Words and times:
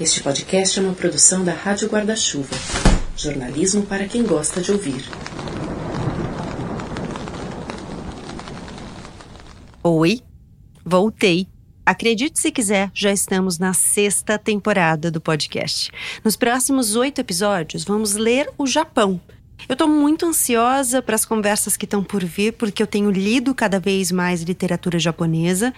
Este 0.00 0.24
podcast 0.24 0.76
é 0.76 0.82
uma 0.82 0.92
produção 0.92 1.44
da 1.44 1.52
Rádio 1.52 1.88
Guarda-Chuva. 1.88 2.56
Jornalismo 3.16 3.86
para 3.86 4.08
quem 4.08 4.24
gosta 4.24 4.60
de 4.60 4.72
ouvir. 4.72 5.04
Oi, 9.84 10.20
voltei. 10.84 11.46
Acredite 11.86 12.40
se 12.40 12.50
quiser, 12.50 12.90
já 12.92 13.12
estamos 13.12 13.60
na 13.60 13.72
sexta 13.72 14.36
temporada 14.36 15.12
do 15.12 15.20
podcast. 15.20 15.92
Nos 16.24 16.34
próximos 16.34 16.96
oito 16.96 17.20
episódios, 17.20 17.84
vamos 17.84 18.16
ler 18.16 18.50
o 18.58 18.66
Japão. 18.66 19.20
Eu 19.68 19.74
estou 19.74 19.86
muito 19.86 20.26
ansiosa 20.26 21.00
para 21.00 21.14
as 21.14 21.24
conversas 21.24 21.76
que 21.76 21.84
estão 21.84 22.02
por 22.02 22.24
vir, 22.24 22.54
porque 22.54 22.82
eu 22.82 22.86
tenho 22.88 23.12
lido 23.12 23.54
cada 23.54 23.78
vez 23.78 24.10
mais 24.10 24.42
literatura 24.42 24.98
japonesa 24.98 25.72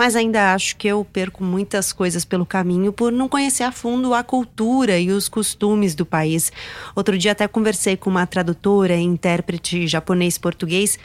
mas 0.00 0.16
ainda 0.16 0.54
acho 0.54 0.76
que 0.76 0.88
eu 0.88 1.04
perco 1.04 1.44
muitas 1.44 1.92
coisas 1.92 2.24
pelo 2.24 2.46
caminho 2.46 2.90
por 2.90 3.12
não 3.12 3.28
conhecer 3.28 3.64
a 3.64 3.70
fundo 3.70 4.14
a 4.14 4.22
cultura 4.22 4.98
e 4.98 5.10
os 5.10 5.28
costumes 5.28 5.94
do 5.94 6.06
país. 6.06 6.50
Outro 6.96 7.18
dia 7.18 7.32
até 7.32 7.46
conversei 7.46 7.98
com 7.98 8.08
uma 8.08 8.26
tradutora 8.26 8.96
e 8.96 9.02
intérprete 9.02 9.86
japonês-português 9.86 10.98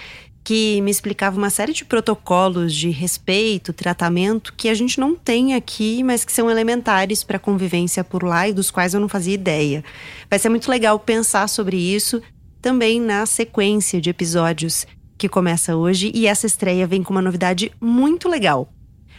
que 0.46 0.80
me 0.80 0.90
explicava 0.90 1.38
uma 1.38 1.50
série 1.50 1.74
de 1.74 1.84
protocolos 1.84 2.74
de 2.74 2.90
respeito, 2.90 3.74
tratamento 3.74 4.54
que 4.56 4.70
a 4.70 4.74
gente 4.74 4.98
não 4.98 5.14
tem 5.14 5.56
aqui, 5.56 6.02
mas 6.02 6.24
que 6.24 6.32
são 6.32 6.50
elementares 6.50 7.22
para 7.22 7.36
a 7.36 7.38
convivência 7.38 8.02
por 8.02 8.24
lá 8.24 8.48
e 8.48 8.54
dos 8.54 8.72
quais 8.72 8.94
eu 8.94 9.02
não 9.02 9.10
fazia 9.10 9.34
ideia. 9.34 9.84
Vai 10.30 10.40
ser 10.40 10.48
muito 10.48 10.72
legal 10.72 10.98
pensar 10.98 11.50
sobre 11.50 11.76
isso 11.76 12.22
também 12.62 13.02
na 13.02 13.26
sequência 13.26 14.00
de 14.00 14.10
episódios 14.10 14.88
que 15.18 15.28
começa 15.28 15.76
hoje 15.76 16.14
e 16.16 16.28
essa 16.28 16.46
estreia 16.46 16.88
vem 16.88 17.04
com 17.04 17.14
uma 17.14 17.22
novidade 17.22 17.74
muito 17.82 18.30
legal. 18.30 18.70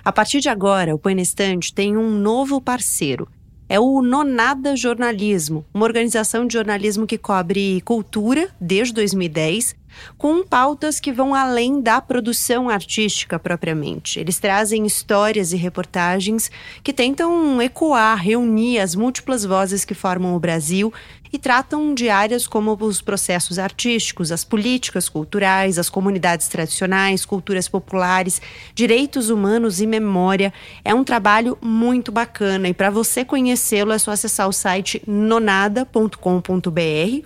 A 0.06 0.12
partir 0.12 0.38
de 0.38 0.48
agora, 0.48 0.94
o 0.94 0.98
Põe 1.00 1.16
na 1.16 1.22
Estante 1.22 1.74
tem 1.74 1.96
um 1.96 2.08
novo 2.08 2.60
parceiro. 2.60 3.26
É 3.68 3.80
o 3.80 4.00
Nonada 4.00 4.76
Jornalismo, 4.76 5.66
uma 5.74 5.84
organização 5.84 6.46
de 6.46 6.52
jornalismo 6.52 7.08
que 7.08 7.18
cobre 7.18 7.80
cultura 7.80 8.48
desde 8.60 8.94
2010 8.94 9.74
com 10.16 10.44
pautas 10.44 11.00
que 11.00 11.12
vão 11.12 11.34
além 11.34 11.80
da 11.80 12.00
produção 12.00 12.68
artística 12.68 13.38
propriamente. 13.38 14.20
Eles 14.20 14.38
trazem 14.38 14.86
histórias 14.86 15.52
e 15.52 15.56
reportagens 15.56 16.50
que 16.82 16.92
tentam 16.92 17.60
ecoar, 17.60 18.16
reunir 18.22 18.78
as 18.78 18.94
múltiplas 18.94 19.44
vozes 19.44 19.84
que 19.84 19.94
formam 19.94 20.34
o 20.34 20.40
Brasil 20.40 20.92
e 21.36 21.38
tratam 21.38 21.92
de 21.92 22.08
áreas 22.08 22.46
como 22.46 22.74
os 22.80 23.02
processos 23.02 23.58
artísticos, 23.58 24.32
as 24.32 24.42
políticas 24.42 25.06
culturais, 25.06 25.78
as 25.78 25.90
comunidades 25.90 26.48
tradicionais, 26.48 27.26
culturas 27.26 27.68
populares, 27.68 28.40
direitos 28.74 29.28
humanos 29.28 29.78
e 29.78 29.86
memória. 29.86 30.50
É 30.82 30.94
um 30.94 31.04
trabalho 31.04 31.58
muito 31.60 32.10
bacana 32.10 32.70
e 32.70 32.74
para 32.74 32.88
você 32.88 33.22
conhecê-lo 33.22 33.92
é 33.92 33.98
só 33.98 34.12
acessar 34.12 34.48
o 34.48 34.52
site 34.52 35.02
nonada.com.br, 35.06 36.18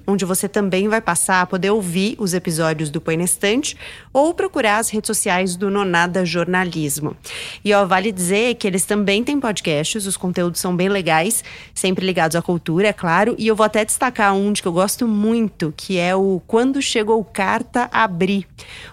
onde 0.04 0.24
você 0.24 0.48
também 0.48 0.88
vai 0.88 1.00
passar 1.00 1.42
a 1.42 1.46
poder 1.46 1.70
ouvir 1.70 2.16
os 2.18 2.34
episódios 2.34 2.90
do 2.90 3.00
Põe 3.00 3.16
na 3.16 3.22
Estante 3.22 3.76
ou 4.12 4.34
procurar 4.34 4.78
as 4.78 4.90
redes 4.90 5.06
sociais 5.06 5.54
do 5.54 5.70
Nonada 5.70 6.24
Jornalismo. 6.24 7.16
E 7.64 7.72
ó, 7.72 7.86
vale 7.86 8.10
dizer 8.10 8.56
que 8.56 8.66
eles 8.66 8.84
também 8.84 9.22
têm 9.22 9.38
podcasts, 9.38 10.04
os 10.04 10.16
conteúdos 10.16 10.58
são 10.58 10.74
bem 10.74 10.88
legais, 10.88 11.44
sempre 11.72 12.04
ligados 12.04 12.34
à 12.34 12.42
cultura, 12.42 12.88
é 12.88 12.92
claro, 12.92 13.36
e 13.38 13.46
eu 13.46 13.54
vou 13.54 13.64
até 13.64 13.84
destacar 14.00 14.34
um 14.34 14.50
de 14.50 14.62
que 14.62 14.68
eu 14.68 14.72
gosto 14.72 15.06
muito, 15.06 15.74
que 15.76 15.98
é 15.98 16.16
o 16.16 16.40
Quando 16.46 16.80
Chegou 16.80 17.22
Carta 17.22 17.86
Abrir. 17.92 18.46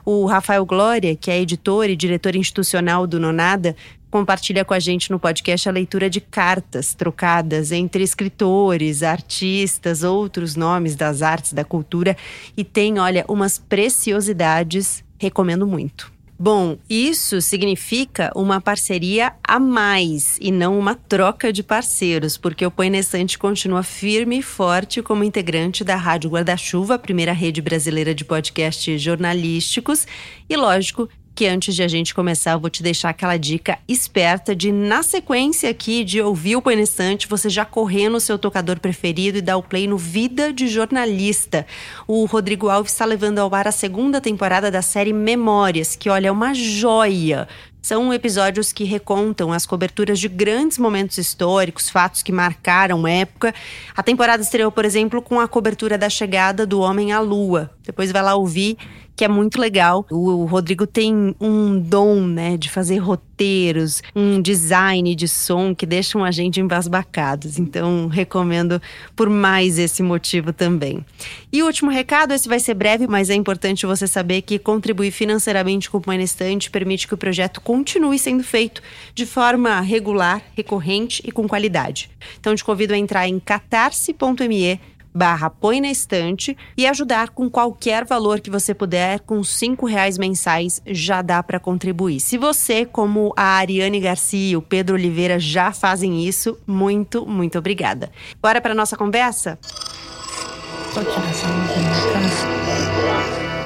O 0.03 0.25
Rafael 0.25 0.65
Glória, 0.65 1.15
que 1.15 1.31
é 1.31 1.39
editor 1.39 1.89
e 1.89 1.95
diretor 1.95 2.35
institucional 2.35 3.07
do 3.07 3.17
Nonada, 3.17 3.73
compartilha 4.11 4.65
com 4.65 4.73
a 4.73 4.79
gente 4.79 5.09
no 5.09 5.17
podcast 5.17 5.69
a 5.69 5.71
leitura 5.71 6.09
de 6.09 6.19
cartas 6.19 6.93
trocadas 6.93 7.71
entre 7.71 8.03
escritores, 8.03 9.01
artistas, 9.01 10.03
outros 10.03 10.57
nomes 10.57 10.93
das 10.93 11.21
artes, 11.21 11.53
da 11.53 11.63
cultura 11.63 12.17
e 12.57 12.65
tem, 12.65 12.99
olha, 12.99 13.23
umas 13.29 13.57
preciosidades. 13.57 15.05
Recomendo 15.17 15.65
muito. 15.65 16.16
Bom, 16.39 16.77
isso 16.87 17.41
significa 17.41 18.31
uma 18.35 18.61
parceria 18.61 19.33
a 19.43 19.59
mais 19.59 20.37
e 20.39 20.51
não 20.51 20.77
uma 20.77 20.93
troca 20.93 21.51
de 21.51 21.63
parceiros, 21.63 22.37
porque 22.37 22.63
o 22.63 22.69
Põe 22.69 22.91
Nessante 22.91 23.39
continua 23.39 23.81
firme 23.81 24.37
e 24.37 24.43
forte 24.43 25.01
como 25.01 25.23
integrante 25.23 25.83
da 25.83 25.95
Rádio 25.95 26.29
Guarda-Chuva, 26.29 26.93
a 26.93 26.99
primeira 26.99 27.31
rede 27.31 27.59
brasileira 27.59 28.13
de 28.13 28.23
podcasts 28.23 29.01
jornalísticos, 29.01 30.05
e 30.47 30.55
lógico 30.55 31.09
que 31.37 31.45
antes 31.45 31.75
de 31.75 31.83
a 31.83 31.87
gente 31.87 32.15
começar, 32.15 32.53
eu 32.53 32.59
vou 32.59 32.67
te 32.67 32.81
deixar 32.81 33.09
aquela 33.09 33.37
dica 33.37 33.77
esperta 33.87 34.55
de, 34.55 34.71
na 34.71 35.03
sequência 35.03 35.69
aqui, 35.69 36.03
de 36.03 36.19
ouvir 36.19 36.55
o 36.55 36.61
Poenestante, 36.63 37.27
você 37.27 37.47
já 37.47 37.63
correr 37.63 38.09
no 38.09 38.19
seu 38.19 38.39
tocador 38.39 38.79
preferido 38.79 39.37
e 39.37 39.41
dar 39.41 39.55
o 39.55 39.61
play 39.61 39.87
no 39.87 39.99
Vida 39.99 40.51
de 40.51 40.67
Jornalista. 40.67 41.67
O 42.07 42.25
Rodrigo 42.25 42.69
Alves 42.69 42.91
está 42.91 43.05
levando 43.05 43.37
ao 43.37 43.53
ar 43.53 43.67
a 43.67 43.71
segunda 43.71 44.19
temporada 44.19 44.71
da 44.71 44.81
série 44.81 45.13
Memórias, 45.13 45.95
que, 45.95 46.09
olha, 46.09 46.29
é 46.29 46.31
uma 46.31 46.55
joia. 46.55 47.47
São 47.83 48.11
episódios 48.11 48.73
que 48.73 48.83
recontam 48.83 49.53
as 49.53 49.65
coberturas 49.65 50.19
de 50.19 50.27
grandes 50.27 50.79
momentos 50.79 51.19
históricos, 51.19 51.87
fatos 51.87 52.23
que 52.23 52.31
marcaram 52.31 53.07
época. 53.07 53.53
A 53.95 54.01
temporada 54.01 54.41
estreou, 54.41 54.71
por 54.71 54.85
exemplo, 54.85 55.21
com 55.21 55.39
a 55.39 55.47
cobertura 55.47 55.99
da 55.99 56.09
chegada 56.09 56.65
do 56.65 56.79
homem 56.79 57.13
à 57.13 57.19
Lua. 57.19 57.69
Depois 57.83 58.11
vai 58.11 58.23
lá 58.23 58.33
ouvir 58.33 58.75
que 59.17 59.25
é 59.25 59.27
muito 59.27 59.59
legal. 59.59 60.05
O, 60.11 60.45
Rodrigo 60.45 60.85
tem 60.85 61.35
um 61.41 61.79
dom, 61.79 62.21
né, 62.21 62.55
de 62.55 62.69
fazer 62.69 62.99
roteiros, 62.99 64.03
um 64.15 64.39
design 64.39 65.15
de 65.15 65.27
som 65.27 65.73
que 65.73 65.87
deixam 65.87 66.23
a 66.23 66.29
gente 66.29 66.61
embasbacados. 66.61 67.57
Então, 67.57 68.07
recomendo 68.07 68.79
por 69.15 69.27
mais 69.27 69.79
esse 69.79 70.03
motivo 70.03 70.53
também. 70.53 71.03
E 71.51 71.63
o 71.63 71.65
último 71.65 71.89
recado, 71.89 72.31
esse 72.31 72.47
vai 72.47 72.59
ser 72.59 72.75
breve, 72.75 73.07
mas 73.07 73.31
é 73.31 73.33
importante 73.33 73.87
você 73.87 74.05
saber 74.05 74.43
que 74.43 74.59
contribuir 74.59 75.09
financeiramente 75.09 75.89
com 75.89 75.97
o 75.97 76.03
Manestante 76.05 76.69
permite 76.69 77.07
que 77.07 77.15
o 77.15 77.17
projeto 77.17 77.59
continue 77.59 78.19
sendo 78.19 78.43
feito 78.43 78.83
de 79.15 79.25
forma 79.25 79.81
regular, 79.81 80.43
recorrente 80.55 81.23
e 81.25 81.31
com 81.31 81.47
qualidade. 81.47 82.11
Então, 82.39 82.55
te 82.55 82.63
convido 82.63 82.93
a 82.93 82.97
entrar 82.97 83.27
em 83.27 83.39
catarse.me 83.39 84.79
barra 85.17 85.49
põe 85.49 85.81
na 85.81 85.89
estante 85.89 86.55
e 86.77 86.85
ajudar 86.85 87.31
com 87.31 87.49
qualquer 87.49 88.05
valor 88.05 88.39
que 88.39 88.51
você 88.51 88.71
puder, 88.73 89.19
com 89.21 89.43
cinco 89.43 89.87
reais 89.87 90.17
mensais 90.17 90.81
já 90.85 91.23
dá 91.23 91.41
para 91.41 91.59
contribuir. 91.59 92.19
Se 92.19 92.37
você, 92.37 92.85
como 92.85 93.33
a 93.35 93.57
Ariane 93.57 93.99
Garcia 93.99 94.51
e 94.51 94.55
o 94.55 94.61
Pedro 94.61 94.95
Oliveira 94.95 95.39
já 95.39 95.71
fazem 95.71 96.23
isso, 96.25 96.57
muito, 96.67 97.25
muito 97.25 97.57
obrigada. 97.57 98.11
Bora 98.41 98.61
para 98.61 98.75
nossa 98.75 98.95
conversa? 98.95 99.57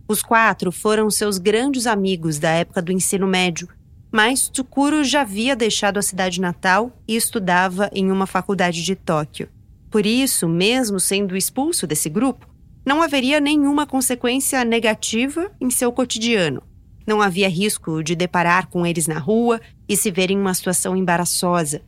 Os 0.07 0.22
quatro 0.22 0.72
foram 0.72 1.10
seus 1.10 1.38
grandes 1.38 1.88
amigos 1.88 2.38
da 2.38 2.50
época 2.50 2.81
do 2.81 2.92
ensino 2.92 3.25
médio, 3.25 3.68
mas 4.12 4.48
Tsukuro 4.48 5.04
já 5.04 5.22
havia 5.22 5.56
deixado 5.56 5.98
a 5.98 6.02
cidade 6.02 6.40
natal 6.40 6.92
e 7.07 7.16
estudava 7.16 7.90
em 7.92 8.12
uma 8.12 8.28
faculdade 8.28 8.84
de 8.84 8.96
Tóquio. 8.96 9.50
Por 9.90 10.06
isso, 10.06 10.48
mesmo 10.48 11.00
sendo 11.00 11.36
expulso 11.36 11.88
desse 11.88 12.10
grupo, 12.10 12.48
não 12.86 13.02
haveria 13.02 13.40
nenhuma 13.40 13.88
consequência 13.88 14.63
negativa 14.63 15.52
em 15.60 15.72
seu 15.72 15.92
cotidiano. 15.92 16.62
Não 17.08 17.22
havia 17.22 17.50
risco 17.50 18.04
de 18.04 18.16
deparar 18.16 18.68
com 18.68 18.86
eles 18.86 19.08
na 19.08 19.18
rua 19.18 19.60
e 19.90 19.98
se 19.98 20.12
ver 20.12 20.30
em 20.30 20.38
uma 20.38 20.54
situação 20.54 20.96
embaraçosa, 20.96 21.81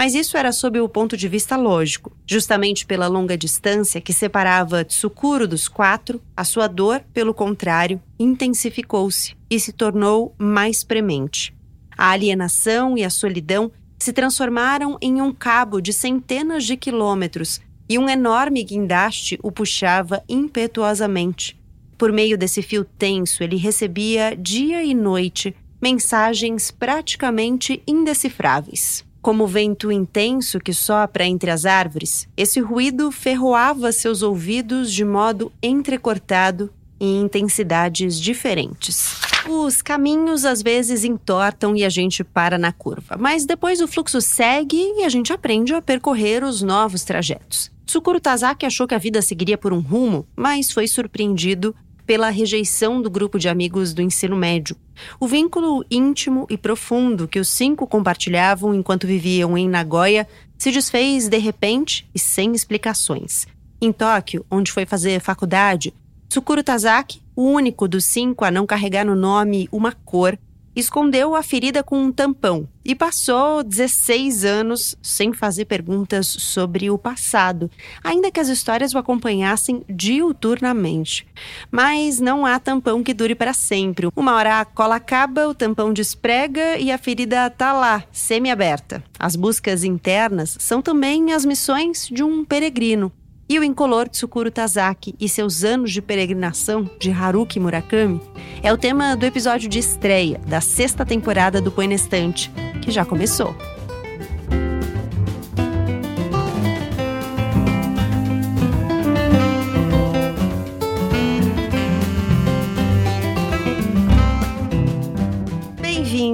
mas 0.00 0.14
isso 0.14 0.38
era 0.38 0.50
sob 0.50 0.80
o 0.80 0.88
ponto 0.88 1.14
de 1.14 1.28
vista 1.28 1.58
lógico. 1.58 2.10
Justamente 2.26 2.86
pela 2.86 3.06
longa 3.06 3.36
distância 3.36 4.00
que 4.00 4.14
separava 4.14 4.82
Tsukuro 4.82 5.46
dos 5.46 5.68
quatro, 5.68 6.22
a 6.34 6.42
sua 6.42 6.66
dor, 6.68 7.04
pelo 7.12 7.34
contrário, 7.34 8.00
intensificou-se 8.18 9.36
e 9.50 9.60
se 9.60 9.74
tornou 9.74 10.34
mais 10.38 10.82
premente. 10.82 11.54
A 11.98 12.12
alienação 12.12 12.96
e 12.96 13.04
a 13.04 13.10
solidão 13.10 13.70
se 13.98 14.10
transformaram 14.10 14.96
em 15.02 15.20
um 15.20 15.34
cabo 15.34 15.82
de 15.82 15.92
centenas 15.92 16.64
de 16.64 16.78
quilômetros 16.78 17.60
e 17.86 17.98
um 17.98 18.08
enorme 18.08 18.64
guindaste 18.64 19.38
o 19.42 19.52
puxava 19.52 20.24
impetuosamente. 20.26 21.60
Por 21.98 22.10
meio 22.10 22.38
desse 22.38 22.62
fio 22.62 22.86
tenso, 22.86 23.42
ele 23.42 23.56
recebia 23.56 24.34
dia 24.34 24.82
e 24.82 24.94
noite 24.94 25.54
mensagens 25.78 26.70
praticamente 26.70 27.82
indecifráveis. 27.86 29.04
Como 29.22 29.46
vento 29.46 29.92
intenso 29.92 30.58
que 30.58 30.72
sopra 30.72 31.26
entre 31.26 31.50
as 31.50 31.66
árvores, 31.66 32.26
esse 32.34 32.58
ruído 32.58 33.12
ferroava 33.12 33.92
seus 33.92 34.22
ouvidos 34.22 34.90
de 34.90 35.04
modo 35.04 35.52
entrecortado 35.62 36.72
em 36.98 37.20
intensidades 37.20 38.18
diferentes. 38.18 39.20
Os 39.46 39.82
caminhos 39.82 40.46
às 40.46 40.62
vezes 40.62 41.04
entortam 41.04 41.76
e 41.76 41.84
a 41.84 41.88
gente 41.90 42.24
para 42.24 42.56
na 42.56 42.72
curva, 42.72 43.16
mas 43.18 43.44
depois 43.44 43.82
o 43.82 43.88
fluxo 43.88 44.22
segue 44.22 44.76
e 44.76 45.04
a 45.04 45.08
gente 45.10 45.32
aprende 45.32 45.74
a 45.74 45.82
percorrer 45.82 46.42
os 46.42 46.62
novos 46.62 47.04
trajetos. 47.04 47.70
Tsukuro 47.84 48.20
Tazaki 48.20 48.64
achou 48.64 48.86
que 48.86 48.94
a 48.94 48.98
vida 48.98 49.20
seguiria 49.20 49.58
por 49.58 49.72
um 49.72 49.80
rumo, 49.80 50.26
mas 50.36 50.70
foi 50.70 50.86
surpreendido 50.86 51.74
pela 52.06 52.30
rejeição 52.30 53.00
do 53.00 53.10
grupo 53.10 53.38
de 53.38 53.48
amigos 53.48 53.92
do 53.92 54.02
ensino 54.02 54.36
médio. 54.36 54.76
O 55.18 55.26
vínculo 55.26 55.84
íntimo 55.90 56.46
e 56.50 56.56
profundo 56.56 57.28
que 57.28 57.38
os 57.38 57.48
cinco 57.48 57.86
compartilhavam 57.86 58.74
enquanto 58.74 59.06
viviam 59.06 59.56
em 59.56 59.68
Nagoya 59.68 60.26
se 60.58 60.70
desfez 60.70 61.28
de 61.28 61.38
repente 61.38 62.08
e 62.14 62.18
sem 62.18 62.52
explicações. 62.52 63.46
Em 63.80 63.92
Tóquio, 63.92 64.44
onde 64.50 64.70
foi 64.70 64.84
fazer 64.84 65.20
faculdade, 65.20 65.94
Tsukuro 66.28 66.62
Tazaki, 66.62 67.22
o 67.34 67.44
único 67.44 67.88
dos 67.88 68.04
cinco 68.04 68.44
a 68.44 68.50
não 68.50 68.66
carregar 68.66 69.04
no 69.04 69.16
nome 69.16 69.68
uma 69.72 69.92
cor, 69.92 70.38
escondeu 70.74 71.34
a 71.34 71.42
ferida 71.42 71.82
com 71.82 72.00
um 72.00 72.12
tampão 72.12 72.68
e 72.84 72.94
passou 72.94 73.62
16 73.62 74.44
anos 74.44 74.96
sem 75.02 75.32
fazer 75.32 75.66
perguntas 75.66 76.26
sobre 76.26 76.90
o 76.90 76.98
passado, 76.98 77.70
ainda 78.02 78.30
que 78.30 78.40
as 78.40 78.48
histórias 78.48 78.94
o 78.94 78.98
acompanhassem 78.98 79.84
diuturnamente. 79.88 81.26
Mas 81.70 82.20
não 82.20 82.46
há 82.46 82.58
tampão 82.58 83.02
que 83.02 83.14
dure 83.14 83.34
para 83.34 83.52
sempre. 83.52 84.08
Uma 84.16 84.34
hora 84.34 84.60
a 84.60 84.64
cola 84.64 84.96
acaba, 84.96 85.48
o 85.48 85.54
tampão 85.54 85.92
desprega 85.92 86.78
e 86.78 86.90
a 86.90 86.98
ferida 86.98 87.46
está 87.46 87.72
lá, 87.72 88.04
semi-aberta. 88.12 89.02
As 89.18 89.36
buscas 89.36 89.84
internas 89.84 90.56
são 90.58 90.80
também 90.80 91.32
as 91.32 91.44
missões 91.44 92.08
de 92.08 92.22
um 92.22 92.44
peregrino. 92.44 93.12
E 93.50 93.58
o 93.58 93.64
incolor 93.64 94.08
Tsukuro 94.08 94.48
Tazaki 94.48 95.12
e 95.18 95.28
seus 95.28 95.64
anos 95.64 95.90
de 95.90 96.00
peregrinação 96.00 96.88
de 97.00 97.10
Haruki 97.10 97.58
Murakami 97.58 98.20
é 98.62 98.72
o 98.72 98.78
tema 98.78 99.16
do 99.16 99.26
episódio 99.26 99.68
de 99.68 99.80
estreia 99.80 100.40
da 100.46 100.60
sexta 100.60 101.04
temporada 101.04 101.60
do 101.60 101.72
Põe 101.72 101.92
Estante, 101.92 102.48
que 102.80 102.92
já 102.92 103.04
começou. 103.04 103.52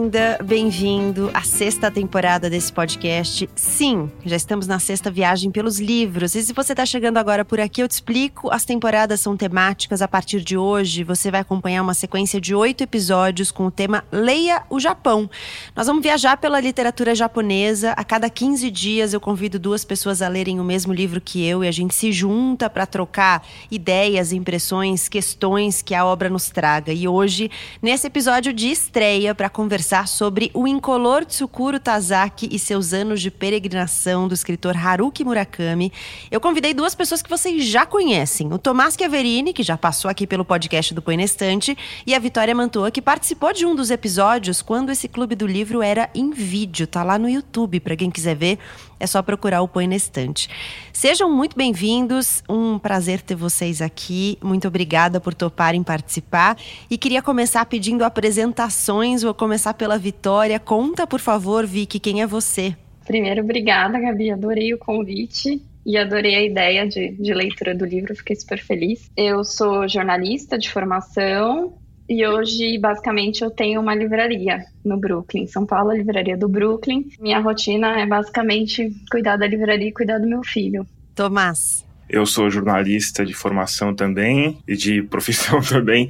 Bem-vinda, 0.07 0.39
bem-vindo 0.45 1.31
à 1.35 1.43
sexta 1.43 1.91
temporada 1.91 2.49
desse 2.49 2.73
podcast. 2.73 3.51
Sim, 3.57 4.09
já 4.25 4.37
estamos 4.37 4.69
na 4.69 4.79
sexta 4.79 5.11
viagem 5.11 5.51
pelos 5.51 5.81
livros. 5.81 6.37
E 6.37 6.45
se 6.45 6.53
você 6.53 6.75
está 6.75 6.87
chegando 6.87 7.19
agora 7.19 7.45
por 7.45 7.59
aqui, 7.59 7.83
eu 7.83 7.89
te 7.89 7.93
explico. 7.93 8.49
As 8.53 8.65
temporadas 8.65 9.21
são 9.21 9.37
temáticas. 9.37 10.01
A 10.01 10.07
partir 10.07 10.43
de 10.43 10.57
hoje, 10.57 11.03
você 11.03 11.29
vai 11.29 11.41
acompanhar 11.41 11.83
uma 11.83 11.93
sequência 11.93 12.41
de 12.41 12.55
oito 12.55 12.85
episódios 12.85 13.51
com 13.51 13.67
o 13.67 13.71
tema 13.71 14.05
Leia 14.13 14.63
o 14.71 14.79
Japão. 14.79 15.29
Nós 15.75 15.89
vamos 15.89 16.05
viajar 16.05 16.37
pela 16.37 16.61
literatura 16.61 17.13
japonesa. 17.13 17.91
A 17.93 18.05
cada 18.05 18.31
15 18.31 18.71
dias, 18.71 19.13
eu 19.13 19.21
convido 19.21 19.59
duas 19.59 19.85
pessoas 19.85 20.23
a 20.23 20.29
lerem 20.29 20.61
o 20.61 20.65
mesmo 20.65 20.93
livro 20.93 21.21
que 21.21 21.45
eu 21.45 21.65
e 21.65 21.69
a 21.69 21.73
gente 21.73 21.97
se 21.97 22.13
junta 22.13 22.71
para 22.71 22.87
trocar 22.87 23.45
ideias, 23.69 24.31
impressões, 24.31 25.09
questões 25.09 25.83
que 25.83 25.97
a 25.97 26.07
obra 26.07 26.31
nos 26.31 26.49
traga. 26.49 26.93
E 26.93 27.09
hoje, 27.09 27.51
nesse 27.83 28.07
episódio 28.07 28.53
de 28.53 28.71
estreia, 28.71 29.35
para 29.35 29.51
conversar 29.51 29.96
sobre 30.05 30.51
o 30.53 30.67
incolor 30.67 31.25
Tsukuro 31.25 31.79
Tazaki 31.79 32.49
e 32.51 32.59
seus 32.59 32.93
anos 32.93 33.23
de 33.23 33.31
peregrinação 33.31 34.27
do 34.27 34.35
escritor 34.35 34.77
Haruki 34.77 35.25
Murakami. 35.25 35.93
Eu 36.31 36.41
convidei 36.41 36.75
duas 36.75 36.95
pessoas 36.95 37.23
que 37.23 37.31
vocês 37.31 37.65
já 37.65 37.87
conhecem: 37.87 38.53
o 38.53 38.59
Tomás 38.59 38.97
Chiaverini, 38.99 39.53
que 39.53 39.63
já 39.63 39.79
passou 39.79 40.11
aqui 40.11 40.27
pelo 40.27 40.45
podcast 40.45 40.93
do 40.93 41.01
Põe 41.01 41.23
Estante, 41.23 41.79
e 42.05 42.15
a 42.15 42.19
Vitória 42.19 42.55
Mantua, 42.55 42.91
que 42.91 43.01
participou 43.01 43.53
de 43.53 43.65
um 43.65 43.77
dos 43.77 43.93
episódios 43.93 44.61
quando 44.61 44.91
esse 44.91 45.07
clube 45.07 45.37
do 45.37 45.47
livro 45.47 45.81
era 45.81 46.11
em 46.13 46.31
vídeo. 46.33 46.87
Tá 46.87 47.05
lá 47.05 47.17
no 47.17 47.29
YouTube 47.29 47.79
para 47.79 47.95
quem 47.95 48.11
quiser 48.11 48.35
ver. 48.35 48.59
É 48.99 49.07
só 49.07 49.23
procurar 49.23 49.63
o 49.63 49.69
Põe 49.69 49.87
na 49.87 49.97
Estante. 49.97 50.49
Sejam 50.93 51.31
muito 51.31 51.57
bem-vindos. 51.57 52.43
Um 52.49 52.79
prazer 52.79 53.21
ter 53.21 53.35
vocês 53.35 53.83
aqui. 53.83 54.39
Muito 54.43 54.67
obrigada 54.67 55.21
por 55.21 55.35
toparem 55.35 55.83
participar. 55.83 56.57
E 56.91 56.97
queria 56.97 57.21
começar 57.21 57.67
pedindo 57.67 58.05
apresentações. 58.05 59.23
Vou 59.23 59.35
começar 59.35 59.75
pela 59.75 59.99
Vitória. 59.99 60.59
Conta, 60.59 61.07
por 61.07 61.21
favor, 61.21 61.67
Vicky, 61.67 62.01
quem 62.01 62.23
é 62.23 62.27
você? 62.27 62.75
Primeiro, 63.07 63.43
obrigada, 63.43 63.99
Gabi. 63.99 64.31
Adorei 64.31 64.73
o 64.73 64.79
convite 64.79 65.63
e 65.87 65.97
adorei 65.97 66.35
a 66.35 66.43
ideia 66.43 66.89
de, 66.89 67.11
de 67.13 67.33
leitura 67.33 67.73
do 67.73 67.85
livro, 67.85 68.17
fiquei 68.17 68.35
super 68.35 68.59
feliz. 68.59 69.09
Eu 69.17 69.45
sou 69.45 69.87
jornalista 69.87 70.59
de 70.59 70.69
formação, 70.69 71.75
e 72.09 72.27
hoje, 72.27 72.79
basicamente, 72.79 73.43
eu 73.43 73.51
tenho 73.51 73.81
uma 73.81 73.95
livraria 73.95 74.65
no 74.85 74.97
Brooklyn, 74.97 75.47
São 75.47 75.67
Paulo, 75.67 75.91
a 75.91 75.95
livraria 75.95 76.37
do 76.37 76.49
Brooklyn. 76.49 77.09
Minha 77.21 77.41
rotina 77.41 78.01
é 78.01 78.07
basicamente 78.07 78.95
cuidar 79.11 79.37
da 79.37 79.47
livraria 79.47 79.89
e 79.89 79.93
cuidar 79.93 80.19
do 80.19 80.27
meu 80.27 80.43
filho. 80.45 80.87
Tomás. 81.15 81.85
Eu 82.09 82.25
sou 82.25 82.49
jornalista 82.49 83.27
de 83.27 83.35
formação 83.35 83.93
também 83.93 84.59
e 84.69 84.77
de 84.77 85.03
profissão 85.11 85.61
também. 85.61 86.09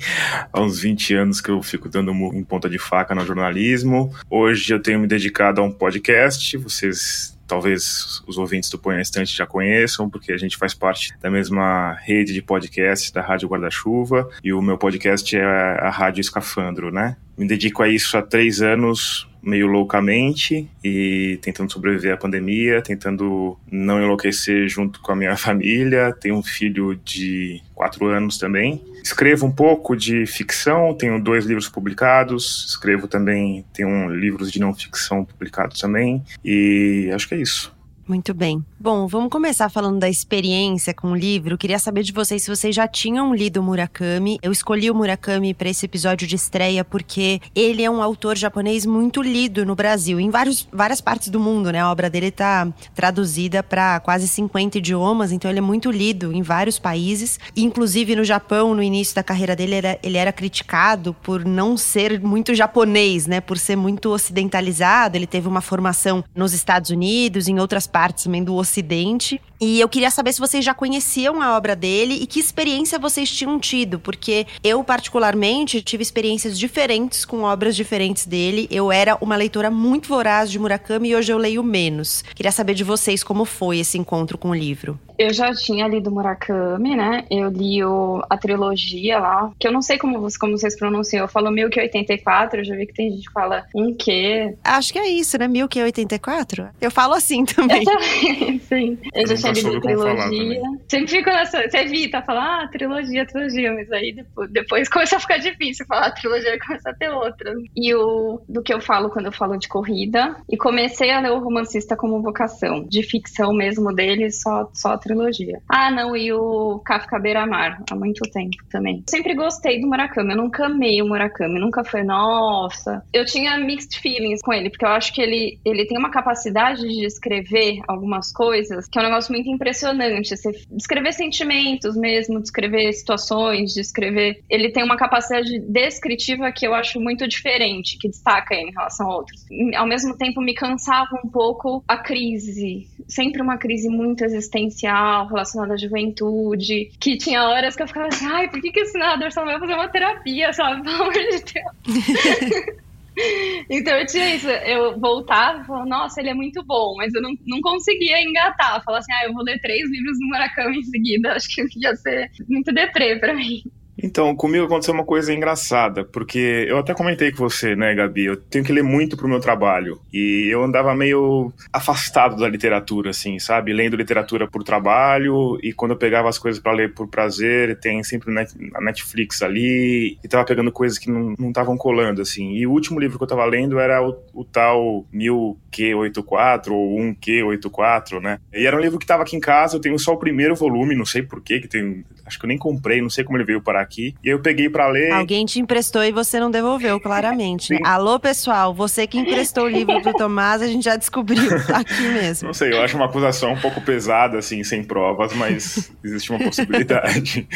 Há 0.52 0.60
uns 0.60 0.80
20 0.80 1.14
anos 1.14 1.40
que 1.40 1.50
eu 1.50 1.62
fico 1.62 1.88
dando 1.88 2.12
em 2.12 2.44
ponta 2.44 2.68
de 2.68 2.78
faca 2.78 3.14
no 3.14 3.24
jornalismo. 3.24 4.12
Hoje 4.28 4.74
eu 4.74 4.80
tenho 4.80 5.00
me 5.00 5.06
dedicado 5.06 5.60
a 5.60 5.64
um 5.64 5.72
podcast. 5.72 6.56
Vocês 6.58 7.35
talvez 7.46 8.22
os 8.26 8.38
ouvintes 8.38 8.70
do 8.70 8.78
Põe 8.78 8.96
na 8.96 9.02
Estante 9.02 9.36
já 9.36 9.46
conheçam, 9.46 10.10
porque 10.10 10.32
a 10.32 10.36
gente 10.36 10.56
faz 10.56 10.74
parte 10.74 11.14
da 11.20 11.30
mesma 11.30 11.92
rede 12.02 12.32
de 12.32 12.42
podcasts 12.42 13.10
da 13.10 13.22
Rádio 13.22 13.48
Guarda-Chuva, 13.48 14.28
e 14.42 14.52
o 14.52 14.60
meu 14.60 14.76
podcast 14.76 15.36
é 15.36 15.44
a 15.44 15.90
Rádio 15.90 16.20
Escafandro, 16.20 16.90
né? 16.92 17.16
Me 17.36 17.46
dedico 17.46 17.82
a 17.82 17.88
isso 17.88 18.16
há 18.16 18.22
três 18.22 18.62
anos, 18.62 19.28
meio 19.42 19.66
loucamente, 19.66 20.68
e 20.82 21.38
tentando 21.42 21.70
sobreviver 21.70 22.14
à 22.14 22.16
pandemia, 22.16 22.80
tentando 22.80 23.58
não 23.70 24.02
enlouquecer 24.02 24.68
junto 24.68 25.00
com 25.00 25.12
a 25.12 25.16
minha 25.16 25.36
família. 25.38 26.12
Tenho 26.18 26.36
um 26.36 26.42
filho 26.42 26.98
de 27.04 27.62
quatro 27.74 28.06
anos 28.06 28.38
também. 28.38 28.82
Escrevo 29.06 29.46
um 29.46 29.52
pouco 29.52 29.94
de 29.94 30.26
ficção, 30.26 30.92
tenho 30.92 31.22
dois 31.22 31.44
livros 31.44 31.68
publicados, 31.68 32.66
escrevo 32.70 33.06
também, 33.06 33.64
tenho 33.72 34.08
livros 34.10 34.50
de 34.50 34.58
não 34.58 34.74
ficção 34.74 35.24
publicados 35.24 35.78
também, 35.78 36.24
e 36.44 37.08
acho 37.14 37.28
que 37.28 37.36
é 37.36 37.38
isso. 37.38 37.72
Muito 38.08 38.32
bem. 38.32 38.64
Bom, 38.78 39.08
vamos 39.08 39.30
começar 39.30 39.68
falando 39.68 39.98
da 39.98 40.08
experiência 40.08 40.94
com 40.94 41.10
o 41.10 41.16
livro. 41.16 41.58
Queria 41.58 41.78
saber 41.78 42.04
de 42.04 42.12
vocês 42.12 42.44
se 42.44 42.48
vocês 42.48 42.72
já 42.72 42.86
tinham 42.86 43.34
lido 43.34 43.60
Murakami. 43.60 44.38
Eu 44.40 44.52
escolhi 44.52 44.88
o 44.88 44.94
Murakami 44.94 45.52
para 45.52 45.68
esse 45.68 45.86
episódio 45.86 46.24
de 46.24 46.36
estreia 46.36 46.84
porque 46.84 47.40
ele 47.52 47.82
é 47.82 47.90
um 47.90 48.00
autor 48.00 48.36
japonês 48.36 48.86
muito 48.86 49.20
lido 49.20 49.66
no 49.66 49.74
Brasil, 49.74 50.20
em 50.20 50.30
vários, 50.30 50.68
várias 50.72 51.00
partes 51.00 51.30
do 51.30 51.40
mundo, 51.40 51.72
né? 51.72 51.80
A 51.80 51.90
obra 51.90 52.08
dele 52.08 52.28
está 52.28 52.68
traduzida 52.94 53.60
para 53.60 53.98
quase 53.98 54.28
50 54.28 54.78
idiomas, 54.78 55.32
então 55.32 55.50
ele 55.50 55.58
é 55.58 55.62
muito 55.62 55.90
lido 55.90 56.32
em 56.32 56.42
vários 56.42 56.78
países. 56.78 57.40
Inclusive 57.56 58.14
no 58.14 58.22
Japão, 58.22 58.72
no 58.72 58.84
início 58.84 59.16
da 59.16 59.24
carreira 59.24 59.56
dele, 59.56 59.74
ele 59.74 59.86
era, 59.86 59.98
ele 60.00 60.16
era 60.16 60.32
criticado 60.32 61.12
por 61.12 61.44
não 61.44 61.76
ser 61.76 62.20
muito 62.20 62.54
japonês, 62.54 63.26
né? 63.26 63.40
Por 63.40 63.58
ser 63.58 63.74
muito 63.74 64.10
ocidentalizado. 64.10 65.16
Ele 65.16 65.26
teve 65.26 65.48
uma 65.48 65.60
formação 65.60 66.22
nos 66.36 66.52
Estados 66.52 66.90
Unidos, 66.90 67.48
em 67.48 67.58
outras 67.58 67.88
partes 67.96 68.24
também 68.24 68.44
do 68.44 68.54
Ocidente. 68.54 69.40
E 69.60 69.80
eu 69.80 69.88
queria 69.88 70.10
saber 70.10 70.32
se 70.32 70.40
vocês 70.40 70.64
já 70.64 70.74
conheciam 70.74 71.40
a 71.40 71.56
obra 71.56 71.74
dele 71.74 72.14
e 72.20 72.26
que 72.26 72.38
experiência 72.38 72.98
vocês 72.98 73.30
tinham 73.30 73.58
tido, 73.58 73.98
porque 73.98 74.46
eu, 74.62 74.82
particularmente, 74.84 75.80
tive 75.82 76.02
experiências 76.02 76.58
diferentes 76.58 77.24
com 77.24 77.42
obras 77.42 77.74
diferentes 77.74 78.26
dele. 78.26 78.68
Eu 78.70 78.92
era 78.92 79.16
uma 79.20 79.36
leitora 79.36 79.70
muito 79.70 80.08
voraz 80.08 80.50
de 80.50 80.58
Murakami 80.58 81.10
e 81.10 81.16
hoje 81.16 81.32
eu 81.32 81.38
leio 81.38 81.62
menos. 81.62 82.22
Queria 82.34 82.52
saber 82.52 82.74
de 82.74 82.84
vocês 82.84 83.24
como 83.24 83.44
foi 83.44 83.78
esse 83.78 83.96
encontro 83.96 84.36
com 84.36 84.50
o 84.50 84.54
livro. 84.54 84.98
Eu 85.18 85.32
já 85.32 85.52
tinha 85.54 85.88
lido 85.88 86.10
Murakami, 86.10 86.94
né? 86.94 87.24
Eu 87.30 87.48
li 87.48 87.82
o, 87.82 88.22
a 88.28 88.36
trilogia 88.36 89.18
lá, 89.18 89.50
que 89.58 89.66
eu 89.66 89.72
não 89.72 89.80
sei 89.80 89.96
como, 89.96 90.26
como 90.38 90.58
vocês 90.58 90.76
pronunciam. 90.76 91.22
Eu 91.22 91.28
falo 91.28 91.50
1084, 91.50 92.60
eu 92.60 92.64
já 92.64 92.76
vi 92.76 92.86
que 92.86 92.92
tem 92.92 93.10
gente 93.10 93.26
que 93.26 93.32
fala 93.32 93.64
um 93.74 93.94
quê. 93.94 94.54
Acho 94.62 94.92
que 94.92 94.98
é 94.98 95.08
isso, 95.08 95.38
né? 95.38 95.48
1084? 95.48 96.68
Eu 96.80 96.90
falo 96.90 97.14
assim 97.14 97.44
também. 97.46 97.84
Sim. 98.68 98.98
Eu 99.14 99.26
já 99.26 99.36
trilogia. 99.52 100.60
Sempre 100.88 101.08
fico 101.08 101.30
nessa. 101.30 101.68
Você 101.68 101.78
evita 101.78 102.22
falar, 102.22 102.64
ah, 102.64 102.68
trilogia, 102.68 103.26
trilogia, 103.26 103.72
mas 103.72 103.90
aí 103.92 104.12
depois, 104.12 104.50
depois 104.50 104.88
começa 104.90 105.16
a 105.16 105.20
ficar 105.20 105.38
difícil 105.38 105.86
falar 105.86 106.10
trilogia 106.12 106.54
e 106.54 106.58
começa 106.58 106.90
a 106.90 106.94
ter 106.94 107.08
outra. 107.10 107.54
E 107.74 107.94
o 107.94 108.40
do 108.48 108.62
que 108.62 108.72
eu 108.72 108.80
falo 108.80 109.10
quando 109.10 109.26
eu 109.26 109.32
falo 109.32 109.56
de 109.56 109.68
corrida. 109.68 110.36
E 110.48 110.56
comecei 110.56 111.10
a 111.10 111.20
ler 111.20 111.32
o 111.32 111.38
romancista 111.38 111.96
como 111.96 112.22
vocação. 112.22 112.84
De 112.88 113.02
ficção 113.02 113.52
mesmo 113.52 113.92
dele, 113.94 114.30
só, 114.30 114.70
só 114.72 114.92
a 114.92 114.98
trilogia. 114.98 115.60
Ah, 115.68 115.90
não, 115.90 116.16
e 116.16 116.32
o 116.32 116.80
Kafka 116.84 117.18
Beira-Mar, 117.18 117.82
há 117.90 117.94
muito 117.94 118.28
tempo 118.30 118.56
também. 118.70 119.04
Sempre 119.08 119.34
gostei 119.34 119.80
do 119.80 119.86
Murakami, 119.86 120.30
eu 120.30 120.36
nunca 120.36 120.66
amei 120.66 121.02
o 121.02 121.06
Murakami, 121.06 121.58
nunca 121.58 121.84
foi, 121.84 122.02
nossa. 122.02 123.02
Eu 123.12 123.24
tinha 123.24 123.58
mixed 123.58 124.00
feelings 124.00 124.42
com 124.42 124.52
ele, 124.52 124.70
porque 124.70 124.84
eu 124.84 124.90
acho 124.90 125.12
que 125.12 125.20
ele, 125.20 125.58
ele 125.64 125.86
tem 125.86 125.98
uma 125.98 126.10
capacidade 126.10 126.82
de 126.82 127.04
escrever 127.04 127.80
algumas 127.88 128.32
coisas 128.32 128.86
que 128.88 128.98
é 128.98 129.02
um 129.02 129.04
negócio 129.04 129.32
muito 129.36 129.50
impressionante. 129.50 130.36
Você 130.36 130.52
descrever 130.70 131.12
sentimentos 131.12 131.96
mesmo, 131.96 132.40
descrever 132.40 132.92
situações, 132.92 133.74
descrever. 133.74 134.42
Ele 134.48 134.70
tem 134.70 134.82
uma 134.82 134.96
capacidade 134.96 135.58
descritiva 135.60 136.50
que 136.50 136.66
eu 136.66 136.74
acho 136.74 137.00
muito 137.00 137.28
diferente, 137.28 137.98
que 137.98 138.08
destaca 138.08 138.54
em 138.54 138.70
relação 138.70 139.10
a 139.10 139.16
outros. 139.16 139.44
Ao 139.76 139.86
mesmo 139.86 140.16
tempo, 140.16 140.40
me 140.40 140.54
cansava 140.54 141.20
um 141.24 141.28
pouco 141.28 141.84
a 141.86 141.98
crise. 141.98 142.88
Sempre 143.06 143.42
uma 143.42 143.58
crise 143.58 143.88
muito 143.88 144.24
existencial 144.24 145.26
relacionada 145.26 145.74
à 145.74 145.76
juventude, 145.76 146.90
que 146.98 147.16
tinha 147.16 147.44
horas 147.44 147.76
que 147.76 147.82
eu 147.82 147.86
ficava 147.86 148.08
assim, 148.08 148.26
ai, 148.26 148.48
por 148.48 148.60
que, 148.60 148.72
que 148.72 148.80
esse 148.80 148.98
narrador 148.98 149.30
só 149.32 149.44
vai 149.44 149.58
fazer 149.58 149.74
uma 149.74 149.88
terapia, 149.88 150.52
sabe? 150.52 150.82
Pelo 150.86 151.02
amor 151.02 151.12
de 151.12 151.44
Deus. 151.44 152.76
então 153.70 153.94
eu 153.98 154.06
tinha 154.06 154.34
isso, 154.34 154.48
eu 154.48 154.98
voltava 155.00 155.62
e 155.62 155.66
falava, 155.66 155.86
nossa, 155.86 156.20
ele 156.20 156.30
é 156.30 156.34
muito 156.34 156.62
bom, 156.64 156.94
mas 156.96 157.14
eu 157.14 157.22
não, 157.22 157.30
não 157.46 157.60
conseguia 157.60 158.22
engatar. 158.22 158.82
Falar 158.84 158.98
assim, 158.98 159.12
ah, 159.12 159.26
eu 159.26 159.32
vou 159.32 159.42
ler 159.42 159.60
três 159.60 159.90
livros 159.90 160.18
do 160.18 160.26
Murakami 160.26 160.78
em 160.78 160.84
seguida, 160.84 161.32
acho 161.36 161.48
que 161.48 161.62
ia 161.76 161.94
ser 161.96 162.30
muito 162.48 162.72
deprê 162.72 163.18
pra 163.18 163.34
mim. 163.34 163.62
Então, 164.02 164.34
comigo 164.36 164.66
aconteceu 164.66 164.92
uma 164.92 165.04
coisa 165.04 165.32
engraçada, 165.32 166.04
porque 166.04 166.66
eu 166.68 166.78
até 166.78 166.92
comentei 166.92 167.30
com 167.32 167.38
você, 167.38 167.74
né, 167.74 167.94
Gabi? 167.94 168.26
Eu 168.26 168.36
tenho 168.36 168.64
que 168.64 168.72
ler 168.72 168.82
muito 168.82 169.16
pro 169.16 169.28
meu 169.28 169.40
trabalho. 169.40 169.98
E 170.12 170.48
eu 170.50 170.62
andava 170.62 170.94
meio 170.94 171.52
afastado 171.72 172.36
da 172.36 172.48
literatura, 172.48 173.10
assim, 173.10 173.38
sabe? 173.38 173.72
Lendo 173.72 173.96
literatura 173.96 174.46
por 174.46 174.62
trabalho, 174.62 175.58
e 175.62 175.72
quando 175.72 175.92
eu 175.92 175.96
pegava 175.96 176.28
as 176.28 176.38
coisas 176.38 176.60
para 176.60 176.72
ler 176.72 176.92
por 176.92 177.08
prazer, 177.08 177.78
tem 177.80 178.02
sempre 178.04 178.30
a 178.74 178.80
Netflix 178.80 179.42
ali, 179.42 180.18
e 180.22 180.28
tava 180.28 180.44
pegando 180.44 180.70
coisas 180.70 180.98
que 180.98 181.10
não 181.10 181.34
estavam 181.48 181.76
colando, 181.76 182.20
assim. 182.20 182.52
E 182.52 182.66
o 182.66 182.72
último 182.72 183.00
livro 183.00 183.16
que 183.16 183.24
eu 183.24 183.28
tava 183.28 183.44
lendo 183.46 183.78
era 183.78 184.06
o, 184.06 184.16
o 184.34 184.44
tal 184.44 185.06
1000Q84, 185.14 186.70
ou 186.70 186.98
1Q84, 186.98 188.20
né? 188.20 188.38
E 188.52 188.66
era 188.66 188.76
um 188.76 188.80
livro 188.80 188.98
que 188.98 189.06
tava 189.06 189.22
aqui 189.22 189.36
em 189.36 189.40
casa, 189.40 189.76
eu 189.76 189.80
tenho 189.80 189.98
só 189.98 190.12
o 190.12 190.18
primeiro 190.18 190.54
volume, 190.54 190.94
não 190.94 191.06
sei 191.06 191.22
porquê, 191.22 191.60
que 191.60 191.68
tem. 191.68 192.04
Acho 192.26 192.38
que 192.38 192.44
eu 192.44 192.48
nem 192.48 192.58
comprei, 192.58 193.00
não 193.00 193.08
sei 193.08 193.24
como 193.24 193.38
ele 193.38 193.44
veio 193.44 193.62
parar 193.62 193.85
aqui. 193.86 194.14
E 194.22 194.28
eu 194.28 194.40
peguei 194.40 194.68
para 194.68 194.88
ler. 194.88 195.12
Alguém 195.12 195.46
te 195.46 195.60
emprestou 195.60 196.04
e 196.04 196.12
você 196.12 196.38
não 196.38 196.50
devolveu, 196.50 197.00
claramente. 197.00 197.72
Né? 197.72 197.80
Alô, 197.84 198.18
pessoal, 198.18 198.74
você 198.74 199.06
que 199.06 199.18
emprestou 199.18 199.64
o 199.64 199.68
livro 199.68 200.00
do 200.00 200.12
Tomás, 200.12 200.60
a 200.60 200.66
gente 200.66 200.84
já 200.84 200.96
descobriu 200.96 201.42
aqui 201.72 202.02
mesmo. 202.02 202.48
Não 202.48 202.54
sei, 202.54 202.72
eu 202.72 202.82
acho 202.82 202.96
uma 202.96 203.06
acusação 203.06 203.52
um 203.52 203.60
pouco 203.60 203.80
pesada, 203.80 204.38
assim, 204.38 204.62
sem 204.64 204.82
provas, 204.84 205.32
mas 205.32 205.90
existe 206.04 206.30
uma 206.30 206.40
possibilidade. 206.40 207.46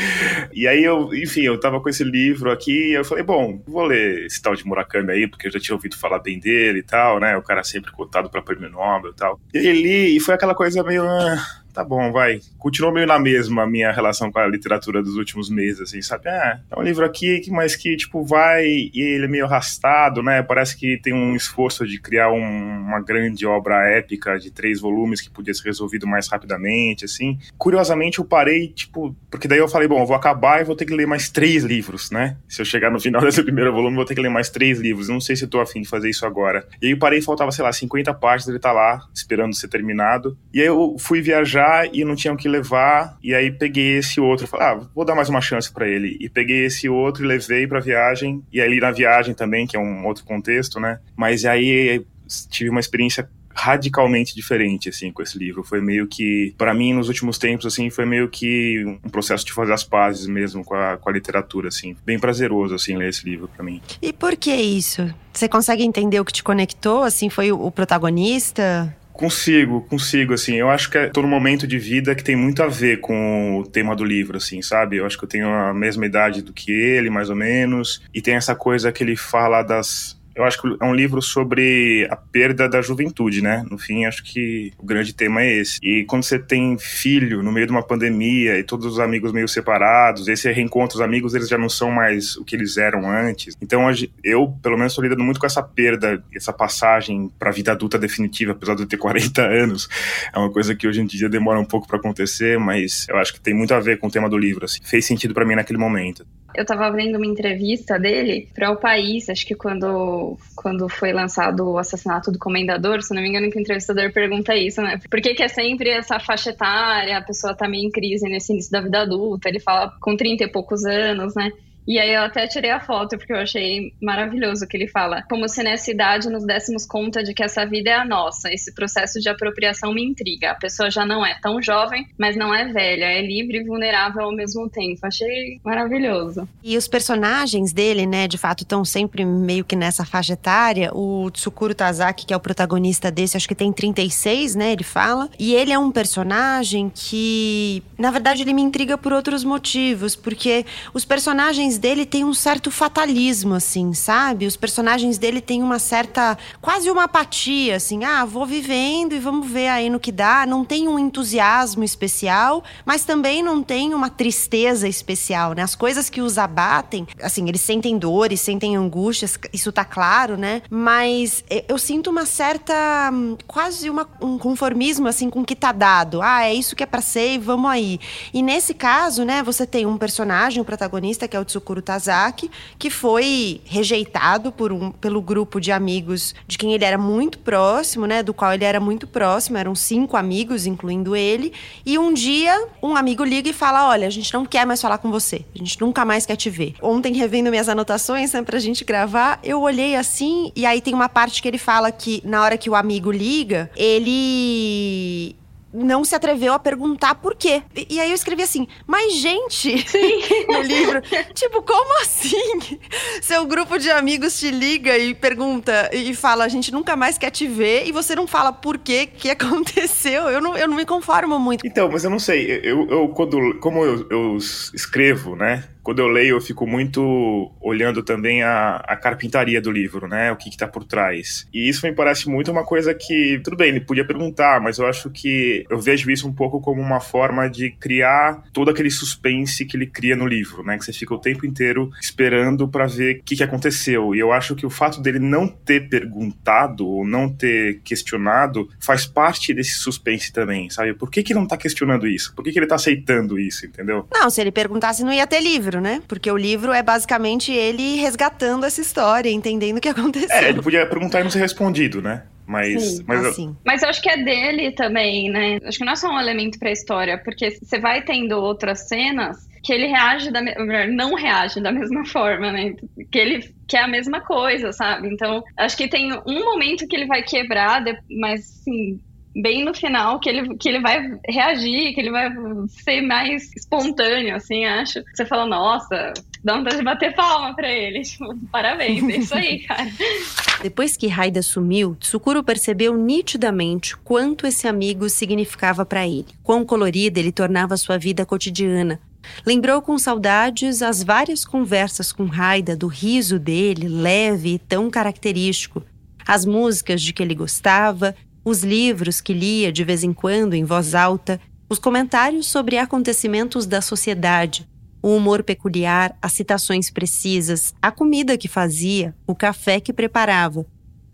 e 0.54 0.66
aí 0.66 0.82
eu, 0.82 1.12
enfim, 1.14 1.42
eu 1.42 1.58
tava 1.58 1.80
com 1.80 1.88
esse 1.88 2.04
livro 2.04 2.50
aqui 2.50 2.90
e 2.90 2.94
eu 2.94 3.04
falei, 3.04 3.25
bom, 3.25 3.60
vou 3.66 3.84
ler 3.84 4.26
esse 4.26 4.40
tal 4.40 4.54
de 4.54 4.64
Murakami 4.66 5.12
aí, 5.12 5.28
porque 5.28 5.49
eu 5.49 5.52
já 5.52 5.60
tinha 5.60 5.75
ouvido 5.75 5.99
falar 5.99 6.20
bem 6.20 6.38
dele 6.38 6.78
e 6.78 6.82
tal, 6.82 7.18
né? 7.18 7.37
O 7.37 7.42
cara 7.42 7.62
sempre 7.64 7.90
cotado 7.92 8.30
para 8.30 8.40
prêmio 8.40 8.70
Nobel 8.70 9.10
e 9.10 9.14
tal. 9.14 9.40
E 9.52 9.58
li, 9.58 10.16
e 10.16 10.20
foi 10.20 10.34
aquela 10.34 10.54
coisa 10.54 10.82
meio. 10.82 11.02
Ah, 11.02 11.60
tá 11.72 11.84
bom, 11.84 12.12
vai. 12.12 12.40
Continuou 12.58 12.92
meio 12.92 13.06
na 13.06 13.18
mesma 13.18 13.62
a 13.62 13.66
minha 13.66 13.92
relação 13.92 14.30
com 14.30 14.38
a 14.38 14.46
literatura 14.46 15.02
dos 15.02 15.16
últimos 15.16 15.48
meses, 15.48 15.80
assim, 15.80 16.02
sabe? 16.02 16.28
Ah, 16.28 16.60
é 16.70 16.78
um 16.78 16.82
livro 16.82 17.04
aqui, 17.04 17.42
mas 17.50 17.76
que, 17.76 17.96
tipo, 17.96 18.24
vai 18.24 18.66
e 18.66 19.00
ele 19.00 19.24
é 19.24 19.28
meio 19.28 19.44
arrastado, 19.44 20.22
né? 20.22 20.42
Parece 20.42 20.76
que 20.76 20.98
tem 20.98 21.12
um 21.12 21.34
esforço 21.34 21.86
de 21.86 22.00
criar 22.00 22.30
um, 22.30 22.40
uma 22.40 23.00
grande 23.00 23.46
obra 23.46 23.86
épica 23.88 24.38
de 24.38 24.50
três 24.50 24.80
volumes 24.80 25.20
que 25.20 25.30
podia 25.30 25.54
ser 25.54 25.64
resolvido 25.64 26.06
mais 26.06 26.28
rapidamente, 26.28 27.04
assim. 27.04 27.38
Curiosamente, 27.56 28.18
eu 28.18 28.24
parei, 28.24 28.68
tipo, 28.68 29.14
porque 29.30 29.48
daí 29.48 29.58
eu 29.58 29.68
falei, 29.68 29.88
bom, 29.88 30.00
eu 30.00 30.06
vou 30.06 30.16
acabar 30.16 30.60
e 30.60 30.64
vou 30.64 30.76
ter 30.76 30.84
que 30.84 30.94
ler 30.94 31.06
mais 31.06 31.30
três 31.30 31.64
livros, 31.64 32.10
né? 32.10 32.36
Se 32.48 32.60
eu 32.60 32.66
chegar 32.66 32.90
no 32.90 32.98
final 33.00 33.22
desse 33.22 33.42
primeiro 33.42 33.72
volume, 33.72 33.92
eu 33.92 33.96
vou 33.96 34.04
ter 34.04 34.14
que 34.14 34.20
ler 34.20 34.30
mais 34.30 34.50
três 34.50 34.78
livros. 34.78 35.08
não 35.08 35.20
sei 35.20 35.36
se 35.36 35.44
eu 35.44 35.48
tô 35.48 35.60
afim 35.60 35.82
de 35.82 35.88
fazer 35.88 36.10
isso 36.10 36.26
agora. 36.26 36.66
E 36.82 36.86
aí 36.86 36.92
eu 36.92 36.98
parei 36.98 37.20
faltava, 37.20 37.52
sei 37.52 37.64
lá, 37.64 37.72
50 37.72 38.12
páginas, 38.14 38.48
ele 38.48 38.58
tá 38.58 38.72
lá, 38.72 39.00
esperando 39.14 39.54
ser 39.54 39.68
terminado. 39.68 40.36
E 40.52 40.60
aí 40.60 40.66
eu 40.66 40.96
fui 40.98 41.20
viajar 41.20 41.60
e 41.93 42.05
não 42.05 42.14
tinham 42.14 42.37
que 42.37 42.49
levar. 42.49 43.17
E 43.23 43.35
aí 43.35 43.50
peguei 43.50 43.99
esse 43.99 44.21
outro. 44.21 44.47
Falei, 44.47 44.67
ah, 44.67 44.87
vou 44.95 45.05
dar 45.05 45.14
mais 45.14 45.29
uma 45.29 45.40
chance 45.40 45.73
para 45.73 45.88
ele. 45.88 46.17
E 46.21 46.29
peguei 46.29 46.64
esse 46.67 46.88
outro 46.88 47.25
e 47.25 47.26
levei 47.26 47.67
pra 47.67 47.81
viagem. 47.81 48.43
E 48.52 48.61
aí 48.61 48.81
na 48.81 48.90
viagem 48.90 49.35
também, 49.35 49.67
que 49.67 49.76
é 49.76 49.81
um 49.81 50.07
outro 50.07 50.25
contexto, 50.25 50.81
né? 50.81 51.00
Mas 51.17 51.45
aí 51.45 52.05
tive 52.49 52.71
uma 52.71 52.81
experiência 52.81 53.29
radicalmente 53.52 54.35
diferente 54.35 54.88
assim 54.88 55.11
com 55.12 55.23
esse 55.23 55.37
livro 55.37 55.62
foi 55.62 55.81
meio 55.81 56.07
que 56.07 56.55
para 56.57 56.73
mim 56.73 56.95
nos 56.95 57.09
últimos 57.09 57.37
tempos 57.37 57.67
assim 57.67 57.90
foi 57.90 58.07
meio 58.07 58.29
que 58.29 58.85
um 59.05 59.11
processo 59.11 59.45
de 59.45 59.52
fazer 59.52 59.73
as 59.73 59.83
pazes 59.83 60.26
mesmo 60.26 60.64
com 60.64 60.75
a, 60.75 60.97
com 60.97 61.11
a 61.11 61.12
literatura 61.12 61.69
assim 61.69 61.97
bem 62.05 62.19
prazeroso 62.19 62.75
assim 62.75 62.97
ler 62.97 63.09
esse 63.09 63.25
livro 63.29 63.49
para 63.49 63.64
mim 63.64 63.83
e 64.00 64.12
por 64.12 64.37
que 64.37 64.55
isso 64.55 65.12
você 65.33 65.49
consegue 65.49 65.83
entender 65.83 66.21
o 66.21 66.25
que 66.25 66.33
te 66.33 66.43
conectou 66.43 67.02
assim 67.02 67.29
foi 67.29 67.50
o 67.52 67.71
protagonista 67.71 68.97
Consigo, 69.20 69.82
consigo, 69.82 70.32
assim. 70.32 70.54
Eu 70.54 70.70
acho 70.70 70.90
que 70.90 70.96
é 70.96 71.06
todo 71.08 71.28
momento 71.28 71.66
de 71.66 71.78
vida 71.78 72.14
que 72.14 72.24
tem 72.24 72.34
muito 72.34 72.62
a 72.62 72.68
ver 72.68 73.00
com 73.00 73.58
o 73.58 73.66
tema 73.66 73.94
do 73.94 74.02
livro, 74.02 74.38
assim, 74.38 74.62
sabe? 74.62 74.96
Eu 74.96 75.04
acho 75.04 75.18
que 75.18 75.24
eu 75.24 75.28
tenho 75.28 75.46
a 75.46 75.74
mesma 75.74 76.06
idade 76.06 76.40
do 76.40 76.54
que 76.54 76.72
ele, 76.72 77.10
mais 77.10 77.28
ou 77.28 77.36
menos. 77.36 78.02
E 78.14 78.22
tem 78.22 78.32
essa 78.32 78.54
coisa 78.54 78.90
que 78.90 79.04
ele 79.04 79.16
fala 79.16 79.62
das 79.62 80.18
eu 80.40 80.47
acho 80.47 80.61
que 80.61 80.76
é 80.80 80.85
um 80.85 80.94
livro 80.94 81.20
sobre 81.20 82.06
a 82.11 82.16
perda 82.16 82.68
da 82.68 82.80
juventude, 82.80 83.42
né? 83.42 83.62
No 83.70 83.76
fim, 83.78 84.06
acho 84.06 84.25
que 84.25 84.73
o 84.78 84.87
grande 84.87 85.12
tema 85.12 85.42
é 85.42 85.59
esse. 85.59 85.78
E 85.82 86.04
quando 86.04 86.23
você 86.23 86.38
tem 86.38 86.78
filho 86.78 87.42
no 87.42 87.52
meio 87.52 87.66
de 87.66 87.73
uma 87.73 87.82
pandemia 87.82 88.59
e 88.59 88.64
todos 88.64 88.87
os 88.87 88.99
amigos 88.99 89.32
meio 89.32 89.47
separados, 89.47 90.28
esse 90.28 90.50
reencontro, 90.50 90.97
os 90.97 91.02
amigos, 91.02 91.35
eles 91.35 91.49
já 91.49 91.59
não 91.59 91.68
são 91.68 91.90
mais 91.90 92.37
o 92.37 92.44
que 92.44 92.56
eles 92.56 92.78
eram 92.78 93.11
antes. 93.11 93.54
Então, 93.61 93.82
eu, 94.25 94.49
pelo 94.62 94.78
menos, 94.78 94.92
estou 94.92 95.04
lidando 95.04 95.23
muito 95.23 95.38
com 95.38 95.47
essa 95.47 95.62
perda, 95.62 96.23
essa 96.35 96.52
passagem 96.52 97.30
para 97.38 97.50
a 97.50 97.52
vida 97.52 97.73
adulta 97.73 97.99
definitiva, 97.99 98.52
apesar 98.52 98.75
de 98.75 98.82
eu 98.82 98.87
ter 98.87 98.97
40 98.99 99.42
anos. 99.42 99.88
É 100.35 100.38
uma 100.38 100.50
coisa 100.50 100.75
que 100.75 100.88
hoje 100.88 101.02
em 101.02 101.06
dia 101.06 101.28
demora 101.28 101.61
um 101.61 101.66
pouco 101.66 101.87
para 101.87 101.99
acontecer, 101.99 102.59
mas 102.59 103.06
eu 103.11 103.18
acho 103.18 103.35
que 103.35 103.40
tem 103.40 103.52
muito 103.52 103.75
a 103.75 103.80
ver 103.80 103.99
com 103.99 104.06
o 104.06 104.11
tema 104.11 104.28
do 104.28 104.38
livro. 104.38 104.64
Assim. 104.64 104.80
Fez 104.82 105.04
sentido 105.04 105.35
para 105.35 105.44
mim 105.44 105.54
naquele 105.54 105.78
momento. 105.78 106.26
Eu 106.54 106.62
estava 106.62 106.90
vendo 106.90 107.16
uma 107.16 107.26
entrevista 107.26 107.99
dele 107.99 108.49
para 108.54 108.71
o 108.71 108.76
país, 108.76 109.28
acho 109.28 109.47
que 109.47 109.54
quando, 109.54 110.37
quando 110.57 110.88
foi 110.88 111.12
lançado 111.12 111.69
o 111.69 111.78
assassinato 111.78 112.30
do 112.30 112.38
comendador, 112.38 113.02
se 113.02 113.14
não 113.14 113.23
me 113.23 113.28
engano, 113.28 113.50
que 113.50 113.59
o 113.59 113.61
entrevistador 113.61 114.12
pergunta 114.12 114.54
isso, 114.54 114.83
né? 114.83 114.99
Por 115.11 115.21
que, 115.21 115.35
que 115.35 115.42
é 115.42 115.49
sempre 115.49 115.90
essa 115.90 116.19
faixa 116.19 116.50
etária, 116.50 117.19
a 117.19 117.23
pessoa 117.23 117.54
tá 117.54 117.69
meio 117.69 117.87
em 117.87 117.90
crise 117.90 118.28
nesse 118.28 118.52
início 118.52 118.71
da 118.71 118.80
vida 118.80 119.00
adulta? 119.00 119.49
Ele 119.49 119.61
fala 119.61 119.92
com 120.00 120.16
30 120.16 120.45
e 120.45 120.49
poucos 120.49 120.85
anos, 120.85 121.35
né? 121.35 121.50
E 121.90 121.99
aí 121.99 122.14
eu 122.14 122.23
até 122.23 122.47
tirei 122.47 122.70
a 122.70 122.78
foto, 122.78 123.18
porque 123.18 123.32
eu 123.32 123.38
achei 123.38 123.92
maravilhoso 124.00 124.64
o 124.64 124.68
que 124.68 124.76
ele 124.76 124.87
fala. 124.87 125.25
Como 125.28 125.49
se 125.49 125.61
nessa 125.61 125.90
idade 125.90 126.30
nos 126.30 126.47
dessemos 126.47 126.87
conta 126.87 127.20
de 127.20 127.35
que 127.35 127.42
essa 127.42 127.66
vida 127.66 127.90
é 127.90 127.94
a 127.94 128.04
nossa. 128.04 128.49
Esse 128.49 128.73
processo 128.73 129.18
de 129.18 129.28
apropriação 129.28 129.92
me 129.92 130.04
intriga. 130.04 130.52
A 130.52 130.54
pessoa 130.54 130.88
já 130.88 131.04
não 131.04 131.26
é 131.26 131.37
tão 131.42 131.61
jovem, 131.61 132.06
mas 132.16 132.37
não 132.37 132.54
é 132.54 132.73
velha. 132.73 133.06
É 133.06 133.20
livre 133.20 133.59
e 133.59 133.64
vulnerável 133.64 134.23
ao 134.23 134.32
mesmo 134.32 134.70
tempo. 134.70 135.00
Achei 135.02 135.59
maravilhoso. 135.64 136.49
E 136.62 136.76
os 136.76 136.87
personagens 136.87 137.73
dele, 137.73 138.06
né, 138.06 138.28
de 138.28 138.38
fato, 138.38 138.62
estão 138.62 138.85
sempre 138.85 139.25
meio 139.25 139.64
que 139.64 139.75
nessa 139.75 140.04
faixa 140.04 140.35
etária. 140.35 140.92
O 140.94 141.28
Tsukuro 141.32 141.75
Tazaki, 141.75 142.25
que 142.25 142.32
é 142.32 142.37
o 142.37 142.40
protagonista 142.40 143.11
desse, 143.11 143.37
acho 143.37 143.49
que 143.49 143.54
tem 143.54 143.73
36, 143.73 144.54
né, 144.54 144.70
ele 144.70 144.85
fala. 144.85 145.28
E 145.37 145.54
ele 145.54 145.73
é 145.73 145.78
um 145.78 145.90
personagem 145.90 146.88
que, 146.94 147.82
na 147.99 148.12
verdade, 148.12 148.42
ele 148.42 148.52
me 148.52 148.62
intriga 148.62 148.97
por 148.97 149.12
outros 149.12 149.42
motivos. 149.42 150.14
Porque 150.14 150.64
os 150.94 151.04
personagens 151.04 151.79
dele 151.80 152.06
têm 152.06 152.25
um 152.25 152.32
certo 152.32 152.70
fatalismo, 152.70 153.54
assim, 153.54 153.92
sabe? 153.92 154.46
Os 154.46 154.56
personagens 154.56 155.18
dele 155.18 155.40
têm 155.40 155.62
uma 155.62 155.80
certa. 155.80 156.38
quase 156.60 156.88
uma 156.90 157.04
apatia, 157.04 157.76
assim. 157.76 158.04
Ah, 158.04 158.25
vou 158.25 158.46
vivendo 158.46 159.14
e 159.14 159.18
vamos 159.18 159.50
ver 159.50 159.68
aí 159.68 159.90
no 159.90 159.99
que 159.99 160.12
dá. 160.12 160.46
Não 160.46 160.64
tem 160.64 160.87
um 160.87 160.99
entusiasmo 160.99 161.82
especial, 161.82 162.62
mas 162.84 163.04
também 163.04 163.42
não 163.42 163.62
tem 163.62 163.94
uma 163.94 164.10
tristeza 164.10 164.87
especial, 164.87 165.54
né? 165.54 165.62
As 165.62 165.75
coisas 165.75 166.10
que 166.10 166.20
os 166.20 166.38
abatem, 166.38 167.08
assim, 167.22 167.49
eles 167.49 167.62
sentem 167.62 167.99
dores, 167.99 168.40
sentem 168.40 168.76
angústias, 168.76 169.38
isso 169.52 169.72
tá 169.72 169.84
claro, 169.84 170.37
né? 170.37 170.62
Mas 170.68 171.42
eu 171.68 171.78
sinto 171.78 172.10
uma 172.10 172.26
certa. 172.26 173.10
quase 173.46 173.88
uma, 173.88 174.06
um 174.20 174.38
conformismo, 174.38 175.08
assim, 175.08 175.30
com 175.30 175.40
o 175.40 175.44
que 175.44 175.56
tá 175.56 175.72
dado. 175.72 176.20
Ah, 176.22 176.44
é 176.44 176.54
isso 176.54 176.76
que 176.76 176.82
é 176.82 176.87
pra 176.87 177.00
ser 177.00 177.34
e 177.34 177.38
vamos 177.38 177.70
aí. 177.70 177.99
E 178.34 178.42
nesse 178.42 178.75
caso, 178.75 179.25
né, 179.25 179.42
você 179.42 179.66
tem 179.66 179.87
um 179.87 179.96
personagem, 179.96 180.60
um 180.60 180.64
protagonista, 180.64 181.26
que 181.26 181.37
é 181.37 181.40
o 181.40 181.44
Tsuko 181.44 181.60
Tsukuro 181.61 181.83
Tazaki, 181.83 182.50
que 182.79 182.90
foi 182.90 183.61
rejeitado 183.64 184.50
por 184.50 184.73
um, 184.73 184.90
pelo 184.90 185.21
grupo 185.21 185.61
de 185.61 185.71
amigos 185.71 186.35
de 186.47 186.57
quem 186.57 186.73
ele 186.73 186.85
era 186.85 186.99
muito 186.99 187.38
próximo, 187.38 188.07
né? 188.07 188.23
Do 188.23 188.33
qual 188.33 188.52
ele 188.52 188.64
era 188.64 188.81
muito 188.81 189.07
próximo, 189.07 189.59
eram 189.59 189.75
cinco 189.75 190.17
amigos, 190.17 190.67
incluindo 190.67 191.14
ele. 191.14 191.52
E 191.85 191.99
um 191.99 192.12
dia, 192.12 192.67
um 192.83 192.97
amigo 192.97 193.23
liga 193.23 193.50
e 193.50 193.52
fala: 193.52 193.88
Olha, 193.88 194.07
a 194.07 194.11
gente 194.11 194.33
não 194.33 194.45
quer 194.47 194.67
mais 194.67 194.81
falar 194.81 194.99
com 194.99 195.11
você, 195.11 195.45
a 195.55 195.59
gente 195.59 195.81
nunca 195.81 196.05
mais 196.05 196.25
quer 196.25 196.37
te 196.37 196.49
ver. 196.49 196.75
Ontem, 196.83 197.12
revendo 197.12 197.50
minhas 197.50 197.69
anotações, 197.69 198.33
né, 198.33 198.43
pra 198.43 198.59
gente 198.59 198.85
gravar, 198.85 199.38
eu 199.45 199.61
olhei 199.61 199.95
assim, 199.95 200.50
e 200.57 200.64
aí 200.64 200.81
tem 200.81 200.95
uma 200.95 201.09
parte 201.09 201.43
que 201.43 201.49
ele 201.49 201.59
fala 201.59 201.93
que 201.93 202.23
na 202.25 202.43
hora 202.43 202.57
que 202.57 202.71
o 202.71 202.75
amigo 202.75 203.11
liga, 203.11 203.71
ele 203.76 205.37
não 205.72 206.04
se 206.04 206.14
atreveu 206.14 206.52
a 206.52 206.58
perguntar 206.58 207.14
por 207.16 207.34
quê. 207.34 207.62
E, 207.74 207.96
e 207.96 208.00
aí 208.00 208.10
eu 208.10 208.14
escrevi 208.14 208.42
assim, 208.42 208.66
mas 208.86 209.14
gente, 209.14 209.86
no 210.48 210.62
livro, 210.62 211.00
tipo, 211.34 211.62
como 211.62 212.02
assim? 212.02 212.78
Seu 213.22 213.46
grupo 213.46 213.78
de 213.78 213.90
amigos 213.90 214.38
te 214.38 214.50
liga 214.50 214.96
e 214.98 215.14
pergunta 215.14 215.90
e 215.92 216.14
fala, 216.14 216.44
a 216.44 216.48
gente 216.48 216.72
nunca 216.72 216.96
mais 216.96 217.18
quer 217.18 217.30
te 217.30 217.46
ver, 217.46 217.86
e 217.86 217.92
você 217.92 218.14
não 218.14 218.26
fala 218.26 218.52
por 218.52 218.78
quê, 218.78 219.06
que 219.06 219.30
aconteceu. 219.30 220.28
Eu 220.28 220.40
não, 220.40 220.56
eu 220.56 220.68
não 220.68 220.76
me 220.76 220.84
conformo 220.84 221.38
muito. 221.38 221.66
Então, 221.66 221.88
mas 221.90 222.04
eu 222.04 222.10
não 222.10 222.18
sei, 222.18 222.60
eu, 222.62 222.88
eu 222.88 223.08
quando, 223.08 223.58
como 223.60 223.84
eu, 223.84 224.06
eu 224.10 224.36
escrevo, 224.36 225.36
né? 225.36 225.64
quando 225.82 226.00
eu 226.00 226.08
leio, 226.08 226.36
eu 226.36 226.40
fico 226.40 226.66
muito 226.66 227.50
olhando 227.60 228.02
também 228.02 228.42
a, 228.42 228.76
a 228.76 228.96
carpintaria 228.96 229.60
do 229.60 229.70
livro, 229.70 230.06
né? 230.06 230.30
O 230.30 230.36
que, 230.36 230.48
está 230.48 230.68
por 230.68 230.84
trás. 230.84 231.48
E 231.52 231.68
isso 231.68 231.86
me 231.86 231.92
parece 231.92 232.28
muito 232.28 232.50
uma 232.50 232.64
coisa 232.64 232.94
que, 232.94 233.40
tudo 233.42 233.56
bem, 233.56 233.70
ele 233.70 233.80
podia 233.80 234.04
perguntar, 234.04 234.60
mas 234.60 234.78
eu 234.78 234.86
acho 234.86 235.10
que 235.10 235.60
eu 235.69 235.81
vejo 235.81 236.11
isso 236.11 236.26
um 236.26 236.33
pouco 236.33 236.61
como 236.61 236.81
uma 236.81 237.00
forma 237.00 237.49
de 237.49 237.71
criar 237.71 238.45
todo 238.52 238.71
aquele 238.71 238.90
suspense 238.90 239.64
que 239.64 239.76
ele 239.76 239.87
cria 239.87 240.17
no 240.17 240.26
livro, 240.26 240.62
né? 240.62 240.79
Que 240.79 240.85
você 240.85 240.93
fica 240.93 241.14
o 241.14 241.19
tempo 241.19 241.47
inteiro 241.47 241.90
esperando 242.00 242.69
para 242.69 242.87
ver 242.87 243.19
o 243.21 243.23
que, 243.23 243.37
que 243.37 243.43
aconteceu. 243.43 244.14
E 244.14 244.19
eu 244.19 244.33
acho 244.33 244.55
que 244.55 244.67
o 244.67 244.71
fato 244.71 245.00
dele 245.00 245.19
não 245.19 245.47
ter 245.47 245.88
perguntado 245.88 246.87
ou 246.87 247.07
não 247.07 247.29
ter 247.29 247.81
questionado 247.83 248.69
faz 248.81 249.07
parte 249.07 249.55
desse 249.55 249.75
suspense 249.75 250.33
também, 250.33 250.69
sabe? 250.71 250.95
Por 250.95 251.11
que, 251.11 251.23
que 251.23 251.33
ele 251.33 251.40
não 251.40 251.47
tá 251.47 251.57
questionando 251.57 252.07
isso? 252.07 252.35
Por 252.35 252.45
que, 252.45 252.52
que 252.52 252.59
ele 252.59 252.67
tá 252.67 252.75
aceitando 252.75 253.38
isso, 253.38 253.67
entendeu? 253.67 254.07
Não, 254.12 254.29
se 254.31 254.40
ele 254.40 254.50
perguntasse, 254.50 255.05
não 255.05 255.12
ia 255.12 255.26
ter 255.26 255.40
livro 255.40 255.50
livro, 255.71 255.81
né? 255.81 256.02
Porque 256.09 256.31
o 256.31 256.37
livro 256.37 256.73
é 256.73 256.83
basicamente 256.83 257.52
ele 257.52 257.97
resgatando 257.97 258.64
essa 258.64 258.81
história, 258.81 259.31
entendendo 259.31 259.79
o 259.79 259.81
que 259.81 259.88
aconteceu. 259.88 260.37
É, 260.37 260.49
ele 260.49 260.62
podia 260.62 260.87
perguntar 260.87 261.21
e 261.21 261.25
não 261.25 261.31
ser 261.31 261.38
respondido, 261.38 262.00
né? 262.02 262.23
Mas, 262.50 262.83
Sim, 262.83 263.04
mas, 263.07 263.25
assim. 263.25 263.47
eu... 263.47 263.57
mas 263.64 263.83
eu 263.85 263.88
acho 263.88 264.02
que 264.02 264.11
é 264.11 264.16
dele 264.16 264.73
também, 264.73 265.30
né? 265.30 265.61
Acho 265.64 265.78
que 265.78 265.85
não 265.85 265.92
é 265.92 265.97
só 265.97 266.11
um 266.11 266.19
elemento 266.19 266.59
pra 266.59 266.73
história, 266.73 267.16
porque 267.16 267.49
você 267.52 267.78
vai 267.78 268.02
tendo 268.02 268.33
outras 268.33 268.88
cenas 268.88 269.49
que 269.62 269.73
ele 269.73 269.87
reage 269.87 270.33
da 270.33 270.40
não 270.88 271.14
reage 271.14 271.61
da 271.61 271.71
mesma 271.73 272.04
forma, 272.04 272.50
né? 272.50 272.75
Que 273.12 273.19
ele 273.21 273.54
quer 273.69 273.85
a 273.85 273.88
mesma 273.88 274.21
coisa, 274.21 274.73
sabe? 274.73 275.07
Então, 275.09 275.45
acho 275.57 275.76
que 275.76 275.87
tem 275.87 276.12
um 276.26 276.45
momento 276.45 276.88
que 276.88 276.97
ele 276.97 277.07
vai 277.07 277.23
quebrar, 277.23 277.85
mas 278.11 278.40
assim, 278.40 278.99
bem 279.34 279.64
no 279.64 279.75
final 279.75 280.18
que 280.18 280.28
ele, 280.28 280.56
que 280.56 280.68
ele 280.68 280.80
vai 280.80 281.18
reagir, 281.28 281.94
que 281.94 282.00
ele 282.00 282.10
vai 282.10 282.30
ser 282.68 283.00
mais 283.02 283.50
espontâneo, 283.56 284.34
assim, 284.34 284.64
acho. 284.64 285.02
Você 285.14 285.25
fala, 285.25 285.46
nossa, 285.46 286.12
dá 286.42 286.56
vontade 286.56 286.78
de 286.78 286.82
bater 286.82 287.14
palma 287.14 287.54
pra 287.54 287.70
ele. 287.70 288.02
Tipo, 288.10 288.37
parabéns, 288.50 289.02
é 289.04 289.16
isso 289.16 289.34
aí, 289.34 289.60
cara. 289.60 289.88
Depois 290.62 290.96
que 290.96 291.06
Raida 291.06 291.42
sumiu, 291.42 291.96
Tsukuro 291.96 292.42
percebeu 292.42 292.96
nitidamente 292.96 293.96
quanto 293.96 294.46
esse 294.46 294.66
amigo 294.66 295.08
significava 295.08 295.87
para 295.87 296.06
ele, 296.06 296.26
quão 296.42 296.64
colorida 296.64 297.18
ele 297.18 297.32
tornava 297.32 297.76
sua 297.76 297.96
vida 297.96 298.26
cotidiana. 298.26 299.00
Lembrou 299.46 299.80
com 299.82 299.96
saudades 299.99 300.82
as 300.82 301.02
várias 301.02 301.44
conversas 301.44 302.10
com 302.10 302.25
Raida, 302.25 302.76
do 302.76 302.87
riso 302.87 303.38
dele, 303.38 303.87
leve 303.87 304.54
e 304.54 304.58
tão 304.58 304.90
característico, 304.90 305.84
as 306.26 306.44
músicas 306.44 307.02
de 307.02 307.12
que 307.12 307.22
ele 307.22 307.34
gostava 307.34 308.14
os 308.44 308.62
livros 308.62 309.20
que 309.20 309.32
lia 309.32 309.70
de 309.70 309.85
vez 309.85 310.02
em 310.02 310.12
quando 310.12 310.54
em 310.54 310.64
voz 310.64 310.94
alta, 310.94 311.40
os 311.68 311.78
comentários 311.78 312.47
sobre 312.47 312.78
acontecimentos 312.78 313.66
da 313.66 313.80
sociedade, 313.80 314.68
o 315.02 315.14
humor 315.14 315.42
peculiar, 315.42 316.16
as 316.20 316.32
citações 316.32 316.90
precisas, 316.90 317.75
a 317.80 317.90
comida 317.90 318.37
que 318.37 318.49
fazia, 318.49 319.14
o 319.26 319.35
café 319.35 319.80
que 319.80 319.92
preparava. 319.92 320.66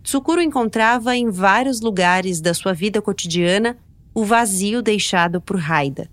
Tsukuro 0.03 0.41
encontrava 0.41 1.17
em 1.17 1.31
vários 1.31 1.81
lugares 1.81 2.41
da 2.41 2.55
sua 2.55 2.73
vida 2.73 3.03
cotidiana 3.03 3.77
o 4.15 4.25
vazio 4.25 4.81
deixado 4.81 5.41
por 5.41 5.61
Haida. 5.61 6.09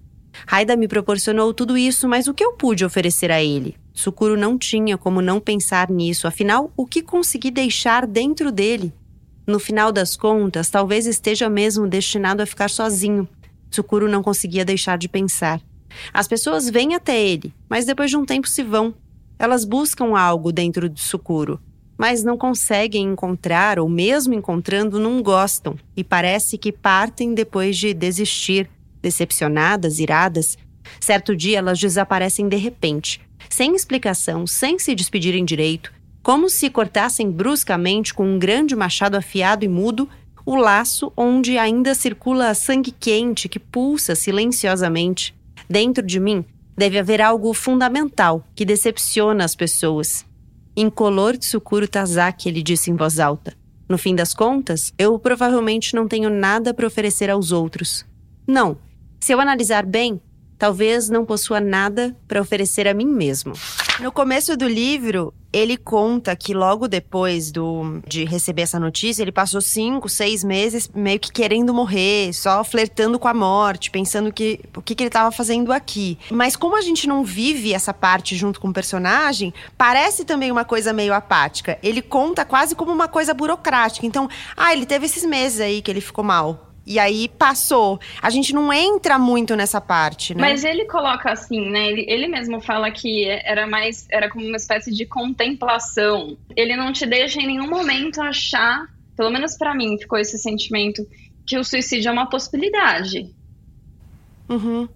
Haida 0.45 0.75
me 0.75 0.87
proporcionou 0.87 1.53
tudo 1.53 1.77
isso, 1.77 2.07
mas 2.07 2.27
o 2.27 2.33
que 2.33 2.43
eu 2.43 2.53
pude 2.53 2.83
oferecer 2.83 3.31
a 3.31 3.41
ele? 3.41 3.77
Tsukuro 3.93 4.35
não 4.35 4.57
tinha 4.57 4.97
como 4.97 5.21
não 5.21 5.39
pensar 5.39 5.89
nisso, 5.89 6.27
afinal, 6.27 6.71
o 6.75 6.85
que 6.85 7.01
consegui 7.01 7.51
deixar 7.51 8.05
dentro 8.05 8.51
dele? 8.51 8.91
No 9.45 9.59
final 9.59 9.91
das 9.91 10.15
contas, 10.15 10.69
talvez 10.69 11.05
esteja 11.05 11.49
mesmo 11.49 11.87
destinado 11.87 12.41
a 12.41 12.45
ficar 12.45 12.69
sozinho. 12.69 13.27
Tsukuro 13.69 14.09
não 14.09 14.23
conseguia 14.23 14.63
deixar 14.63 14.97
de 14.97 15.09
pensar. 15.09 15.61
As 16.13 16.27
pessoas 16.27 16.69
vêm 16.69 16.95
até 16.95 17.19
ele, 17.21 17.53
mas 17.69 17.85
depois 17.85 18.09
de 18.09 18.17
um 18.17 18.25
tempo 18.25 18.47
se 18.47 18.63
vão. 18.63 18.93
Elas 19.37 19.65
buscam 19.65 20.17
algo 20.17 20.51
dentro 20.51 20.87
de 20.87 21.01
Tsukuro, 21.01 21.59
mas 21.97 22.23
não 22.23 22.37
conseguem 22.37 23.03
encontrar 23.03 23.79
ou 23.79 23.89
mesmo 23.89 24.33
encontrando 24.33 24.99
não 24.99 25.21
gostam 25.21 25.75
e 25.95 26.03
parece 26.03 26.57
que 26.57 26.71
partem 26.71 27.33
depois 27.33 27.77
de 27.77 27.93
desistir, 27.93 28.69
decepcionadas, 29.01 29.99
iradas. 29.99 30.57
Certo 30.99 31.35
dia 31.35 31.57
elas 31.57 31.79
desaparecem 31.79 32.47
de 32.47 32.57
repente, 32.57 33.21
sem 33.49 33.75
explicação, 33.75 34.47
sem 34.47 34.79
se 34.79 34.95
despedirem 34.95 35.43
direito, 35.43 35.91
como 36.23 36.49
se 36.49 36.69
cortassem 36.69 37.29
bruscamente 37.29 38.13
com 38.13 38.25
um 38.25 38.39
grande 38.39 38.75
machado 38.75 39.17
afiado 39.17 39.65
e 39.65 39.67
mudo 39.67 40.09
o 40.45 40.55
laço 40.55 41.11
onde 41.15 41.57
ainda 41.57 41.93
circula 41.93 42.53
sangue 42.53 42.91
quente 42.91 43.49
que 43.49 43.59
pulsa 43.59 44.15
silenciosamente. 44.15 45.35
Dentro 45.69 46.05
de 46.05 46.19
mim 46.19 46.45
deve 46.77 46.97
haver 46.97 47.21
algo 47.21 47.53
fundamental 47.53 48.45
que 48.55 48.65
decepciona 48.65 49.43
as 49.43 49.55
pessoas. 49.55 50.25
Incolor 50.75 51.37
Tsukuro 51.37 51.87
Tazaki, 51.87 52.49
ele 52.49 52.63
disse 52.63 52.89
em 52.89 52.95
voz 52.95 53.19
alta. 53.19 53.53
No 53.87 53.97
fim 53.97 54.15
das 54.15 54.33
contas, 54.33 54.93
eu 54.97 55.19
provavelmente 55.19 55.93
não 55.93 56.07
tenho 56.07 56.29
nada 56.29 56.73
para 56.73 56.87
oferecer 56.87 57.29
aos 57.29 57.51
outros. 57.51 58.05
Não. 58.47 58.77
Se 59.19 59.33
eu 59.33 59.39
analisar 59.39 59.85
bem, 59.85 60.19
talvez 60.57 61.09
não 61.09 61.25
possua 61.25 61.59
nada 61.59 62.15
para 62.27 62.41
oferecer 62.41 62.87
a 62.87 62.93
mim 62.93 63.05
mesmo. 63.07 63.53
No 63.99 64.11
começo 64.11 64.57
do 64.57 64.67
livro, 64.67 65.33
ele 65.53 65.77
conta 65.77 66.35
que 66.35 66.51
logo 66.51 66.87
depois 66.87 67.51
do, 67.51 68.01
de 68.07 68.25
receber 68.25 68.63
essa 68.63 68.79
notícia, 68.79 69.21
ele 69.21 69.31
passou 69.31 69.61
cinco, 69.61 70.09
seis 70.09 70.43
meses 70.43 70.89
meio 70.93 71.19
que 71.19 71.31
querendo 71.31 71.71
morrer, 71.73 72.33
só 72.33 72.63
flertando 72.63 73.19
com 73.19 73.27
a 73.27 73.33
morte, 73.33 73.91
pensando 73.91 74.33
que 74.33 74.59
o 74.75 74.81
que, 74.81 74.95
que 74.95 75.03
ele 75.03 75.09
estava 75.09 75.31
fazendo 75.31 75.71
aqui. 75.71 76.17
Mas 76.31 76.55
como 76.55 76.75
a 76.75 76.81
gente 76.81 77.07
não 77.07 77.23
vive 77.23 77.71
essa 77.71 77.93
parte 77.93 78.35
junto 78.35 78.59
com 78.59 78.69
o 78.69 78.73
personagem, 78.73 79.53
parece 79.77 80.25
também 80.25 80.51
uma 80.51 80.65
coisa 80.65 80.91
meio 80.91 81.13
apática. 81.13 81.77
Ele 81.83 82.01
conta 82.01 82.43
quase 82.43 82.75
como 82.75 82.91
uma 82.91 83.07
coisa 83.07 83.33
burocrática. 83.33 84.07
Então, 84.07 84.27
ah, 84.57 84.73
ele 84.73 84.87
teve 84.87 85.05
esses 85.05 85.23
meses 85.23 85.59
aí 85.59 85.83
que 85.83 85.91
ele 85.91 86.01
ficou 86.01 86.23
mal. 86.23 86.72
E 86.85 86.99
aí 86.99 87.29
passou. 87.29 87.99
A 88.21 88.29
gente 88.29 88.53
não 88.53 88.71
entra 88.73 89.17
muito 89.17 89.55
nessa 89.55 89.79
parte, 89.79 90.33
né? 90.33 90.41
Mas 90.41 90.63
ele 90.63 90.85
coloca 90.85 91.31
assim, 91.31 91.69
né? 91.69 91.87
Ele, 91.87 92.05
ele 92.07 92.27
mesmo 92.27 92.59
fala 92.59 92.91
que 92.91 93.25
era 93.25 93.65
mais. 93.65 94.05
Era 94.09 94.29
como 94.29 94.45
uma 94.45 94.57
espécie 94.57 94.91
de 94.91 95.05
contemplação. 95.05 96.37
Ele 96.55 96.75
não 96.75 96.91
te 96.91 97.05
deixa 97.05 97.41
em 97.41 97.47
nenhum 97.47 97.69
momento 97.69 98.21
achar, 98.21 98.87
pelo 99.15 99.31
menos 99.31 99.57
para 99.57 99.73
mim, 99.73 99.97
ficou 99.97 100.19
esse 100.19 100.37
sentimento, 100.37 101.07
que 101.47 101.57
o 101.57 101.63
suicídio 101.63 102.09
é 102.09 102.11
uma 102.11 102.29
possibilidade. 102.29 103.33
Uhum. 104.49 104.87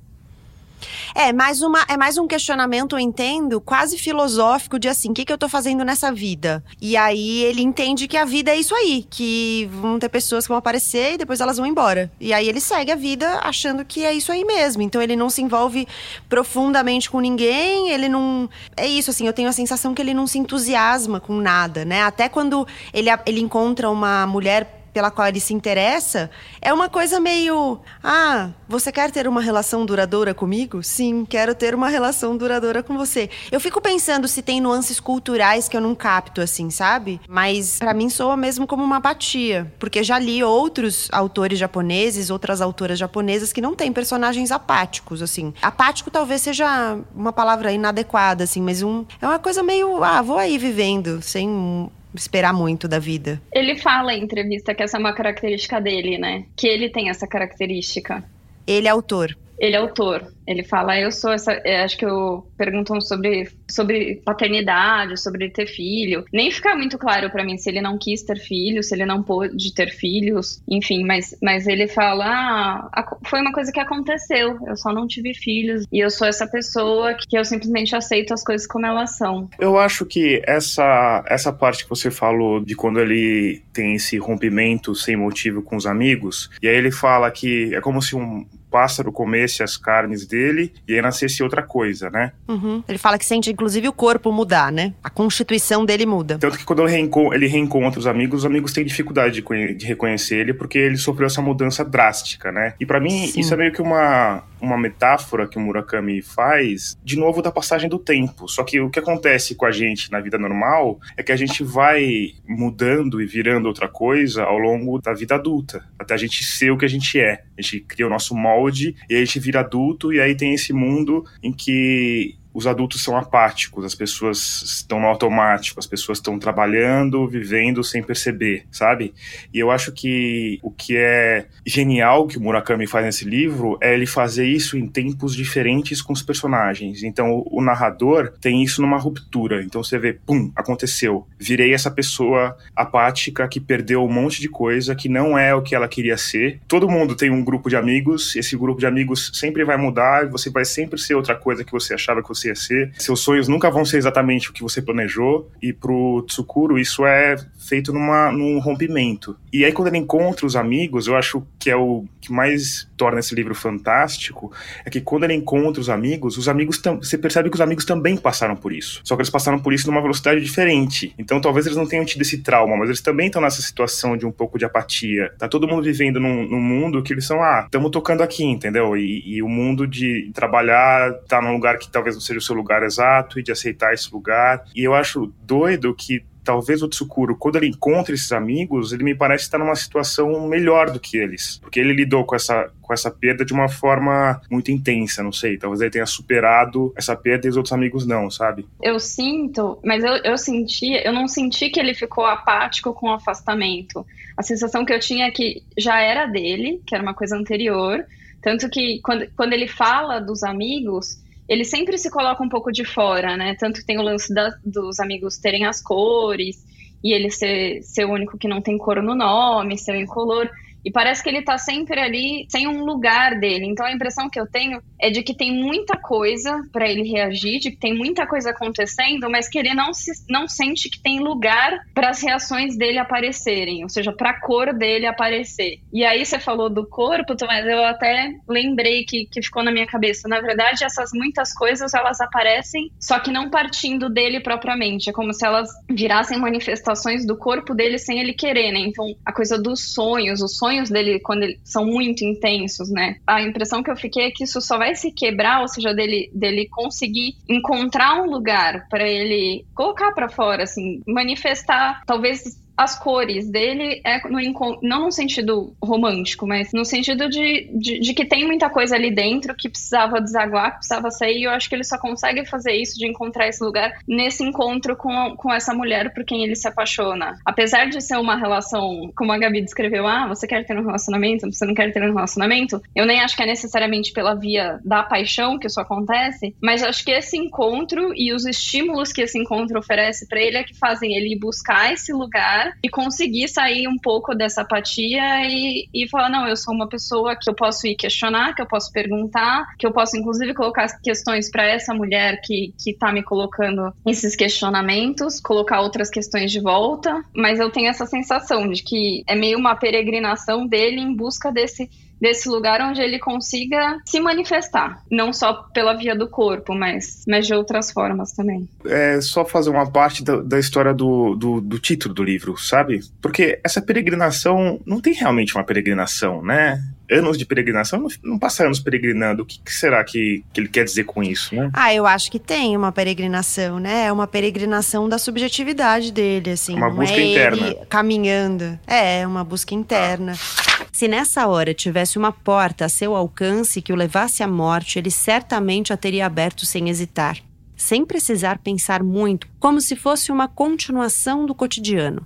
É 1.15 1.33
mais, 1.33 1.61
uma, 1.61 1.83
é 1.87 1.97
mais 1.97 2.17
um 2.17 2.27
questionamento, 2.27 2.95
eu 2.95 2.99
entendo, 2.99 3.59
quase 3.59 3.97
filosófico 3.97 4.79
de 4.79 4.87
assim, 4.87 5.11
o 5.11 5.13
que, 5.13 5.25
que 5.25 5.33
eu 5.33 5.37
tô 5.37 5.49
fazendo 5.49 5.83
nessa 5.83 6.11
vida? 6.11 6.63
E 6.81 6.95
aí 6.95 7.43
ele 7.43 7.61
entende 7.61 8.07
que 8.07 8.17
a 8.17 8.25
vida 8.25 8.51
é 8.51 8.57
isso 8.57 8.75
aí, 8.75 9.05
que 9.09 9.67
vão 9.71 9.99
ter 9.99 10.09
pessoas 10.09 10.45
que 10.45 10.49
vão 10.49 10.57
aparecer 10.57 11.13
e 11.13 11.17
depois 11.17 11.41
elas 11.41 11.57
vão 11.57 11.65
embora. 11.65 12.11
E 12.19 12.33
aí 12.33 12.47
ele 12.47 12.59
segue 12.59 12.91
a 12.91 12.95
vida 12.95 13.39
achando 13.43 13.83
que 13.83 14.03
é 14.05 14.13
isso 14.13 14.31
aí 14.31 14.45
mesmo. 14.45 14.81
Então 14.81 15.01
ele 15.01 15.15
não 15.15 15.29
se 15.29 15.41
envolve 15.41 15.87
profundamente 16.29 17.09
com 17.09 17.19
ninguém, 17.19 17.89
ele 17.89 18.07
não. 18.07 18.49
É 18.75 18.87
isso, 18.87 19.09
assim, 19.09 19.25
eu 19.25 19.33
tenho 19.33 19.49
a 19.49 19.53
sensação 19.53 19.93
que 19.93 20.01
ele 20.01 20.13
não 20.13 20.27
se 20.27 20.37
entusiasma 20.37 21.19
com 21.19 21.35
nada, 21.35 21.83
né? 21.85 22.03
Até 22.03 22.29
quando 22.29 22.67
ele, 22.93 23.09
ele 23.25 23.41
encontra 23.41 23.89
uma 23.89 24.25
mulher 24.27 24.76
pela 24.97 25.11
qual 25.11 25.27
ele 25.27 25.39
se 25.39 25.53
interessa 25.53 26.27
é 26.59 26.73
uma 26.73 26.89
coisa 26.89 27.19
meio. 27.19 27.79
Ah, 28.03 28.49
você 28.67 28.91
quer 28.91 29.11
ter 29.11 29.27
uma 29.27 29.41
relação 29.41 29.85
duradoura 29.85 30.33
comigo? 30.33 30.81
Sim, 30.81 31.23
quero 31.23 31.53
ter 31.53 31.75
uma 31.75 31.87
relação 31.87 32.35
duradoura 32.35 32.81
com 32.81 32.97
você. 32.97 33.29
Eu 33.51 33.59
fico 33.59 33.79
pensando 33.79 34.27
se 34.27 34.41
tem 34.41 34.59
nuances 34.59 34.99
culturais 34.99 35.69
que 35.69 35.77
eu 35.77 35.81
não 35.81 35.93
capto, 35.93 36.41
assim, 36.41 36.71
sabe? 36.71 37.21
Mas 37.29 37.77
para 37.77 37.93
mim 37.93 38.09
soa 38.09 38.35
mesmo 38.35 38.65
como 38.65 38.83
uma 38.83 38.97
apatia. 38.97 39.71
Porque 39.77 40.03
já 40.03 40.17
li 40.17 40.43
outros 40.43 41.07
autores 41.11 41.59
japoneses, 41.59 42.31
outras 42.31 42.59
autoras 42.59 42.97
japonesas 42.97 43.53
que 43.53 43.61
não 43.61 43.75
têm 43.75 43.93
personagens 43.93 44.51
apáticos, 44.51 45.21
assim. 45.21 45.53
Apático 45.61 46.09
talvez 46.09 46.41
seja 46.41 46.97
uma 47.13 47.31
palavra 47.31 47.71
inadequada, 47.71 48.45
assim, 48.45 48.63
mas 48.63 48.81
um, 48.81 49.05
é 49.21 49.27
uma 49.27 49.37
coisa 49.37 49.61
meio. 49.61 50.03
Ah, 50.03 50.23
vou 50.23 50.39
aí 50.39 50.57
vivendo, 50.57 51.21
sem 51.21 51.87
esperar 52.17 52.53
muito 52.53 52.87
da 52.87 52.99
vida. 52.99 53.41
Ele 53.51 53.75
fala 53.75 54.13
em 54.13 54.23
entrevista 54.23 54.73
que 54.73 54.83
essa 54.83 54.97
é 54.97 54.99
uma 54.99 55.13
característica 55.13 55.79
dele, 55.81 56.17
né? 56.17 56.45
Que 56.55 56.67
ele 56.67 56.89
tem 56.89 57.09
essa 57.09 57.27
característica. 57.27 58.23
Ele 58.65 58.87
é 58.87 58.91
autor. 58.91 59.37
Ele 59.59 59.75
é 59.75 59.79
autor. 59.79 60.31
Ele 60.45 60.63
fala, 60.63 60.99
eu 60.99 61.11
sou 61.11 61.31
essa. 61.31 61.53
É, 61.65 61.83
acho 61.83 61.97
que 61.97 62.05
eu 62.05 62.46
perguntam 62.57 62.99
sobre, 62.99 63.49
sobre 63.69 64.21
paternidade, 64.25 65.21
sobre 65.21 65.49
ter 65.49 65.67
filho. 65.67 66.25
Nem 66.33 66.51
fica 66.51 66.75
muito 66.75 66.97
claro 66.97 67.29
para 67.29 67.43
mim 67.43 67.57
se 67.57 67.69
ele 67.69 67.81
não 67.81 67.97
quis 67.97 68.23
ter 68.23 68.37
filhos, 68.39 68.87
se 68.87 68.95
ele 68.95 69.05
não 69.05 69.21
pôde 69.21 69.73
ter 69.73 69.89
filhos, 69.89 70.61
enfim, 70.67 71.03
mas, 71.03 71.35
mas 71.41 71.67
ele 71.67 71.87
fala, 71.87 72.25
ah, 72.25 73.17
foi 73.25 73.41
uma 73.41 73.53
coisa 73.53 73.71
que 73.71 73.79
aconteceu, 73.79 74.57
eu 74.65 74.75
só 74.75 74.93
não 74.93 75.07
tive 75.07 75.33
filhos 75.33 75.85
e 75.91 75.99
eu 75.99 76.09
sou 76.09 76.27
essa 76.27 76.47
pessoa 76.47 77.13
que 77.13 77.37
eu 77.37 77.45
simplesmente 77.45 77.95
aceito 77.95 78.33
as 78.33 78.43
coisas 78.43 78.67
como 78.67 78.85
elas 78.85 79.17
são. 79.17 79.49
Eu 79.59 79.77
acho 79.77 80.05
que 80.05 80.41
essa, 80.45 81.23
essa 81.27 81.53
parte 81.53 81.83
que 81.83 81.89
você 81.89 82.09
falou 82.09 82.59
de 82.59 82.75
quando 82.75 82.99
ele 82.99 83.61
tem 83.71 83.95
esse 83.95 84.17
rompimento 84.17 84.95
sem 84.95 85.15
motivo 85.15 85.61
com 85.61 85.75
os 85.75 85.85
amigos, 85.85 86.49
e 86.61 86.67
aí 86.67 86.75
ele 86.75 86.91
fala 86.91 87.29
que 87.29 87.73
é 87.75 87.81
como 87.81 88.01
se 88.01 88.15
um 88.15 88.45
pássaro 88.69 89.11
comesse 89.11 89.63
as 89.63 89.77
carnes 89.77 90.25
dele 90.25 90.73
e 90.87 90.93
aí 90.93 91.01
nascesse 91.01 91.41
outra 91.41 91.63
coisa, 91.63 92.09
né? 92.09 92.33
Uhum. 92.47 92.83
Ele 92.87 92.97
fala 92.97 93.17
que 93.17 93.25
sente, 93.25 93.51
inclusive, 93.51 93.87
o 93.87 93.93
corpo 93.93 94.31
mudar, 94.31 94.71
né? 94.71 94.93
A 95.03 95.09
constituição 95.09 95.85
dele 95.85 96.05
muda. 96.05 96.37
Tanto 96.37 96.57
que 96.57 96.65
quando 96.65 96.81
ele, 96.83 96.91
reenco 96.91 97.33
ele 97.33 97.47
reencontra 97.47 97.99
os 97.99 98.07
amigos, 98.07 98.39
os 98.39 98.45
amigos 98.45 98.71
têm 98.73 98.85
dificuldade 98.85 99.41
de, 99.41 99.73
de 99.73 99.85
reconhecer 99.85 100.37
ele 100.37 100.53
porque 100.53 100.77
ele 100.77 100.97
sofreu 100.97 101.27
essa 101.27 101.41
mudança 101.41 101.83
drástica, 101.83 102.51
né? 102.51 102.73
E 102.79 102.85
para 102.85 102.99
mim, 102.99 103.27
Sim. 103.27 103.39
isso 103.39 103.53
é 103.53 103.57
meio 103.57 103.71
que 103.71 103.81
uma, 103.81 104.43
uma 104.61 104.77
metáfora 104.77 105.47
que 105.47 105.57
o 105.57 105.61
Murakami 105.61 106.21
faz, 106.21 106.97
de 107.03 107.17
novo, 107.17 107.41
da 107.41 107.51
passagem 107.51 107.89
do 107.89 107.99
tempo. 107.99 108.47
Só 108.47 108.63
que 108.63 108.79
o 108.79 108.89
que 108.89 108.99
acontece 108.99 109.55
com 109.55 109.65
a 109.65 109.71
gente 109.71 110.11
na 110.11 110.19
vida 110.19 110.37
normal 110.37 110.99
é 111.15 111.23
que 111.23 111.31
a 111.31 111.35
gente 111.35 111.63
vai 111.63 112.33
mudando 112.47 113.21
e 113.21 113.25
virando 113.25 113.67
outra 113.67 113.87
coisa 113.87 114.43
ao 114.43 114.57
longo 114.57 114.99
da 114.99 115.13
vida 115.13 115.35
adulta, 115.35 115.83
até 115.97 116.13
a 116.13 116.17
gente 116.17 116.43
ser 116.43 116.71
o 116.71 116.77
que 116.77 116.85
a 116.85 116.89
gente 116.89 117.19
é. 117.19 117.43
A 117.57 117.61
gente 117.61 117.81
cria 117.81 118.07
o 118.07 118.09
nosso 118.09 118.35
molde 118.35 118.95
e 119.09 119.15
a 119.15 119.19
gente 119.19 119.39
vira 119.39 119.59
adulto 119.59 120.13
e 120.13 120.19
aí 120.19 120.35
tem 120.35 120.53
esse 120.53 120.73
mundo 120.73 121.23
em 121.41 121.51
que 121.51 122.35
os 122.57 122.65
adultos 122.65 123.03
são 123.03 123.15
apáticos, 123.15 123.85
as 123.85 123.93
pessoas 123.93 124.63
estão 124.63 124.99
no 124.99 125.05
automático, 125.05 125.79
as 125.79 125.85
pessoas 125.85 126.17
estão 126.17 126.39
trabalhando, 126.39 127.27
vivendo 127.27 127.83
sem 127.83 128.01
perceber, 128.01 128.65
sabe? 128.71 129.13
E 129.53 129.59
eu 129.59 129.69
acho 129.69 129.91
que 129.91 130.57
o 130.63 130.71
que 130.71 130.97
é 130.97 131.45
genial 131.63 132.25
que 132.25 132.35
o 132.39 132.41
Murakami 132.41 132.87
faz 132.87 133.05
nesse 133.05 133.25
livro 133.25 133.77
é 133.79 133.93
ele 133.93 134.07
fazer 134.07 134.47
isso 134.47 134.75
em 134.75 134.87
tempos 134.87 135.35
diferentes 135.35 136.01
com 136.01 136.11
os 136.11 136.23
personagens. 136.23 137.03
Então 137.03 137.43
o 137.45 137.61
narrador 137.61 138.33
tem 138.41 138.63
isso 138.63 138.81
numa 138.81 138.97
ruptura. 138.97 139.61
Então 139.61 139.83
você 139.83 139.99
vê, 139.99 140.13
pum, 140.13 140.51
aconteceu. 140.55 141.27
Virei 141.37 141.75
essa 141.75 141.91
pessoa 141.91 142.57
apática 142.75 143.47
que 143.47 143.59
perdeu 143.59 144.03
um 144.03 144.11
monte 144.11 144.41
de 144.41 144.49
coisa, 144.49 144.95
que 144.95 145.07
não 145.07 145.37
é 145.37 145.53
o 145.53 145.61
que 145.61 145.75
ela 145.75 145.87
queria 145.87 146.17
ser. 146.17 146.59
Todo 146.67 146.89
mundo 146.89 147.15
tem 147.15 147.29
um 147.29 147.43
grupo 147.43 147.69
de 147.69 147.75
amigos, 147.75 148.35
esse 148.35 148.57
grupo 148.57 148.79
de 148.79 148.87
amigos 148.87 149.29
sempre 149.35 149.63
vai 149.63 149.77
mudar, 149.77 150.27
você 150.27 150.49
vai 150.49 150.65
sempre 150.65 150.99
ser 150.99 151.13
outra 151.13 151.35
coisa 151.35 151.63
que 151.63 151.71
você 151.71 151.93
achava 151.93 152.23
que 152.23 152.29
você 152.29 152.46
ser. 152.55 152.91
Seus 152.97 153.19
sonhos 153.21 153.47
nunca 153.47 153.69
vão 153.69 153.85
ser 153.85 153.97
exatamente 153.97 154.49
o 154.49 154.53
que 154.53 154.61
você 154.61 154.81
planejou. 154.81 155.51
E 155.61 155.73
pro 155.73 156.23
Tsukuro, 156.27 156.77
isso 156.77 157.05
é 157.05 157.35
feito 157.67 157.91
numa, 157.91 158.31
num 158.31 158.59
rompimento. 158.59 159.37
E 159.51 159.65
aí, 159.65 159.71
quando 159.71 159.89
ele 159.89 159.97
encontra 159.97 160.45
os 160.45 160.55
amigos, 160.55 161.07
eu 161.07 161.15
acho 161.15 161.45
que 161.59 161.69
é 161.69 161.75
o 161.75 162.05
que 162.21 162.31
mais 162.31 162.89
torna 162.95 163.19
esse 163.19 163.35
livro 163.35 163.53
fantástico, 163.53 164.51
é 164.85 164.89
que 164.89 165.01
quando 165.01 165.23
ele 165.25 165.33
encontra 165.33 165.81
os 165.81 165.89
amigos, 165.89 166.37
os 166.37 166.47
amigos 166.47 166.81
você 167.01 167.17
percebe 167.17 167.49
que 167.49 167.55
os 167.55 167.61
amigos 167.61 167.85
também 167.85 168.17
passaram 168.17 168.55
por 168.55 168.73
isso. 168.73 169.01
Só 169.03 169.15
que 169.15 169.21
eles 169.21 169.29
passaram 169.29 169.59
por 169.59 169.73
isso 169.73 169.87
numa 169.87 170.01
velocidade 170.01 170.41
diferente. 170.41 171.13
Então, 171.17 171.41
talvez 171.41 171.65
eles 171.65 171.77
não 171.77 171.85
tenham 171.85 172.05
tido 172.05 172.21
esse 172.21 172.39
trauma, 172.39 172.75
mas 172.77 172.89
eles 172.89 173.01
também 173.01 173.27
estão 173.27 173.41
nessa 173.41 173.61
situação 173.61 174.17
de 174.17 174.25
um 174.25 174.31
pouco 174.31 174.57
de 174.57 174.65
apatia. 174.65 175.31
Tá 175.37 175.47
todo 175.47 175.67
mundo 175.67 175.83
vivendo 175.83 176.19
num, 176.19 176.47
num 176.47 176.61
mundo 176.61 177.03
que 177.03 177.13
eles 177.13 177.25
são, 177.25 177.41
ah, 177.41 177.63
estamos 177.65 177.91
tocando 177.91 178.23
aqui, 178.23 178.43
entendeu? 178.43 178.95
E, 178.95 179.23
e, 179.25 179.41
o 179.41 179.49
mundo 179.49 179.87
de 179.87 180.31
trabalhar 180.33 181.13
tá 181.27 181.41
num 181.41 181.53
lugar 181.53 181.77
que 181.77 181.89
talvez 181.89 182.15
não 182.15 182.21
seja 182.21 182.39
o 182.39 182.41
seu 182.41 182.55
lugar 182.55 182.83
exato 182.83 183.39
e 183.39 183.43
de 183.43 183.51
aceitar 183.51 183.93
esse 183.93 184.11
lugar. 184.11 184.63
E 184.75 184.83
eu 184.83 184.93
acho 184.93 185.31
doido 185.43 185.93
que 185.93 186.23
talvez 186.47 186.81
o 186.81 186.87
Tsukuro, 186.87 187.35
quando 187.35 187.57
ele 187.57 187.67
encontra 187.67 188.15
esses 188.15 188.31
amigos, 188.31 188.93
ele 188.93 189.03
me 189.03 189.13
parece 189.13 189.43
estar 189.43 189.57
numa 189.57 189.75
situação 189.75 190.47
melhor 190.47 190.89
do 190.89 190.97
que 190.97 191.17
eles. 191.17 191.59
Porque 191.61 191.77
ele 191.77 191.91
lidou 191.91 192.23
com 192.23 192.37
essa, 192.37 192.71
com 192.81 192.93
essa 192.93 193.11
perda 193.11 193.43
de 193.43 193.51
uma 193.51 193.67
forma 193.67 194.39
muito 194.49 194.71
intensa, 194.71 195.21
não 195.21 195.33
sei. 195.33 195.57
Talvez 195.57 195.81
ele 195.81 195.91
tenha 195.91 196.05
superado 196.05 196.93
essa 196.95 197.17
perda 197.17 197.47
e 197.47 197.49
os 197.49 197.57
outros 197.57 197.73
amigos 197.73 198.07
não, 198.07 198.31
sabe? 198.31 198.65
Eu 198.81 198.97
sinto, 198.97 199.77
mas 199.83 200.05
eu, 200.05 200.13
eu 200.23 200.37
senti, 200.37 200.93
eu 200.93 201.11
não 201.11 201.27
senti 201.27 201.69
que 201.69 201.81
ele 201.81 201.93
ficou 201.93 202.25
apático 202.25 202.93
com 202.93 203.09
o 203.09 203.13
afastamento. 203.13 204.05
A 204.37 204.41
sensação 204.41 204.85
que 204.85 204.93
eu 204.93 205.01
tinha 205.01 205.27
é 205.27 205.31
que 205.31 205.61
já 205.77 205.99
era 205.99 206.27
dele, 206.27 206.81
que 206.85 206.95
era 206.95 207.03
uma 207.03 207.13
coisa 207.13 207.35
anterior. 207.35 208.05
Tanto 208.41 208.69
que 208.69 209.01
quando, 209.01 209.27
quando 209.35 209.51
ele 209.51 209.67
fala 209.67 210.21
dos 210.21 210.43
amigos, 210.43 211.21
ele 211.47 211.63
sempre 211.63 211.97
se 211.97 212.09
coloca 212.09 212.43
um 212.43 212.49
pouco 212.49 212.71
de 212.71 212.83
fora, 212.83 213.37
né? 213.37 213.55
Tanto 213.55 213.79
que 213.79 213.85
tem 213.85 213.97
o 213.97 214.03
lance 214.03 214.33
da, 214.33 214.49
dos 214.63 214.99
amigos 214.99 215.37
terem 215.37 215.65
as 215.65 215.81
cores 215.81 216.57
e 217.03 217.13
ele 217.13 217.29
ser, 217.29 217.81
ser 217.83 218.05
o 218.05 218.11
único 218.11 218.37
que 218.37 218.47
não 218.47 218.61
tem 218.61 218.77
cor 218.77 219.01
no 219.01 219.15
nome, 219.15 219.77
ser 219.77 219.95
incolor. 219.95 220.49
E 220.87 220.91
parece 220.91 221.21
que 221.21 221.27
ele 221.27 221.41
tá 221.41 221.57
sempre 221.57 221.99
ali 221.99 222.45
sem 222.47 222.65
um 222.65 222.85
lugar 222.85 223.37
dele. 223.37 223.65
Então 223.65 223.85
a 223.85 223.91
impressão 223.91 224.29
que 224.29 224.39
eu 224.39 224.47
tenho 224.47 224.81
é 224.97 225.09
de 225.09 225.21
que 225.21 225.35
tem 225.35 225.53
muita 225.53 225.97
coisa 225.97 226.63
para 226.71 226.89
ele 226.89 227.03
reagir, 227.03 227.59
de 227.59 227.71
que 227.71 227.77
tem 227.77 227.93
muita 227.93 228.25
coisa 228.25 228.51
acontecendo, 228.51 229.29
mas 229.29 229.49
que 229.49 229.59
ele 229.59 229.73
não, 229.73 229.93
se, 229.93 230.11
não 230.29 230.47
sente 230.47 230.89
que 230.89 231.01
tem 231.01 231.19
lugar 231.19 231.77
para 231.93 232.09
as 232.09 232.23
reações 232.23 232.77
dele 232.77 232.99
aparecerem, 232.99 233.83
ou 233.83 233.89
seja, 233.89 234.13
para 234.13 234.29
a 234.29 234.39
cor 234.39 234.73
dele 234.73 235.05
aparecer. 235.05 235.81
E 235.91 236.05
aí 236.05 236.25
você 236.25 236.39
falou 236.39 236.69
do 236.69 236.87
corpo, 236.87 237.35
mas 237.45 237.67
eu 237.67 237.83
até 237.83 238.31
lembrei 238.47 239.03
que, 239.03 239.25
que 239.25 239.41
ficou 239.41 239.65
na 239.65 239.71
minha 239.71 239.87
cabeça. 239.87 240.29
Na 240.29 240.39
verdade, 240.39 240.85
essas 240.85 241.09
muitas 241.13 241.53
coisas 241.53 241.93
elas 241.93 242.21
aparecem, 242.21 242.89
só 242.97 243.19
que 243.19 243.29
não 243.29 243.49
partindo 243.49 244.09
dele 244.09 244.39
propriamente. 244.39 245.09
É 245.09 245.13
como 245.13 245.33
se 245.33 245.45
elas 245.45 245.69
virassem 245.89 246.39
manifestações 246.39 247.27
do 247.27 247.37
corpo 247.37 247.75
dele 247.75 247.97
sem 247.97 248.21
ele 248.21 248.33
querer, 248.33 248.71
né? 248.71 248.79
Então 248.79 249.05
a 249.25 249.33
coisa 249.33 249.61
dos 249.61 249.93
sonhos, 249.93 250.41
os 250.41 250.57
sonhos 250.57 250.76
sonhos 250.77 250.89
dele, 250.89 251.19
quando 251.19 251.43
ele, 251.43 251.59
são 251.63 251.85
muito 251.85 252.23
intensos, 252.23 252.89
né? 252.89 253.17
A 253.25 253.41
impressão 253.41 253.81
que 253.81 253.89
eu 253.89 253.95
fiquei 253.95 254.27
é 254.27 254.31
que 254.31 254.43
isso 254.43 254.61
só 254.61 254.77
vai 254.77 254.95
se 254.95 255.11
quebrar, 255.11 255.61
ou 255.61 255.67
seja, 255.67 255.93
dele, 255.93 256.29
dele 256.33 256.67
conseguir 256.69 257.35
encontrar 257.49 258.21
um 258.21 258.29
lugar 258.29 258.87
para 258.89 259.07
ele 259.07 259.65
colocar 259.73 260.11
para 260.11 260.29
fora, 260.29 260.63
assim, 260.63 261.01
manifestar, 261.07 262.03
talvez 262.05 262.59
as 262.77 262.97
cores 262.97 263.49
dele 263.49 263.99
é 264.05 264.21
no, 264.29 264.79
não 264.83 265.05
no 265.05 265.11
sentido 265.11 265.75
romântico, 265.83 266.45
mas 266.45 266.71
no 266.71 266.85
sentido 266.85 267.27
de, 267.27 267.69
de, 267.73 267.99
de, 267.99 268.13
que 268.13 268.23
tem 268.23 268.45
muita 268.45 268.69
coisa 268.69 268.95
ali 268.95 269.09
dentro 269.09 269.55
que 269.55 269.67
precisava 269.67 270.21
desaguar, 270.21 270.71
que 270.71 270.77
precisava 270.77 271.09
sair, 271.09 271.39
e 271.39 271.43
eu 271.45 271.51
acho 271.51 271.67
que 271.67 271.75
ele 271.75 271.83
só 271.83 271.97
consegue 271.97 272.45
fazer 272.45 272.73
isso, 272.73 272.99
de 272.99 273.07
encontrar 273.07 273.47
esse 273.47 273.63
lugar, 273.63 273.91
nesse 274.07 274.43
encontro 274.43 274.95
com, 274.95 275.35
com 275.35 275.51
essa 275.51 275.73
mulher 275.73 276.13
por 276.13 276.23
quem 276.23 276.43
ele 276.43 276.55
se 276.55 276.67
apaixona. 276.67 277.39
Apesar 277.43 277.85
de 277.89 277.99
ser 277.99 278.17
uma 278.17 278.35
relação, 278.35 279.11
como 279.15 279.31
a 279.31 279.37
Gabi 279.37 279.61
descreveu, 279.61 280.05
ah, 280.05 280.27
você 280.27 280.45
quer 280.45 280.63
ter 280.65 280.77
um 280.77 280.85
relacionamento, 280.85 281.51
você 281.51 281.65
não 281.65 281.73
quer 281.73 281.91
ter 281.91 282.03
um 282.03 282.13
relacionamento, 282.13 282.81
eu 282.95 283.05
nem 283.05 283.21
acho 283.21 283.35
que 283.35 283.41
é 283.41 283.47
necessariamente 283.47 284.11
pela 284.11 284.35
via 284.35 284.79
da 284.85 285.01
paixão 285.01 285.57
que 285.57 285.65
isso 285.65 285.81
acontece, 285.81 286.55
mas 286.61 286.83
acho 286.83 287.03
que 287.03 287.11
esse 287.11 287.37
encontro 287.37 288.13
e 288.15 288.33
os 288.33 288.45
estímulos 288.45 289.11
que 289.11 289.21
esse 289.21 289.39
encontro 289.39 289.79
oferece 289.79 290.27
para 290.27 290.39
ele 290.39 290.57
é 290.57 290.63
que 290.63 290.75
fazem 290.75 291.15
ele 291.15 291.37
buscar 291.39 291.91
esse 291.93 292.13
lugar 292.13 292.66
e 292.83 292.89
conseguir 292.89 293.47
sair 293.47 293.87
um 293.87 293.97
pouco 293.97 294.35
dessa 294.35 294.61
apatia 294.61 295.45
e, 295.45 295.87
e 295.93 296.07
falar: 296.09 296.29
não, 296.29 296.47
eu 296.47 296.55
sou 296.55 296.73
uma 296.73 296.87
pessoa 296.87 297.35
que 297.35 297.49
eu 297.49 297.55
posso 297.55 297.87
ir 297.87 297.95
questionar, 297.95 298.53
que 298.53 298.61
eu 298.61 298.67
posso 298.67 298.91
perguntar, 298.91 299.75
que 299.77 299.85
eu 299.85 299.91
posso 299.91 300.17
inclusive 300.17 300.53
colocar 300.53 300.87
questões 301.01 301.49
para 301.49 301.65
essa 301.65 301.93
mulher 301.93 302.41
que, 302.43 302.73
que 302.81 302.93
tá 302.93 303.11
me 303.11 303.23
colocando 303.23 303.93
esses 304.05 304.35
questionamentos, 304.35 305.39
colocar 305.39 305.81
outras 305.81 306.09
questões 306.09 306.51
de 306.51 306.59
volta, 306.59 307.23
mas 307.35 307.59
eu 307.59 307.69
tenho 307.69 307.89
essa 307.89 308.05
sensação 308.05 308.69
de 308.69 308.83
que 308.83 309.23
é 309.27 309.35
meio 309.35 309.57
uma 309.57 309.75
peregrinação 309.75 310.67
dele 310.67 310.99
em 310.99 311.15
busca 311.15 311.51
desse 311.51 311.89
desse 312.19 312.49
lugar 312.49 312.81
onde 312.81 313.01
ele 313.01 313.19
consiga 313.19 313.97
se 314.05 314.19
manifestar, 314.19 315.01
não 315.09 315.31
só 315.31 315.53
pela 315.73 315.93
via 315.93 316.15
do 316.15 316.27
corpo, 316.27 316.73
mas, 316.73 317.23
mas 317.27 317.45
de 317.45 317.53
outras 317.53 317.91
formas 317.91 318.31
também. 318.33 318.67
É 318.85 319.19
só 319.21 319.45
fazer 319.45 319.69
uma 319.69 319.89
parte 319.89 320.23
da, 320.23 320.37
da 320.37 320.59
história 320.59 320.93
do, 320.93 321.35
do, 321.35 321.61
do 321.61 321.79
título 321.79 322.13
do 322.13 322.23
livro, 322.23 322.57
sabe? 322.57 323.01
Porque 323.21 323.59
essa 323.63 323.81
peregrinação 323.81 324.79
não 324.85 324.99
tem 324.99 325.13
realmente 325.13 325.55
uma 325.55 325.63
peregrinação, 325.63 326.41
né? 326.41 326.81
anos 327.09 327.37
de 327.37 327.45
peregrinação, 327.45 327.99
não, 327.99 328.09
não 328.23 328.39
passa 328.39 328.65
anos 328.65 328.79
peregrinando. 328.79 329.43
O 329.43 329.45
que, 329.45 329.59
que 329.59 329.73
será 329.73 330.03
que, 330.03 330.43
que, 330.53 330.59
ele 330.59 330.67
quer 330.67 330.83
dizer 330.83 331.05
com 331.05 331.23
isso, 331.23 331.55
né? 331.55 331.69
Ah, 331.73 331.93
eu 331.93 332.05
acho 332.05 332.29
que 332.29 332.39
tem 332.39 332.75
uma 332.75 332.91
peregrinação, 332.91 333.79
né? 333.79 334.05
É 334.07 334.11
uma 334.11 334.27
peregrinação 334.27 335.07
da 335.07 335.17
subjetividade 335.17 336.11
dele, 336.11 336.51
assim. 336.51 336.75
Uma 336.75 336.89
busca 336.89 337.15
é 337.15 337.31
interna. 337.31 337.75
caminhando. 337.89 338.79
É, 338.85 339.25
uma 339.25 339.43
busca 339.43 339.73
interna. 339.73 340.33
Ah. 340.33 340.76
Se 340.97 341.07
nessa 341.07 341.45
hora 341.45 341.75
tivesse 341.75 342.17
uma 342.17 342.31
porta 342.31 342.85
a 342.85 342.89
seu 342.89 343.15
alcance 343.15 343.83
que 343.83 343.93
o 343.93 343.95
levasse 343.95 344.41
à 344.41 344.47
morte, 344.47 344.97
ele 344.97 345.11
certamente 345.11 345.93
a 345.93 345.95
teria 345.95 346.25
aberto 346.25 346.65
sem 346.65 346.89
hesitar, 346.89 347.37
sem 347.75 348.03
precisar 348.03 348.57
pensar 348.57 349.03
muito, 349.03 349.47
como 349.59 349.79
se 349.79 349.95
fosse 349.95 350.31
uma 350.31 350.47
continuação 350.47 351.45
do 351.45 351.53
cotidiano. 351.53 352.25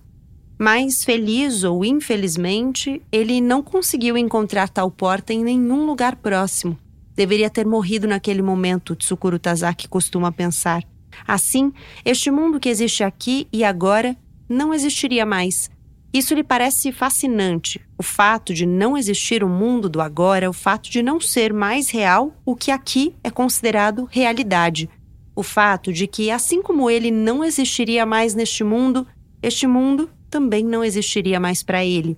Mas, 0.58 1.04
feliz 1.04 1.66
ou 1.66 1.84
infelizmente, 1.84 3.02
ele 3.12 3.42
não 3.42 3.62
conseguiu 3.62 4.18
encontrar 4.18 4.70
tal 4.70 4.90
porta 4.90 5.34
em 5.34 5.44
nenhum 5.44 5.86
lugar 5.86 6.16
próximo. 6.16 6.80
Deveria 7.14 7.50
ter 7.50 7.66
morrido 7.66 8.08
naquele 8.08 8.42
momento, 8.42 8.96
Tsukuru 8.96 9.38
Tazaki 9.38 9.90
costuma 9.90 10.32
pensar. 10.32 10.82
Assim, 11.28 11.74
este 12.06 12.32
mundo 12.32 12.58
que 12.58 12.70
existe 12.70 13.04
aqui 13.04 13.50
e 13.52 13.66
agora 13.66 14.16
não 14.48 14.74
existiria 14.74 15.26
mais. 15.26 15.70
Isso 16.14 16.34
lhe 16.34 16.44
parece 16.44 16.92
fascinante. 16.92 17.80
O 17.98 18.04
fato 18.04 18.54
de 18.54 18.66
não 18.66 18.98
existir 18.98 19.44
o 19.44 19.50
mundo 19.50 19.88
do 19.88 20.02
agora, 20.02 20.50
o 20.50 20.54
fato 20.54 20.90
de 20.90 21.02
não 21.02 21.22
ser 21.22 21.54
mais 21.54 21.90
real 21.90 22.34
o 22.46 22.56
que 22.56 22.70
aqui 22.70 23.16
é 23.24 23.30
considerado 23.30 24.08
realidade. 24.12 24.90
O 25.34 25.42
fato 25.42 25.94
de 25.94 26.08
que, 26.08 26.30
assim 26.30 26.62
como 26.62 26.90
ele 26.90 27.10
não 27.10 27.44
existiria 27.44 28.06
mais 28.06 28.36
neste 28.36 28.64
mundo, 28.64 29.08
este 29.42 29.66
mundo 29.66 30.10
também 30.30 30.66
não 30.66 30.84
existiria 30.84 31.40
mais 31.40 31.64
para 31.64 31.86
ele. 31.86 32.18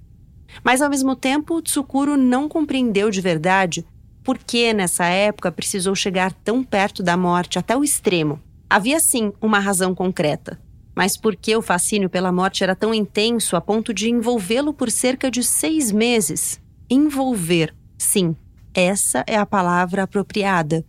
Mas 0.64 0.82
ao 0.82 0.90
mesmo 0.90 1.16
tempo, 1.16 1.62
Tsukuro 1.62 2.18
não 2.18 2.50
compreendeu 2.50 3.12
de 3.12 3.22
verdade 3.22 3.86
por 4.24 4.38
que 4.38 4.74
nessa 4.74 5.06
época 5.06 5.52
precisou 5.52 5.94
chegar 5.94 6.32
tão 6.32 6.64
perto 6.64 7.04
da 7.04 7.16
morte 7.16 7.60
até 7.60 7.76
o 7.76 7.84
extremo. 7.84 8.42
Havia 8.70 9.00
sim 9.00 9.32
uma 9.40 9.60
razão 9.60 9.94
concreta, 9.94 10.60
mas 10.96 11.18
por 11.18 11.36
que 11.36 11.56
o 11.56 11.62
fascínio 11.62 12.10
pela 12.10 12.32
morte 12.32 12.64
era 12.64 12.76
tão 12.76 12.94
intenso 12.94 13.56
a 13.56 13.62
ponto 13.62 13.94
de 13.94 14.10
envolvê-lo 14.10 14.74
por 14.74 14.92
cerca 14.92 15.30
de 15.32 15.44
seis 15.44 15.92
meses? 15.92 16.62
Envolver, 16.90 17.74
sim, 17.98 18.36
essa 18.74 19.24
é 19.28 19.38
a 19.38 19.46
palavra 19.46 20.04
apropriada. 20.04 20.86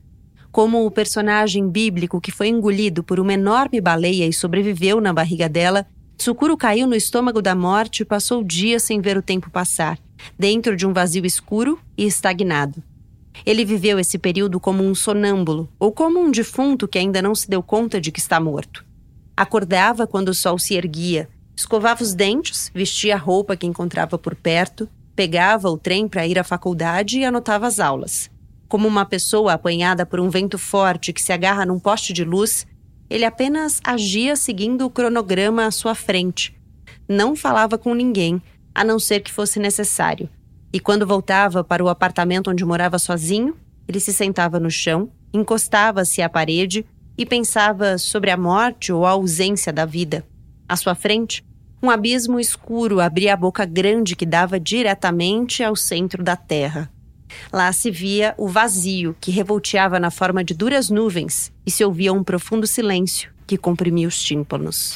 Como 0.53 0.87
o 0.87 0.91
personagem 0.91 1.69
bíblico 1.69 2.21
que 2.21 2.31
foi 2.31 2.49
engolido 2.49 3.03
por 3.03 3.19
uma 3.19 3.33
enorme 3.33 3.81
baleia 3.81 4.27
e 4.27 4.33
sobreviveu 4.33 5.01
na 5.01 5.13
barriga 5.13 5.49
dela, 5.49 5.87
Tsukuro 6.17 6.57
caiu 6.57 6.87
no 6.87 6.95
estômago 6.95 7.43
da 7.43 7.55
morte 7.55 8.01
e 8.01 8.05
passou 8.05 8.45
dias 8.45 8.83
sem 8.85 9.01
ver 9.01 9.17
o 9.17 9.23
tempo 9.23 9.51
passar, 9.51 9.99
dentro 10.39 10.77
de 10.77 10.87
um 10.87 10.93
vazio 10.93 11.27
escuro 11.27 11.79
e 11.99 12.07
estagnado. 12.07 12.83
Ele 13.45 13.65
viveu 13.65 13.99
esse 13.99 14.17
período 14.17 14.61
como 14.61 14.85
um 14.85 14.95
sonâmbulo, 14.95 15.69
ou 15.79 15.91
como 15.91 16.21
um 16.21 16.31
defunto 16.31 16.87
que 16.87 16.99
ainda 16.99 17.21
não 17.21 17.35
se 17.35 17.51
deu 17.51 17.63
conta 17.63 18.01
de 18.01 18.13
que 18.13 18.21
está 18.21 18.39
morto. 18.39 18.85
Acordava 19.37 20.07
quando 20.07 20.29
o 20.29 20.35
sol 20.35 20.59
se 20.59 20.75
erguia, 20.75 21.29
escovava 21.57 22.03
os 22.03 22.15
dentes, 22.15 22.71
vestia 22.75 23.15
a 23.15 23.19
roupa 23.19 23.57
que 23.57 23.67
encontrava 23.67 24.17
por 24.17 24.35
perto, 24.35 24.89
pegava 25.17 25.69
o 25.69 25.77
trem 25.77 26.07
para 26.09 26.27
ir 26.27 26.39
à 26.39 26.45
faculdade 26.45 27.19
e 27.19 27.25
anotava 27.25 27.67
as 27.67 27.81
aulas. 27.81 28.31
Como 28.69 28.87
uma 28.87 29.05
pessoa 29.05 29.53
apanhada 29.53 30.07
por 30.07 30.21
um 30.21 30.31
vento 30.31 30.59
forte 30.59 31.13
que 31.13 31.23
se 31.23 31.33
agarra 31.33 31.67
num 31.67 31.79
poste 31.79 32.13
de 32.13 32.25
luz, 32.25 32.67
ele 33.11 33.25
apenas 33.25 33.81
agia 33.85 34.37
seguindo 34.37 34.87
o 34.87 34.91
cronograma 34.91 35.67
à 35.67 35.71
sua 35.71 35.95
frente. 35.95 36.57
Não 37.09 37.37
falava 37.37 37.77
com 37.77 37.95
ninguém, 37.95 38.41
a 38.75 38.83
não 38.83 38.99
ser 38.99 39.21
que 39.21 39.33
fosse 39.33 39.59
necessário. 39.59 40.29
E 40.73 40.81
quando 40.81 41.07
voltava 41.07 41.63
para 41.63 41.85
o 41.85 41.89
apartamento 41.89 42.51
onde 42.51 42.65
morava 42.65 42.99
sozinho, 42.99 43.57
ele 43.87 44.01
se 44.01 44.13
sentava 44.13 44.59
no 44.59 44.71
chão, 44.71 45.11
encostava-se 45.33 46.23
à 46.23 46.29
parede 46.29 46.85
e 47.17 47.25
pensava 47.25 47.99
sobre 47.99 48.31
a 48.31 48.37
morte 48.37 48.93
ou 48.93 49.07
a 49.07 49.11
ausência 49.11 49.73
da 49.73 49.85
vida. 49.85 50.25
À 50.69 50.77
sua 50.77 50.95
frente, 50.95 51.45
um 51.83 51.91
abismo 51.91 52.41
escuro 52.41 53.01
abria 53.01 53.35
a 53.35 53.37
boca 53.37 53.65
grande 53.65 54.17
que 54.17 54.25
dava 54.25 54.59
diretamente 54.59 55.63
ao 55.63 55.77
centro 55.77 56.23
da 56.23 56.37
terra. 56.37 56.91
Lá 57.53 57.73
se 57.73 57.91
via 57.91 58.35
o 58.39 58.49
vazio 58.49 59.17
que 59.21 59.31
revolteava 59.31 59.99
na 59.99 60.11
forma 60.11 60.43
de 60.43 60.55
duras 60.55 60.89
nuvens 60.89 61.53
e 61.67 61.71
se 61.71 61.85
ouvia 61.85 62.13
um 62.13 62.25
profundo 62.25 62.67
silêncio 62.67 63.31
que 63.47 63.59
comprimia 63.59 64.09
os 64.09 64.23
tímpanos 64.23 64.95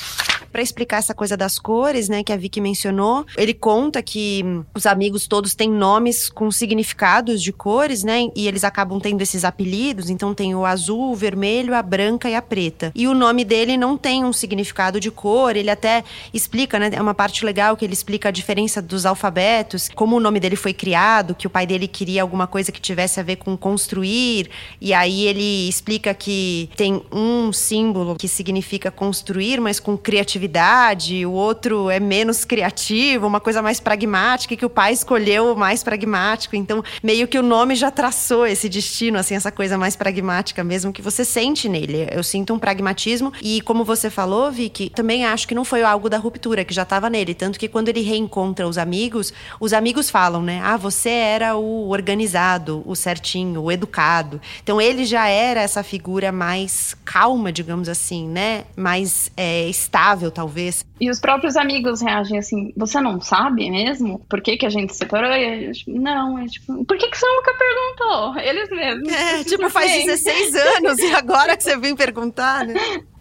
para 0.52 0.62
explicar 0.62 0.98
essa 0.98 1.14
coisa 1.14 1.36
das 1.36 1.58
cores, 1.58 2.08
né, 2.08 2.22
que 2.22 2.32
a 2.32 2.36
Vicky 2.36 2.60
mencionou. 2.60 3.26
Ele 3.36 3.54
conta 3.54 4.02
que 4.02 4.44
os 4.74 4.86
amigos 4.86 5.26
todos 5.26 5.54
têm 5.54 5.70
nomes 5.70 6.28
com 6.28 6.50
significados 6.50 7.42
de 7.42 7.52
cores, 7.52 8.02
né, 8.02 8.28
e 8.34 8.48
eles 8.48 8.64
acabam 8.64 8.98
tendo 8.98 9.20
esses 9.22 9.44
apelidos. 9.44 10.10
Então 10.10 10.34
tem 10.34 10.54
o 10.54 10.64
azul, 10.64 11.12
o 11.12 11.14
vermelho, 11.14 11.74
a 11.74 11.82
branca 11.82 12.28
e 12.28 12.34
a 12.34 12.42
preta. 12.42 12.92
E 12.94 13.06
o 13.06 13.14
nome 13.14 13.44
dele 13.44 13.76
não 13.76 13.96
tem 13.96 14.24
um 14.24 14.32
significado 14.32 14.98
de 14.98 15.10
cor. 15.10 15.56
Ele 15.56 15.70
até 15.70 16.04
explica, 16.32 16.78
né, 16.78 16.90
é 16.92 17.00
uma 17.00 17.14
parte 17.14 17.44
legal 17.44 17.76
que 17.76 17.84
ele 17.84 17.94
explica 17.94 18.28
a 18.28 18.32
diferença 18.32 18.80
dos 18.80 19.04
alfabetos, 19.06 19.88
como 19.94 20.16
o 20.16 20.20
nome 20.20 20.40
dele 20.40 20.56
foi 20.56 20.72
criado, 20.72 21.34
que 21.34 21.46
o 21.46 21.50
pai 21.50 21.66
dele 21.66 21.86
queria 21.86 22.22
alguma 22.22 22.46
coisa 22.46 22.72
que 22.72 22.80
tivesse 22.80 23.20
a 23.20 23.22
ver 23.22 23.36
com 23.36 23.56
construir. 23.56 24.50
E 24.80 24.94
aí 24.94 25.26
ele 25.26 25.68
explica 25.68 26.14
que 26.14 26.70
tem 26.76 27.02
um 27.12 27.52
símbolo 27.52 28.16
que 28.16 28.28
significa 28.28 28.90
construir, 28.90 29.60
mas 29.60 29.78
com 29.78 29.96
criatividade 29.96 30.37
criatividade, 30.38 31.26
o 31.26 31.32
outro 31.32 31.90
é 31.90 31.98
menos 31.98 32.44
criativo, 32.44 33.26
uma 33.26 33.40
coisa 33.40 33.60
mais 33.60 33.80
pragmática, 33.80 34.56
que 34.56 34.64
o 34.64 34.70
pai 34.70 34.92
escolheu 34.92 35.52
o 35.52 35.56
mais 35.56 35.82
pragmático. 35.82 36.54
Então, 36.54 36.82
meio 37.02 37.26
que 37.26 37.38
o 37.38 37.42
nome 37.42 37.74
já 37.74 37.90
traçou 37.90 38.46
esse 38.46 38.68
destino, 38.68 39.18
assim, 39.18 39.34
essa 39.34 39.50
coisa 39.50 39.76
mais 39.76 39.96
pragmática 39.96 40.62
mesmo 40.62 40.92
que 40.92 41.02
você 41.02 41.24
sente 41.24 41.68
nele. 41.68 42.08
Eu 42.10 42.22
sinto 42.22 42.54
um 42.54 42.58
pragmatismo 42.58 43.32
e, 43.42 43.60
como 43.62 43.84
você 43.84 44.08
falou, 44.08 44.50
Vicky, 44.50 44.90
também 44.90 45.24
acho 45.24 45.48
que 45.48 45.54
não 45.54 45.64
foi 45.64 45.82
algo 45.82 46.08
da 46.08 46.18
ruptura, 46.18 46.64
que 46.64 46.72
já 46.72 46.82
estava 46.82 47.10
nele. 47.10 47.34
Tanto 47.34 47.58
que 47.58 47.68
quando 47.68 47.88
ele 47.88 48.00
reencontra 48.00 48.66
os 48.68 48.78
amigos, 48.78 49.32
os 49.58 49.72
amigos 49.72 50.08
falam, 50.08 50.42
né? 50.42 50.60
Ah, 50.62 50.76
você 50.76 51.10
era 51.10 51.56
o 51.56 51.88
organizado, 51.88 52.82
o 52.86 52.94
certinho, 52.94 53.62
o 53.62 53.72
educado. 53.72 54.40
Então, 54.62 54.80
ele 54.80 55.04
já 55.04 55.26
era 55.26 55.60
essa 55.60 55.82
figura 55.82 56.30
mais 56.30 56.94
calma, 57.04 57.50
digamos 57.50 57.88
assim, 57.88 58.28
né? 58.28 58.64
Mais 58.76 59.30
é, 59.36 59.68
estável 59.68 60.27
talvez. 60.30 60.84
E 61.00 61.10
os 61.10 61.20
próprios 61.20 61.56
amigos 61.56 62.00
reagem 62.00 62.38
assim: 62.38 62.72
você 62.76 63.00
não 63.00 63.20
sabe 63.20 63.70
mesmo 63.70 64.20
por 64.28 64.40
que, 64.40 64.56
que 64.56 64.66
a 64.66 64.70
gente 64.70 64.92
se 64.92 64.98
separou? 64.98 65.30
E 65.32 65.72
tipo, 65.72 65.90
não, 65.98 66.38
é 66.38 66.46
tipo, 66.46 66.84
por 66.84 66.96
que, 66.96 67.08
que 67.08 67.18
você 67.18 67.26
nunca 67.26 67.54
perguntou? 67.54 68.38
Eles 68.40 68.70
mesmos. 68.70 69.12
É, 69.12 69.44
tipo, 69.44 69.68
faz 69.70 70.04
16 70.04 70.54
anos 70.54 70.98
e 70.98 71.12
agora 71.14 71.56
que 71.56 71.64
você 71.64 71.76
vem 71.76 71.94
perguntar, 71.94 72.66
né? 72.66 72.74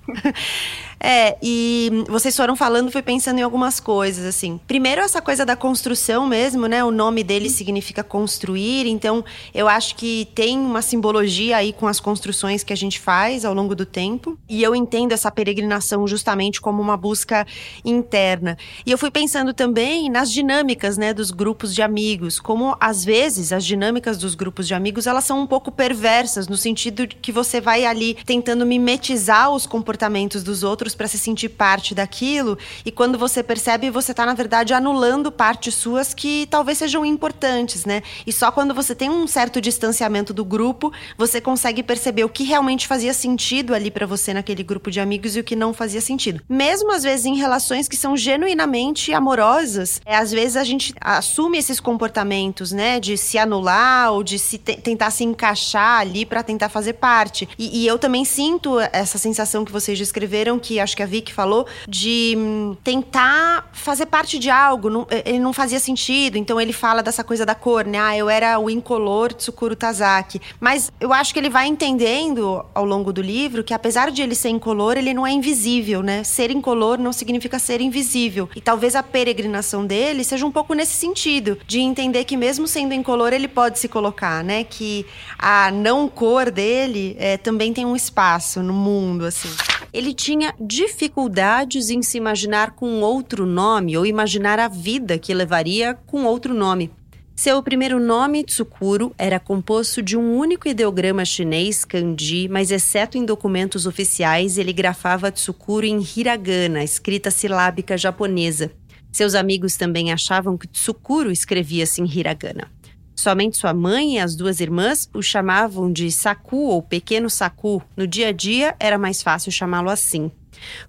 É, 0.99 1.38
e 1.41 2.03
vocês 2.10 2.36
foram 2.36 2.55
falando, 2.55 2.91
fui 2.91 3.01
pensando 3.01 3.39
em 3.39 3.43
algumas 3.43 3.79
coisas, 3.79 4.25
assim. 4.25 4.60
Primeiro, 4.67 5.01
essa 5.01 5.21
coisa 5.21 5.45
da 5.45 5.55
construção 5.55 6.25
mesmo, 6.25 6.67
né? 6.67 6.83
O 6.83 6.91
nome 6.91 7.23
dele 7.23 7.49
significa 7.49 8.03
construir, 8.03 8.88
então 8.88 9.23
eu 9.53 9.67
acho 9.67 9.95
que 9.95 10.27
tem 10.33 10.57
uma 10.57 10.81
simbologia 10.81 11.57
aí 11.57 11.71
com 11.71 11.88
as 11.88 11.99
construções 11.99 12.63
que 12.63 12.73
a 12.73 12.77
gente 12.77 12.99
faz 12.99 13.45
ao 13.45 13.53
longo 13.53 13.75
do 13.75 13.86
tempo. 13.86 14.38
E 14.49 14.63
eu 14.63 14.75
entendo 14.75 15.12
essa 15.12 15.31
peregrinação 15.31 16.07
justamente 16.07 16.60
como 16.60 16.81
uma 16.81 16.97
busca 16.97 17.45
interna. 17.86 18.57
E 18.86 18.91
eu 18.91 18.97
fui 18.97 19.12
pensando 19.12 19.53
também 19.53 20.10
nas 20.10 20.31
dinâmicas, 20.31 20.97
né, 20.97 21.13
dos 21.13 21.31
grupos 21.31 21.73
de 21.75 21.81
amigos, 21.81 22.39
como 22.39 22.75
às 22.79 23.05
vezes 23.05 23.53
as 23.53 23.65
dinâmicas 23.65 24.17
dos 24.17 24.36
grupos 24.36 24.67
de 24.67 24.73
amigos, 24.73 25.05
elas 25.07 25.23
são 25.23 25.39
um 25.41 25.47
pouco 25.47 25.71
perversas 25.71 26.47
no 26.47 26.57
sentido 26.57 27.05
de 27.05 27.15
que 27.15 27.31
você 27.31 27.62
vai 27.62 27.86
ali 27.86 28.15
tentando 28.25 28.65
mimetizar 28.65 29.51
os 29.51 29.65
comportamentos 29.65 30.43
dos 30.43 30.63
outros 30.63 30.87
outros 30.88 30.95
para 30.95 31.08
se 31.08 31.17
sentir 31.17 31.50
parte 31.50 31.93
daquilo. 31.93 32.58
E 32.86 32.91
quando 32.91 33.17
você 33.17 33.43
percebe, 33.43 33.89
você 33.89 34.12
está, 34.12 34.26
na 34.26 34.34
verdade, 34.34 34.73
anulando 34.73 35.32
partes 35.32 35.76
suas 35.76 36.13
que 36.13 36.47
talvez 36.50 36.78
sejam 36.78 37.06
importantes, 37.06 37.86
né? 37.86 38.02
E 38.26 38.32
só 38.32 38.52
quando 38.52 38.73
você 38.73 38.95
tem 38.95 39.10
um 39.10 39.28
certo 39.28 39.60
distanciamento 39.60 40.34
do 40.34 40.45
grupo, 40.45 40.91
você 41.17 41.41
consegue 41.41 41.84
perceber 41.84 42.23
o 42.23 42.30
que 42.30 42.43
realmente 42.43 42.88
fazia 42.88 43.13
sentido 43.13 43.73
ali 43.73 43.91
para 43.91 44.06
você 44.06 44.34
naquele 44.34 44.63
grupo 44.63 44.89
de 44.89 45.00
amigos 45.00 45.36
e 45.36 45.39
o 45.39 45.43
que 45.43 45.56
não 45.56 45.73
fazia 45.73 46.02
sentido. 46.02 46.41
Mesmo 46.47 46.91
às 46.91 47.04
vezes 47.04 47.26
em 47.26 47.36
relações 47.36 47.88
que 47.88 47.97
são 47.97 48.15
genuinamente 48.15 49.13
amorosas, 49.13 50.02
é, 50.06 50.15
às 50.15 50.32
vezes 50.32 50.56
a 50.56 50.63
gente 50.63 50.93
assume 51.02 51.58
esses 51.58 51.80
comportamentos, 51.80 52.71
né, 52.71 53.00
de 53.00 53.17
se 53.17 53.38
anular 53.38 54.12
ou 54.13 54.23
de 54.23 54.39
se 54.39 54.58
tentar 54.58 55.12
se 55.12 55.23
encaixar 55.23 56.00
ali 56.00 56.26
para 56.26 56.43
tentar 56.43 56.69
fazer 56.69 56.93
parte. 56.93 57.47
E, 57.58 57.84
e 57.84 57.88
eu 57.88 58.00
também 58.00 58.23
sinto 58.23 58.80
essa 58.91 59.17
sensação 59.17 59.65
que 59.65 59.71
vocês 59.71 59.97
descreveram 59.97 60.60
que 60.60 60.76
acho 60.79 60.95
que 60.95 61.03
a 61.03 61.05
Vicky 61.05 61.33
falou, 61.33 61.65
de 61.87 62.35
hum, 62.37 62.75
tentar 62.83 63.69
fazer 63.73 64.05
parte 64.05 64.39
de 64.39 64.49
algo. 64.49 64.89
Não, 64.89 65.07
ele 65.25 65.39
não 65.39 65.53
fazia 65.53 65.79
sentido. 65.79 66.37
Então 66.37 66.59
ele 66.59 66.73
fala 66.73 67.01
dessa 67.01 67.23
coisa 67.23 67.45
da 67.45 67.55
cor, 67.55 67.85
né? 67.85 67.99
Ah, 67.99 68.17
eu 68.17 68.29
era 68.29 68.59
o 68.59 68.69
incolor 68.69 69.33
Tsukuru 69.33 69.75
Tazaki. 69.75 70.41
Mas 70.59 70.91
eu 70.99 71.13
acho 71.13 71.33
que 71.33 71.39
ele 71.39 71.49
vai 71.49 71.67
entendendo 71.67 72.65
ao 72.73 72.85
longo 72.85 73.11
do 73.11 73.21
livro 73.21 73.63
que 73.63 73.73
apesar 73.73 74.11
de 74.11 74.21
ele 74.21 74.35
ser 74.35 74.49
incolor, 74.49 74.97
ele 74.97 75.13
não 75.13 75.25
é 75.25 75.31
invisível, 75.31 76.01
né? 76.01 76.23
Ser 76.23 76.51
incolor 76.51 76.97
não 76.97 77.13
significa 77.13 77.59
ser 77.59 77.81
invisível. 77.81 78.49
E 78.55 78.61
talvez 78.61 78.95
a 78.95 79.03
peregrinação 79.03 79.85
dele 79.85 80.23
seja 80.23 80.45
um 80.45 80.51
pouco 80.51 80.73
nesse 80.73 80.93
sentido, 80.93 81.57
de 81.65 81.79
entender 81.79 82.23
que 82.23 82.37
mesmo 82.37 82.67
sendo 82.67 82.93
incolor, 82.93 83.33
ele 83.33 83.47
pode 83.47 83.79
se 83.79 83.87
colocar, 83.87 84.43
né? 84.43 84.63
Que 84.63 85.05
a 85.37 85.71
não 85.71 86.07
cor 86.07 86.51
dele 86.51 87.15
é, 87.19 87.37
também 87.37 87.73
tem 87.73 87.85
um 87.85 87.95
espaço 87.95 88.61
no 88.61 88.73
mundo, 88.73 89.25
assim. 89.25 89.49
Ele 89.93 90.13
tinha 90.13 90.53
dificuldades 90.67 91.89
em 91.89 92.01
se 92.01 92.17
imaginar 92.17 92.71
com 92.71 93.01
outro 93.01 93.45
nome 93.45 93.97
ou 93.97 94.06
imaginar 94.06 94.60
a 94.60 94.67
vida 94.67 95.17
que 95.17 95.34
levaria 95.34 95.93
com 96.06 96.25
outro 96.25 96.53
nome. 96.53 96.91
Seu 97.34 97.63
primeiro 97.63 97.99
nome, 97.99 98.43
Tsukuro, 98.43 99.13
era 99.17 99.39
composto 99.39 100.01
de 100.01 100.17
um 100.17 100.36
único 100.36 100.67
ideograma 100.67 101.23
chinês, 101.23 101.86
kanji, 101.86 102.49
mas 102.49 102.71
exceto 102.71 103.17
em 103.17 103.23
documentos 103.23 103.86
oficiais, 103.86 104.58
ele 104.58 104.73
grafava 104.73 105.32
Tsukuro 105.32 105.86
em 105.86 106.01
hiragana, 106.15 106.84
escrita 106.84 107.32
silábica 107.32 107.97
japonesa. 107.97 108.71
Seus 109.12 109.36
amigos 109.36 109.77
também 109.77 110.12
achavam 110.12 110.58
que 110.58 110.67
Tsukuro 110.67 111.32
escrevia-se 111.32 112.01
em 112.01 112.06
hiragana. 112.06 112.67
Somente 113.15 113.58
sua 113.58 113.73
mãe 113.73 114.15
e 114.15 114.19
as 114.19 114.36
duas 114.36 114.60
irmãs 114.60 115.10
o 115.13 115.23
chamavam 115.23 115.91
de 115.91 116.12
Saku 116.12 116.67
ou 116.67 116.84
Pequeno 116.84 117.30
Saku. 117.30 117.82
No 117.95 118.06
dia 118.06 118.30
a 118.30 118.32
dia 118.32 118.75
era 118.80 118.97
mais 118.97 119.23
fácil 119.23 119.51
chamá-lo 119.51 119.89
assim. 119.89 120.32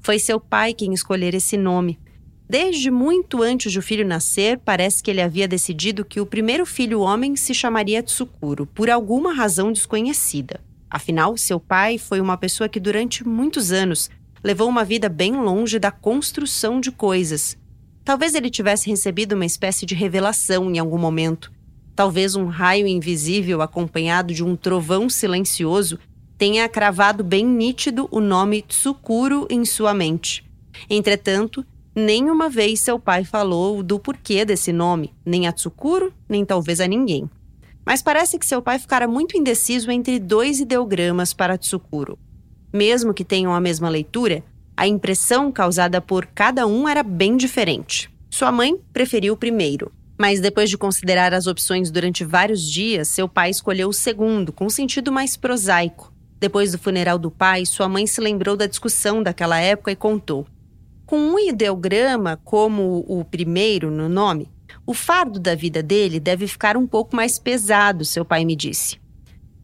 Foi 0.01 0.19
seu 0.19 0.39
pai 0.41 0.75
quem 0.75 0.93
escolher 0.93 1.35
esse 1.35 1.57
nome. 1.57 1.99
Desde 2.49 2.91
muito 2.91 3.43
antes 3.43 3.71
de 3.71 3.79
o 3.79 3.83
filho 3.83 4.07
nascer, 4.07 4.59
parece 4.65 5.03
que 5.03 5.11
ele 5.11 5.21
havia 5.21 5.47
decidido 5.47 6.05
que 6.05 6.21
o 6.21 6.25
primeiro 6.25 6.65
filho 6.65 7.01
homem 7.01 7.37
se 7.37 7.53
chamaria 7.53 8.03
Tsukuro, 8.03 8.65
por 8.65 8.89
alguma 8.89 9.35
razão 9.35 9.71
desconhecida. 9.71 10.61
Afinal, 10.89 11.37
seu 11.37 11.61
pai 11.61 11.99
foi 11.99 12.21
uma 12.21 12.39
pessoa 12.39 12.69
que 12.69 12.81
durante 12.81 13.27
muitos 13.27 13.71
anos 13.71 14.09
levou 14.43 14.69
uma 14.69 14.85
vida 14.85 15.09
bem 15.09 15.37
longe 15.37 15.79
da 15.79 15.91
construção 15.91 16.81
de 16.81 16.91
coisas. 16.91 17.57
Talvez 18.03 18.35
ele 18.35 18.49
tivesse 18.49 18.89
recebido 18.89 19.35
uma 19.35 19.45
espécie 19.45 19.85
de 19.85 19.95
revelação 19.95 20.71
em 20.71 20.79
algum 20.79 20.97
momento. 20.97 21.53
Talvez 21.95 22.35
um 22.35 22.47
raio 22.47 22.87
invisível 22.87 23.61
acompanhado 23.61 24.33
de 24.33 24.43
um 24.43 24.57
trovão 24.57 25.11
silencioso 25.11 25.99
tenha 26.39 26.69
cravado 26.69 27.23
bem 27.23 27.45
nítido 27.45 28.09
o 28.11 28.21
nome 28.21 28.63
Tsukuro 28.63 29.47
em 29.51 29.65
sua 29.65 29.93
mente. 29.93 30.45
Entretanto, 30.89 31.67
Nenhuma 31.99 32.49
vez 32.49 32.79
seu 32.79 32.97
pai 32.97 33.25
falou 33.25 33.83
do 33.83 33.99
porquê 33.99 34.45
desse 34.45 34.73
nome, 34.73 35.13
nem 35.27 35.49
a 35.49 35.53
Tsukuro, 35.53 36.15
nem 36.29 36.45
talvez 36.45 36.79
a 36.79 36.87
ninguém. 36.87 37.29
Mas 37.85 38.01
parece 38.01 38.39
que 38.39 38.47
seu 38.47 38.63
pai 38.63 38.79
ficara 38.79 39.09
muito 39.09 39.37
indeciso 39.37 39.91
entre 39.91 40.21
dois 40.21 40.61
ideogramas 40.61 41.35
para 41.35 41.59
Tsukuro. 41.59 42.17
Mesmo 42.73 43.13
que 43.13 43.25
tenham 43.25 43.53
a 43.53 43.61
mesma 43.61 43.89
leitura, 43.89 44.45
a 44.77 44.87
impressão 44.87 45.51
causada 45.51 46.01
por 46.01 46.25
cada 46.27 46.69
um 46.69 46.89
era 46.89 47.03
bem 47.03 47.37
diferente. 47.37 48.09
Sua 48.31 48.53
mãe 48.53 48.77
preferiu 48.93 49.35
o 49.35 49.37
primeiro, 49.37 49.91
mas 50.17 50.39
depois 50.39 50.71
de 50.71 50.79
considerar 50.79 51.35
as 51.35 51.49
opções 51.49 51.91
durante 51.91 52.25
vários 52.25 52.63
dias, 52.63 53.09
seu 53.09 53.29
pai 53.29 53.51
escolheu 53.51 53.89
o 53.89 53.93
segundo, 53.93 54.53
com 54.53 54.71
sentido 54.71 55.11
mais 55.11 55.37
prosaico. 55.37 56.13
Depois 56.41 56.73
do 56.73 56.79
funeral 56.79 57.19
do 57.19 57.31
pai, 57.31 57.67
sua 57.67 57.89
mãe 57.89 58.07
se 58.07 58.21
lembrou 58.21 58.57
da 58.57 58.67
discussão 58.67 59.23
daquela 59.23 59.59
época 59.59 59.91
e 59.91 59.97
contou: 59.97 60.47
com 61.05 61.19
um 61.19 61.39
ideograma 61.39 62.39
como 62.45 63.05
o 63.09 63.25
primeiro 63.25 63.91
no 63.91 64.09
nome, 64.09 64.49
o 64.87 64.93
fardo 64.93 65.41
da 65.41 65.55
vida 65.55 65.83
dele 65.83 66.21
deve 66.21 66.47
ficar 66.47 66.77
um 66.77 66.87
pouco 66.87 67.17
mais 67.17 67.39
pesado, 67.39 68.05
seu 68.05 68.25
pai 68.25 68.45
me 68.45 68.55
disse. 68.55 69.01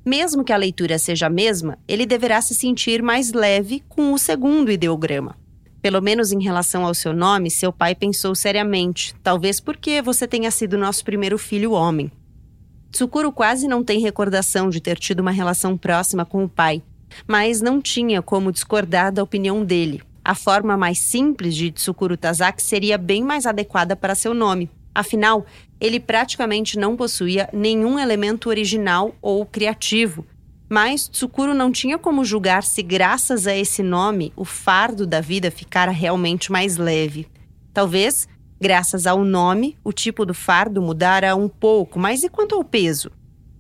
Mesmo 0.04 0.44
que 0.44 0.52
a 0.52 0.56
leitura 0.56 0.98
seja 0.98 1.26
a 1.26 1.30
mesma, 1.30 1.78
ele 1.88 2.04
deverá 2.04 2.40
se 2.42 2.54
sentir 2.54 3.02
mais 3.02 3.32
leve 3.32 3.82
com 3.88 4.12
o 4.12 4.18
segundo 4.18 4.70
ideograma. 4.70 5.36
Pelo 5.80 6.00
menos 6.00 6.32
em 6.32 6.42
relação 6.42 6.84
ao 6.84 6.94
seu 6.94 7.12
nome, 7.12 7.50
seu 7.50 7.72
pai 7.72 7.94
pensou 7.94 8.34
seriamente, 8.34 9.14
talvez 9.22 9.60
porque 9.60 10.00
você 10.00 10.26
tenha 10.26 10.50
sido 10.50 10.78
nosso 10.78 11.04
primeiro 11.04 11.38
filho 11.38 11.72
homem. 11.72 12.10
Tsukuro 12.94 13.32
quase 13.32 13.66
não 13.66 13.82
tem 13.82 13.98
recordação 13.98 14.70
de 14.70 14.80
ter 14.80 14.96
tido 14.96 15.18
uma 15.18 15.32
relação 15.32 15.76
próxima 15.76 16.24
com 16.24 16.44
o 16.44 16.48
pai, 16.48 16.80
mas 17.26 17.60
não 17.60 17.82
tinha 17.82 18.22
como 18.22 18.52
discordar 18.52 19.10
da 19.10 19.20
opinião 19.20 19.64
dele, 19.64 20.00
a 20.24 20.32
forma 20.32 20.76
mais 20.76 21.00
simples 21.00 21.56
de 21.56 21.72
Tsukuru 21.72 22.16
Tazaki 22.16 22.62
seria 22.62 22.96
bem 22.96 23.24
mais 23.24 23.46
adequada 23.46 23.96
para 23.96 24.14
seu 24.14 24.32
nome. 24.32 24.70
Afinal, 24.94 25.44
ele 25.80 25.98
praticamente 25.98 26.78
não 26.78 26.96
possuía 26.96 27.48
nenhum 27.52 27.98
elemento 27.98 28.48
original 28.48 29.12
ou 29.20 29.44
criativo. 29.44 30.24
Mas 30.68 31.08
Tsukuro 31.08 31.52
não 31.52 31.72
tinha 31.72 31.98
como 31.98 32.24
julgar 32.24 32.62
se, 32.62 32.80
graças 32.80 33.48
a 33.48 33.56
esse 33.56 33.82
nome, 33.82 34.32
o 34.36 34.44
fardo 34.44 35.04
da 35.04 35.20
vida 35.20 35.50
ficara 35.50 35.90
realmente 35.90 36.52
mais 36.52 36.76
leve. 36.76 37.26
Talvez, 37.72 38.28
graças 38.64 39.06
ao 39.06 39.22
nome, 39.22 39.76
o 39.84 39.92
tipo 39.92 40.24
do 40.24 40.32
fardo 40.32 40.80
mudara 40.80 41.36
um 41.36 41.50
pouco, 41.50 41.98
mas 41.98 42.22
e 42.22 42.30
quanto 42.30 42.54
ao 42.54 42.64
peso? 42.64 43.10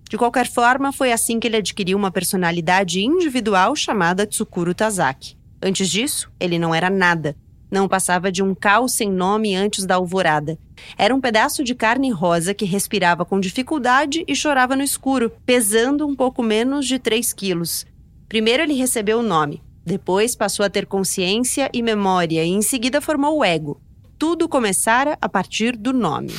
De 0.08 0.16
qualquer 0.16 0.48
forma, 0.48 0.94
foi 0.94 1.12
assim 1.12 1.38
que 1.38 1.46
ele 1.46 1.58
adquiriu 1.58 1.98
uma 1.98 2.10
personalidade 2.10 3.04
individual 3.04 3.76
chamada 3.76 4.26
Tsukuro 4.26 4.74
Tazaki. 4.74 5.36
Antes 5.62 5.90
disso, 5.90 6.32
ele 6.40 6.58
não 6.58 6.74
era 6.74 6.88
nada. 6.88 7.36
Não 7.70 7.86
passava 7.86 8.32
de 8.32 8.42
um 8.42 8.54
caos 8.54 8.94
sem 8.94 9.10
nome 9.10 9.54
antes 9.54 9.84
da 9.84 9.96
alvorada. 9.96 10.58
Era 10.96 11.14
um 11.14 11.20
pedaço 11.20 11.62
de 11.62 11.74
carne 11.74 12.10
rosa 12.10 12.54
que 12.54 12.64
respirava 12.64 13.26
com 13.26 13.38
dificuldade 13.38 14.24
e 14.26 14.34
chorava 14.34 14.74
no 14.74 14.82
escuro, 14.82 15.30
pesando 15.44 16.06
um 16.06 16.16
pouco 16.16 16.42
menos 16.42 16.86
de 16.86 16.98
3 16.98 17.30
quilos. 17.34 17.84
Primeiro 18.26 18.62
ele 18.62 18.72
recebeu 18.72 19.18
o 19.18 19.22
nome, 19.22 19.62
depois 19.84 20.34
passou 20.34 20.64
a 20.64 20.70
ter 20.70 20.86
consciência 20.86 21.68
e 21.74 21.82
memória 21.82 22.42
e 22.42 22.48
em 22.48 22.62
seguida 22.62 23.02
formou 23.02 23.40
o 23.40 23.44
ego. 23.44 23.78
Tudo 24.26 24.48
começara 24.48 25.18
a 25.20 25.28
partir 25.28 25.76
do 25.76 25.92
nome 25.92 26.32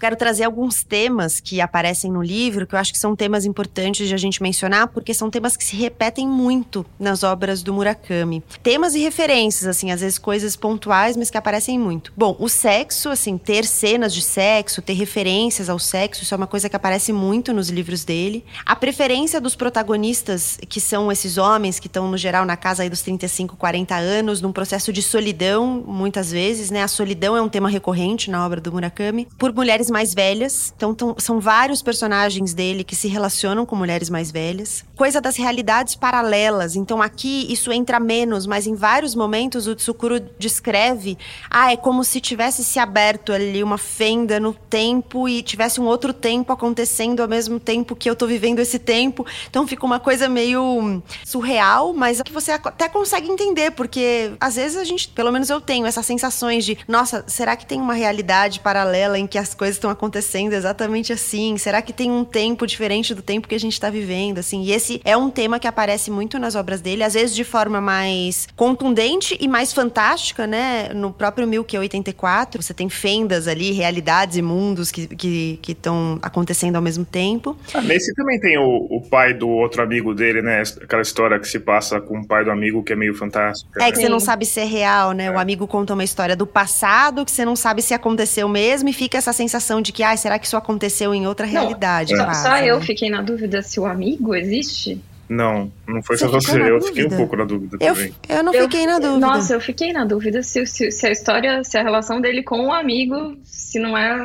quero 0.00 0.16
trazer 0.16 0.44
alguns 0.44 0.82
temas 0.82 1.38
que 1.38 1.60
aparecem 1.60 2.10
no 2.10 2.22
livro, 2.22 2.66
que 2.66 2.74
eu 2.74 2.78
acho 2.78 2.92
que 2.92 2.98
são 2.98 3.14
temas 3.14 3.44
importantes 3.44 4.08
de 4.08 4.14
a 4.14 4.16
gente 4.16 4.42
mencionar, 4.42 4.88
porque 4.88 5.12
são 5.12 5.30
temas 5.30 5.56
que 5.56 5.64
se 5.64 5.76
repetem 5.76 6.26
muito 6.26 6.84
nas 6.98 7.22
obras 7.22 7.62
do 7.62 7.72
Murakami. 7.72 8.42
Temas 8.62 8.94
e 8.94 9.00
referências, 9.00 9.68
assim, 9.68 9.90
às 9.90 10.00
vezes 10.00 10.18
coisas 10.18 10.56
pontuais, 10.56 11.16
mas 11.16 11.30
que 11.30 11.36
aparecem 11.36 11.78
muito. 11.78 12.12
Bom, 12.16 12.34
o 12.38 12.48
sexo, 12.48 13.10
assim, 13.10 13.36
ter 13.36 13.64
cenas 13.66 14.14
de 14.14 14.22
sexo, 14.22 14.80
ter 14.80 14.94
referências 14.94 15.68
ao 15.68 15.78
sexo, 15.78 16.22
isso 16.22 16.34
é 16.34 16.36
uma 16.36 16.46
coisa 16.46 16.68
que 16.68 16.76
aparece 16.76 17.12
muito 17.12 17.52
nos 17.52 17.68
livros 17.68 18.02
dele. 18.04 18.44
A 18.64 18.74
preferência 18.74 19.40
dos 19.40 19.54
protagonistas, 19.54 20.58
que 20.68 20.80
são 20.80 21.12
esses 21.12 21.36
homens 21.36 21.78
que 21.78 21.86
estão, 21.86 22.10
no 22.10 22.16
geral, 22.16 22.46
na 22.46 22.56
casa 22.56 22.82
aí 22.82 22.88
dos 22.88 23.02
35, 23.02 23.56
40 23.56 23.94
anos, 23.96 24.40
num 24.40 24.52
processo 24.52 24.92
de 24.92 25.02
solidão, 25.02 25.84
muitas 25.86 26.30
vezes, 26.30 26.70
né? 26.70 26.82
A 26.82 26.88
solidão 26.88 27.36
é 27.36 27.42
um 27.42 27.48
tema 27.48 27.68
recorrente 27.68 28.30
na 28.30 28.44
obra 28.46 28.60
do 28.60 28.72
Murakami, 28.72 29.28
por 29.38 29.52
mulheres 29.52 29.89
mais 29.90 30.14
velhas. 30.14 30.72
Então, 30.76 30.94
tão, 30.94 31.14
são 31.18 31.40
vários 31.40 31.82
personagens 31.82 32.54
dele 32.54 32.84
que 32.84 32.96
se 32.96 33.08
relacionam 33.08 33.66
com 33.66 33.76
mulheres 33.76 34.08
mais 34.08 34.30
velhas. 34.30 34.84
Coisa 34.96 35.20
das 35.20 35.36
realidades 35.36 35.94
paralelas. 35.94 36.76
Então, 36.76 37.02
aqui 37.02 37.46
isso 37.52 37.72
entra 37.72 38.00
menos, 38.00 38.46
mas 38.46 38.66
em 38.66 38.74
vários 38.74 39.14
momentos 39.14 39.66
o 39.66 39.74
Tsukuro 39.74 40.20
descreve: 40.38 41.18
ah, 41.50 41.72
é 41.72 41.76
como 41.76 42.04
se 42.04 42.20
tivesse 42.20 42.64
se 42.64 42.78
aberto 42.78 43.32
ali 43.32 43.62
uma 43.62 43.78
fenda 43.78 44.40
no 44.40 44.52
tempo 44.52 45.28
e 45.28 45.42
tivesse 45.42 45.80
um 45.80 45.84
outro 45.84 46.12
tempo 46.12 46.52
acontecendo 46.52 47.20
ao 47.20 47.28
mesmo 47.28 47.58
tempo 47.58 47.96
que 47.96 48.08
eu 48.08 48.16
tô 48.16 48.26
vivendo 48.26 48.60
esse 48.60 48.78
tempo. 48.78 49.26
Então, 49.48 49.66
fica 49.66 49.84
uma 49.84 50.00
coisa 50.00 50.28
meio 50.28 51.02
surreal, 51.24 51.92
mas 51.92 52.20
que 52.22 52.32
você 52.32 52.52
até 52.52 52.88
consegue 52.88 53.28
entender, 53.28 53.72
porque 53.72 54.32
às 54.40 54.56
vezes 54.56 54.76
a 54.76 54.84
gente, 54.84 55.08
pelo 55.08 55.32
menos 55.32 55.50
eu 55.50 55.60
tenho 55.60 55.86
essas 55.86 56.06
sensações 56.06 56.64
de: 56.64 56.78
nossa, 56.86 57.24
será 57.26 57.56
que 57.56 57.66
tem 57.66 57.80
uma 57.80 57.94
realidade 57.94 58.60
paralela 58.60 59.18
em 59.18 59.26
que 59.26 59.38
as 59.38 59.54
coisas 59.54 59.78
estão 59.80 59.90
acontecendo 59.90 60.52
exatamente 60.52 61.12
assim? 61.12 61.56
Será 61.56 61.82
que 61.82 61.92
tem 61.92 62.10
um 62.10 62.24
tempo 62.24 62.66
diferente 62.66 63.14
do 63.14 63.22
tempo 63.22 63.48
que 63.48 63.54
a 63.54 63.60
gente 63.60 63.72
está 63.72 63.90
vivendo? 63.90 64.38
Assim, 64.38 64.62
e 64.62 64.72
esse 64.72 65.00
é 65.04 65.16
um 65.16 65.30
tema 65.30 65.58
que 65.58 65.66
aparece 65.66 66.10
muito 66.10 66.38
nas 66.38 66.54
obras 66.54 66.80
dele, 66.80 67.02
às 67.02 67.14
vezes 67.14 67.34
de 67.34 67.44
forma 67.44 67.80
mais 67.80 68.46
contundente 68.54 69.36
e 69.40 69.48
mais 69.48 69.72
fantástica, 69.72 70.46
né? 70.46 70.90
No 70.94 71.12
próprio 71.12 71.46
1084, 71.46 72.62
você 72.62 72.74
tem 72.74 72.88
fendas 72.88 73.48
ali, 73.48 73.72
realidades 73.72 74.36
e 74.36 74.42
mundos 74.42 74.90
que 74.90 75.02
estão 75.02 75.16
que, 75.16 75.58
que 75.62 75.76
acontecendo 76.22 76.76
ao 76.76 76.82
mesmo 76.82 77.04
tempo. 77.04 77.56
Ah, 77.72 77.80
nesse 77.80 78.14
também 78.14 78.38
tem 78.38 78.58
o, 78.58 78.86
o 78.90 79.00
pai 79.08 79.32
do 79.32 79.48
outro 79.48 79.82
amigo 79.82 80.14
dele, 80.14 80.42
né? 80.42 80.62
Aquela 80.82 81.02
história 81.02 81.38
que 81.38 81.48
se 81.48 81.58
passa 81.58 82.00
com 82.00 82.20
o 82.20 82.26
pai 82.26 82.44
do 82.44 82.50
amigo 82.50 82.82
que 82.82 82.92
é 82.92 82.96
meio 82.96 83.14
fantástico. 83.14 83.70
É, 83.76 83.84
né? 83.84 83.92
que 83.92 83.98
você 83.98 84.08
não 84.08 84.20
sabe 84.20 84.44
se 84.44 84.60
é 84.60 84.64
real, 84.64 85.12
né? 85.12 85.26
É. 85.26 85.30
O 85.30 85.38
amigo 85.38 85.66
conta 85.66 85.94
uma 85.94 86.04
história 86.04 86.36
do 86.36 86.46
passado 86.46 87.24
que 87.24 87.30
você 87.30 87.44
não 87.44 87.56
sabe 87.56 87.82
se 87.82 87.94
aconteceu 87.94 88.48
mesmo 88.48 88.88
e 88.88 88.92
fica 88.92 89.18
essa 89.18 89.32
sensação 89.32 89.69
sensação 89.70 89.80
de 89.80 89.92
que, 89.92 90.02
ah, 90.02 90.16
será 90.16 90.38
que 90.38 90.46
isso 90.46 90.56
aconteceu 90.56 91.14
em 91.14 91.26
outra 91.26 91.46
realidade? 91.46 92.14
Não, 92.14 92.34
só, 92.34 92.48
só 92.48 92.58
eu 92.58 92.80
fiquei 92.80 93.08
na 93.08 93.22
dúvida 93.22 93.62
se 93.62 93.78
o 93.78 93.86
amigo 93.86 94.34
existe. 94.34 95.00
Não, 95.28 95.70
não 95.86 96.02
foi 96.02 96.16
só 96.16 96.26
você. 96.26 96.60
Eu 96.60 96.80
fiquei 96.80 97.06
um 97.06 97.10
pouco 97.10 97.36
na 97.36 97.44
dúvida 97.44 97.76
eu, 97.80 97.94
também. 97.94 98.12
Eu 98.28 98.42
não 98.42 98.52
fiquei 98.52 98.82
eu, 98.82 98.86
na 98.86 98.98
dúvida. 98.98 99.26
Nossa, 99.26 99.54
eu 99.54 99.60
fiquei 99.60 99.92
na 99.92 100.04
dúvida 100.04 100.42
se, 100.42 100.66
se, 100.66 100.90
se, 100.90 101.06
a 101.06 101.12
história, 101.12 101.62
se 101.62 101.78
a 101.78 101.82
relação 101.84 102.20
dele 102.20 102.42
com 102.42 102.66
o 102.66 102.72
amigo, 102.72 103.36
se 103.44 103.78
não 103.78 103.96
é 103.96 104.18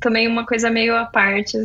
também 0.00 0.26
uma 0.26 0.46
coisa 0.46 0.70
meio 0.70 0.96
à 0.96 1.04
parte 1.04 1.58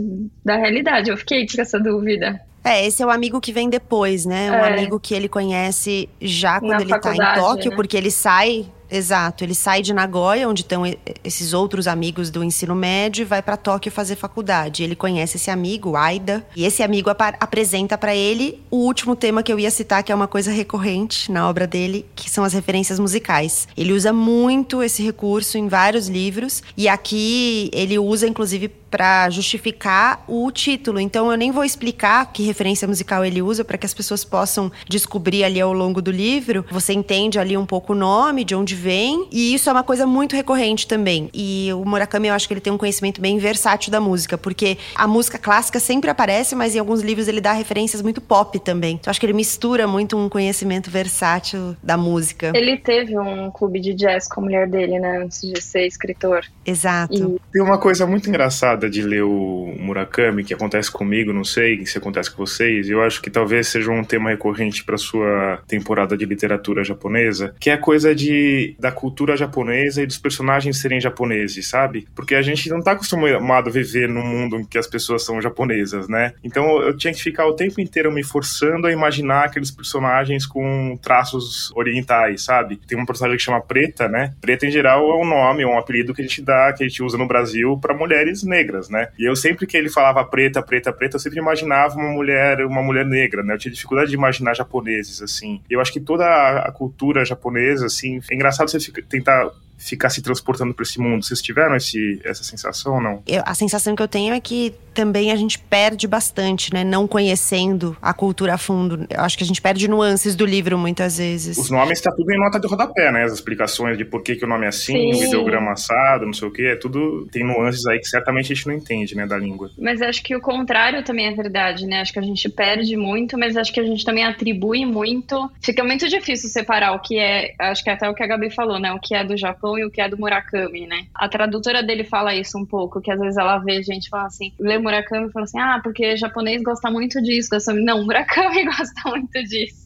da 0.44 0.58
realidade. 0.58 1.10
Eu 1.10 1.16
fiquei 1.16 1.48
com 1.48 1.62
essa 1.62 1.80
dúvida. 1.80 2.42
É, 2.66 2.86
esse 2.86 3.02
é 3.02 3.06
o 3.06 3.10
amigo 3.10 3.40
que 3.40 3.54
vem 3.54 3.70
depois, 3.70 4.26
né? 4.26 4.52
Um 4.52 4.56
É. 4.56 4.74
amigo 4.74 5.00
que 5.00 5.16
ele 5.16 5.30
conhece 5.30 6.10
já 6.22 6.60
quando 6.60 6.72
Na 6.74 6.82
ele 6.82 7.00
tá 7.00 7.16
em 7.16 7.40
Tóquio, 7.40 7.70
né? 7.72 7.76
porque 7.78 7.96
ele 7.96 8.12
sai. 8.12 8.66
Exato, 8.92 9.44
ele 9.46 9.56
sai 9.56 9.82
de 9.82 9.94
Nagoya, 9.94 10.50
onde 10.50 10.64
estão 10.64 10.84
esses 11.24 11.54
outros 11.54 11.88
amigos 11.88 12.30
do 12.30 12.44
ensino 12.44 12.76
médio, 12.76 13.22
e 13.22 13.26
vai 13.26 13.42
pra 13.42 13.56
Tóquio 13.56 13.90
fazer 13.92 14.18
faculdade. 14.18 14.84
Ele 14.84 14.96
conhece 14.96 15.38
esse 15.38 15.50
amigo, 15.50 15.96
Aida, 15.96 16.46
e 16.56 16.66
esse 16.66 16.84
amigo 16.84 17.10
apa- 17.10 17.36
apresenta 17.40 17.98
pra 17.98 18.14
ele 18.14 18.62
o 18.70 18.78
último 18.78 19.16
tema 19.16 19.42
que 19.42 19.52
eu 19.52 19.58
ia 19.58 19.72
citar, 19.72 20.04
que 20.04 20.12
é 20.12 20.16
uma 20.16 20.28
coisa 20.28 20.52
recorrente 20.52 21.32
na 21.32 21.48
obra 21.50 21.66
dele, 21.66 22.06
que 22.16 22.30
são 22.30 22.44
as 22.44 22.52
referências 22.52 23.00
musicais. 23.00 23.68
Ele 23.78 23.94
usa 23.94 24.12
muito 24.12 24.84
esse 24.84 25.02
recurso 25.02 25.58
em 25.58 25.70
vários 25.70 26.10
livros, 26.10 26.62
e 26.76 26.90
aqui 26.90 27.70
ele 27.74 27.98
usa 27.98 28.28
inclusive 28.28 28.70
pra 28.92 29.30
justificar 29.30 30.24
o 30.28 30.52
título. 30.52 31.00
Então 31.00 31.32
eu 31.32 31.38
nem 31.38 31.50
vou 31.50 31.64
explicar 31.64 32.32
que 32.32 32.44
referência 32.44 32.88
musical 32.88 33.24
ele 33.24 33.42
usa 33.42 33.64
para 33.64 33.78
que 33.78 33.86
as 33.86 33.94
pessoas 33.94 34.26
possam 34.26 34.70
descobrir 34.88 35.46
ali 35.46 35.62
ao 35.62 35.72
longo 35.72 36.02
do 36.02 36.12
livro. 36.12 36.66
Você 36.70 36.92
entende 36.92 37.40
ali 37.40 37.58
um 37.58 37.66
pouco 37.66 37.94
o 37.94 37.96
nome, 37.96 38.44
de 38.44 38.54
onde 38.54 38.76
vem, 38.76 39.28
e 39.32 39.54
isso 39.54 39.70
é 39.70 39.72
uma 39.72 39.84
coisa 39.84 40.06
muito 40.06 40.36
recorrente 40.36 40.86
também. 40.86 41.30
E 41.34 41.70
o 41.74 41.86
Murakami 41.86 42.28
eu 42.28 42.34
acho 42.34 42.48
que 42.48 42.54
ele 42.54 42.62
tem 42.62 42.74
um 42.74 42.78
conhecimento 42.78 43.22
bem 43.22 43.38
versátil 43.38 43.92
da 43.92 44.02
música, 44.02 44.38
porque 44.38 44.78
a 44.94 45.08
música 45.08 45.38
clássica 45.38 45.80
sempre 45.80 46.10
aparece, 46.10 46.54
mas 46.54 46.76
em 46.76 46.80
alguns 46.80 47.02
livros 47.02 47.28
ele 47.28 47.40
dá 47.40 47.54
referências 47.54 48.02
muito 48.02 48.20
pop 48.20 48.60
também. 48.60 48.96
Então 48.96 49.10
eu 49.10 49.12
acho 49.12 49.20
que 49.20 49.26
ele 49.26 49.34
mistura 49.34 49.88
muito 49.88 50.18
um 50.18 50.28
conhecimento 50.28 50.92
versátil 50.92 51.76
da 51.82 51.96
música. 51.96 52.52
Ele 52.54 52.78
teve 52.78 53.18
um 53.18 53.50
clube 53.52 53.80
de 53.80 53.94
jazz 53.94 54.28
com 54.28 54.42
a 54.42 54.44
mulher 54.44 54.68
dele, 54.68 55.00
né? 55.00 55.20
Antes 55.24 55.42
de 55.42 55.62
ser 55.62 55.88
escritor. 55.88 56.46
Exato. 56.66 57.14
E 57.14 57.52
Tem 57.54 57.62
uma 57.62 57.78
coisa 57.78 58.06
muito 58.06 58.28
engraçada 58.28 58.81
de 58.90 59.02
ler 59.02 59.24
o 59.24 59.74
Murakami, 59.80 60.44
que 60.44 60.54
acontece 60.54 60.92
comigo, 60.92 61.34
não 61.34 61.44
sei 61.44 61.86
se 61.86 61.98
acontece 61.98 62.32
com 62.32 62.46
vocês, 62.46 62.90
eu 62.90 63.02
acho 63.02 63.22
que 63.22 63.30
talvez 63.30 63.68
seja 63.68 63.92
um 63.92 64.04
tema 64.04 64.30
recorrente 64.30 64.84
para 64.84 64.98
sua 64.98 65.62
temporada 65.68 66.18
de 66.18 66.26
literatura 66.26 66.84
japonesa, 66.84 67.54
que 67.60 67.70
é 67.70 67.74
a 67.74 67.78
coisa 67.78 68.14
de 68.16 68.76
da 68.80 68.92
cultura 68.92 69.36
japonesa 69.36 70.02
e 70.02 70.06
dos 70.06 70.18
personagens 70.18 70.78
serem 70.78 71.00
japoneses, 71.00 71.68
sabe? 71.68 72.08
Porque 72.16 72.36
a 72.36 72.42
gente 72.42 72.70
não 72.70 72.82
tá 72.82 72.92
acostumado 72.92 73.70
a 73.70 73.72
viver 73.72 74.08
num 74.08 74.26
mundo 74.26 74.58
em 74.58 74.66
que 74.66 74.78
as 74.78 74.88
pessoas 74.88 75.24
são 75.24 75.42
japonesas, 75.42 76.08
né? 76.08 76.34
Então 76.44 76.82
eu 76.82 76.96
tinha 76.96 77.14
que 77.14 77.22
ficar 77.22 77.46
o 77.46 77.54
tempo 77.54 77.80
inteiro 77.82 78.12
me 78.12 78.24
forçando 78.24 78.88
a 78.88 78.92
imaginar 78.92 79.46
aqueles 79.46 79.72
personagens 79.72 80.46
com 80.46 80.98
traços 81.02 81.72
orientais, 81.76 82.44
sabe? 82.44 82.80
Tem 82.88 82.98
uma 82.98 83.06
personagem 83.06 83.38
que 83.38 83.44
chama 83.44 83.62
Preta, 83.62 84.08
né? 84.08 84.34
Preta 84.42 84.66
em 84.66 84.72
geral 84.72 85.10
é 85.12 85.16
um 85.16 85.28
nome, 85.28 85.64
é 85.64 85.68
um 85.68 85.78
apelido 85.78 86.14
que 86.14 86.22
a 86.22 86.26
gente 86.26 86.42
dá, 86.42 86.74
que 86.74 86.84
a 86.84 86.88
gente 86.88 87.04
usa 87.04 87.18
no 87.18 87.28
Brasil 87.28 87.78
para 87.78 87.94
mulheres 87.94 88.44
negras, 88.44 88.71
né? 88.90 89.10
E 89.18 89.26
eu 89.26 89.36
sempre 89.36 89.66
que 89.68 89.78
ele 89.78 89.90
falava 89.90 90.24
preta, 90.24 90.62
preta, 90.62 90.92
preta, 90.92 91.16
eu 91.16 91.20
sempre 91.20 91.40
imaginava 91.40 91.96
uma 91.96 92.12
mulher, 92.12 92.66
uma 92.66 92.82
mulher 92.82 93.06
negra, 93.06 93.44
né? 93.44 93.54
Eu 93.54 93.58
tinha 93.58 93.72
dificuldade 93.72 94.10
de 94.10 94.16
imaginar 94.16 94.56
japoneses 94.56 95.22
assim. 95.22 95.62
Eu 95.70 95.82
acho 95.82 95.92
que 95.92 96.00
toda 96.00 96.26
a 96.26 96.72
cultura 96.72 97.26
japonesa 97.26 97.86
assim, 97.86 98.20
é 98.30 98.36
engraçado 98.36 98.70
você 98.70 98.92
tentar 99.04 99.50
ficar 99.82 100.10
se 100.10 100.22
transportando 100.22 100.74
para 100.74 100.84
esse 100.84 101.00
mundo. 101.00 101.24
Vocês 101.26 101.42
tiveram 101.42 101.76
esse, 101.76 102.22
essa 102.24 102.44
sensação 102.44 102.96
ou 102.96 103.02
não? 103.02 103.24
Eu- 103.28 103.44
a 103.46 103.54
sensação 103.54 103.96
que 103.96 104.02
eu 104.04 104.08
tenho 104.08 104.34
é 104.34 104.40
que 104.40 104.74
também 104.94 105.32
a 105.32 105.36
gente 105.38 105.58
perde 105.58 106.06
bastante, 106.08 106.74
né? 106.74 106.84
Não 106.84 107.08
conhecendo 107.08 107.96
a 108.02 108.14
cultura 108.14 108.56
a 108.56 108.58
fundo. 108.58 109.06
Eu 109.10 109.22
acho 109.22 109.38
que 109.38 109.44
a 109.44 109.48
gente 109.48 109.62
perde 109.62 109.88
nuances 109.88 110.36
do 110.36 110.46
livro 110.46 110.78
muitas 110.78 111.18
vezes. 111.18 111.58
Os 111.58 111.70
nomes 111.70 112.02
tá 112.02 112.12
tudo 112.12 112.30
em 112.32 112.38
nota 112.40 112.60
de 112.60 112.68
rodapé, 112.68 113.10
né? 113.12 113.24
As 113.24 113.32
explicações 113.34 113.98
de 113.98 114.04
por 114.04 114.22
que, 114.22 114.36
que 114.36 114.44
o 114.44 114.48
nome 114.48 114.66
é 114.66 114.70
assim, 114.70 115.14
Sim. 115.14 115.24
o 115.24 115.28
ideograma 115.28 115.72
assado, 115.72 116.26
não 116.26 116.34
sei 116.34 116.48
o 116.48 116.52
que, 116.52 116.66
é 116.66 116.76
tudo 116.76 117.26
tem 117.32 117.44
nuances 117.44 117.86
aí 117.88 118.00
que 118.00 118.06
certamente 118.08 118.52
a 118.52 118.56
gente 118.56 118.68
não 118.68 118.74
entende, 118.76 119.16
né, 119.16 119.26
da 119.26 119.38
língua. 119.38 119.72
Mas 119.78 120.02
acho 120.02 120.22
que 120.24 120.36
o 120.36 120.42
contrário 120.42 121.04
também 121.04 121.28
é 121.28 121.32
verdade, 121.34 121.86
né? 121.88 122.02
Acho 122.02 122.12
que 122.12 122.20
a 122.20 122.24
gente 122.24 122.50
perde 122.50 122.98
muito, 122.98 123.38
mas 123.38 123.56
acho 123.56 123.72
que 123.74 123.80
a 123.80 123.86
gente 123.86 124.04
também 124.04 124.26
atribui 124.26 124.86
muito. 124.86 125.50
Fica 125.62 125.84
muito 125.84 126.08
difícil 126.10 126.50
separar 126.50 126.92
o 126.94 127.00
que 127.00 127.18
é, 127.18 127.54
acho 127.60 127.82
que 127.84 127.90
é 127.90 127.94
até 127.94 128.10
o 128.10 128.14
que 128.14 128.24
a 128.24 128.28
Gabi 128.28 128.50
falou, 128.54 128.78
né? 128.80 128.92
O 128.92 129.00
que 129.00 129.16
é 129.16 129.24
do 129.24 129.38
Japão 129.38 129.71
e 129.78 129.86
o 129.86 129.92
que 129.92 130.02
é 130.02 130.10
do 130.10 130.18
Murakami, 130.18 130.88
né? 130.88 131.06
A 131.16 131.28
tradutora 131.30 131.82
dele 131.84 132.04
fala 132.04 132.34
isso 132.36 132.58
um 132.58 132.66
pouco, 132.66 133.02
que 133.02 133.12
às 133.12 133.20
vezes 133.20 133.38
ela 133.38 133.58
vê 133.60 133.82
gente 133.84 134.10
falar 134.10 134.26
assim, 134.28 134.52
lê 134.60 134.78
Murakami 134.78 135.28
e 135.28 135.32
fala 135.32 135.46
assim, 135.46 135.60
ah, 135.60 135.80
porque 135.84 136.16
japonês 136.18 136.62
gosta 136.64 136.90
muito 136.92 137.22
disso, 137.22 137.50
gosta... 137.52 137.74
não, 137.74 138.04
Murakami 138.06 138.66
gosta 138.66 139.10
muito 139.10 139.44
disso. 139.44 139.84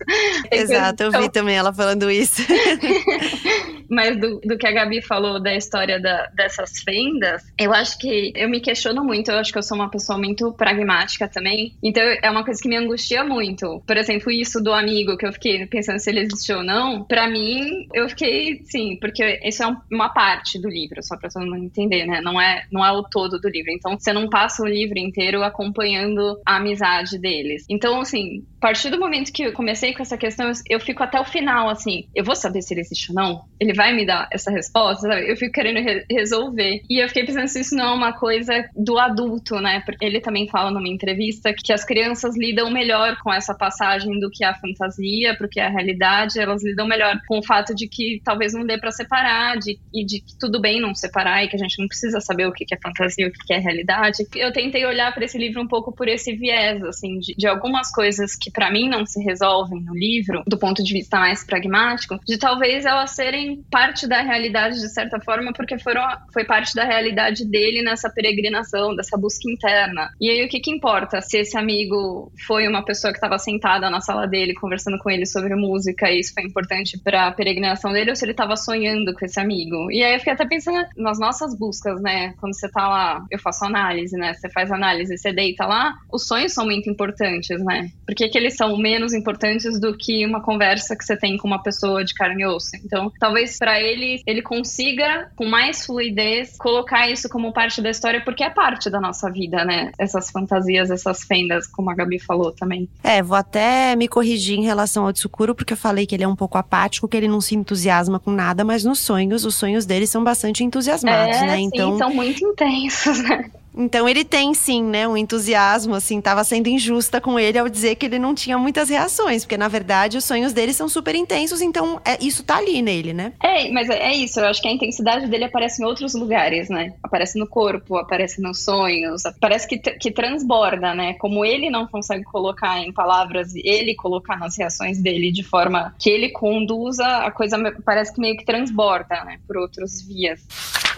Exato, 0.52 1.04
eu 1.04 1.12
vi 1.12 1.18
Então, 1.18 1.30
também 1.30 1.56
ela 1.56 1.74
falando 1.74 2.10
isso. 2.10 2.42
Mas 3.90 4.20
do, 4.20 4.40
do 4.44 4.58
que 4.58 4.66
a 4.68 4.72
Gabi 4.72 5.02
falou 5.02 5.40
da 5.42 5.56
história 5.56 6.00
da- 6.00 6.28
dessas 6.36 6.80
fendas, 6.84 7.44
eu 7.60 7.74
acho 7.74 7.98
que 8.00 8.34
eu 8.36 8.50
me 8.50 8.60
questiono 8.60 9.04
muito. 9.04 9.30
Eu 9.30 9.38
acho 9.38 9.52
que 9.52 9.58
eu 9.58 9.64
sou 9.64 9.78
uma 9.78 9.90
pessoa 9.90 10.18
muito 10.18 10.52
pragmática 10.54 11.28
também. 11.28 11.74
Então 11.84 12.02
é 12.22 12.30
uma 12.30 12.44
coisa 12.44 12.60
que 12.62 12.68
me 12.68 12.78
angustia 12.78 13.24
muito. 13.24 13.82
Por 13.86 13.96
exemplo, 13.98 14.32
isso 14.32 14.62
do 14.62 14.74
amigo 14.74 15.18
que 15.18 15.26
eu 15.26 15.34
fiquei 15.34 15.66
pensando 15.68 16.00
se 16.00 16.10
ele 16.10 16.22
existiu 16.22 16.58
ou 16.58 16.64
não. 16.64 17.04
Pra 17.04 17.28
mim, 17.30 17.88
eu 17.94 18.10
fiquei, 18.10 18.62
sim, 18.66 18.98
porque 19.00 19.40
isso 19.44 19.62
é 19.64 19.68
um- 19.68 19.75
uma 19.92 20.10
parte 20.10 20.60
do 20.60 20.70
livro, 20.70 21.02
só 21.02 21.18
pra 21.18 21.30
todo 21.30 21.46
mundo 21.46 21.64
entender, 21.64 22.06
né? 22.06 22.22
Não 22.22 22.40
é, 22.40 22.66
não 22.72 22.86
é 22.86 22.92
o 22.92 23.04
todo 23.04 23.40
do 23.40 23.50
livro. 23.50 23.72
Então 23.72 23.98
você 23.98 24.14
não 24.14 24.30
passa 24.30 24.64
o 24.64 24.68
livro 24.68 24.98
inteiro 24.98 25.44
acompanhando 25.44 26.40
a 26.46 26.58
amizade 26.58 27.18
deles. 27.18 27.66
Então, 27.70 28.02
assim, 28.02 28.44
partir 28.66 28.89
do 28.89 28.99
momento 28.99 29.32
que 29.32 29.43
eu 29.43 29.53
comecei 29.53 29.93
com 29.93 30.01
essa 30.01 30.18
questão, 30.18 30.51
eu- 30.68 30.80
fico 30.80 31.03
até 31.03 31.20
o 31.20 31.24
final, 31.26 31.70
assim, 31.70 32.05
eu 32.16 32.24
vou 32.24 32.36
saber 32.36 32.63
se 32.63 32.74
ele 32.74 32.82
existe 32.82 33.11
ou 33.11 33.16
não? 33.16 33.43
Ele 33.59 33.74
vai 33.74 33.93
me 33.93 34.05
dar 34.07 34.28
essa 34.32 34.49
resposta? 34.49 35.07
sabe? 35.07 35.30
Eu 35.32 35.38
fico 35.38 35.51
querendo 35.53 35.84
re- 35.84 36.03
resolver. 36.09 36.82
E 36.89 36.99
eu 37.03 37.07
fiquei 37.07 37.26
pensando 37.26 37.47
se 37.47 37.59
isso 37.59 37.76
não 37.76 37.86
é 37.86 37.93
uma 37.93 38.13
coisa 38.13 38.66
do 38.76 38.97
adulto, 38.97 39.59
né? 39.59 39.82
Porque 39.86 40.03
ele 40.03 40.20
também 40.20 40.47
fala 40.47 40.72
numa 40.72 40.88
entrevista 40.89 41.53
que 41.53 41.72
as 41.72 41.84
crianças 41.86 42.36
lidam 42.36 42.72
melhor 42.72 43.16
com 43.24 43.32
essa 43.32 43.53
passagem 43.53 44.20
do 44.20 44.30
que 44.32 44.43
a 44.43 44.55
fantasia, 44.55 45.36
porque 45.38 45.59
a 45.59 45.70
realidade, 45.70 46.39
elas 46.39 46.63
lidam 46.63 46.88
melhor 46.88 47.20
com 47.28 47.38
o 47.39 47.43
fato 47.45 47.76
de 47.76 47.88
que 47.88 48.20
talvez 48.24 48.53
não 48.53 48.66
dê 48.66 48.80
pra 48.80 48.91
separar, 48.91 49.57
de, 49.59 49.78
e 49.93 50.03
de 50.05 50.20
que 50.22 50.38
tudo 50.39 50.59
bem 50.59 50.80
não 50.82 50.93
separar, 50.95 51.43
e 51.43 51.47
que 51.47 51.55
a 51.55 51.59
gente 51.59 51.80
não 51.80 51.88
precisa 51.88 52.20
saber 52.20 52.47
o 52.47 52.51
que 52.53 52.66
que 52.66 52.74
é 52.74 52.80
fantasia 52.82 53.28
o 53.28 53.32
que 53.32 53.45
que 53.45 53.53
é 53.53 53.59
realidade. 53.59 54.24
Eu 54.36 54.51
tentei 54.51 54.86
olhar 54.86 55.13
pra 55.13 55.26
esse 55.26 55.38
livro 55.38 55.61
um 55.61 55.68
pouco 55.68 55.93
por 55.93 56.07
esse 56.07 56.34
viés, 56.36 56.84
assim, 56.84 57.20
de, 57.20 57.36
de 57.38 57.47
algumas 57.47 57.91
coisas 57.91 58.36
que 58.36 58.55
pra 58.56 58.72
mim 58.72 58.89
não 58.89 59.06
se 59.06 59.22
resolvem 59.22 59.82
no 59.84 59.93
livro, 59.93 60.43
do 60.47 60.58
ponto 60.58 60.82
de 60.82 60.93
vista 60.93 61.20
mais 61.20 61.43
pragmático, 61.43 62.20
de 62.26 62.38
talvez 62.38 62.86
elas 62.86 63.12
serem 63.12 63.64
parte 63.70 64.08
da 64.08 64.22
realidade 64.22 64.80
de 64.80 64.89
certa 64.89 65.20
forma, 65.20 65.51
porque 65.53 65.78
foram, 65.78 66.01
foi 66.34 66.45
parte 66.45 66.74
da 66.74 66.86
realidade 66.86 67.45
dele 67.45 67.84
nessa 67.84 68.10
peregrinação, 68.10 68.95
dessa 68.95 69.18
busca 69.18 69.49
interna. 69.51 70.10
E 70.20 70.30
aí 70.30 70.45
o 70.45 70.49
que 70.49 70.60
que 70.60 70.72
importa? 70.72 71.22
Se 71.22 71.39
esse 71.39 71.58
amigo 71.58 72.32
foi 72.47 72.68
uma 72.68 72.84
pessoa 72.84 73.12
que 73.12 73.18
estava 73.18 73.38
sentada 73.38 73.89
na 73.89 73.99
sala 73.99 74.26
dele 74.28 74.53
conversando 74.53 74.97
com 74.97 75.10
ele 75.10 75.26
sobre 75.26 75.53
música 75.56 76.10
e 76.10 76.20
isso 76.20 76.34
foi 76.34 76.43
importante 76.43 76.97
para 76.97 77.28
a 77.28 77.32
peregrinação 77.32 77.91
dele 77.91 78.12
ou 78.12 78.16
se 78.16 78.24
ele 78.24 78.32
estava 78.32 78.56
sonhando 78.56 79.14
com 79.14 79.26
esse 79.26 79.39
amigo. 79.39 79.91
E 79.91 80.03
aí 80.03 80.14
eu 80.14 80.20
fiquei 80.20 80.34
até 80.34 80.45
pensando 80.45 80.86
nas 80.95 81.20
nossas 81.20 81.58
buscas, 81.58 82.01
né? 82.01 82.34
Quando 82.39 82.53
você 82.53 82.70
tá 82.70 82.88
lá, 82.88 83.26
eu 83.30 83.39
faço 83.39 83.66
análise, 83.66 84.16
né? 84.18 84.34
Você 84.34 84.49
faz 84.49 84.72
análise, 84.72 85.18
você 85.18 85.34
deita 85.34 85.66
lá, 85.66 85.93
os 86.12 86.28
sonhos 86.28 86.53
são 86.53 86.66
muito 86.66 86.89
importantes, 86.89 87.64
né? 87.64 87.89
Por 88.06 88.16
que, 88.36 88.40
eles 88.40 88.58
são 88.58 88.78
menos 88.78 89.14
importantes 89.14 89.80
do 89.80 89.96
que 89.96 90.26
uma 90.26 90.42
conversa 90.42 90.94
que 90.94 91.06
você 91.06 91.16
tem 91.16 91.38
com 91.38 91.48
uma 91.48 91.64
pessoa 91.64 92.04
de 92.04 92.14
carne 92.14 92.44
e 92.44 92.46
osso? 92.46 92.72
Então, 92.84 93.10
talvez 93.18 93.58
para 93.58 93.80
ele, 93.80 94.22
ele 94.28 94.42
consiga, 94.42 95.32
com 95.38 95.46
mais 95.46 95.86
fluidez, 95.86 96.58
colocar 96.58 97.10
isso 97.10 97.30
como 97.30 97.54
parte 97.54 97.82
da 97.82 97.90
história, 97.90 98.20
porque 98.20 98.44
é 98.44 98.50
parte 98.50 98.90
da 98.90 99.00
nossa 99.00 99.32
vida, 99.32 99.64
né? 99.64 99.92
Essas 99.98 100.30
fantasias, 100.32 100.92
essas 100.92 101.24
fendas, 101.24 101.66
como 101.66 101.90
a 101.90 101.96
Gabi 101.96 102.20
falou 102.20 102.52
também. 102.52 102.90
É, 103.02 103.24
vou 103.24 103.38
até 103.38 103.96
me 103.96 104.10
corrigir 104.10 104.60
em 104.60 104.66
relação 104.66 105.06
ao 105.06 105.14
Tsukuro, 105.14 105.56
porque 105.56 105.72
eu 105.72 105.78
falei 105.78 106.06
que 106.06 106.14
ele 106.14 106.24
é 106.24 106.28
um 106.28 106.36
pouco 106.36 106.58
apático, 106.58 107.08
que 107.08 107.16
ele 107.16 107.30
não 107.30 107.40
se 107.40 107.56
entusiasma 107.56 108.20
com 108.20 108.32
nada, 108.32 108.66
mas 108.66 108.84
nos 108.84 109.00
sonhos, 109.00 109.46
os 109.46 109.56
sonhos 109.56 109.86
dele 109.86 110.06
são 110.06 110.26
bastante 110.26 110.62
entusiasmados, 110.62 111.38
é, 111.38 111.46
né? 111.46 111.56
sim, 111.56 111.70
Então, 111.74 111.98
são 111.98 112.14
muito 112.14 112.46
intensos, 112.46 113.24
né? 113.24 113.50
Então 113.78 114.08
ele 114.08 114.24
tem 114.24 114.54
sim, 114.54 114.84
né, 114.84 115.08
um 115.08 115.18
entusiasmo, 115.18 115.96
assim, 115.96 116.22
tava 116.22 116.44
sendo 116.44 116.68
injusta 116.68 117.20
com 117.20 117.40
ele 117.40 117.58
ao 117.58 117.68
dizer 117.68 117.96
que 117.96 118.06
ele 118.06 118.20
não 118.20 118.34
tinha 118.34 118.58
muitas 118.58 118.90
reações, 118.90 119.44
porque 119.44 119.58
na 119.58 119.68
verdade 119.68 120.18
os 120.18 120.24
sonhos 120.24 120.54
dele 120.54 120.74
são 120.74 120.88
super 120.88 121.16
intensos, 121.16 121.62
então 121.62 122.00
é, 122.06 122.18
isso 122.24 122.44
tá 122.44 122.58
ali 122.58 122.82
nele, 122.82 123.14
né? 123.14 123.34
É, 123.44 123.70
mas 123.72 123.90
é, 123.90 123.98
é 123.98 124.16
isso, 124.16 124.40
eu 124.40 124.46
acho 124.46 124.62
que 124.62 124.68
a 124.68 124.72
intensidade 124.72 125.28
dele 125.28 125.46
aparece 125.46 125.82
em 125.82 125.86
outros 125.86 126.14
lugares, 126.14 126.70
né? 126.70 126.94
Aparece 127.04 127.38
no 127.38 127.48
corpo, 127.48 127.98
aparece 127.98 128.42
nos 128.42 128.64
sonhos, 128.64 129.24
parece 129.40 129.68
que, 129.68 129.78
que 129.78 130.12
transborda, 130.12 130.94
né? 130.94 131.14
Como 131.16 131.44
ele 131.44 131.70
não 131.70 131.88
consegue 131.88 132.24
colocar 132.24 132.80
em 132.80 132.94
palavras, 132.94 133.54
ele 133.56 133.96
colocar 133.96 134.38
nas 134.38 134.58
reações 134.58 135.02
dele 135.02 135.32
de 135.32 135.44
forma 135.44 135.94
que 136.00 136.10
ele 136.10 136.30
conduza, 136.30 137.06
a 137.06 137.32
coisa 137.32 137.58
parece 137.84 138.14
que 138.14 138.20
meio 138.20 138.38
que 138.38 138.46
transborda, 138.46 139.24
né? 139.24 139.40
Por 139.48 139.58
outros 139.58 140.02
vias. 140.02 140.42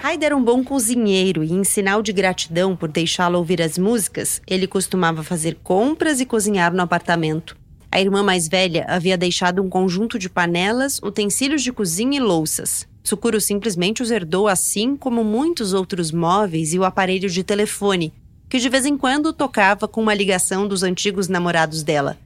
Haider 0.03 0.27
era 0.27 0.37
um 0.37 0.43
bom 0.43 0.63
cozinheiro 0.63 1.43
e, 1.43 1.51
em 1.51 1.63
sinal 1.63 2.01
de 2.01 2.13
gratidão 2.13 2.66
por 2.75 2.89
deixá-lo 2.89 3.37
ouvir 3.37 3.61
as 3.61 3.77
músicas, 3.77 4.41
ele 4.47 4.67
costumava 4.67 5.23
fazer 5.23 5.55
compras 5.63 6.19
e 6.19 6.25
cozinhar 6.25 6.73
no 6.73 6.81
apartamento. 6.81 7.57
A 7.91 8.01
irmã 8.01 8.21
mais 8.21 8.47
velha 8.47 8.85
havia 8.87 9.17
deixado 9.17 9.63
um 9.63 9.69
conjunto 9.69 10.19
de 10.19 10.29
panelas, 10.29 10.99
utensílios 11.01 11.63
de 11.63 11.71
cozinha 11.71 12.17
e 12.17 12.19
louças. 12.19 12.87
Sukuro 13.03 13.39
simplesmente 13.39 14.03
os 14.03 14.11
herdou 14.11 14.47
assim 14.47 14.97
como 14.97 15.23
muitos 15.23 15.73
outros 15.73 16.11
móveis 16.11 16.73
e 16.73 16.79
o 16.79 16.83
aparelho 16.83 17.29
de 17.29 17.43
telefone, 17.43 18.13
que 18.49 18.59
de 18.59 18.67
vez 18.67 18.85
em 18.85 18.97
quando 18.97 19.31
tocava 19.31 19.87
com 19.87 20.01
uma 20.01 20.13
ligação 20.13 20.67
dos 20.67 20.83
antigos 20.83 21.27
namorados 21.27 21.83
dela. 21.83 22.17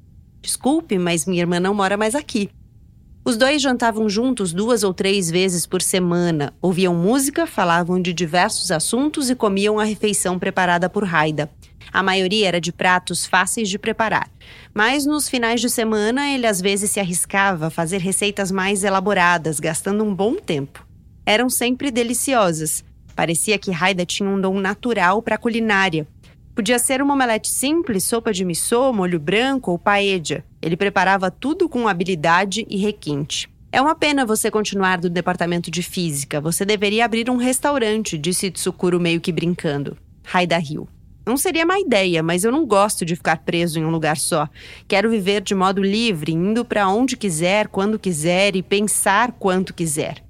Desculpe, 0.42 0.98
mas 0.98 1.26
minha 1.26 1.42
irmã 1.42 1.60
não 1.60 1.74
mora 1.74 1.96
mais 1.96 2.16
aqui. 2.16 2.50
Os 3.24 3.38
dois 3.38 3.62
jantavam 3.62 4.10
juntos 4.10 4.52
duas 4.52 4.84
ou 4.84 4.96
três 4.96 5.30
vezes 5.30 5.68
por 5.68 5.80
semana, 5.80 6.52
ouviam 6.60 6.96
música, 6.96 7.46
falavam 7.46 8.02
de 8.02 8.14
diversos 8.14 8.72
assuntos 8.72 9.30
e 9.30 9.36
comiam 9.36 9.80
a 9.80 9.84
refeição 9.84 10.40
preparada 10.40 10.90
por 10.90 11.04
Raida. 11.04 11.48
A 11.94 12.02
maioria 12.02 12.48
era 12.48 12.60
de 12.60 12.72
pratos 12.72 13.28
fáceis 13.28 13.70
de 13.70 13.78
preparar, 13.78 14.28
mas 14.74 15.06
nos 15.06 15.30
finais 15.30 15.62
de 15.62 15.70
semana 15.70 16.32
ele 16.32 16.48
às 16.48 16.60
vezes 16.60 16.90
se 16.90 17.00
arriscava 17.00 17.68
a 17.68 17.70
fazer 17.70 18.00
receitas 18.00 18.50
mais 18.50 18.84
elaboradas, 18.84 19.60
gastando 19.60 20.04
um 20.04 20.16
bom 20.16 20.36
tempo. 20.36 20.84
Eram 21.24 21.48
sempre 21.48 21.92
deliciosas. 21.92 22.84
Parecia 23.16 23.60
que 23.60 23.70
Raida 23.70 24.04
tinha 24.04 24.28
um 24.28 24.42
dom 24.42 24.60
natural 24.60 25.22
para 25.22 25.36
a 25.36 25.38
culinária 25.38 26.08
Podia 26.54 26.78
ser 26.78 27.02
uma 27.02 27.14
omelete 27.14 27.50
simples, 27.50 28.04
sopa 28.04 28.34
de 28.34 28.44
missô, 28.44 28.92
molho 28.92 29.20
branco 29.20 29.72
ou 29.72 29.80
paella. 29.80 30.44
Ele 30.62 30.76
preparava 30.76 31.32
tudo 31.32 31.70
com 31.70 31.88
habilidade 31.88 32.66
e 32.70 32.78
requinte. 32.78 33.50
É 33.72 33.82
uma 33.82 33.96
pena 33.96 34.26
você 34.26 34.52
continuar 34.52 35.00
do 35.00 35.10
departamento 35.10 35.72
de 35.72 35.82
física. 35.82 36.42
Você 36.42 36.66
deveria 36.66 37.06
abrir 37.06 37.30
um 37.30 37.38
restaurante, 37.38 38.18
disse 38.18 38.52
Tsukuro 38.52 39.00
meio 39.00 39.22
que 39.22 39.32
brincando. 39.32 39.98
Raida 40.26 40.58
riu. 40.58 40.90
Não 41.26 41.38
seria 41.38 41.66
má 41.66 41.80
ideia, 41.80 42.22
mas 42.22 42.44
eu 42.44 42.52
não 42.52 42.66
gosto 42.66 43.06
de 43.06 43.16
ficar 43.16 43.38
preso 43.38 43.80
em 43.80 43.86
um 43.86 43.90
lugar 43.90 44.18
só. 44.18 44.50
Quero 44.88 45.10
viver 45.10 45.42
de 45.42 45.56
modo 45.56 45.82
livre, 45.82 46.34
indo 46.34 46.66
para 46.66 46.90
onde 46.90 47.16
quiser, 47.16 47.70
quando 47.70 47.98
quiser 47.98 48.56
e 48.58 48.62
pensar 48.62 49.32
quanto 49.34 49.74
quiser. 49.74 50.22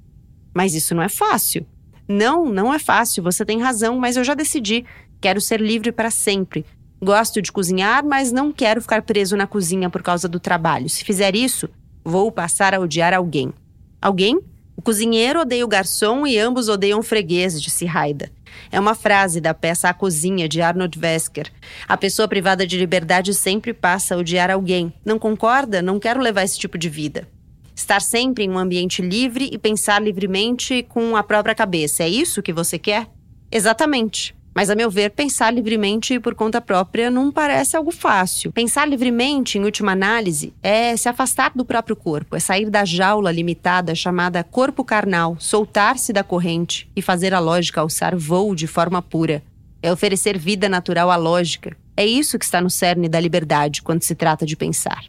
Mas 0.54 0.76
isso 0.76 0.94
não 0.94 1.02
é 1.02 1.10
fácil. 1.10 1.66
Não, 2.08 2.46
não 2.46 2.74
é 2.74 2.78
fácil, 2.78 3.24
você 3.24 3.44
tem 3.44 3.62
razão, 3.62 3.98
mas 3.98 4.18
eu 4.18 4.24
já 4.24 4.34
decidi. 4.34 4.86
Quero 5.22 5.40
ser 5.40 5.62
livre 5.62 5.92
para 5.92 6.10
sempre. 6.10 6.66
Gosto 7.00 7.42
de 7.42 7.52
cozinhar, 7.52 8.04
mas 8.04 8.32
não 8.32 8.52
quero 8.52 8.82
ficar 8.82 9.04
preso 9.04 9.38
na 9.38 9.46
cozinha 9.46 9.90
por 9.90 10.02
causa 10.02 10.28
do 10.28 10.40
trabalho. 10.40 10.90
Se 10.90 11.06
fizer 11.06 11.36
isso, 11.36 11.70
vou 12.04 12.32
passar 12.32 12.74
a 12.74 12.80
odiar 12.80 13.14
alguém. 13.14 13.54
Alguém? 14.02 14.40
O 14.76 14.82
cozinheiro 14.82 15.42
odeia 15.42 15.64
o 15.64 15.68
garçom 15.68 16.26
e 16.26 16.40
ambos 16.40 16.68
odeiam 16.68 17.00
o 17.00 17.04
freguês, 17.04 17.62
disse 17.62 17.86
Raida. 17.86 18.32
É 18.72 18.80
uma 18.80 18.96
frase 18.96 19.40
da 19.40 19.54
peça 19.54 19.90
A 19.90 19.94
Cozinha, 19.94 20.50
de 20.50 20.60
Arnold 20.60 20.98
Wesker. 21.00 21.52
A 21.88 21.96
pessoa 21.96 22.28
privada 22.28 22.66
de 22.66 22.78
liberdade 22.78 23.34
sempre 23.36 23.74
passa 23.74 24.16
a 24.16 24.18
odiar 24.18 24.50
alguém. 24.50 24.92
Não 25.06 25.20
concorda? 25.20 25.84
Não 25.84 26.00
quero 26.00 26.20
levar 26.20 26.44
esse 26.44 26.58
tipo 26.58 26.80
de 26.80 26.90
vida. 26.90 27.28
Estar 27.76 28.02
sempre 28.02 28.44
em 28.44 28.50
um 28.50 28.58
ambiente 28.58 29.04
livre 29.04 29.50
e 29.52 29.58
pensar 29.58 30.02
livremente 30.02 30.84
com 30.90 31.16
a 31.16 31.22
própria 31.22 31.54
cabeça. 31.54 32.04
É 32.04 32.10
isso 32.10 32.42
que 32.42 32.52
você 32.52 32.80
quer? 32.80 33.08
Exatamente. 33.52 34.36
Mas, 34.54 34.70
a 34.70 34.76
meu 34.76 34.92
ver, 34.92 35.12
pensar 35.12 35.54
livremente 35.54 36.20
por 36.20 36.36
conta 36.36 36.60
própria 36.60 37.10
não 37.10 37.32
parece 37.32 37.78
algo 37.78 37.92
fácil. 37.92 38.52
Pensar 38.52 38.88
livremente, 38.88 39.58
em 39.58 39.64
última 39.64 39.94
análise, 39.94 40.54
é 40.62 40.96
se 40.98 41.08
afastar 41.08 41.52
do 41.56 41.64
próprio 41.64 41.96
corpo, 41.96 42.36
é 42.36 42.40
sair 42.40 42.70
da 42.70 42.84
jaula 42.84 43.32
limitada 43.32 43.96
chamada 43.96 44.44
corpo 44.44 44.84
carnal, 44.84 45.38
soltar-se 45.40 46.12
da 46.12 46.24
corrente 46.24 46.90
e 46.96 47.02
fazer 47.02 47.34
a 47.34 47.40
lógica 47.40 47.80
alçar 47.80 48.16
voo 48.16 48.54
de 48.54 48.68
forma 48.68 49.02
pura. 49.02 49.42
É 49.82 49.92
oferecer 49.92 50.38
vida 50.38 50.68
natural 50.68 51.10
à 51.10 51.16
lógica. 51.16 51.76
É 51.96 52.06
isso 52.06 52.38
que 52.38 52.46
está 52.46 52.62
no 52.62 52.70
cerne 52.70 53.08
da 53.08 53.20
liberdade 53.20 53.82
quando 53.82 54.04
se 54.04 54.16
trata 54.16 54.46
de 54.46 54.56
pensar. 54.56 55.06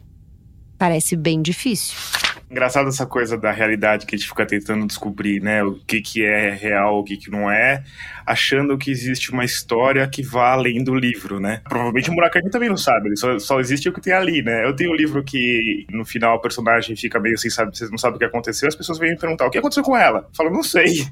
Parece 0.83 1.15
bem 1.15 1.41
difícil. 1.41 1.95
Engraçado 2.51 2.89
essa 2.89 3.05
coisa 3.05 3.37
da 3.37 3.53
realidade 3.53 4.05
que 4.05 4.15
a 4.15 4.17
gente 4.17 4.27
fica 4.27 4.45
tentando 4.45 4.85
descobrir, 4.85 5.41
né? 5.41 5.63
O 5.63 5.79
que, 5.87 6.01
que 6.01 6.25
é 6.25 6.49
real, 6.49 6.99
o 6.99 7.03
que, 7.05 7.15
que 7.15 7.31
não 7.31 7.49
é 7.49 7.81
achando 8.25 8.77
que 8.77 8.89
existe 8.89 9.31
uma 9.31 9.45
história 9.45 10.07
que 10.07 10.21
vá 10.21 10.51
além 10.51 10.83
do 10.83 10.95
livro, 10.95 11.39
né? 11.39 11.61
Provavelmente 11.67 12.09
o 12.09 12.13
Murakami 12.13 12.49
também 12.49 12.69
não 12.69 12.77
sabe, 12.77 13.09
ele 13.09 13.17
só, 13.17 13.37
só 13.39 13.59
existe 13.59 13.87
o 13.89 13.93
que 13.93 14.01
tem 14.01 14.13
ali, 14.13 14.41
né? 14.41 14.65
Eu 14.65 14.75
tenho 14.75 14.91
um 14.91 14.95
livro 14.95 15.23
que 15.23 15.85
no 15.89 16.05
final 16.05 16.37
o 16.37 16.41
personagem 16.41 16.95
fica 16.95 17.19
meio 17.19 17.35
assim, 17.35 17.49
sabe, 17.49 17.75
vocês 17.75 17.91
não 17.91 17.97
sabem 17.97 18.15
o 18.15 18.19
que 18.19 18.25
aconteceu, 18.25 18.67
as 18.67 18.75
pessoas 18.75 18.97
vêm 18.97 19.11
me 19.11 19.17
perguntar 19.17 19.45
o 19.45 19.49
que 19.49 19.57
aconteceu 19.57 19.83
com 19.83 19.95
ela. 19.95 20.19
Eu 20.19 20.35
falo, 20.35 20.49
não 20.49 20.63
sei. 20.63 21.05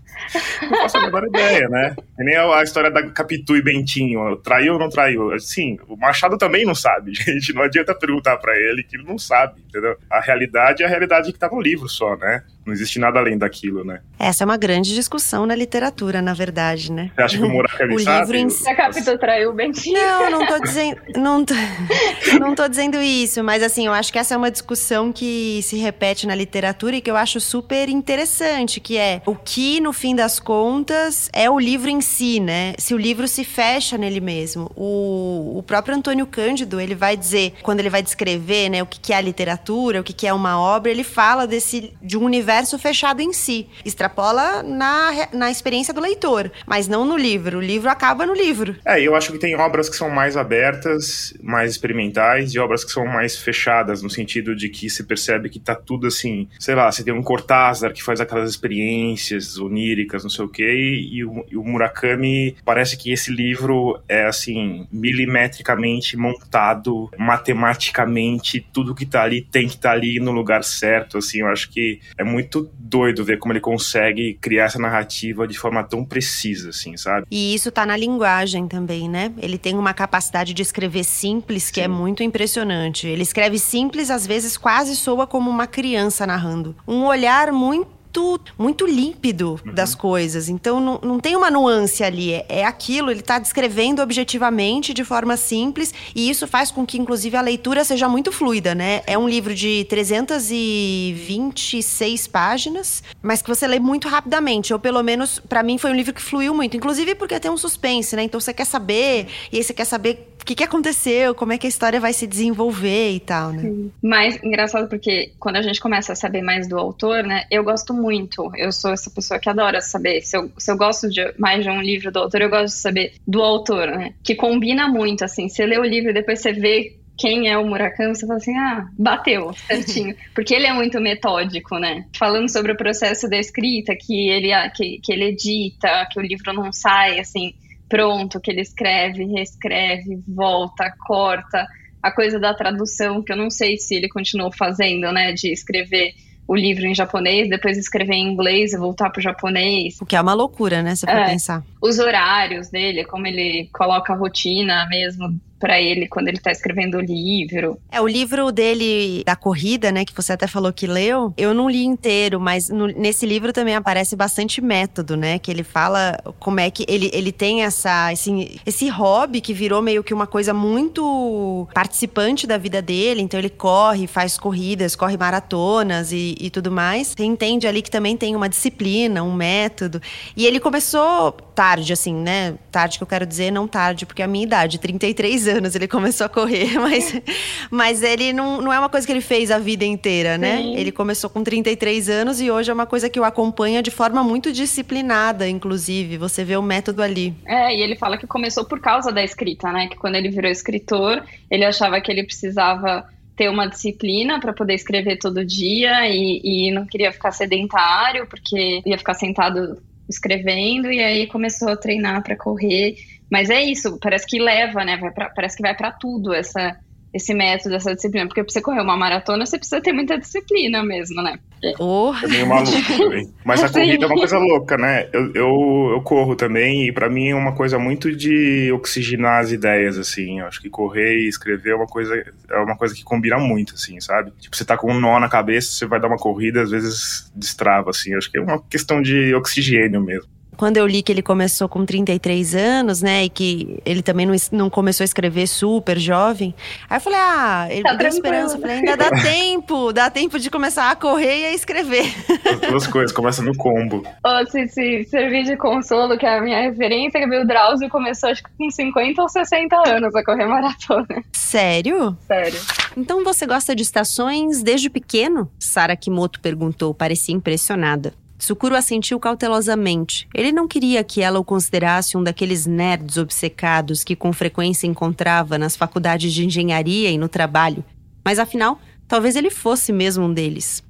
Não 0.62 0.78
faço 0.78 0.98
a 0.98 1.02
menor 1.02 1.26
ideia, 1.26 1.68
né? 1.68 1.96
É 2.20 2.24
nem 2.24 2.38
a 2.38 2.64
história 2.64 2.92
da 2.92 3.10
Capitu 3.10 3.58
e 3.58 3.62
Bentinho, 3.62 4.36
traiu 4.38 4.74
ou 4.74 4.80
não 4.80 4.90
traiu? 4.90 5.38
Sim, 5.40 5.78
o 5.88 5.98
Machado 5.98 6.38
também 6.38 6.66
não 6.66 6.76
sabe, 6.76 7.14
gente. 7.16 7.54
Não 7.54 7.64
adianta 7.64 7.96
perguntar 7.96 8.38
para 8.38 8.56
ele 8.56 8.84
que 8.84 8.96
ele 8.96 9.04
não 9.04 9.18
sabe, 9.18 9.61
entendeu? 9.68 9.98
A 10.10 10.20
realidade 10.20 10.84
é 10.84 10.86
a 10.86 10.90
realidade 10.90 11.32
que 11.32 11.40
tá 11.40 11.50
no 11.50 11.62
livro 11.62 11.88
só, 11.88 12.16
né? 12.16 12.44
Não 12.66 12.74
existe 12.74 13.00
nada 13.00 13.20
além 13.20 13.38
daquilo, 13.38 13.84
né? 13.84 14.02
Essa 14.20 14.44
é 14.44 14.46
uma 14.46 14.58
grande 14.58 14.94
discussão 14.94 15.48
na 15.48 15.56
literatura, 15.56 16.22
na 16.22 16.34
verdade, 16.34 16.92
né? 16.92 17.12
Você 17.16 17.22
acha 17.22 17.38
que 17.38 17.44
o 17.44 17.50
Murakami 17.50 17.96
o 17.96 18.00
sabe? 18.00 18.20
Livro 18.20 18.38
em... 18.38 18.70
A 18.72 18.76
Capitão 18.76 19.18
traiu 19.18 19.50
o 19.50 19.54
Bentinho. 19.54 20.00
Não, 20.00 20.30
não 20.30 20.46
tô 20.46 20.60
dizendo, 20.62 20.98
não 21.16 21.44
tô, 21.44 21.56
não 22.40 22.56
tô 22.56 22.68
dizendo 22.68 23.02
isso, 23.02 23.44
mas 23.44 23.64
assim, 23.64 23.88
eu 23.88 23.94
acho 23.94 24.14
que 24.14 24.20
essa 24.20 24.36
é 24.36 24.38
uma 24.38 24.52
discussão 24.52 25.12
que 25.12 25.62
se 25.64 25.76
repete 25.76 26.28
na 26.28 26.36
literatura 26.36 26.96
e 26.96 27.02
que 27.02 27.10
eu 27.10 27.18
acho 27.18 27.40
super 27.40 27.90
interessante, 27.90 28.80
que 28.80 28.96
é 28.96 29.24
o 29.26 29.36
que, 29.36 29.80
no 29.82 29.92
fim 29.92 30.16
das 30.16 30.40
contas, 30.40 31.30
é 31.34 31.50
o 31.50 31.60
livro 31.60 31.90
em 31.90 32.00
si, 32.00 32.40
né? 32.40 32.74
Se 32.78 32.94
o 32.94 32.98
livro 32.98 33.28
se 33.28 33.44
fecha 33.44 33.98
nele 33.98 34.22
mesmo. 34.22 34.72
O, 34.76 35.58
o 35.58 35.64
próprio 35.64 35.96
Antônio 35.96 36.28
Cândido, 36.28 36.80
ele 36.80 36.94
vai 36.94 37.18
dizer, 37.18 37.54
quando 37.64 37.80
ele 37.80 37.90
vai 37.90 38.04
descrever, 38.04 38.70
né, 38.70 38.84
o 38.84 38.86
que, 38.86 39.00
que 39.00 39.14
é 39.14 39.16
a 39.16 39.22
literatura, 39.22 40.02
o 40.02 40.04
que, 40.04 40.14
que 40.14 40.28
é 40.28 40.34
uma 40.34 40.60
obra, 40.60 40.92
ele 40.92 41.04
fala 41.04 41.48
desse, 41.48 41.94
de 42.02 42.18
um 42.18 42.24
universo 42.24 42.51
universo 42.52 42.78
fechado 42.78 43.22
em 43.22 43.32
si. 43.32 43.68
Extrapola 43.86 44.62
na, 44.62 45.28
na 45.32 45.50
experiência 45.50 45.94
do 45.94 46.02
leitor, 46.02 46.52
mas 46.68 46.88
não 46.88 47.06
no 47.06 47.16
livro. 47.16 47.60
O 47.60 47.62
livro 47.62 47.90
acaba 47.90 48.26
no 48.26 48.34
livro. 48.34 48.76
É, 48.86 49.02
eu 49.02 49.16
acho 49.16 49.32
que 49.32 49.40
tem 49.40 49.56
obras 49.56 49.90
que 49.90 49.96
são 49.96 50.10
mais 50.10 50.36
abertas, 50.36 51.34
mais 51.42 51.72
experimentais, 51.72 52.54
e 52.54 52.60
obras 52.60 52.84
que 52.84 52.92
são 52.92 53.06
mais 53.06 53.38
fechadas, 53.38 54.02
no 54.02 54.10
sentido 54.10 54.54
de 54.54 54.68
que 54.68 54.90
se 54.90 55.04
percebe 55.04 55.50
que 55.50 55.60
tá 55.60 55.76
tudo 55.76 56.08
assim, 56.08 56.48
sei 56.60 56.76
lá, 56.76 56.92
você 56.92 57.04
tem 57.04 57.14
um 57.14 57.24
Cortázar 57.24 57.94
que 57.94 58.04
faz 58.04 58.20
aquelas 58.20 58.50
experiências 58.50 59.58
oníricas, 59.58 60.24
não 60.24 60.30
sei 60.30 60.44
o 60.44 60.50
quê, 60.50 60.74
e, 60.74 61.20
e, 61.20 61.26
o, 61.26 61.46
e 61.50 61.56
o 61.56 61.64
Murakami 61.64 62.58
parece 62.66 62.98
que 62.98 63.12
esse 63.12 63.32
livro 63.32 64.02
é 64.10 64.26
assim, 64.26 64.86
milimetricamente 64.92 66.18
montado, 66.18 67.10
matematicamente, 67.18 68.66
tudo 68.74 68.96
que 68.96 69.06
tá 69.06 69.24
ali 69.24 69.42
tem 69.42 69.68
que 69.68 69.76
estar 69.76 69.90
tá 69.90 69.96
ali 69.96 70.20
no 70.20 70.32
lugar 70.32 70.64
certo, 70.64 71.18
assim, 71.20 71.40
eu 71.40 71.48
acho 71.48 71.70
que 71.70 72.02
é 72.18 72.24
muito 72.24 72.41
muito 72.42 72.70
doido 72.78 73.24
ver 73.24 73.40
como 73.40 73.54
ele 73.54 73.60
consegue 73.60 74.38
criar 74.42 74.66
essa 74.66 74.80
narrativa 74.80 75.48
de 75.48 75.58
forma 75.58 75.84
tão 75.84 76.04
precisa, 76.04 76.70
assim, 76.70 76.98
sabe? 76.98 77.26
E 77.32 77.54
isso 77.56 77.72
tá 77.72 77.86
na 77.86 77.96
linguagem 77.96 78.68
também, 78.68 79.10
né? 79.10 79.32
Ele 79.38 79.58
tem 79.58 79.78
uma 79.78 79.94
capacidade 79.94 80.54
de 80.54 80.62
escrever 80.62 81.04
simples 81.04 81.72
que 81.72 81.80
é 81.80 81.86
Sim. 81.86 81.92
é 81.92 81.94
muito 81.94 82.24
impressionante. 82.24 83.08
Ele 83.08 83.24
escreve 83.24 83.58
simples, 83.58 84.10
às 84.10 84.28
vezes 84.28 84.58
quase 84.58 84.96
soa 84.96 85.26
como 85.26 85.50
uma 85.50 85.68
criança 85.68 86.28
narrando. 86.28 86.76
Um 86.88 87.06
olhar 87.06 87.52
muito 87.52 88.01
muito, 88.12 88.42
muito 88.58 88.86
límpido 88.86 89.58
uhum. 89.66 89.74
das 89.74 89.96
coisas. 89.96 90.50
Então 90.50 90.82
não, 90.82 91.00
não 91.02 91.20
tem 91.20 91.36
uma 91.36 91.50
nuance 91.50 92.04
ali. 92.04 92.34
É, 92.34 92.46
é 92.50 92.66
aquilo, 92.66 93.10
ele 93.10 93.22
está 93.22 93.40
descrevendo 93.40 94.02
objetivamente, 94.02 94.94
de 94.94 95.06
forma 95.06 95.38
simples, 95.38 95.94
e 96.16 96.30
isso 96.30 96.46
faz 96.48 96.72
com 96.72 96.86
que, 96.86 97.00
inclusive, 97.00 97.38
a 97.38 97.42
leitura 97.42 97.86
seja 97.86 98.10
muito 98.10 98.32
fluida, 98.32 98.76
né? 98.76 99.02
É 99.08 99.18
um 99.18 99.28
livro 99.28 99.56
de 99.56 99.86
326 99.86 102.28
páginas, 102.28 103.02
mas 103.22 103.42
que 103.42 103.50
você 103.50 103.66
lê 103.66 103.80
muito 103.80 104.08
rapidamente. 104.08 104.74
Ou 104.74 104.80
pelo 104.80 105.02
menos, 105.02 105.40
para 105.40 105.64
mim, 105.64 105.78
foi 105.78 105.92
um 105.92 105.96
livro 105.96 106.14
que 106.14 106.22
fluiu 106.22 106.54
muito. 106.54 106.76
Inclusive 106.76 107.16
porque 107.16 107.40
tem 107.40 107.50
um 107.50 107.56
suspense, 107.58 108.14
né? 108.16 108.24
Então 108.24 108.40
você 108.40 108.54
quer 108.54 108.66
saber, 108.66 109.28
e 109.52 109.58
aí 109.58 109.64
você 109.64 109.74
quer 109.74 109.86
saber 109.86 110.31
o 110.42 110.46
que, 110.46 110.56
que 110.56 110.64
aconteceu, 110.64 111.36
como 111.36 111.54
é 111.54 111.58
que 111.58 111.68
a 111.68 111.70
história 111.70 112.00
vai 112.00 112.14
se 112.14 112.26
desenvolver 112.26 113.12
e 113.12 113.20
tal, 113.20 113.52
né? 113.52 113.62
Sim. 113.62 113.92
Mas 114.02 114.44
engraçado 114.44 114.90
porque 114.90 115.34
quando 115.40 115.58
a 115.58 115.62
gente 115.62 115.80
começa 115.80 116.14
a 116.14 116.16
saber 116.16 116.42
mais 116.42 116.68
do 116.68 116.80
autor, 116.80 117.24
né? 117.24 117.46
Eu 117.52 117.64
gosto 117.64 117.94
muito. 117.94 118.52
Eu 118.56 118.72
sou 118.72 118.92
essa 118.92 119.12
pessoa 119.12 119.40
que 119.40 119.50
adora 119.50 119.82
saber. 119.82 120.22
Se 120.22 120.36
eu, 120.36 120.52
se 120.58 120.72
eu 120.72 120.78
gosto 120.78 121.08
de 121.10 121.34
mais 121.38 121.64
de 121.64 121.70
um 121.70 121.80
livro 121.80 122.12
do 122.12 122.18
autor, 122.18 122.42
eu 122.42 122.50
gosto 122.50 122.74
de 122.74 122.82
saber 122.82 123.14
do 123.28 123.42
autor, 123.42 123.88
né? 123.88 124.14
Que 124.24 124.34
combina 124.34 124.88
muito, 124.88 125.24
assim. 125.24 125.48
Você 125.48 125.64
lê 125.64 125.78
o 125.78 125.84
livro 125.84 126.10
e 126.10 126.14
depois 126.14 126.40
você 126.40 126.52
vê 126.52 126.98
quem 127.18 127.48
é 127.48 127.56
o 127.56 127.64
Murakami, 127.64 128.16
você 128.16 128.26
fala 128.26 128.40
assim, 128.40 128.58
ah, 128.58 128.88
bateu 128.98 129.54
certinho. 129.54 130.16
Porque 130.34 130.56
ele 130.56 130.66
é 130.66 130.74
muito 130.74 131.00
metódico, 131.00 131.78
né? 131.78 132.06
Falando 132.18 132.50
sobre 132.50 132.72
o 132.72 132.78
processo 132.78 133.30
da 133.30 133.38
escrita, 133.38 133.96
que 133.96 134.30
ele, 134.30 134.50
que, 134.72 135.00
que 135.04 135.14
ele 135.14 135.26
edita, 135.26 136.08
que 136.12 136.20
o 136.20 136.24
livro 136.24 136.52
não 136.52 136.74
sai, 136.74 137.20
assim 137.20 137.54
pronto, 137.92 138.40
que 138.40 138.50
ele 138.50 138.62
escreve, 138.62 139.26
reescreve, 139.26 140.24
volta, 140.26 140.90
corta. 141.06 141.68
A 142.02 142.10
coisa 142.10 142.40
da 142.40 142.54
tradução, 142.54 143.22
que 143.22 143.34
eu 143.34 143.38
não 143.38 143.50
sei 143.50 143.78
se 143.78 143.96
ele 143.96 144.08
continuou 144.08 144.50
fazendo, 144.50 145.12
né, 145.12 145.34
de 145.34 145.52
escrever 145.52 146.14
o 146.48 146.56
livro 146.56 146.86
em 146.86 146.96
japonês, 146.96 147.50
depois 147.50 147.78
escrever 147.78 148.14
em 148.14 148.32
inglês 148.32 148.72
e 148.72 148.78
voltar 148.78 149.10
para 149.10 149.20
o 149.20 149.22
japonês. 149.22 150.00
O 150.02 150.06
que 150.06 150.16
é 150.16 150.22
uma 150.22 150.34
loucura, 150.34 150.82
né, 150.82 150.96
se 150.96 151.06
for 151.06 151.16
é, 151.16 151.26
pensar. 151.26 151.64
Os 151.82 152.00
horários 152.00 152.70
dele, 152.70 153.04
como 153.04 153.28
ele 153.28 153.70
coloca 153.74 154.14
a 154.14 154.16
rotina 154.16 154.88
mesmo 154.90 155.40
para 155.62 155.80
ele 155.80 156.08
quando 156.08 156.28
ele 156.28 156.40
tá 156.40 156.52
escrevendo 156.52 156.98
o 156.98 157.02
livro. 157.02 157.78
É, 157.92 158.02
o 158.02 158.08
livro 158.08 158.52
dele 158.52 159.24
da 159.24 159.36
corrida, 159.36 159.92
né, 159.92 160.04
que 160.04 160.14
você 160.14 160.34
até 160.34 160.48
falou 160.48 160.74
que 160.74 160.88
leu, 160.88 161.34
eu 161.38 161.54
não 161.54 161.70
li 161.70 161.86
inteiro, 161.86 162.40
mas 162.40 162.70
no, 162.70 162.88
nesse 162.88 163.26
livro 163.26 163.54
também 163.54 163.76
aparece 163.76 164.16
bastante 164.16 164.60
método, 164.60 165.16
né, 165.16 165.38
que 165.38 165.52
ele 165.52 165.64
fala 165.64 166.18
como 166.40 166.60
é 166.60 166.72
que 166.72 166.84
ele, 166.90 167.12
ele 167.14 167.32
tem 167.32 167.64
essa, 167.64 168.12
esse, 168.12 168.60
esse 168.66 168.90
hobby 168.90 169.40
que 169.40 169.54
virou 169.54 169.82
meio 169.82 170.04
que 170.04 170.14
uma 170.14 170.26
coisa 170.26 170.54
muito 170.54 171.68
participante 171.74 172.48
da 172.48 172.58
vida 172.58 172.82
dele, 172.82 173.22
então 173.22 173.40
ele 173.40 173.50
corre, 173.50 174.08
faz 174.08 174.38
corridas, 174.38 174.96
corre 174.96 175.16
maratonas 175.16 176.12
e, 176.12 176.36
e 176.40 176.50
tudo 176.50 176.72
mais. 176.72 177.14
Você 177.16 177.24
entende 177.24 177.68
ali 177.68 177.82
que 177.82 177.92
também 177.92 178.18
tem 178.18 178.36
uma 178.36 178.50
disciplina, 178.50 179.22
um 179.22 179.34
método. 179.34 180.02
E 180.36 180.46
ele 180.48 180.60
começou 180.60 181.32
tarde, 181.32 181.94
assim, 181.94 182.16
né, 182.16 182.56
tarde 182.72 182.98
que 182.98 183.04
eu 183.04 183.08
quero 183.08 183.26
dizer, 183.26 183.52
não 183.52 183.68
tarde, 183.68 184.06
porque 184.06 184.24
a 184.24 184.28
minha 184.28 184.44
idade, 184.46 184.80
33 184.80 185.48
anos, 185.48 185.51
ele 185.76 185.88
começou 185.88 186.26
a 186.26 186.30
correr, 186.30 186.74
mas, 186.80 187.22
mas 187.70 188.04
ele 188.04 188.34
não, 188.34 188.62
não 188.62 188.74
é 188.74 188.80
uma 188.80 188.90
coisa 188.90 189.06
que 189.06 189.14
ele 189.14 189.22
fez 189.22 189.52
a 189.52 189.60
vida 189.60 189.86
inteira, 189.86 190.38
né? 190.38 190.58
Sim. 190.58 190.76
Ele 190.76 190.92
começou 190.92 191.30
com 191.30 191.44
33 191.44 192.10
anos 192.10 192.42
e 192.42 192.50
hoje 192.52 192.70
é 192.70 192.74
uma 192.74 192.86
coisa 192.86 193.10
que 193.10 193.20
o 193.20 193.24
acompanha 193.24 193.82
de 193.82 193.92
forma 193.92 194.24
muito 194.24 194.52
disciplinada, 194.52 195.48
inclusive. 195.48 196.18
Você 196.18 196.44
vê 196.44 196.56
o 196.56 196.62
método 196.62 197.02
ali. 197.02 197.34
É, 197.46 197.76
e 197.76 197.82
ele 197.82 197.96
fala 197.96 198.18
que 198.18 198.28
começou 198.28 198.66
por 198.66 198.80
causa 198.80 199.12
da 199.12 199.24
escrita, 199.24 199.72
né? 199.72 199.88
Que 199.88 199.98
quando 199.98 200.16
ele 200.16 200.30
virou 200.30 200.50
escritor, 200.50 201.24
ele 201.50 201.66
achava 201.66 202.00
que 202.02 202.12
ele 202.12 202.24
precisava 202.24 203.06
ter 203.36 203.50
uma 203.50 203.68
disciplina 203.68 204.40
para 204.40 204.54
poder 204.54 204.76
escrever 204.76 205.18
todo 205.18 205.44
dia 205.46 206.08
e, 206.08 206.42
e 206.44 206.72
não 206.72 206.86
queria 206.86 207.12
ficar 207.12 207.32
sedentário, 207.32 208.28
porque 208.28 208.82
ia 208.86 208.98
ficar 208.98 209.14
sentado 209.14 209.82
escrevendo 210.08 210.92
e 210.92 211.00
aí 211.00 211.28
começou 211.28 211.70
a 211.70 211.78
treinar 211.78 212.22
para 212.24 212.36
correr. 212.36 212.96
Mas 213.32 213.50
é 213.50 213.64
isso, 213.64 213.98
parece 214.00 214.28
que 214.28 214.40
leva, 214.40 214.84
né? 214.84 214.98
Pra, 214.98 215.30
parece 215.30 215.56
que 215.56 215.64
vai 215.64 215.74
para 215.74 215.92
tudo 215.92 216.34
essa 216.34 216.78
esse 217.14 217.34
método, 217.34 217.76
essa 217.76 217.94
disciplina. 217.94 218.26
Porque 218.26 218.44
pra 218.44 218.52
você 218.52 218.62
correr 218.62 218.82
uma 218.82 218.96
maratona, 218.96 219.46
você 219.46 219.58
precisa 219.58 219.82
ter 219.82 219.92
muita 219.92 220.18
disciplina 220.18 220.84
mesmo, 220.84 221.22
né? 221.22 221.38
Oh. 221.78 222.14
É 222.24 222.28
meio 222.28 222.48
maluco 222.48 222.72
também. 222.98 223.30
Mas 223.44 223.64
a 223.64 223.70
corrida 223.70 224.06
é 224.06 224.08
uma 224.08 224.16
coisa 224.16 224.38
louca, 224.38 224.78
né? 224.78 225.10
Eu, 225.12 225.34
eu, 225.34 225.90
eu, 225.94 226.02
corro 226.04 226.36
também 226.36 226.88
e 226.88 226.92
para 226.92 227.10
mim 227.10 227.30
é 227.30 227.36
uma 227.36 227.54
coisa 227.54 227.78
muito 227.78 228.16
de 228.16 228.72
oxigenar 228.72 229.42
as 229.42 229.52
ideias, 229.52 229.98
assim. 229.98 230.40
Eu 230.40 230.48
acho 230.48 230.62
que 230.62 230.70
correr 230.70 231.18
e 231.18 231.28
escrever 231.28 231.72
é 231.72 231.76
uma 231.76 231.86
coisa, 231.86 232.16
é 232.50 232.58
uma 232.60 232.78
coisa 232.78 232.96
que 232.96 233.04
combina 233.04 233.38
muito, 233.38 233.76
assim, 233.76 234.00
sabe? 234.00 234.32
Tipo, 234.40 234.56
você 234.56 234.64
tá 234.64 234.78
com 234.78 234.92
um 234.92 235.00
nó 235.00 235.20
na 235.20 235.28
cabeça, 235.28 235.74
você 235.74 235.86
vai 235.86 236.00
dar 236.00 236.08
uma 236.08 236.18
corrida, 236.18 236.62
às 236.62 236.72
vezes 236.72 237.30
destrava, 237.36 237.90
assim. 237.90 238.14
Eu 238.14 238.20
acho 238.20 238.32
que 238.32 238.38
é 238.38 238.42
uma 238.42 238.62
questão 238.64 239.02
de 239.02 239.36
oxigênio 239.36 240.02
mesmo 240.02 240.41
quando 240.62 240.78
eu 240.78 240.86
li 240.86 241.02
que 241.02 241.12
ele 241.12 241.24
começou 241.24 241.68
com 241.68 241.84
33 241.84 242.54
anos, 242.54 243.02
né, 243.02 243.24
e 243.24 243.30
que 243.30 243.80
ele 243.84 244.04
também 244.04 244.28
não, 244.28 244.36
não 244.52 244.70
começou 244.70 245.04
a 245.04 245.06
escrever 245.06 245.48
super 245.48 245.98
jovem, 245.98 246.54
aí 246.88 246.98
eu 246.98 247.02
falei, 247.02 247.20
ah, 247.20 247.68
ele 247.68 247.82
tá 247.82 247.96
deu 247.96 248.08
esperança. 248.08 248.58
Eu 248.58 248.62
falei, 248.62 248.76
ainda 248.76 248.96
dá 248.96 249.10
tempo, 249.24 249.92
dá 249.92 250.12
tempo 250.12 250.38
de 250.38 250.52
começar 250.52 250.92
a 250.92 250.96
correr 250.96 251.40
e 251.40 251.46
a 251.46 251.52
escrever. 251.52 252.06
As 252.46 252.60
duas 252.60 252.86
coisas, 252.86 253.12
começa 253.12 253.42
no 253.42 253.58
combo. 253.58 254.04
Oh, 254.24 254.46
se, 254.52 254.68
se 254.68 255.04
servir 255.06 255.46
de 255.46 255.58
consolo, 255.58 256.16
que 256.16 256.28
é 256.28 256.38
a 256.38 256.42
minha 256.44 256.62
referência, 256.62 257.20
que 257.20 257.36
o 257.36 257.48
Drauzio 257.48 257.90
começou 257.90 258.30
acho 258.30 258.44
que 258.44 258.52
com 258.56 258.70
50 258.70 259.20
ou 259.20 259.30
60 259.30 259.90
anos 259.90 260.14
a 260.14 260.24
correr 260.24 260.46
maratona. 260.46 261.24
Sério? 261.32 262.16
Sério. 262.28 262.62
Então 262.96 263.24
você 263.24 263.48
gosta 263.48 263.76
de 263.76 263.82
estações 263.82 264.62
desde 264.62 264.92
pequeno? 264.92 265.50
Sara 265.58 265.96
Kimoto 265.96 266.40
perguntou, 266.40 266.94
parecia 266.94 267.34
impressionada. 267.34 268.14
Tsukuro 268.42 268.76
assentiu 268.76 269.20
cautelosamente. 269.20 270.28
Ele 270.34 270.52
não 270.52 270.68
queria 270.68 271.04
que 271.04 271.22
ela 271.22 271.38
o 271.38 271.46
considerasse 271.46 272.18
um 272.18 272.24
daqueles 272.24 272.66
nerds 272.66 273.18
obcecados 273.18 274.04
que 274.04 274.16
com 274.16 274.34
frequência 274.34 274.88
encontrava 274.88 275.60
nas 275.60 275.76
faculdades 275.76 276.34
de 276.34 276.44
engenharia 276.44 277.12
e 277.12 277.20
no 277.20 277.30
trabalho. 277.30 277.86
Mas 278.26 278.40
afinal, 278.40 278.82
talvez 279.08 279.36
ele 279.36 279.52
fosse 279.52 279.94
mesmo 279.94 280.26
um 280.26 280.34
deles. 280.34 280.84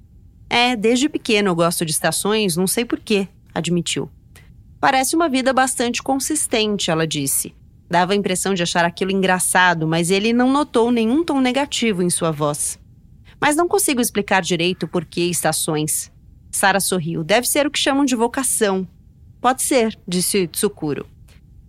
É, 0.49 0.77
desde 0.77 1.09
pequeno 1.09 1.49
eu 1.49 1.55
gosto 1.55 1.85
de 1.85 1.91
estações, 1.91 2.55
não 2.55 2.67
sei 2.67 2.85
porquê, 2.85 3.27
admitiu. 3.53 4.09
Parece 4.79 5.13
uma 5.13 5.27
vida 5.27 5.51
bastante 5.51 6.01
consistente, 6.01 6.89
ela 6.89 7.05
disse. 7.05 7.53
Dava 7.89 8.13
a 8.13 8.15
impressão 8.15 8.53
de 8.53 8.63
achar 8.63 8.85
aquilo 8.85 9.11
engraçado, 9.11 9.85
mas 9.85 10.09
ele 10.09 10.31
não 10.31 10.49
notou 10.49 10.89
nenhum 10.89 11.21
tom 11.21 11.41
negativo 11.41 12.01
em 12.01 12.09
sua 12.09 12.31
voz. 12.31 12.79
Mas 13.41 13.57
não 13.57 13.67
consigo 13.67 13.99
explicar 13.99 14.41
direito 14.41 14.87
por 14.87 15.03
que 15.03 15.29
estações. 15.29 16.09
Sara 16.51 16.79
sorriu. 16.79 17.23
Deve 17.23 17.47
ser 17.47 17.65
o 17.65 17.71
que 17.71 17.79
chamam 17.79 18.05
de 18.05 18.15
vocação. 18.15 18.87
Pode 19.39 19.61
ser, 19.61 19.97
disse 20.07 20.47
Tsukuro. 20.47 21.07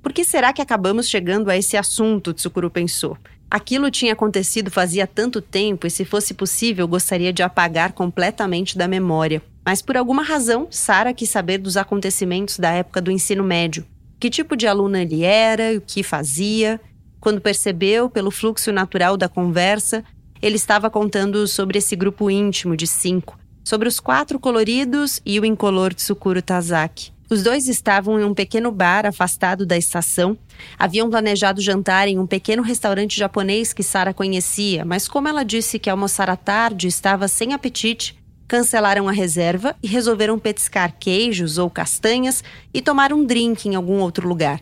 Por 0.02 0.12
que 0.12 0.24
será 0.24 0.52
que 0.52 0.60
acabamos 0.60 1.08
chegando 1.08 1.48
a 1.48 1.56
esse 1.56 1.76
assunto? 1.76 2.34
Tsukuro 2.34 2.70
pensou. 2.70 3.16
Aquilo 3.50 3.90
tinha 3.90 4.14
acontecido 4.14 4.70
fazia 4.70 5.06
tanto 5.06 5.40
tempo 5.40 5.86
e, 5.86 5.90
se 5.90 6.04
fosse 6.04 6.34
possível, 6.34 6.88
gostaria 6.88 7.32
de 7.32 7.42
apagar 7.42 7.92
completamente 7.92 8.76
da 8.76 8.88
memória. 8.88 9.42
Mas 9.64 9.80
por 9.80 9.96
alguma 9.96 10.22
razão, 10.22 10.66
Sara 10.70 11.14
quis 11.14 11.30
saber 11.30 11.58
dos 11.58 11.76
acontecimentos 11.76 12.58
da 12.58 12.70
época 12.70 13.00
do 13.00 13.10
ensino 13.10 13.44
médio. 13.44 13.86
Que 14.18 14.30
tipo 14.30 14.56
de 14.56 14.66
aluna 14.66 15.02
ele 15.02 15.22
era, 15.22 15.76
o 15.76 15.80
que 15.80 16.02
fazia. 16.02 16.80
Quando 17.20 17.40
percebeu, 17.40 18.10
pelo 18.10 18.30
fluxo 18.30 18.72
natural 18.72 19.16
da 19.16 19.28
conversa, 19.28 20.02
ele 20.40 20.56
estava 20.56 20.90
contando 20.90 21.46
sobre 21.46 21.78
esse 21.78 21.94
grupo 21.94 22.28
íntimo 22.28 22.76
de 22.76 22.86
cinco, 22.86 23.38
sobre 23.64 23.88
os 23.88 24.00
quatro 24.00 24.38
coloridos 24.38 25.20
e 25.24 25.38
o 25.38 25.44
incolor 25.44 25.94
Tsukuro 25.94 26.42
Tazaki. 26.42 27.12
Os 27.32 27.42
dois 27.42 27.66
estavam 27.66 28.20
em 28.20 28.24
um 28.24 28.34
pequeno 28.34 28.70
bar 28.70 29.06
afastado 29.06 29.64
da 29.64 29.74
estação. 29.74 30.36
Haviam 30.78 31.08
planejado 31.08 31.62
jantar 31.62 32.06
em 32.06 32.18
um 32.18 32.26
pequeno 32.26 32.62
restaurante 32.62 33.18
japonês 33.18 33.72
que 33.72 33.82
Sara 33.82 34.12
conhecia, 34.12 34.84
mas 34.84 35.08
como 35.08 35.28
ela 35.28 35.42
disse 35.42 35.78
que 35.78 35.88
almoçar 35.88 36.28
à 36.28 36.36
tarde 36.36 36.88
estava 36.88 37.26
sem 37.28 37.54
apetite, 37.54 38.22
cancelaram 38.46 39.08
a 39.08 39.12
reserva 39.12 39.74
e 39.82 39.86
resolveram 39.86 40.38
petiscar 40.38 40.94
queijos 40.98 41.56
ou 41.56 41.70
castanhas 41.70 42.44
e 42.74 42.82
tomar 42.82 43.14
um 43.14 43.24
drink 43.24 43.66
em 43.66 43.74
algum 43.74 44.00
outro 44.00 44.28
lugar. 44.28 44.60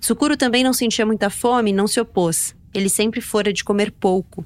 Tsukuro 0.00 0.38
também 0.38 0.64
não 0.64 0.72
sentia 0.72 1.04
muita 1.04 1.28
fome 1.28 1.70
e 1.70 1.74
não 1.74 1.86
se 1.86 2.00
opôs. 2.00 2.54
Ele 2.72 2.88
sempre 2.88 3.20
fora 3.20 3.52
de 3.52 3.62
comer 3.62 3.92
pouco. 3.92 4.42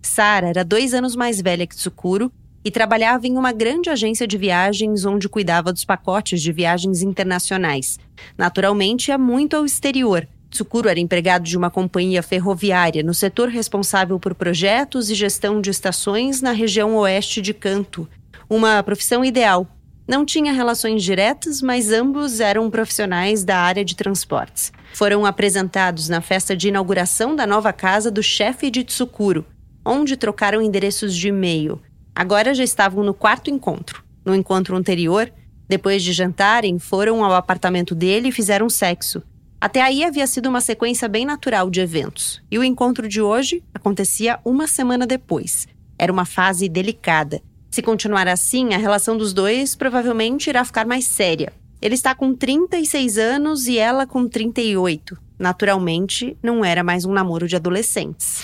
Sara 0.00 0.48
era 0.48 0.64
dois 0.64 0.94
anos 0.94 1.14
mais 1.14 1.38
velha 1.38 1.66
que 1.66 1.76
Tsukuro 1.76 2.32
e 2.64 2.70
trabalhava 2.70 3.26
em 3.26 3.36
uma 3.36 3.52
grande 3.52 3.88
agência 3.88 4.26
de 4.26 4.36
viagens 4.36 5.04
onde 5.04 5.28
cuidava 5.28 5.72
dos 5.72 5.84
pacotes 5.84 6.42
de 6.42 6.52
viagens 6.52 7.02
internacionais. 7.02 7.98
Naturalmente, 8.36 9.08
ia 9.08 9.18
muito 9.18 9.56
ao 9.56 9.64
exterior. 9.64 10.26
Tsukuro 10.50 10.88
era 10.88 10.98
empregado 10.98 11.44
de 11.44 11.56
uma 11.56 11.70
companhia 11.70 12.22
ferroviária 12.22 13.02
no 13.02 13.14
setor 13.14 13.48
responsável 13.48 14.18
por 14.18 14.34
projetos 14.34 15.08
e 15.08 15.14
gestão 15.14 15.60
de 15.60 15.70
estações 15.70 16.42
na 16.42 16.50
região 16.50 16.96
oeste 16.96 17.40
de 17.40 17.54
Kanto. 17.54 18.08
Uma 18.48 18.82
profissão 18.82 19.24
ideal. 19.24 19.66
Não 20.08 20.26
tinha 20.26 20.52
relações 20.52 21.04
diretas, 21.04 21.62
mas 21.62 21.92
ambos 21.92 22.40
eram 22.40 22.68
profissionais 22.68 23.44
da 23.44 23.58
área 23.58 23.84
de 23.84 23.94
transportes. 23.94 24.72
Foram 24.92 25.24
apresentados 25.24 26.08
na 26.08 26.20
festa 26.20 26.56
de 26.56 26.66
inauguração 26.66 27.36
da 27.36 27.46
nova 27.46 27.72
casa 27.72 28.10
do 28.10 28.20
chefe 28.20 28.72
de 28.72 28.82
Tsukuro, 28.82 29.46
onde 29.86 30.16
trocaram 30.16 30.60
endereços 30.60 31.14
de 31.14 31.28
e-mail. 31.28 31.80
Agora 32.14 32.54
já 32.54 32.64
estavam 32.64 33.04
no 33.04 33.14
quarto 33.14 33.50
encontro. 33.50 34.02
No 34.24 34.34
encontro 34.34 34.76
anterior, 34.76 35.32
depois 35.68 36.02
de 36.02 36.12
jantarem, 36.12 36.78
foram 36.78 37.24
ao 37.24 37.32
apartamento 37.34 37.94
dele 37.94 38.28
e 38.28 38.32
fizeram 38.32 38.68
sexo. 38.68 39.22
Até 39.60 39.82
aí 39.82 40.02
havia 40.02 40.26
sido 40.26 40.48
uma 40.48 40.60
sequência 40.60 41.06
bem 41.06 41.24
natural 41.24 41.70
de 41.70 41.80
eventos. 41.80 42.42
E 42.50 42.58
o 42.58 42.64
encontro 42.64 43.06
de 43.06 43.20
hoje 43.20 43.62
acontecia 43.74 44.40
uma 44.44 44.66
semana 44.66 45.06
depois. 45.06 45.68
Era 45.98 46.12
uma 46.12 46.24
fase 46.24 46.68
delicada. 46.68 47.42
Se 47.70 47.82
continuar 47.82 48.26
assim, 48.26 48.72
a 48.74 48.78
relação 48.78 49.16
dos 49.16 49.32
dois 49.32 49.76
provavelmente 49.76 50.48
irá 50.48 50.64
ficar 50.64 50.86
mais 50.86 51.06
séria. 51.06 51.52
Ele 51.80 51.94
está 51.94 52.14
com 52.14 52.34
36 52.34 53.16
anos 53.18 53.66
e 53.66 53.78
ela 53.78 54.06
com 54.06 54.26
38. 54.26 55.16
Naturalmente, 55.38 56.36
não 56.42 56.64
era 56.64 56.82
mais 56.82 57.04
um 57.04 57.12
namoro 57.12 57.46
de 57.46 57.56
adolescentes. 57.56 58.42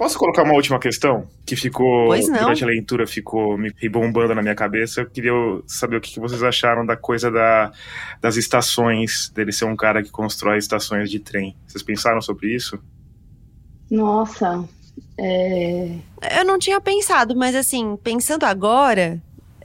Posso 0.00 0.18
colocar 0.18 0.44
uma 0.44 0.54
última 0.54 0.78
questão? 0.78 1.28
Que 1.44 1.54
ficou, 1.54 2.08
durante 2.08 2.64
a 2.64 2.66
leitura, 2.66 3.06
ficou 3.06 3.58
me 3.58 3.70
rebombando 3.76 4.34
na 4.34 4.40
minha 4.40 4.54
cabeça. 4.54 5.02
Eu 5.02 5.10
queria 5.10 5.30
saber 5.66 5.96
o 5.96 6.00
que 6.00 6.18
vocês 6.18 6.42
acharam 6.42 6.86
da 6.86 6.96
coisa 6.96 7.30
da, 7.30 7.70
das 8.18 8.38
estações, 8.38 9.28
dele 9.28 9.52
ser 9.52 9.66
um 9.66 9.76
cara 9.76 10.02
que 10.02 10.10
constrói 10.10 10.56
estações 10.56 11.10
de 11.10 11.20
trem. 11.20 11.54
Vocês 11.66 11.82
pensaram 11.82 12.22
sobre 12.22 12.48
isso? 12.48 12.82
Nossa, 13.90 14.66
é... 15.18 15.98
Eu 16.38 16.46
não 16.46 16.58
tinha 16.58 16.80
pensado, 16.80 17.36
mas 17.36 17.54
assim, 17.54 17.94
pensando 18.02 18.44
agora, 18.44 19.20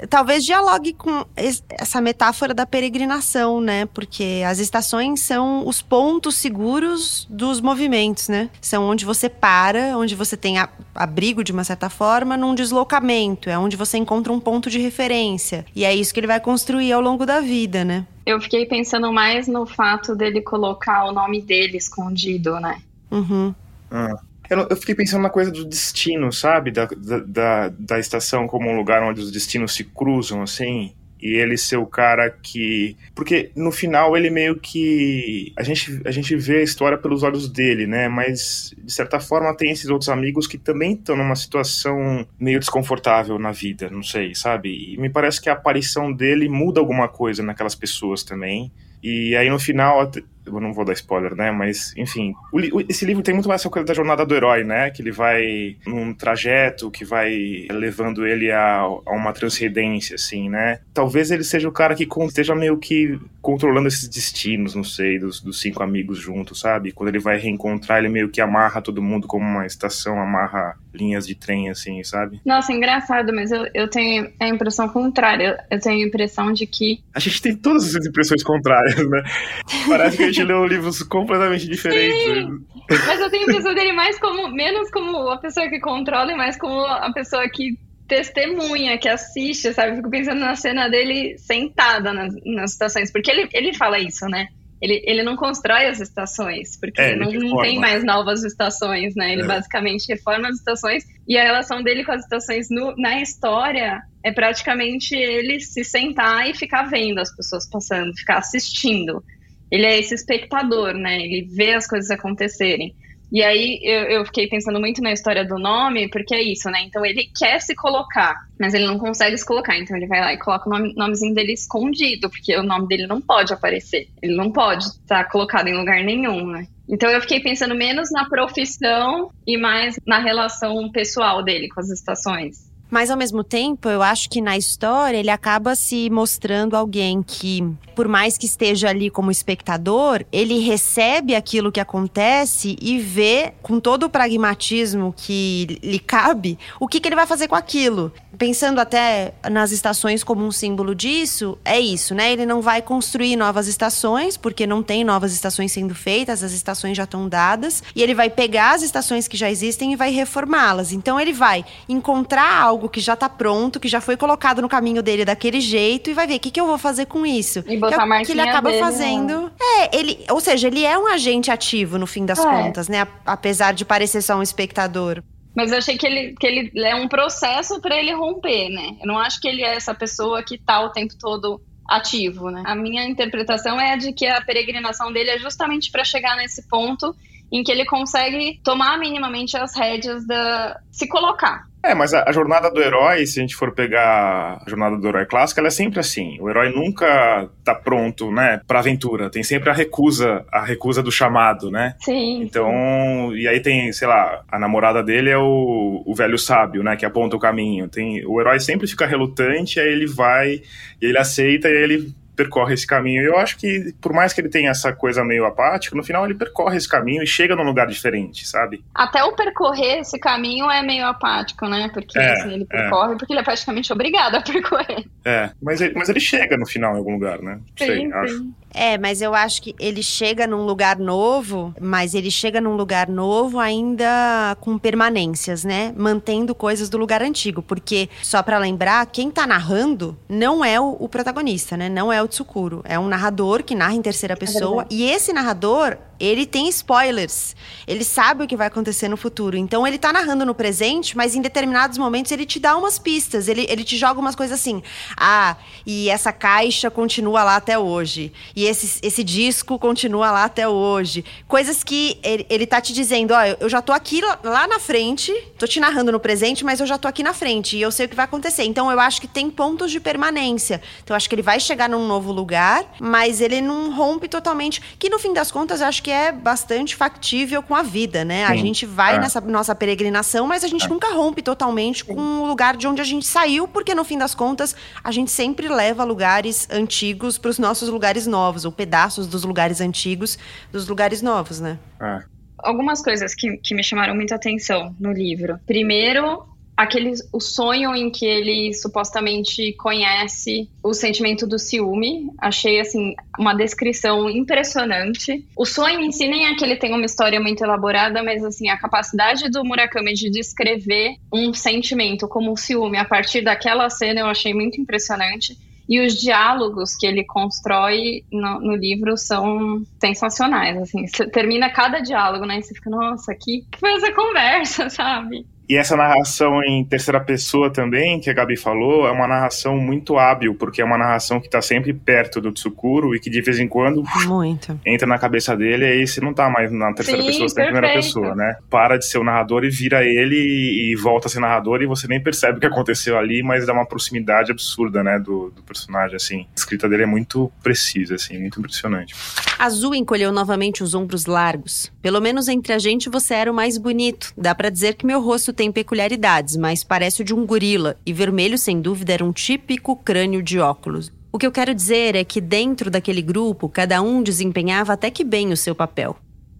talvez 0.09 0.43
dialogue 0.43 0.93
com 0.93 1.25
essa 1.35 2.01
metáfora 2.01 2.53
da 2.53 2.65
peregrinação, 2.65 3.61
né? 3.61 3.85
Porque 3.87 4.43
as 4.45 4.59
estações 4.59 5.21
são 5.21 5.67
os 5.67 5.81
pontos 5.81 6.35
seguros 6.35 7.25
dos 7.29 7.61
movimentos, 7.61 8.27
né? 8.27 8.49
São 8.61 8.83
onde 8.83 9.05
você 9.05 9.29
para, 9.29 9.97
onde 9.97 10.15
você 10.15 10.35
tem 10.35 10.55
abrigo 10.93 11.43
de 11.43 11.51
uma 11.51 11.63
certa 11.63 11.89
forma 11.89 12.35
num 12.35 12.55
deslocamento, 12.55 13.49
é 13.49 13.57
onde 13.57 13.75
você 13.75 13.97
encontra 13.97 14.31
um 14.31 14.39
ponto 14.39 14.69
de 14.69 14.79
referência. 14.79 15.65
E 15.75 15.85
é 15.85 15.93
isso 15.93 16.13
que 16.13 16.19
ele 16.19 16.27
vai 16.27 16.39
construir 16.39 16.91
ao 16.91 17.01
longo 17.01 17.25
da 17.25 17.39
vida, 17.39 17.83
né? 17.83 18.05
Eu 18.25 18.41
fiquei 18.41 18.65
pensando 18.65 19.11
mais 19.13 19.47
no 19.47 19.65
fato 19.65 20.15
dele 20.15 20.41
colocar 20.41 21.05
o 21.05 21.11
nome 21.11 21.41
dele 21.41 21.77
escondido, 21.77 22.59
né? 22.59 22.81
Uhum. 23.11 23.53
Ah. 23.91 24.19
Eu, 24.49 24.67
eu, 24.69 24.77
fiquei 24.77 24.95
pensando 24.95 25.21
na 25.21 25.29
coisa 25.29 25.51
do 25.51 25.65
destino, 25.65 26.31
sabe? 26.31 26.71
Da, 26.71 26.87
da, 27.25 27.69
da, 27.69 27.99
estação 27.99 28.47
como 28.47 28.69
um 28.69 28.75
lugar 28.75 29.03
onde 29.03 29.21
os 29.21 29.31
destinos 29.31 29.73
se 29.73 29.83
cruzam, 29.83 30.41
assim 30.41 30.93
e 31.25 31.33
ele 31.37 31.57
ser 31.57 31.77
o 31.77 31.87
cara 31.87 32.29
que. 32.29 32.95
Porque 33.15 33.51
no 33.55 33.71
final 33.71 34.15
ele 34.15 34.29
meio 34.29 34.59
que. 34.59 35.51
A 35.57 35.63
gente, 35.63 36.01
a 36.05 36.11
gente 36.11 36.35
vê 36.35 36.57
a 36.57 36.63
história 36.63 36.99
pelos 36.99 37.23
olhos 37.23 37.49
dele, 37.49 37.87
né? 37.87 38.07
Mas 38.07 38.75
de 38.77 38.93
certa 38.93 39.19
forma 39.19 39.55
tem 39.57 39.71
esses 39.71 39.89
outros 39.89 40.07
amigos 40.07 40.45
que 40.45 40.57
também 40.57 40.93
estão 40.93 41.15
numa 41.15 41.35
situação 41.35 42.27
meio 42.39 42.59
desconfortável 42.59 43.39
na 43.39 43.51
vida, 43.51 43.89
não 43.89 44.03
sei, 44.03 44.35
sabe? 44.35 44.93
E 44.93 44.97
me 44.97 45.09
parece 45.09 45.41
que 45.41 45.49
a 45.49 45.53
aparição 45.53 46.13
dele 46.13 46.47
muda 46.47 46.79
alguma 46.79 47.07
coisa 47.07 47.41
naquelas 47.41 47.73
pessoas 47.73 48.21
também. 48.23 48.71
E 49.01 49.35
aí 49.35 49.49
no 49.49 49.59
final, 49.59 50.11
eu 50.45 50.59
não 50.59 50.73
vou 50.73 50.85
dar 50.85 50.93
spoiler, 50.93 51.35
né? 51.35 51.51
Mas, 51.51 51.93
enfim, 51.97 52.33
o, 52.51 52.81
esse 52.89 53.05
livro 53.05 53.23
tem 53.23 53.33
muito 53.33 53.49
mais 53.49 53.61
essa 53.61 53.69
coisa 53.69 53.85
da 53.85 53.93
jornada 53.93 54.25
do 54.25 54.35
herói, 54.35 54.63
né? 54.63 54.89
Que 54.89 55.01
ele 55.01 55.11
vai 55.11 55.77
num 55.85 56.13
trajeto 56.13 56.91
que 56.91 57.03
vai 57.03 57.67
levando 57.71 58.25
ele 58.25 58.51
a, 58.51 58.79
a 58.79 59.11
uma 59.11 59.33
transcendência, 59.33 60.15
assim, 60.15 60.49
né? 60.49 60.79
Talvez 60.93 61.31
ele 61.31 61.43
seja 61.43 61.67
o 61.67 61.71
cara 61.71 61.95
que 61.95 62.07
esteja 62.27 62.55
meio 62.55 62.77
que 62.77 63.19
controlando 63.41 63.87
esses 63.87 64.07
destinos, 64.07 64.73
não 64.73 64.83
sei, 64.83 65.19
dos, 65.19 65.39
dos 65.39 65.61
cinco 65.61 65.83
amigos 65.83 66.17
juntos, 66.17 66.59
sabe? 66.59 66.91
Quando 66.91 67.09
ele 67.09 67.19
vai 67.19 67.37
reencontrar, 67.37 67.99
ele 67.99 68.09
meio 68.09 68.29
que 68.29 68.41
amarra 68.41 68.81
todo 68.81 69.01
mundo 69.01 69.27
como 69.27 69.45
uma 69.45 69.65
estação, 69.65 70.19
amarra 70.19 70.75
linhas 70.95 71.27
de 71.27 71.35
trem, 71.35 71.69
assim, 71.69 72.03
sabe? 72.03 72.41
Nossa, 72.45 72.71
engraçado, 72.71 73.33
mas 73.33 73.51
eu, 73.51 73.67
eu 73.73 73.87
tenho 73.87 74.31
a 74.39 74.47
impressão 74.47 74.87
contrária. 74.89 75.63
Eu 75.69 75.79
tenho 75.79 76.03
a 76.03 76.07
impressão 76.07 76.51
de 76.53 76.65
que. 76.65 77.03
A 77.13 77.19
gente 77.19 77.41
tem 77.41 77.55
todas 77.55 77.87
essas 77.89 78.05
impressões 78.05 78.41
contrárias, 78.43 78.97
né? 79.09 79.23
Parece 79.87 80.17
que 80.17 80.23
a 80.23 80.27
gente 80.27 80.34
leu 80.43 80.65
livros 80.65 81.01
completamente 81.03 81.67
diferentes. 81.67 82.23
Sim, 82.23 82.65
mas 82.89 83.19
eu 83.19 83.29
tenho 83.29 83.43
a 83.43 83.45
impressão 83.49 83.73
dele 83.73 83.91
mais 83.91 84.19
como. 84.19 84.47
menos 84.49 84.89
como 84.91 85.29
a 85.29 85.37
pessoa 85.37 85.69
que 85.69 85.79
controla 85.79 86.31
e 86.31 86.35
mais 86.35 86.57
como 86.57 86.79
a 86.85 87.11
pessoa 87.13 87.47
que 87.49 87.77
testemunha, 88.07 88.97
que 88.97 89.09
assiste, 89.09 89.73
sabe? 89.73 89.95
Fico 89.95 90.09
pensando 90.09 90.39
na 90.39 90.55
cena 90.55 90.87
dele 90.89 91.37
sentada 91.37 92.13
nas, 92.13 92.33
nas 92.45 92.71
estações, 92.71 93.11
porque 93.11 93.31
ele, 93.31 93.49
ele 93.53 93.73
fala 93.73 93.99
isso, 93.99 94.25
né? 94.27 94.47
Ele, 94.81 95.01
ele 95.05 95.23
não 95.23 95.35
constrói 95.35 95.87
as 95.87 95.99
estações, 95.99 96.77
porque 96.77 97.01
é, 97.01 97.15
não, 97.15 97.31
não, 97.31 97.61
tem 97.61 97.79
mais 97.79 98.03
novas 98.03 98.43
estações, 98.43 99.15
né? 99.15 99.33
Ele 99.33 99.43
é. 99.43 99.47
basicamente 99.47 100.05
reforma 100.07 100.49
as 100.49 100.57
estações 100.57 101.03
e 101.27 101.37
a 101.37 101.43
relação 101.43 101.81
dele 101.81 102.03
com 102.03 102.11
as 102.11 102.21
estações 102.21 102.67
no, 102.69 102.95
na 102.97 103.21
história 103.21 104.01
é 104.23 104.31
praticamente 104.31 105.15
ele 105.15 105.59
se 105.59 105.83
sentar 105.83 106.49
e 106.49 106.53
ficar 106.53 106.83
vendo 106.83 107.19
as 107.19 107.33
pessoas 107.35 107.67
passando, 107.69 108.13
ficar 108.15 108.37
assistindo. 108.37 109.23
Ele 109.71 109.85
é 109.85 109.99
esse 109.99 110.13
espectador, 110.13 110.93
né? 110.93 111.21
Ele 111.21 111.43
vê 111.43 111.73
as 111.73 111.87
coisas 111.87 112.11
acontecerem. 112.11 112.95
E 113.31 113.43
aí 113.43 113.79
eu, 113.83 114.03
eu, 114.03 114.25
fiquei 114.25 114.47
pensando 114.47 114.79
muito 114.79 115.01
na 115.01 115.11
história 115.11 115.43
do 115.43 115.57
nome, 115.57 116.09
porque 116.09 116.35
é 116.35 116.41
isso, 116.41 116.69
né? 116.69 116.83
Então 116.85 117.05
ele 117.05 117.29
quer 117.37 117.59
se 117.59 117.75
colocar, 117.75 118.35
mas 118.59 118.73
ele 118.73 118.85
não 118.85 118.99
consegue 118.99 119.37
se 119.37 119.45
colocar. 119.45 119.77
Então 119.77 119.97
ele 119.97 120.07
vai 120.07 120.21
lá 120.21 120.33
e 120.33 120.37
coloca 120.37 120.69
o 120.69 120.71
nome, 120.71 120.93
nomezinho 120.95 121.33
dele 121.33 121.53
escondido, 121.53 122.29
porque 122.29 122.55
o 122.55 122.63
nome 122.63 122.87
dele 122.87 123.07
não 123.07 123.19
pode 123.19 123.51
aparecer. 123.51 124.07
Ele 124.21 124.35
não 124.35 124.51
pode 124.51 124.85
estar 124.85 125.25
colocado 125.25 125.67
em 125.67 125.75
lugar 125.75 126.03
nenhum, 126.03 126.47
né? 126.47 126.67
Então 126.87 127.09
eu 127.09 127.19
fiquei 127.19 127.39
pensando 127.39 127.73
menos 127.73 128.11
na 128.11 128.25
profissão 128.29 129.31
e 129.45 129.57
mais 129.57 129.99
na 130.05 130.19
relação 130.19 130.89
pessoal 130.91 131.43
dele 131.43 131.67
com 131.67 131.79
as 131.79 131.89
estações. 131.89 132.74
Mas 132.89 133.09
ao 133.09 133.17
mesmo 133.17 133.43
tempo, 133.43 133.89
eu 133.89 134.01
acho 134.01 134.29
que 134.29 134.41
na 134.41 134.57
história 134.57 135.17
ele 135.17 135.29
acaba 135.29 135.75
se 135.75 136.09
mostrando 136.09 136.75
alguém 136.75 137.23
que, 137.23 137.63
por 137.95 138.07
mais 138.07 138.37
que 138.37 138.45
esteja 138.45 138.89
ali 138.89 139.09
como 139.09 139.31
espectador, 139.31 140.23
ele 140.31 140.59
recebe 140.59 141.35
aquilo 141.35 141.71
que 141.71 141.79
acontece 141.79 142.75
e 142.79 142.99
vê 142.99 143.53
com 143.61 143.79
todo 143.79 144.03
o 144.03 144.09
pragmatismo 144.09 145.13
que 145.15 145.79
lhe 145.83 145.99
cabe 145.99 146.57
o 146.79 146.87
que, 146.87 146.99
que 146.99 147.07
ele 147.07 147.15
vai 147.15 147.25
fazer 147.25 147.47
com 147.47 147.55
aquilo 147.55 148.11
pensando 148.35 148.79
até 148.79 149.33
nas 149.49 149.71
estações 149.71 150.23
como 150.23 150.45
um 150.45 150.51
símbolo 150.51 150.93
disso, 150.93 151.57
é 151.63 151.79
isso, 151.79 152.13
né? 152.13 152.31
Ele 152.31 152.45
não 152.45 152.61
vai 152.61 152.81
construir 152.81 153.35
novas 153.35 153.67
estações, 153.67 154.37
porque 154.37 154.67
não 154.67 154.83
tem 154.83 155.03
novas 155.03 155.33
estações 155.33 155.71
sendo 155.71 155.95
feitas, 155.95 156.43
as 156.43 156.51
estações 156.51 156.95
já 156.97 157.05
estão 157.05 157.27
dadas, 157.27 157.81
e 157.95 158.03
ele 158.03 158.13
vai 158.13 158.29
pegar 158.29 158.75
as 158.75 158.83
estações 158.83 159.27
que 159.27 159.37
já 159.37 159.49
existem 159.49 159.93
e 159.93 159.95
vai 159.95 160.11
reformá-las. 160.11 160.91
Então 160.91 161.19
ele 161.19 161.33
vai 161.33 161.65
encontrar 161.87 162.61
algo 162.61 162.74
que 162.89 162.99
já 162.99 163.13
está 163.13 163.29
pronto, 163.29 163.79
que 163.79 163.87
já 163.87 164.01
foi 164.01 164.17
colocado 164.17 164.61
no 164.61 164.69
caminho 164.69 165.01
dele 165.01 165.25
daquele 165.25 165.59
jeito 165.59 166.09
e 166.09 166.13
vai 166.13 166.27
ver 166.27 166.35
o 166.35 166.39
que, 166.39 166.51
que 166.51 166.59
eu 166.59 166.67
vou 166.67 166.77
fazer 166.77 167.05
com 167.05 167.25
isso. 167.25 167.63
E 167.67 167.77
botar 167.77 168.05
que, 168.05 168.13
é 168.13 168.21
o 168.21 168.25
que 168.25 168.31
ele 168.31 168.41
acaba 168.41 168.69
dele, 168.69 168.81
fazendo. 168.81 169.43
Né? 169.43 169.51
É, 169.61 169.97
ele, 169.97 170.25
ou 170.29 170.39
seja, 170.39 170.67
ele 170.67 170.83
é 170.83 170.97
um 170.97 171.07
agente 171.07 171.51
ativo 171.51 171.97
no 171.97 172.07
fim 172.07 172.25
das 172.25 172.39
é. 172.39 172.43
contas, 172.43 172.87
né? 172.87 173.07
Apesar 173.25 173.73
de 173.73 173.85
parecer 173.85 174.21
só 174.21 174.35
um 174.35 174.43
espectador. 174.43 175.23
Mas 175.55 175.71
eu 175.71 175.77
achei 175.77 175.97
que 175.97 176.05
ele, 176.05 176.35
que 176.37 176.45
ele 176.45 176.71
é 176.83 176.95
um 176.95 177.07
processo 177.07 177.79
para 177.79 177.97
ele 177.97 178.13
romper, 178.13 178.69
né? 178.69 178.97
Eu 178.99 179.07
não 179.07 179.17
acho 179.17 179.39
que 179.39 179.47
ele 179.47 179.63
é 179.63 179.75
essa 179.75 179.93
pessoa 179.93 180.43
que 180.43 180.57
tá 180.57 180.81
o 180.81 180.89
tempo 180.89 181.13
todo 181.17 181.61
ativo, 181.87 182.49
né? 182.49 182.63
A 182.65 182.75
minha 182.75 183.05
interpretação 183.05 183.79
é 183.79 183.95
de 183.95 184.11
que 184.11 184.25
a 184.25 184.41
peregrinação 184.41 185.13
dele 185.13 185.29
é 185.29 185.39
justamente 185.39 185.91
para 185.91 186.03
chegar 186.03 186.35
nesse 186.35 186.67
ponto 186.67 187.15
em 187.51 187.63
que 187.63 187.71
ele 187.71 187.85
consegue 187.85 188.59
tomar 188.63 188.97
minimamente 188.97 189.55
as 189.55 189.75
rédeas 189.75 190.25
da 190.25 190.79
se 190.91 191.07
colocar, 191.07 191.65
é, 191.85 191.95
mas 191.95 192.13
a, 192.13 192.23
a, 192.27 192.31
jornada 192.31 192.69
do 192.69 192.81
herói, 192.81 193.25
se 193.25 193.39
a 193.39 193.41
gente 193.41 193.55
for 193.55 193.73
pegar 193.73 194.61
a 194.65 194.69
jornada 194.69 194.97
do 194.97 195.07
herói 195.07 195.25
clássica, 195.25 195.61
ela 195.61 195.67
é 195.67 195.71
sempre 195.71 195.99
assim. 195.99 196.37
O 196.39 196.49
herói 196.49 196.69
nunca 196.69 197.49
tá 197.63 197.75
pronto, 197.75 198.31
né, 198.31 198.59
pra 198.67 198.79
aventura. 198.79 199.29
Tem 199.29 199.43
sempre 199.43 199.69
a 199.69 199.73
recusa, 199.73 200.45
a 200.51 200.63
recusa 200.63 201.01
do 201.01 201.11
chamado, 201.11 201.69
né? 201.69 201.95
Sim. 201.99 202.41
Então, 202.41 203.35
e 203.35 203.47
aí 203.47 203.59
tem, 203.59 203.91
sei 203.91 204.07
lá, 204.07 204.43
a 204.51 204.59
namorada 204.59 205.03
dele 205.03 205.29
é 205.29 205.37
o, 205.37 206.03
o 206.05 206.15
velho 206.15 206.37
sábio, 206.37 206.83
né, 206.83 206.95
que 206.95 207.05
aponta 207.05 207.35
o 207.35 207.39
caminho. 207.39 207.87
Tem, 207.87 208.25
o 208.25 208.39
herói 208.41 208.59
sempre 208.59 208.87
fica 208.87 209.05
relutante, 209.05 209.79
aí 209.79 209.87
ele 209.87 210.07
vai, 210.07 210.61
e 211.01 211.05
ele 211.05 211.17
aceita, 211.17 211.69
e 211.69 211.71
aí 211.71 211.83
ele 211.83 212.15
percorre 212.35 212.73
esse 212.73 212.85
caminho. 212.85 213.23
E 213.23 213.25
eu 213.25 213.37
acho 213.37 213.57
que, 213.57 213.93
por 214.01 214.13
mais 214.13 214.33
que 214.33 214.41
ele 214.41 214.49
tenha 214.49 214.69
essa 214.69 214.93
coisa 214.93 215.23
meio 215.23 215.45
apática, 215.45 215.95
no 215.95 216.03
final 216.03 216.25
ele 216.25 216.35
percorre 216.35 216.77
esse 216.77 216.87
caminho 216.87 217.23
e 217.23 217.27
chega 217.27 217.55
num 217.55 217.63
lugar 217.63 217.87
diferente, 217.87 218.47
sabe? 218.47 218.83
Até 218.93 219.23
o 219.23 219.33
percorrer 219.33 219.99
esse 219.99 220.19
caminho 220.19 220.69
é 220.69 220.81
meio 220.83 221.05
apático, 221.05 221.67
né? 221.67 221.89
Porque 221.93 222.17
é, 222.17 222.33
assim, 222.33 222.53
ele 222.53 222.63
é. 222.63 222.81
percorre 222.81 223.13
é. 223.13 223.17
porque 223.17 223.33
ele 223.33 223.39
é 223.39 223.43
praticamente 223.43 223.91
obrigado 223.91 224.35
a 224.35 224.41
percorrer. 224.43 225.05
É, 225.23 225.49
mas 225.61 225.81
ele, 225.81 225.93
mas 225.95 226.09
ele 226.09 226.19
chega 226.19 226.57
no 226.57 226.65
final 226.65 226.93
em 226.93 226.97
algum 226.97 227.13
lugar, 227.13 227.41
né? 227.41 227.59
Sim, 227.77 227.85
Sei, 227.85 227.97
sim. 227.97 228.13
acho. 228.13 228.45
É, 228.75 228.97
mas 228.97 229.21
eu 229.21 229.33
acho 229.33 229.61
que 229.61 229.73
ele 229.79 230.03
chega 230.03 230.45
num 230.45 230.65
lugar 230.65 230.99
novo, 230.99 231.73
mas 231.79 232.13
ele 232.13 232.29
chega 232.29 232.59
num 232.59 232.75
lugar 232.75 233.07
novo 233.07 233.57
ainda 233.57 234.57
com 234.59 234.77
permanências, 234.77 235.63
né? 235.63 235.93
Mantendo 235.95 236.53
coisas 236.53 236.89
do 236.89 236.97
lugar 236.97 237.21
antigo. 237.21 237.61
Porque, 237.61 238.09
só 238.21 238.43
para 238.43 238.57
lembrar, 238.59 239.05
quem 239.05 239.31
tá 239.31 239.47
narrando 239.47 240.17
não 240.27 240.63
é 240.63 240.79
o, 240.79 240.97
o, 240.99 241.07
protagonista, 241.07 241.77
né? 241.77 241.87
Não 241.87 242.11
é 242.11 242.21
o 242.21 242.27
Tsukuro. 242.27 242.81
É 242.83 242.99
um 242.99 243.07
narrador 243.07 243.63
que 243.63 243.73
narra 243.73 243.93
em 243.93 244.01
terceira 244.01 244.33
é 244.33 244.37
pessoa. 244.37 244.83
É 244.83 244.85
e 244.89 245.09
esse 245.09 245.31
narrador, 245.31 245.97
ele 246.19 246.45
tem 246.45 246.67
spoilers. 246.69 247.55
Ele 247.87 248.03
sabe 248.03 248.43
o 248.43 248.47
que 248.47 248.55
vai 248.55 248.67
acontecer 248.67 249.07
no 249.07 249.17
futuro. 249.17 249.57
Então 249.57 249.85
ele 249.85 249.97
tá 249.97 250.11
narrando 250.11 250.45
no 250.45 250.55
presente, 250.55 251.15
mas 251.15 251.35
em 251.35 251.41
determinados 251.41 251.97
momentos 251.97 252.31
ele 252.31 252.45
te 252.45 252.59
dá 252.59 252.75
umas 252.77 252.97
pistas. 252.97 253.47
Ele, 253.47 253.65
ele 253.69 253.83
te 253.83 253.97
joga 253.97 254.19
umas 254.19 254.35
coisas 254.35 254.59
assim. 254.59 254.81
Ah, 255.17 255.55
e 255.85 256.09
essa 256.09 256.31
caixa 256.31 256.89
continua 256.89 257.43
lá 257.43 257.55
até 257.55 257.77
hoje. 257.77 258.31
E 258.55 258.65
esse, 258.65 258.99
esse 259.01 259.23
disco 259.23 259.77
continua 259.77 260.31
lá 260.31 260.43
até 260.45 260.67
hoje. 260.67 261.23
Coisas 261.47 261.83
que 261.83 262.19
ele, 262.23 262.45
ele 262.49 262.65
tá 262.65 262.79
te 262.79 262.93
dizendo: 262.93 263.33
ó, 263.33 263.41
eu 263.59 263.69
já 263.69 263.81
tô 263.81 263.91
aqui 263.91 264.21
lá 264.43 264.67
na 264.67 264.79
frente, 264.79 265.33
tô 265.57 265.67
te 265.67 265.79
narrando 265.79 266.11
no 266.11 266.19
presente, 266.19 266.63
mas 266.63 266.79
eu 266.79 266.87
já 266.87 266.97
tô 266.97 267.07
aqui 267.07 267.23
na 267.23 267.33
frente 267.33 267.77
e 267.77 267.81
eu 267.81 267.91
sei 267.91 268.05
o 268.05 268.09
que 268.09 268.15
vai 268.15 268.25
acontecer. 268.25 268.63
Então 268.63 268.91
eu 268.91 268.99
acho 268.99 269.19
que 269.19 269.27
tem 269.27 269.49
pontos 269.49 269.91
de 269.91 269.99
permanência. 269.99 270.81
Então 271.03 271.13
eu 271.13 271.17
acho 271.17 271.27
que 271.27 271.35
ele 271.35 271.41
vai 271.41 271.59
chegar 271.59 271.89
num 271.89 272.07
novo 272.07 272.31
lugar, 272.31 272.85
mas 272.99 273.41
ele 273.41 273.61
não 273.61 273.93
rompe 273.93 274.27
totalmente. 274.27 274.81
Que 274.97 275.09
no 275.09 275.19
fim 275.19 275.33
das 275.33 275.51
contas 275.51 275.81
eu 275.81 275.87
acho 275.87 276.01
que 276.05 276.11
é 276.11 276.31
bastante 276.31 276.95
factível 276.95 277.63
com 277.63 277.73
a 277.73 277.81
vida, 277.81 278.23
né? 278.23 278.45
Sim. 278.45 278.53
A 278.53 278.55
gente 278.55 278.85
vai 278.85 279.15
é. 279.15 279.19
nessa 279.19 279.41
nossa 279.41 279.73
peregrinação, 279.73 280.45
mas 280.45 280.63
a 280.63 280.67
gente 280.67 280.85
é. 280.85 280.87
nunca 280.87 281.11
rompe 281.11 281.41
totalmente 281.41 282.05
com 282.05 282.43
o 282.43 282.45
lugar 282.45 282.77
de 282.77 282.85
onde 282.85 283.01
a 283.01 283.03
gente 283.03 283.25
saiu, 283.25 283.67
porque 283.67 283.95
no 283.95 284.03
fim 284.03 284.15
das 284.15 284.35
contas 284.35 284.75
a 285.03 285.11
gente 285.11 285.31
sempre 285.31 285.67
leva 285.67 286.03
lugares 286.03 286.69
antigos 286.69 287.39
para 287.39 287.49
os 287.49 287.57
nossos 287.57 287.89
lugares 287.89 288.27
novos, 288.27 288.65
ou 288.65 288.71
pedaços 288.71 289.25
dos 289.25 289.43
lugares 289.43 289.81
antigos 289.81 290.37
dos 290.71 290.87
lugares 290.87 291.23
novos, 291.23 291.59
né? 291.59 291.79
É. 291.99 292.21
Algumas 292.59 293.01
coisas 293.01 293.33
que, 293.33 293.57
que 293.57 293.73
me 293.73 293.83
chamaram 293.83 294.13
muita 294.13 294.35
atenção 294.35 294.95
no 294.99 295.11
livro. 295.11 295.59
Primeiro, 295.65 296.45
aquele 296.75 297.13
o 297.31 297.39
sonho 297.39 297.95
em 297.95 298.09
que 298.09 298.25
ele 298.25 298.73
supostamente 298.73 299.73
conhece 299.73 300.69
o 300.83 300.93
sentimento 300.93 301.47
do 301.47 301.57
ciúme. 301.57 302.29
Achei 302.39 302.79
assim 302.79 303.15
uma 303.39 303.53
descrição 303.53 304.29
impressionante. 304.29 305.45
O 305.55 305.65
sonho 305.65 306.01
em 306.01 306.11
si 306.11 306.27
nem 306.27 306.47
é 306.47 306.55
que 306.55 306.63
ele 306.63 306.75
tem 306.75 306.93
uma 306.93 307.05
história 307.05 307.39
muito 307.39 307.63
elaborada, 307.63 308.21
mas 308.23 308.43
assim 308.43 308.69
a 308.69 308.77
capacidade 308.77 309.49
do 309.49 309.63
Murakami 309.63 310.13
de 310.13 310.29
descrever 310.29 311.15
um 311.33 311.53
sentimento 311.53 312.27
como 312.27 312.51
o 312.51 312.57
ciúme 312.57 312.97
a 312.97 313.05
partir 313.05 313.41
daquela 313.41 313.89
cena 313.89 314.21
eu 314.21 314.27
achei 314.27 314.53
muito 314.53 314.79
impressionante. 314.79 315.57
E 315.87 316.03
os 316.03 316.15
diálogos 316.15 316.95
que 316.95 317.05
ele 317.05 317.23
constrói 317.23 318.23
no, 318.31 318.59
no 318.59 318.75
livro 318.75 319.15
são 319.17 319.83
sensacionais, 319.99 320.77
assim. 320.77 321.05
Você 321.05 321.27
termina 321.27 321.69
cada 321.69 321.99
diálogo, 321.99 322.43
né? 322.43 322.57
E 322.57 322.63
você 322.63 322.73
fica, 322.73 322.89
nossa, 322.89 323.35
que, 323.35 323.63
que 323.71 323.79
foi 323.79 323.93
essa 323.93 324.11
conversa, 324.11 324.89
sabe? 324.89 325.45
E 325.67 325.75
essa 325.75 325.95
narração 325.95 326.61
em 326.63 326.83
terceira 326.83 327.19
pessoa 327.19 327.71
também, 327.71 328.19
que 328.19 328.29
a 328.29 328.33
Gabi 328.33 328.55
falou, 328.55 329.07
é 329.07 329.11
uma 329.11 329.27
narração 329.27 329.77
muito 329.77 330.17
hábil, 330.17 330.55
porque 330.55 330.81
é 330.81 330.85
uma 330.85 330.97
narração 330.97 331.39
que 331.39 331.47
está 331.47 331.61
sempre 331.61 331.93
perto 331.93 332.39
do 332.39 332.51
Tsukuro 332.51 333.15
e 333.15 333.19
que 333.19 333.29
de 333.29 333.41
vez 333.41 333.59
em 333.59 333.67
quando 333.67 334.03
muito. 334.25 334.79
entra 334.85 335.07
na 335.07 335.17
cabeça 335.17 335.55
dele 335.55 335.85
e 335.85 335.91
aí 335.91 336.07
você 336.07 336.21
não 336.21 336.31
está 336.31 336.49
mais 336.49 336.71
na 336.71 336.93
terceira 336.93 337.21
Sim, 337.21 337.27
pessoa, 337.27 337.49
você 337.49 337.55
tá 337.55 337.61
em 337.61 337.65
primeira 337.65 337.93
pessoa, 337.93 338.35
né? 338.35 338.57
Para 338.69 338.97
de 338.97 339.05
ser 339.05 339.17
o 339.17 339.23
narrador 339.23 339.63
e 339.63 339.69
vira 339.69 340.03
ele 340.03 340.35
e 340.35 340.95
volta 340.95 341.27
a 341.27 341.29
ser 341.29 341.39
narrador 341.39 341.81
e 341.81 341.87
você 341.87 342.07
nem 342.07 342.21
percebe 342.21 342.57
o 342.57 342.59
que 342.61 342.67
aconteceu 342.67 343.17
ali, 343.17 343.41
mas 343.41 343.65
dá 343.65 343.73
uma 343.73 343.85
proximidade 343.85 344.51
absurda, 344.51 345.03
né, 345.03 345.19
do, 345.19 345.51
do 345.51 345.63
personagem, 345.63 346.15
assim. 346.15 346.41
A 346.41 346.55
escrita 346.55 346.87
dele 346.87 347.03
é 347.03 347.07
muito 347.07 347.51
precisa, 347.63 348.15
assim, 348.15 348.37
muito 348.37 348.59
impressionante. 348.59 349.15
Azul 349.57 349.95
encolheu 349.95 350.31
novamente 350.31 350.83
os 350.83 350.93
ombros 350.93 351.25
largos. 351.25 351.91
Pelo 352.01 352.21
menos 352.21 352.47
entre 352.47 352.73
a 352.73 352.79
gente 352.79 353.09
você 353.09 353.33
era 353.33 353.51
o 353.51 353.55
mais 353.55 353.77
bonito. 353.77 354.33
Dá 354.37 354.53
para 354.53 354.69
dizer 354.69 354.95
que 354.95 355.05
meu 355.05 355.21
rosto 355.21 355.53
tem 355.55 355.71
peculiaridades, 355.71 356.55
mas 356.55 356.83
parece 356.83 357.21
o 357.21 357.25
de 357.25 357.33
um 357.33 357.45
gorila, 357.45 357.97
e 358.05 358.13
vermelho, 358.13 358.57
sem 358.57 358.79
dúvida, 358.81 359.13
era 359.13 359.25
um 359.25 359.31
típico 359.31 359.95
crânio 359.95 360.43
de 360.43 360.59
óculos. 360.59 361.11
O 361.31 361.37
que 361.37 361.47
eu 361.47 361.51
quero 361.51 361.73
dizer 361.73 362.15
é 362.15 362.23
que 362.23 362.39
dentro 362.39 362.91
daquele 362.91 363.21
grupo, 363.21 363.67
cada 363.67 364.01
um 364.01 364.21
desempenhava 364.21 364.93
até 364.93 365.09
que 365.09 365.23
bem 365.23 365.51
o 365.51 365.57
seu 365.57 365.73
papel. 365.73 366.15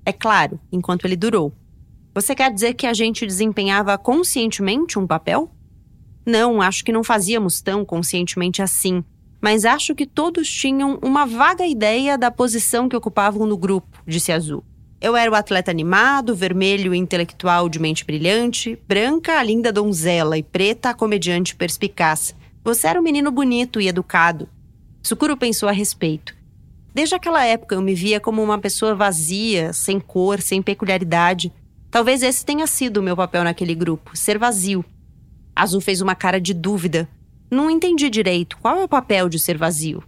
É 0.05 0.11
claro, 0.11 0.59
enquanto 0.71 1.05
ele 1.05 1.15
durou. 1.15 1.53
Você 2.13 2.33
quer 2.33 2.51
dizer 2.51 2.73
que 2.73 2.87
a 2.87 2.93
gente 2.93 3.25
desempenhava 3.25 3.97
conscientemente 3.97 4.97
um 4.97 5.05
papel? 5.05 5.51
Não, 6.25 6.61
acho 6.61 6.83
que 6.83 6.91
não 6.91 7.03
fazíamos 7.03 7.61
tão 7.61 7.85
conscientemente 7.85 8.61
assim, 8.61 9.03
mas 9.41 9.63
acho 9.63 9.93
que 9.93 10.07
todos 10.07 10.49
tinham 10.49 10.97
uma 11.03 11.25
vaga 11.25 11.67
ideia 11.67 12.17
da 12.17 12.31
posição 12.31 12.89
que 12.89 12.95
ocupavam 12.95 13.45
no 13.45 13.57
grupo, 13.57 14.01
disse 14.07 14.31
Azul. 14.31 14.63
Eu 15.05 15.15
era 15.15 15.29
o 15.29 15.35
atleta 15.35 15.69
animado, 15.69 16.35
vermelho 16.35 16.91
intelectual 16.91 17.69
de 17.69 17.77
mente 17.77 18.03
brilhante, 18.03 18.75
branca 18.87 19.37
a 19.37 19.43
linda 19.43 19.71
donzela 19.71 20.35
e 20.35 20.41
preta 20.41 20.89
a 20.89 20.93
comediante 20.95 21.55
perspicaz. 21.55 22.35
Você 22.63 22.87
era 22.87 22.99
um 22.99 23.03
menino 23.03 23.29
bonito 23.29 23.79
e 23.79 23.87
educado. 23.87 24.49
Sukuro 25.03 25.37
pensou 25.37 25.69
a 25.69 25.71
respeito. 25.71 26.35
Desde 26.91 27.13
aquela 27.13 27.45
época 27.45 27.75
eu 27.75 27.83
me 27.83 27.93
via 27.93 28.19
como 28.19 28.41
uma 28.41 28.57
pessoa 28.57 28.95
vazia, 28.95 29.71
sem 29.73 29.99
cor, 29.99 30.41
sem 30.41 30.59
peculiaridade. 30.59 31.53
Talvez 31.91 32.23
esse 32.23 32.43
tenha 32.43 32.65
sido 32.65 32.97
o 32.97 33.03
meu 33.03 33.15
papel 33.15 33.43
naquele 33.43 33.75
grupo, 33.75 34.17
ser 34.17 34.39
vazio. 34.39 34.83
Azul 35.55 35.81
fez 35.81 36.01
uma 36.01 36.15
cara 36.15 36.41
de 36.41 36.51
dúvida. 36.51 37.07
Não 37.51 37.69
entendi 37.69 38.09
direito 38.09 38.57
qual 38.57 38.75
é 38.79 38.83
o 38.83 38.89
papel 38.89 39.29
de 39.29 39.37
ser 39.37 39.55
vazio. 39.55 40.03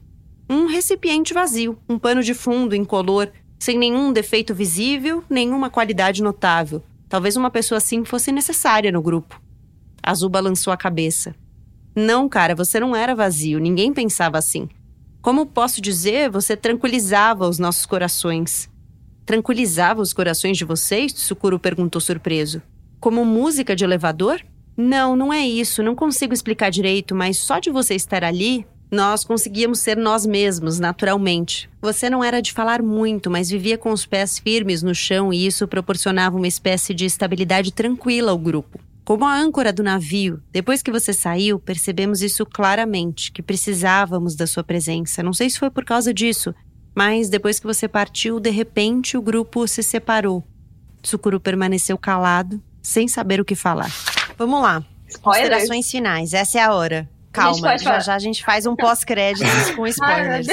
Um 0.49 0.65
recipiente 0.65 1.35
vazio, 1.35 1.77
um 1.87 1.99
pano 1.99 2.23
de 2.23 2.33
fundo 2.33 2.75
incolor, 2.75 3.31
sem 3.59 3.77
nenhum 3.77 4.13
defeito 4.13 4.53
visível, 4.53 5.23
nenhuma 5.29 5.69
qualidade 5.69 6.21
notável. 6.21 6.83
Talvez 7.09 7.35
uma 7.35 7.49
pessoa 7.49 7.77
assim 7.77 8.03
fosse 8.03 8.31
necessária 8.31 8.91
no 8.91 9.01
grupo. 9.01 9.41
Azul 10.03 10.29
balançou 10.29 10.71
a 10.71 10.77
cabeça. 10.77 11.35
Não, 11.95 12.29
cara, 12.29 12.53
você 12.53 12.79
não 12.79 12.95
era 12.95 13.15
vazio, 13.15 13.59
ninguém 13.59 13.91
pensava 13.93 14.37
assim. 14.37 14.69
Como 15.21 15.45
posso 15.45 15.81
dizer, 15.81 16.29
você 16.29 16.55
tranquilizava 16.55 17.47
os 17.47 17.59
nossos 17.59 17.85
corações. 17.85 18.69
Tranquilizava 19.25 20.01
os 20.01 20.13
corações 20.13 20.57
de 20.57 20.63
vocês? 20.63 21.11
Sukuro 21.13 21.59
perguntou 21.59 21.99
surpreso. 21.99 22.61
Como 22.99 23.25
música 23.25 23.75
de 23.75 23.83
elevador? 23.83 24.41
Não, 24.77 25.15
não 25.15 25.33
é 25.33 25.45
isso, 25.45 25.81
não 25.81 25.95
consigo 25.95 26.33
explicar 26.33 26.69
direito, 26.69 27.15
mas 27.15 27.37
só 27.37 27.57
de 27.57 27.71
você 27.71 27.95
estar 27.95 28.23
ali, 28.23 28.65
nós 28.89 29.23
conseguíamos 29.23 29.79
ser 29.79 29.97
nós 29.97 30.25
mesmos, 30.25 30.79
naturalmente. 30.79 31.69
Você 31.81 32.09
não 32.09 32.23
era 32.23 32.41
de 32.41 32.53
falar 32.53 32.81
muito, 32.81 33.29
mas 33.29 33.49
vivia 33.49 33.77
com 33.77 33.91
os 33.91 34.05
pés 34.05 34.39
firmes 34.39 34.81
no 34.81 34.95
chão 34.95 35.33
e 35.33 35.45
isso 35.45 35.67
proporcionava 35.67 36.37
uma 36.37 36.47
espécie 36.47 36.93
de 36.93 37.05
estabilidade 37.05 37.73
tranquila 37.73 38.31
ao 38.31 38.37
grupo. 38.37 38.79
Como 39.03 39.25
a 39.25 39.37
âncora 39.37 39.71
do 39.71 39.83
navio, 39.83 40.41
depois 40.51 40.81
que 40.81 40.91
você 40.91 41.13
saiu, 41.13 41.59
percebemos 41.59 42.21
isso 42.21 42.45
claramente, 42.45 43.31
que 43.31 43.41
precisávamos 43.41 44.35
da 44.35 44.45
sua 44.45 44.63
presença. 44.63 45.23
Não 45.23 45.33
sei 45.33 45.49
se 45.49 45.59
foi 45.59 45.69
por 45.69 45.85
causa 45.85 46.13
disso, 46.13 46.53
mas 46.93 47.29
depois 47.29 47.59
que 47.59 47.67
você 47.67 47.87
partiu, 47.87 48.39
de 48.39 48.49
repente 48.49 49.15
o 49.15 49.21
grupo 49.21 49.67
se 49.67 49.81
separou. 49.81 50.43
Tsukuru 51.01 51.39
permaneceu 51.39 51.97
calado, 51.97 52.61
sem 52.81 53.07
saber 53.07 53.39
o 53.39 53.45
que 53.45 53.55
falar. 53.55 53.91
Vamos 54.37 54.61
lá. 54.61 54.83
Considerações 55.21 55.89
finais, 55.89 56.33
essa 56.33 56.59
é 56.59 56.61
a 56.63 56.73
hora. 56.73 57.09
Calma, 57.37 57.77
já 57.77 57.99
já 57.99 58.15
a 58.15 58.19
gente 58.19 58.43
faz 58.43 58.65
um 58.65 58.75
pós-créditos 58.75 59.71
com 59.71 59.85
spoilers. 59.87 60.47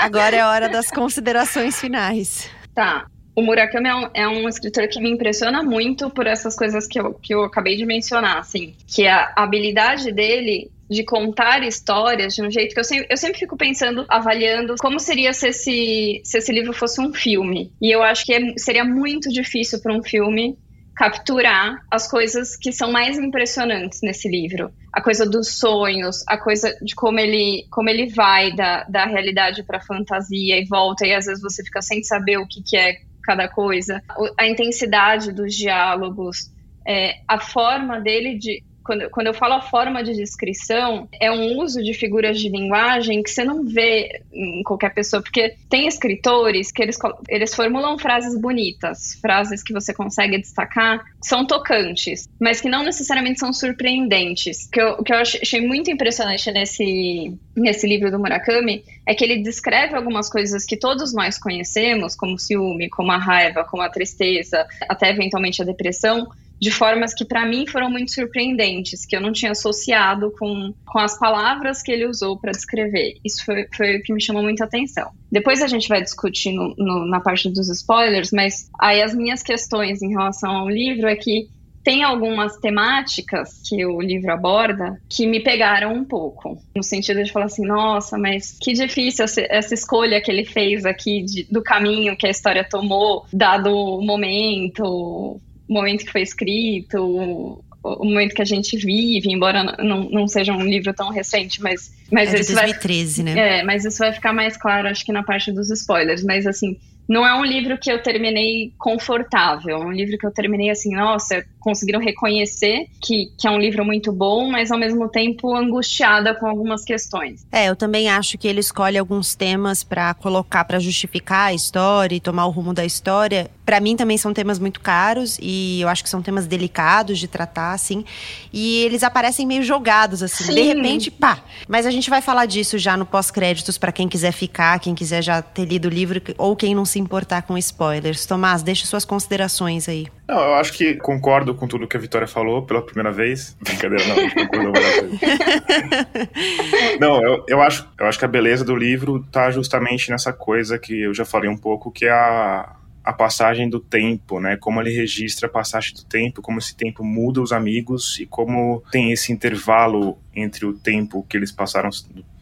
Agora 0.00 0.36
é 0.36 0.40
a 0.40 0.48
hora 0.48 0.68
das 0.68 0.90
considerações 0.90 1.80
finais. 1.80 2.50
Tá. 2.74 3.06
O 3.34 3.42
Murakami 3.42 3.88
é 3.88 3.94
um, 3.94 4.10
é 4.14 4.28
um, 4.28 4.48
escritor 4.48 4.88
que 4.88 5.00
me 5.00 5.08
impressiona 5.08 5.62
muito 5.62 6.10
por 6.10 6.26
essas 6.26 6.56
coisas 6.56 6.88
que 6.88 6.98
eu, 6.98 7.14
que 7.14 7.32
eu 7.32 7.44
acabei 7.44 7.76
de 7.76 7.86
mencionar, 7.86 8.38
assim. 8.38 8.74
Que 8.84 9.06
a 9.06 9.32
habilidade 9.36 10.10
dele 10.10 10.72
de 10.90 11.04
contar 11.04 11.62
histórias 11.62 12.34
de 12.34 12.42
um 12.42 12.50
jeito 12.50 12.74
que 12.74 12.80
eu 12.80 12.84
sempre, 12.84 13.06
eu 13.10 13.16
sempre 13.16 13.38
fico 13.38 13.56
pensando, 13.56 14.04
avaliando 14.08 14.74
como 14.80 14.98
seria 14.98 15.32
se 15.32 15.48
esse, 15.48 16.20
se 16.24 16.38
esse 16.38 16.50
livro 16.50 16.72
fosse 16.72 17.00
um 17.00 17.12
filme. 17.12 17.70
E 17.80 17.94
eu 17.94 18.02
acho 18.02 18.24
que 18.24 18.32
é, 18.32 18.40
seria 18.56 18.84
muito 18.84 19.28
difícil 19.28 19.80
para 19.80 19.94
um 19.94 20.02
filme 20.02 20.56
capturar 20.98 21.80
as 21.88 22.10
coisas 22.10 22.56
que 22.56 22.72
são 22.72 22.90
mais 22.90 23.16
impressionantes 23.16 24.00
nesse 24.02 24.28
livro. 24.28 24.72
A 24.92 25.00
coisa 25.00 25.24
dos 25.24 25.60
sonhos, 25.60 26.24
a 26.26 26.36
coisa 26.36 26.76
de 26.82 26.92
como 26.96 27.20
ele, 27.20 27.68
como 27.70 27.88
ele 27.88 28.08
vai 28.08 28.52
da, 28.52 28.82
da 28.82 29.04
realidade 29.06 29.62
para 29.62 29.78
a 29.78 29.80
fantasia 29.80 30.60
e 30.60 30.64
volta, 30.64 31.06
e 31.06 31.14
às 31.14 31.26
vezes 31.26 31.40
você 31.40 31.62
fica 31.62 31.80
sem 31.80 32.02
saber 32.02 32.38
o 32.38 32.48
que, 32.48 32.60
que 32.64 32.76
é 32.76 32.96
cada 33.22 33.46
coisa. 33.46 34.02
A 34.36 34.48
intensidade 34.48 35.30
dos 35.30 35.54
diálogos, 35.54 36.50
é, 36.84 37.20
a 37.28 37.38
forma 37.38 38.00
dele 38.00 38.36
de 38.36 38.64
quando, 38.88 39.10
quando 39.10 39.26
eu 39.26 39.34
falo 39.34 39.52
a 39.52 39.60
forma 39.60 40.02
de 40.02 40.14
descrição, 40.14 41.06
é 41.20 41.30
um 41.30 41.58
uso 41.58 41.82
de 41.82 41.92
figuras 41.92 42.40
de 42.40 42.48
linguagem 42.48 43.22
que 43.22 43.28
você 43.28 43.44
não 43.44 43.62
vê 43.62 44.22
em 44.32 44.62
qualquer 44.62 44.94
pessoa, 44.94 45.20
porque 45.22 45.56
tem 45.68 45.86
escritores 45.86 46.72
que 46.72 46.82
eles, 46.82 46.96
eles 47.28 47.54
formulam 47.54 47.98
frases 47.98 48.40
bonitas, 48.40 49.18
frases 49.20 49.62
que 49.62 49.74
você 49.74 49.92
consegue 49.92 50.38
destacar, 50.38 51.04
são 51.20 51.46
tocantes, 51.46 52.26
mas 52.40 52.62
que 52.62 52.68
não 52.70 52.82
necessariamente 52.82 53.40
são 53.40 53.52
surpreendentes. 53.52 54.64
O 54.64 54.70
que 54.70 54.80
eu, 54.80 55.04
que 55.04 55.12
eu 55.12 55.18
achei 55.18 55.60
muito 55.60 55.90
impressionante 55.90 56.50
nesse, 56.50 57.36
nesse 57.54 57.86
livro 57.86 58.10
do 58.10 58.18
Murakami 58.18 58.82
é 59.06 59.14
que 59.14 59.22
ele 59.22 59.42
descreve 59.42 59.94
algumas 59.96 60.30
coisas 60.30 60.64
que 60.64 60.78
todos 60.78 61.12
nós 61.12 61.38
conhecemos, 61.38 62.16
como 62.16 62.38
ciúme, 62.38 62.88
como 62.88 63.12
a 63.12 63.18
raiva, 63.18 63.64
como 63.64 63.82
a 63.82 63.90
tristeza, 63.90 64.66
até 64.88 65.10
eventualmente 65.10 65.60
a 65.60 65.64
depressão, 65.66 66.26
de 66.60 66.70
formas 66.70 67.14
que 67.14 67.24
para 67.24 67.46
mim 67.46 67.66
foram 67.66 67.90
muito 67.90 68.12
surpreendentes, 68.12 69.06
que 69.06 69.16
eu 69.16 69.20
não 69.20 69.32
tinha 69.32 69.52
associado 69.52 70.32
com, 70.38 70.72
com 70.86 70.98
as 70.98 71.18
palavras 71.18 71.82
que 71.82 71.92
ele 71.92 72.06
usou 72.06 72.38
para 72.38 72.52
descrever. 72.52 73.16
Isso 73.24 73.44
foi, 73.44 73.66
foi 73.74 73.96
o 73.96 74.02
que 74.02 74.12
me 74.12 74.22
chamou 74.22 74.42
muita 74.42 74.64
atenção. 74.64 75.10
Depois 75.30 75.62
a 75.62 75.66
gente 75.66 75.88
vai 75.88 76.02
discutir 76.02 76.52
no, 76.52 76.74
no, 76.76 77.06
na 77.06 77.20
parte 77.20 77.48
dos 77.50 77.68
spoilers, 77.68 78.30
mas 78.32 78.70
aí 78.80 79.02
as 79.02 79.14
minhas 79.14 79.42
questões 79.42 80.02
em 80.02 80.10
relação 80.10 80.50
ao 80.50 80.68
livro 80.68 81.06
é 81.06 81.16
que 81.16 81.48
tem 81.88 82.02
algumas 82.02 82.58
temáticas 82.58 83.62
que 83.66 83.86
o 83.86 83.98
livro 83.98 84.30
aborda 84.30 85.00
que 85.08 85.26
me 85.26 85.40
pegaram 85.40 85.94
um 85.94 86.04
pouco. 86.04 86.58
No 86.76 86.82
sentido 86.82 87.24
de 87.24 87.32
falar 87.32 87.46
assim, 87.46 87.66
nossa, 87.66 88.18
mas 88.18 88.58
que 88.60 88.74
difícil 88.74 89.24
essa 89.24 89.72
escolha 89.72 90.20
que 90.20 90.30
ele 90.30 90.44
fez 90.44 90.84
aqui 90.84 91.22
de, 91.22 91.44
do 91.44 91.62
caminho 91.62 92.14
que 92.14 92.26
a 92.26 92.30
história 92.30 92.62
tomou, 92.62 93.24
dado 93.32 93.74
o 93.74 94.04
momento, 94.04 95.40
momento 95.68 96.04
que 96.04 96.12
foi 96.12 96.22
escrito, 96.22 96.98
o, 96.98 97.64
o 97.82 98.04
momento 98.04 98.34
que 98.34 98.42
a 98.42 98.46
gente 98.46 98.76
vive, 98.76 99.30
embora 99.30 99.62
não, 99.82 100.08
não 100.10 100.28
seja 100.28 100.52
um 100.52 100.64
livro 100.64 100.92
tão 100.92 101.10
recente, 101.10 101.62
mas, 101.62 101.92
mas 102.10 102.34
é 102.34 102.40
isso 102.40 102.52
2013, 102.52 103.22
vai, 103.22 103.34
né? 103.34 103.58
É, 103.58 103.62
mas 103.62 103.84
isso 103.84 103.98
vai 103.98 104.12
ficar 104.12 104.32
mais 104.32 104.56
claro, 104.56 104.88
acho 104.88 105.04
que 105.04 105.12
na 105.12 105.22
parte 105.22 105.52
dos 105.52 105.70
spoilers. 105.70 106.22
Mas 106.24 106.46
assim, 106.46 106.76
não 107.08 107.26
é 107.26 107.34
um 107.34 107.44
livro 107.44 107.78
que 107.78 107.90
eu 107.90 108.02
terminei 108.02 108.72
confortável, 108.76 109.82
é 109.82 109.86
um 109.86 109.92
livro 109.92 110.18
que 110.18 110.26
eu 110.26 110.30
terminei 110.30 110.70
assim, 110.70 110.94
nossa, 110.94 111.44
conseguiram 111.68 112.00
reconhecer 112.00 112.86
que, 112.98 113.30
que 113.36 113.46
é 113.46 113.50
um 113.50 113.58
livro 113.58 113.84
muito 113.84 114.10
bom, 114.10 114.50
mas 114.50 114.70
ao 114.70 114.78
mesmo 114.78 115.06
tempo 115.06 115.54
angustiada 115.54 116.34
com 116.34 116.46
algumas 116.46 116.82
questões. 116.82 117.46
É, 117.52 117.68
eu 117.68 117.76
também 117.76 118.08
acho 118.08 118.38
que 118.38 118.48
ele 118.48 118.60
escolhe 118.60 118.96
alguns 118.96 119.34
temas 119.34 119.84
para 119.84 120.14
colocar, 120.14 120.64
para 120.64 120.78
justificar 120.78 121.48
a 121.48 121.52
história 121.52 122.16
e 122.16 122.20
tomar 122.20 122.46
o 122.46 122.50
rumo 122.50 122.72
da 122.72 122.86
história. 122.86 123.50
Para 123.66 123.80
mim 123.80 123.96
também 123.96 124.16
são 124.16 124.32
temas 124.32 124.58
muito 124.58 124.80
caros 124.80 125.38
e 125.42 125.82
eu 125.82 125.88
acho 125.90 126.02
que 126.02 126.08
são 126.08 126.22
temas 126.22 126.46
delicados 126.46 127.18
de 127.18 127.28
tratar, 127.28 127.74
assim. 127.74 128.02
E 128.50 128.76
eles 128.76 129.02
aparecem 129.02 129.46
meio 129.46 129.62
jogados, 129.62 130.22
assim, 130.22 130.44
Sim. 130.44 130.54
de 130.54 130.62
repente, 130.62 131.10
pá. 131.10 131.38
Mas 131.68 131.84
a 131.84 131.90
gente 131.90 132.08
vai 132.08 132.22
falar 132.22 132.46
disso 132.46 132.78
já 132.78 132.96
no 132.96 133.04
pós-créditos 133.04 133.76
para 133.76 133.92
quem 133.92 134.08
quiser 134.08 134.32
ficar, 134.32 134.80
quem 134.80 134.94
quiser 134.94 135.20
já 135.20 135.42
ter 135.42 135.66
lido 135.66 135.84
o 135.84 135.90
livro 135.90 136.22
ou 136.38 136.56
quem 136.56 136.74
não 136.74 136.86
se 136.86 136.98
importar 136.98 137.42
com 137.42 137.58
spoilers. 137.58 138.24
Tomás, 138.24 138.62
deixe 138.62 138.86
suas 138.86 139.04
considerações 139.04 139.86
aí. 139.86 140.06
Não, 140.28 140.38
eu 140.38 140.54
acho 140.54 140.74
que 140.74 140.94
concordo 140.96 141.54
com 141.54 141.66
tudo 141.66 141.88
que 141.88 141.96
a 141.96 142.00
Vitória 142.00 142.28
falou 142.28 142.62
pela 142.66 142.84
primeira 142.84 143.10
vez. 143.10 143.56
Brincadeira, 143.64 144.04
não, 144.06 144.30
concordou 144.30 144.72
várias 144.74 145.20
Não, 147.00 147.22
eu, 147.22 147.44
eu, 147.48 147.62
acho, 147.62 147.88
eu 147.98 148.06
acho 148.06 148.18
que 148.18 148.26
a 148.26 148.28
beleza 148.28 148.62
do 148.62 148.76
livro 148.76 149.24
tá 149.32 149.50
justamente 149.50 150.10
nessa 150.10 150.30
coisa 150.30 150.78
que 150.78 151.00
eu 151.00 151.14
já 151.14 151.24
falei 151.24 151.48
um 151.48 151.56
pouco, 151.56 151.90
que 151.90 152.04
é 152.04 152.10
a, 152.10 152.76
a 153.02 153.12
passagem 153.14 153.70
do 153.70 153.80
tempo, 153.80 154.38
né? 154.38 154.58
Como 154.58 154.78
ele 154.82 154.90
registra 154.90 155.48
a 155.48 155.50
passagem 155.50 155.94
do 155.94 156.04
tempo, 156.04 156.42
como 156.42 156.58
esse 156.58 156.76
tempo 156.76 157.02
muda 157.02 157.40
os 157.40 157.50
amigos 157.50 158.18
e 158.20 158.26
como 158.26 158.82
tem 158.92 159.10
esse 159.12 159.32
intervalo 159.32 160.18
entre 160.36 160.66
o 160.66 160.74
tempo 160.74 161.24
que 161.26 161.38
eles 161.38 161.50
passaram 161.50 161.88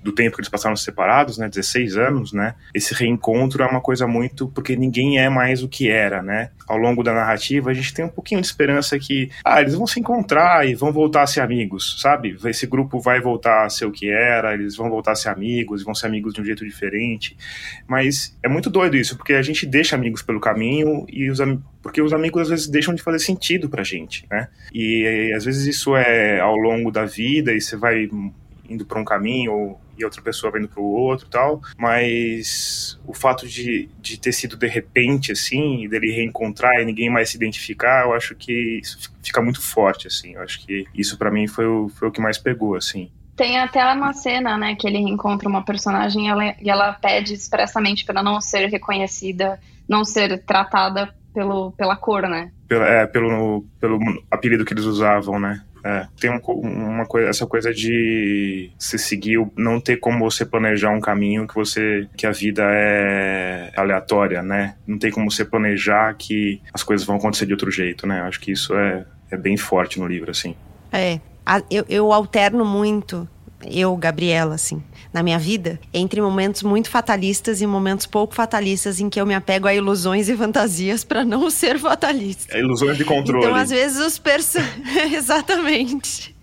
do 0.07 0.13
tempo 0.13 0.37
que 0.37 0.41
eles 0.41 0.49
passaram 0.49 0.77
separados, 0.77 1.37
né, 1.37 1.49
16 1.49 1.97
anos, 1.97 2.33
né, 2.33 2.55
esse 2.73 2.95
reencontro 2.95 3.63
é 3.63 3.67
uma 3.67 3.81
coisa 3.81 4.07
muito 4.07 4.49
porque 4.49 4.77
ninguém 4.77 5.19
é 5.19 5.29
mais 5.29 5.63
o 5.63 5.69
que 5.69 5.91
era, 5.91 6.23
né. 6.23 6.51
Ao 6.67 6.77
longo 6.77 7.03
da 7.03 7.13
narrativa 7.13 7.71
a 7.71 7.75
gente 7.75 7.93
tem 7.93 8.05
um 8.05 8.09
pouquinho 8.09 8.41
de 8.41 8.47
esperança 8.47 8.99
que, 8.99 9.31
ah, 9.45 9.61
eles 9.61 9.75
vão 9.75 9.87
se 9.87 10.01
encontrar 10.01 10.67
e 10.67 10.75
vão 10.75 10.93
voltar 10.93 11.23
a 11.23 11.27
ser 11.27 11.41
amigos, 11.41 12.01
sabe? 12.01 12.37
Esse 12.45 12.67
grupo 12.67 13.01
vai 13.01 13.21
voltar 13.21 13.65
a 13.65 13.71
ser 13.71 13.85
o 13.85 13.91
que 13.91 14.09
era, 14.09 14.55
eles 14.55 14.77
vão 14.77 14.89
voltar 14.89 15.13
a 15.13 15.17
ser 15.17 15.29
amigos, 15.29 15.83
vão 15.83 15.95
ser 15.95 16.07
amigos 16.07 16.35
de 16.35 16.41
um 16.41 16.45
jeito 16.45 16.65
diferente. 16.65 17.37
Mas 17.87 18.37
é 18.43 18.49
muito 18.49 18.71
doido 18.71 18.97
isso, 18.97 19.17
porque 19.17 19.35
a 19.35 19.43
gente 19.43 19.67
deixa 19.67 19.97
amigos 19.97 20.23
pelo 20.23 20.41
caminho 20.41 21.05
e 21.09 21.29
os 21.31 21.41
porque 21.83 22.03
os 22.03 22.13
amigos 22.13 22.43
às 22.43 22.49
vezes 22.49 22.69
deixam 22.69 22.95
de 22.95 23.03
fazer 23.03 23.21
sentido 23.21 23.69
pra 23.69 23.85
gente, 23.85 24.27
né? 24.29 24.49
E 24.75 25.33
às 25.37 25.45
vezes 25.45 25.67
isso 25.67 25.95
é 25.95 26.41
ao 26.41 26.57
longo 26.57 26.91
da 26.91 27.05
vida 27.05 27.53
e 27.53 27.61
você 27.61 27.77
vai 27.77 28.09
indo 28.69 28.85
para 28.85 29.01
um 29.01 29.05
caminho 29.05 29.77
e 29.99 30.05
outra 30.05 30.21
pessoa 30.21 30.51
vai 30.51 30.61
indo 30.61 30.69
para 30.69 30.81
o 30.81 30.91
outro 30.91 31.29
tal, 31.29 31.61
mas 31.79 32.99
o 33.07 33.15
fato 33.15 33.47
de, 33.47 33.89
de 34.01 34.19
ter 34.19 34.33
sido 34.33 34.57
de 34.57 34.67
repente 34.67 35.33
assim, 35.33 35.89
dele 35.89 36.13
reencontrar 36.13 36.81
e 36.81 36.85
ninguém 36.85 37.11
mais 37.11 37.31
se 37.31 37.37
identificar, 37.37 38.05
eu 38.05 38.13
acho 38.13 38.35
que 38.35 38.81
isso 38.83 39.11
fica 39.23 39.41
muito 39.41 39.63
forte 39.63 40.07
assim. 40.07 40.35
Eu 40.35 40.43
acho 40.43 40.65
que 40.65 40.87
isso 40.95 41.17
para 41.17 41.31
mim 41.31 41.47
foi 41.47 41.67
o, 41.67 41.89
foi 41.89 42.09
o 42.09 42.13
que 42.13 42.21
mais 42.21 42.39
pegou 42.39 42.75
assim. 42.75 43.11
Tem 43.35 43.59
até 43.59 43.85
uma 43.93 44.15
cena, 44.15 44.57
né, 44.57 44.75
que 44.75 44.87
ele 44.87 44.99
reencontra 44.99 45.47
uma 45.47 45.63
personagem 45.63 46.27
e 46.27 46.29
ela, 46.29 46.55
e 46.61 46.71
ela 46.71 46.93
pede 46.95 47.35
expressamente 47.35 48.05
para 48.05 48.23
não 48.23 48.41
ser 48.41 48.67
reconhecida, 48.69 49.61
não 49.87 50.07
ser 50.07 50.43
tratada 50.45 51.15
pelo, 51.35 51.73
pela 51.73 51.95
cor, 51.95 52.23
né? 52.23 52.51
Pela, 52.67 52.89
é, 52.89 53.07
pelo, 53.07 53.63
pelo 53.79 53.99
apelido 54.31 54.65
que 54.65 54.73
eles 54.73 54.85
usavam, 54.85 55.39
né? 55.39 55.63
É, 55.87 56.09
tem 56.21 56.29
um, 56.29 56.41
uma 56.59 57.07
coisa, 57.07 57.29
essa 57.29 57.47
coisa 57.47 57.73
de 57.73 58.73
se 58.77 58.99
seguir, 58.99 59.39
não 59.57 59.81
ter 59.81 59.99
como 59.99 60.29
você 60.29 60.45
planejar 60.45 60.91
um 60.91 61.01
caminho 61.01 61.47
que 61.47 61.55
você, 61.55 62.09
que 62.17 62.27
a 62.27 62.33
vida 62.33 62.65
é 62.67 63.71
aleatória, 63.77 64.43
né? 64.43 64.75
Não 64.85 64.99
tem 64.99 65.13
como 65.13 65.31
você 65.31 65.45
planejar 65.45 66.13
que 66.15 66.61
as 66.75 66.83
coisas 66.83 67.07
vão 67.07 67.15
acontecer 67.15 67.47
de 67.47 67.53
outro 67.53 67.71
jeito, 67.71 68.05
né? 68.05 68.21
Acho 68.23 68.41
que 68.41 68.51
isso 68.51 68.75
é, 68.75 69.07
é 69.31 69.37
bem 69.37 69.57
forte 69.57 70.01
no 70.01 70.09
livro, 70.09 70.29
assim. 70.29 70.57
É, 70.93 71.21
eu, 71.71 71.85
eu 71.89 72.13
alterno 72.13 72.65
muito 72.65 73.29
eu, 73.71 73.97
Gabriela, 73.97 74.55
assim, 74.55 74.83
na 75.13 75.23
minha 75.23 75.39
vida, 75.39 75.81
entre 75.93 76.21
momentos 76.21 76.63
muito 76.63 76.91
fatalistas 76.91 77.61
e 77.61 77.67
momentos 77.67 78.07
pouco 78.07 78.35
fatalistas 78.35 79.01
em 79.01 79.09
que 79.09 79.21
eu 79.21 79.27
me 79.27 79.35
apego 79.35 79.67
a 79.67 79.75
ilusões 79.75 80.29
e 80.29 80.37
fantasias 80.37 81.05
para 81.05 81.25
não 81.25 81.49
ser 81.51 81.79
fatalista. 81.79 82.57
É 82.57 82.61
ilusões 82.61 82.97
de 82.99 83.05
controle. 83.05 83.47
Então, 83.47 83.57
às 83.57 83.71
vezes, 83.71 83.99
os 83.99 84.19
personagens. 84.19 85.13
Exatamente. 85.13 86.36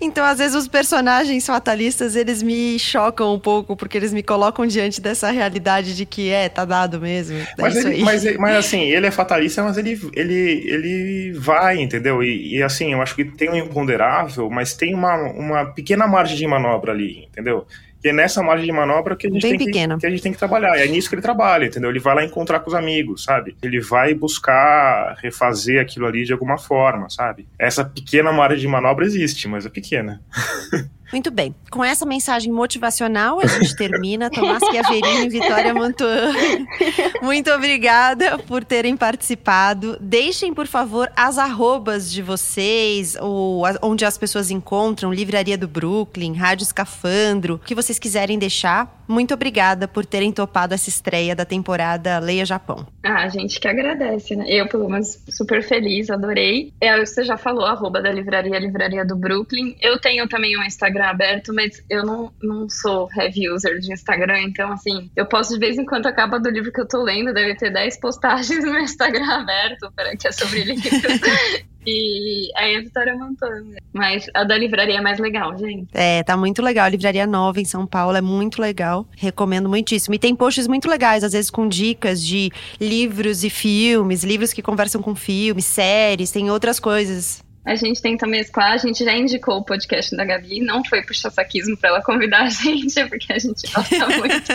Então, 0.00 0.24
às 0.24 0.38
vezes, 0.38 0.56
os 0.56 0.68
personagens 0.68 1.46
fatalistas, 1.46 2.16
eles 2.16 2.42
me 2.42 2.78
chocam 2.78 3.34
um 3.34 3.38
pouco, 3.38 3.76
porque 3.76 3.96
eles 3.96 4.12
me 4.12 4.22
colocam 4.22 4.66
diante 4.66 5.00
dessa 5.00 5.30
realidade 5.30 5.94
de 5.94 6.06
que 6.06 6.30
é, 6.30 6.48
tá 6.48 6.64
dado 6.64 7.00
mesmo. 7.00 7.36
É 7.36 7.46
mas, 7.58 7.76
ele, 7.76 8.02
mas, 8.02 8.36
mas, 8.36 8.56
assim, 8.64 8.82
ele 8.82 9.06
é 9.06 9.10
fatalista, 9.10 9.62
mas 9.62 9.76
ele, 9.76 10.00
ele, 10.14 10.64
ele 10.66 11.32
vai, 11.38 11.78
entendeu? 11.78 12.22
E, 12.22 12.56
e, 12.56 12.62
assim, 12.62 12.92
eu 12.92 13.02
acho 13.02 13.14
que 13.14 13.24
tem 13.24 13.50
um 13.50 13.56
imponderável, 13.56 14.48
mas 14.48 14.74
tem 14.74 14.94
uma, 14.94 15.14
uma 15.32 15.66
pequena 15.66 16.06
margem 16.06 16.36
de 16.36 16.46
manobra 16.46 16.92
ali, 16.92 17.24
entendeu? 17.24 17.66
E 18.02 18.08
é 18.08 18.12
nessa 18.12 18.42
margem 18.42 18.66
de 18.66 18.72
manobra 18.72 19.14
que 19.14 19.26
a 19.26 19.30
gente, 19.30 19.42
tem 19.42 19.58
que, 19.58 19.70
que, 19.70 20.06
a 20.06 20.10
gente 20.10 20.22
tem 20.22 20.32
que 20.32 20.38
trabalhar. 20.38 20.78
E 20.78 20.82
é 20.82 20.86
nisso 20.86 21.08
que 21.08 21.14
ele 21.14 21.22
trabalha, 21.22 21.66
entendeu? 21.66 21.90
Ele 21.90 21.98
vai 21.98 22.14
lá 22.14 22.24
encontrar 22.24 22.60
com 22.60 22.68
os 22.68 22.74
amigos, 22.74 23.24
sabe? 23.24 23.56
Ele 23.62 23.80
vai 23.80 24.14
buscar 24.14 25.16
refazer 25.22 25.80
aquilo 25.80 26.06
ali 26.06 26.24
de 26.24 26.32
alguma 26.32 26.56
forma, 26.56 27.10
sabe? 27.10 27.46
Essa 27.58 27.84
pequena 27.84 28.32
margem 28.32 28.60
de 28.60 28.68
manobra 28.68 29.04
existe, 29.04 29.46
mas 29.48 29.66
é 29.66 29.68
pequena. 29.68 30.22
Muito 31.12 31.30
bem. 31.30 31.54
Com 31.70 31.84
essa 31.84 32.06
mensagem 32.06 32.52
motivacional, 32.52 33.40
a 33.40 33.46
gente 33.46 33.74
termina. 33.76 34.30
Tomás 34.30 34.62
Chiaverini 34.70 35.26
e 35.26 35.28
Vitória 35.28 35.74
Mantuan. 35.74 36.32
Muito 37.22 37.50
obrigada 37.50 38.38
por 38.38 38.64
terem 38.64 38.96
participado. 38.96 39.96
Deixem, 40.00 40.54
por 40.54 40.66
favor, 40.66 41.10
as 41.16 41.38
arrobas 41.38 42.10
de 42.10 42.22
vocês, 42.22 43.16
ou 43.20 43.62
onde 43.82 44.04
as 44.04 44.16
pessoas 44.16 44.50
encontram, 44.50 45.12
Livraria 45.12 45.58
do 45.58 45.66
Brooklyn, 45.66 46.34
Rádio 46.34 46.64
Escafandro, 46.64 47.54
o 47.54 47.58
que 47.58 47.74
vocês 47.74 47.98
quiserem 47.98 48.38
deixar. 48.38 48.99
Muito 49.10 49.34
obrigada 49.34 49.88
por 49.88 50.06
terem 50.06 50.30
topado 50.30 50.72
essa 50.72 50.88
estreia 50.88 51.34
da 51.34 51.44
temporada 51.44 52.20
Leia 52.20 52.46
Japão. 52.46 52.86
Ah, 53.02 53.24
a 53.24 53.28
gente 53.28 53.58
que 53.58 53.66
agradece, 53.66 54.36
né? 54.36 54.44
Eu, 54.46 54.68
pelo 54.68 54.88
menos, 54.88 55.20
super 55.28 55.64
feliz, 55.64 56.08
adorei. 56.08 56.72
É, 56.80 56.96
você 57.04 57.24
já 57.24 57.36
falou, 57.36 57.64
arroba 57.64 58.00
da 58.00 58.12
livraria, 58.12 58.56
Livraria 58.56 59.04
do 59.04 59.16
Brooklyn. 59.16 59.74
Eu 59.82 59.98
tenho 59.98 60.28
também 60.28 60.56
um 60.56 60.62
Instagram 60.62 61.06
aberto, 61.06 61.52
mas 61.52 61.82
eu 61.90 62.06
não, 62.06 62.32
não 62.40 62.68
sou 62.68 63.08
heavy 63.18 63.50
user 63.50 63.80
de 63.80 63.92
Instagram, 63.92 64.42
então, 64.42 64.70
assim, 64.70 65.10
eu 65.16 65.26
posso 65.26 65.54
de 65.54 65.58
vez 65.58 65.76
em 65.76 65.84
quando, 65.84 66.06
a 66.06 66.26
do 66.38 66.48
livro 66.48 66.70
que 66.70 66.80
eu 66.80 66.86
tô 66.86 67.02
lendo, 67.02 67.34
deve 67.34 67.56
ter 67.56 67.72
10 67.72 67.98
postagens 67.98 68.64
no 68.64 68.70
meu 68.70 68.82
Instagram 68.82 69.26
aberto, 69.26 69.92
para 69.96 70.16
que 70.16 70.28
é 70.28 70.30
sobre 70.30 70.62
livros. 70.62 70.88
E 71.86 72.50
aí 72.56 72.76
a 72.76 72.80
Vitória 72.80 73.14
Montana. 73.16 73.76
Mas 73.92 74.26
a 74.34 74.44
da 74.44 74.56
livraria 74.56 74.98
é 74.98 75.00
mais 75.00 75.18
legal, 75.18 75.56
gente. 75.56 75.88
É, 75.94 76.22
tá 76.22 76.36
muito 76.36 76.62
legal. 76.62 76.86
A 76.86 76.88
livraria 76.88 77.26
nova 77.26 77.60
em 77.60 77.64
São 77.64 77.86
Paulo 77.86 78.16
é 78.16 78.20
muito 78.20 78.60
legal. 78.60 79.06
Recomendo 79.16 79.68
muitíssimo. 79.68 80.14
E 80.14 80.18
tem 80.18 80.34
posts 80.34 80.66
muito 80.66 80.88
legais, 80.88 81.24
às 81.24 81.32
vezes 81.32 81.50
com 81.50 81.66
dicas 81.66 82.24
de 82.24 82.50
livros 82.80 83.44
e 83.44 83.50
filmes, 83.50 84.24
livros 84.24 84.52
que 84.52 84.62
conversam 84.62 85.02
com 85.02 85.14
filmes, 85.14 85.64
séries, 85.64 86.30
tem 86.30 86.50
outras 86.50 86.78
coisas. 86.78 87.42
A 87.64 87.74
gente 87.74 88.00
tenta 88.00 88.26
mesclar, 88.26 88.72
a 88.72 88.76
gente 88.78 89.04
já 89.04 89.14
indicou 89.14 89.58
o 89.58 89.64
podcast 89.64 90.16
da 90.16 90.24
Gabi, 90.24 90.60
não 90.60 90.82
foi 90.84 91.02
puxar 91.02 91.30
saquismo 91.30 91.76
para 91.76 91.90
ela 91.90 92.02
convidar 92.02 92.42
a 92.42 92.48
gente, 92.50 92.98
é 92.98 93.06
porque 93.06 93.32
a 93.32 93.38
gente 93.38 93.70
gosta 93.72 94.06
muito 94.18 94.52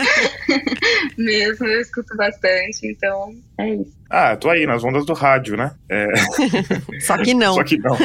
mesmo, 1.16 1.66
eu 1.66 1.80
escuto 1.80 2.16
bastante, 2.16 2.86
então 2.86 3.34
é 3.58 3.74
isso. 3.74 3.96
Ah, 4.10 4.36
tô 4.36 4.50
aí 4.50 4.66
nas 4.66 4.82
ondas 4.82 5.06
do 5.06 5.12
rádio, 5.14 5.56
né? 5.56 5.72
É... 5.88 6.06
Só 7.00 7.18
que 7.18 7.34
não. 7.34 7.54
Só 7.54 7.64
que 7.64 7.76
não. 7.78 7.96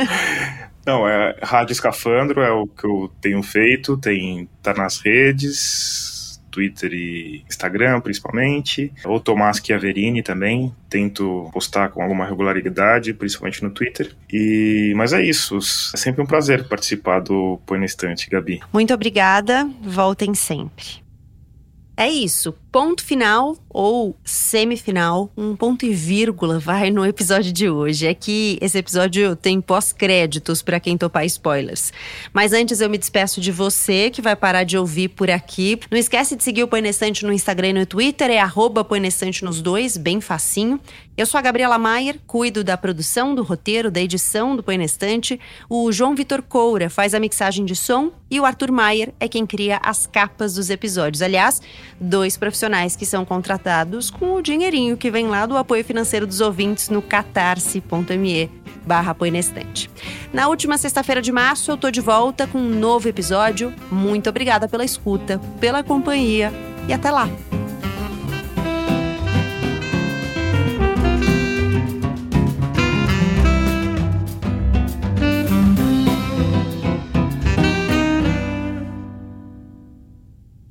Não, 0.86 1.08
é 1.08 1.36
Rádio 1.44 1.74
Escafandro 1.74 2.42
é 2.42 2.52
o 2.52 2.66
que 2.66 2.86
eu 2.86 3.12
tenho 3.22 3.44
feito, 3.44 3.98
tem 3.98 4.50
tá 4.64 4.74
nas 4.74 5.00
redes, 5.00 6.11
Twitter 6.52 6.94
e 6.94 7.44
Instagram, 7.48 8.02
principalmente. 8.02 8.92
O 9.06 9.20
Tomás 9.20 9.62
Chiaverini 9.64 10.22
também. 10.22 10.74
Tento 10.90 11.50
postar 11.54 11.90
com 11.90 12.04
alguma 12.04 12.26
regularidade, 12.26 13.14
principalmente 13.14 13.64
no 13.64 13.72
Twitter. 13.72 14.14
E 14.32 14.94
Mas 14.96 15.14
é 15.14 15.24
isso. 15.24 15.58
É 15.94 15.98
sempre 15.98 16.22
um 16.22 16.26
prazer 16.26 16.68
participar 16.68 17.22
do 17.22 17.60
Põe 17.66 17.80
na 17.80 17.86
Estante, 17.86 18.30
Gabi. 18.30 18.60
Muito 18.74 18.94
obrigada. 18.94 19.70
Voltem 19.82 20.34
sempre. 20.36 21.02
É 21.96 22.10
isso. 22.10 22.54
Ponto 22.72 23.04
final 23.04 23.56
ou 23.74 24.16
semifinal, 24.24 25.32
um 25.36 25.56
ponto 25.56 25.86
e 25.86 25.94
vírgula 25.94 26.60
vai 26.60 26.90
no 26.90 27.06
episódio 27.06 27.52
de 27.52 27.70
hoje. 27.70 28.08
É 28.08 28.14
que 28.14 28.58
esse 28.62 28.78
episódio 28.78 29.36
tem 29.36 29.62
pós-créditos 29.62 30.62
para 30.62 30.80
quem 30.80 30.98
topar 30.98 31.26
spoilers. 31.26 31.94
Mas 32.34 32.54
antes 32.54 32.82
eu 32.82 32.90
me 32.90 32.98
despeço 32.98 33.40
de 33.40 33.52
você 33.52 34.10
que 34.10 34.22
vai 34.22 34.36
parar 34.36 34.64
de 34.64 34.78
ouvir 34.78 35.10
por 35.10 35.30
aqui. 35.30 35.80
Não 35.90 35.98
esquece 35.98 36.36
de 36.36 36.44
seguir 36.44 36.64
o 36.64 36.68
Põe 36.68 36.82
no 36.82 37.34
Instagram 37.34 37.70
e 37.70 37.74
no 37.74 37.86
Twitter, 37.86 38.30
é 38.30 38.40
arroba 38.40 38.86
nos 39.42 39.62
dois, 39.62 39.98
bem 39.98 40.20
facinho. 40.20 40.80
Eu 41.18 41.26
sou 41.26 41.38
a 41.38 41.42
Gabriela 41.42 41.78
Maier, 41.78 42.18
cuido 42.26 42.64
da 42.64 42.78
produção, 42.78 43.36
do 43.36 43.44
roteiro, 43.44 43.92
da 43.92 44.02
edição 44.02 44.56
do 44.56 44.64
Põe 44.64 44.78
O 45.70 45.92
João 45.92 46.16
Vitor 46.16 46.42
Coura 46.42 46.90
faz 46.90 47.14
a 47.14 47.20
mixagem 47.20 47.66
de 47.66 47.76
som 47.76 48.12
e 48.30 48.40
o 48.40 48.46
Arthur 48.46 48.72
Maier 48.72 49.14
é 49.20 49.28
quem 49.28 49.46
cria 49.46 49.80
as 49.84 50.08
capas 50.08 50.56
dos 50.56 50.70
episódios. 50.70 51.22
Aliás, 51.22 51.62
dois 52.00 52.38
profissionais 52.38 52.96
que 52.96 53.06
são 53.06 53.26
contratados 53.26 53.61
com 54.10 54.34
o 54.34 54.42
dinheirinho 54.42 54.98
que 54.98 55.12
vem 55.12 55.28
lá 55.28 55.46
do 55.46 55.58
apoio 55.58 55.84
financeiro 55.84 56.28
dos 56.28 56.42
ouvintes 56.42 56.90
no 56.90 57.02
catarse.me 57.02 58.50
barra 58.86 59.16
Na 60.34 60.48
última 60.48 60.78
sexta-feira 60.78 61.22
de 61.22 61.32
março 61.32 61.72
eu 61.72 61.78
tô 61.78 61.92
de 61.92 62.02
volta 62.02 62.48
com 62.48 62.58
um 62.58 62.80
novo 62.80 63.08
episódio. 63.08 63.74
Muito 63.92 64.30
obrigada 64.30 64.68
pela 64.68 64.84
escuta, 64.84 65.40
pela 65.60 65.84
companhia 65.84 66.52
e 66.88 66.94
até 66.94 67.12
lá! 67.12 67.30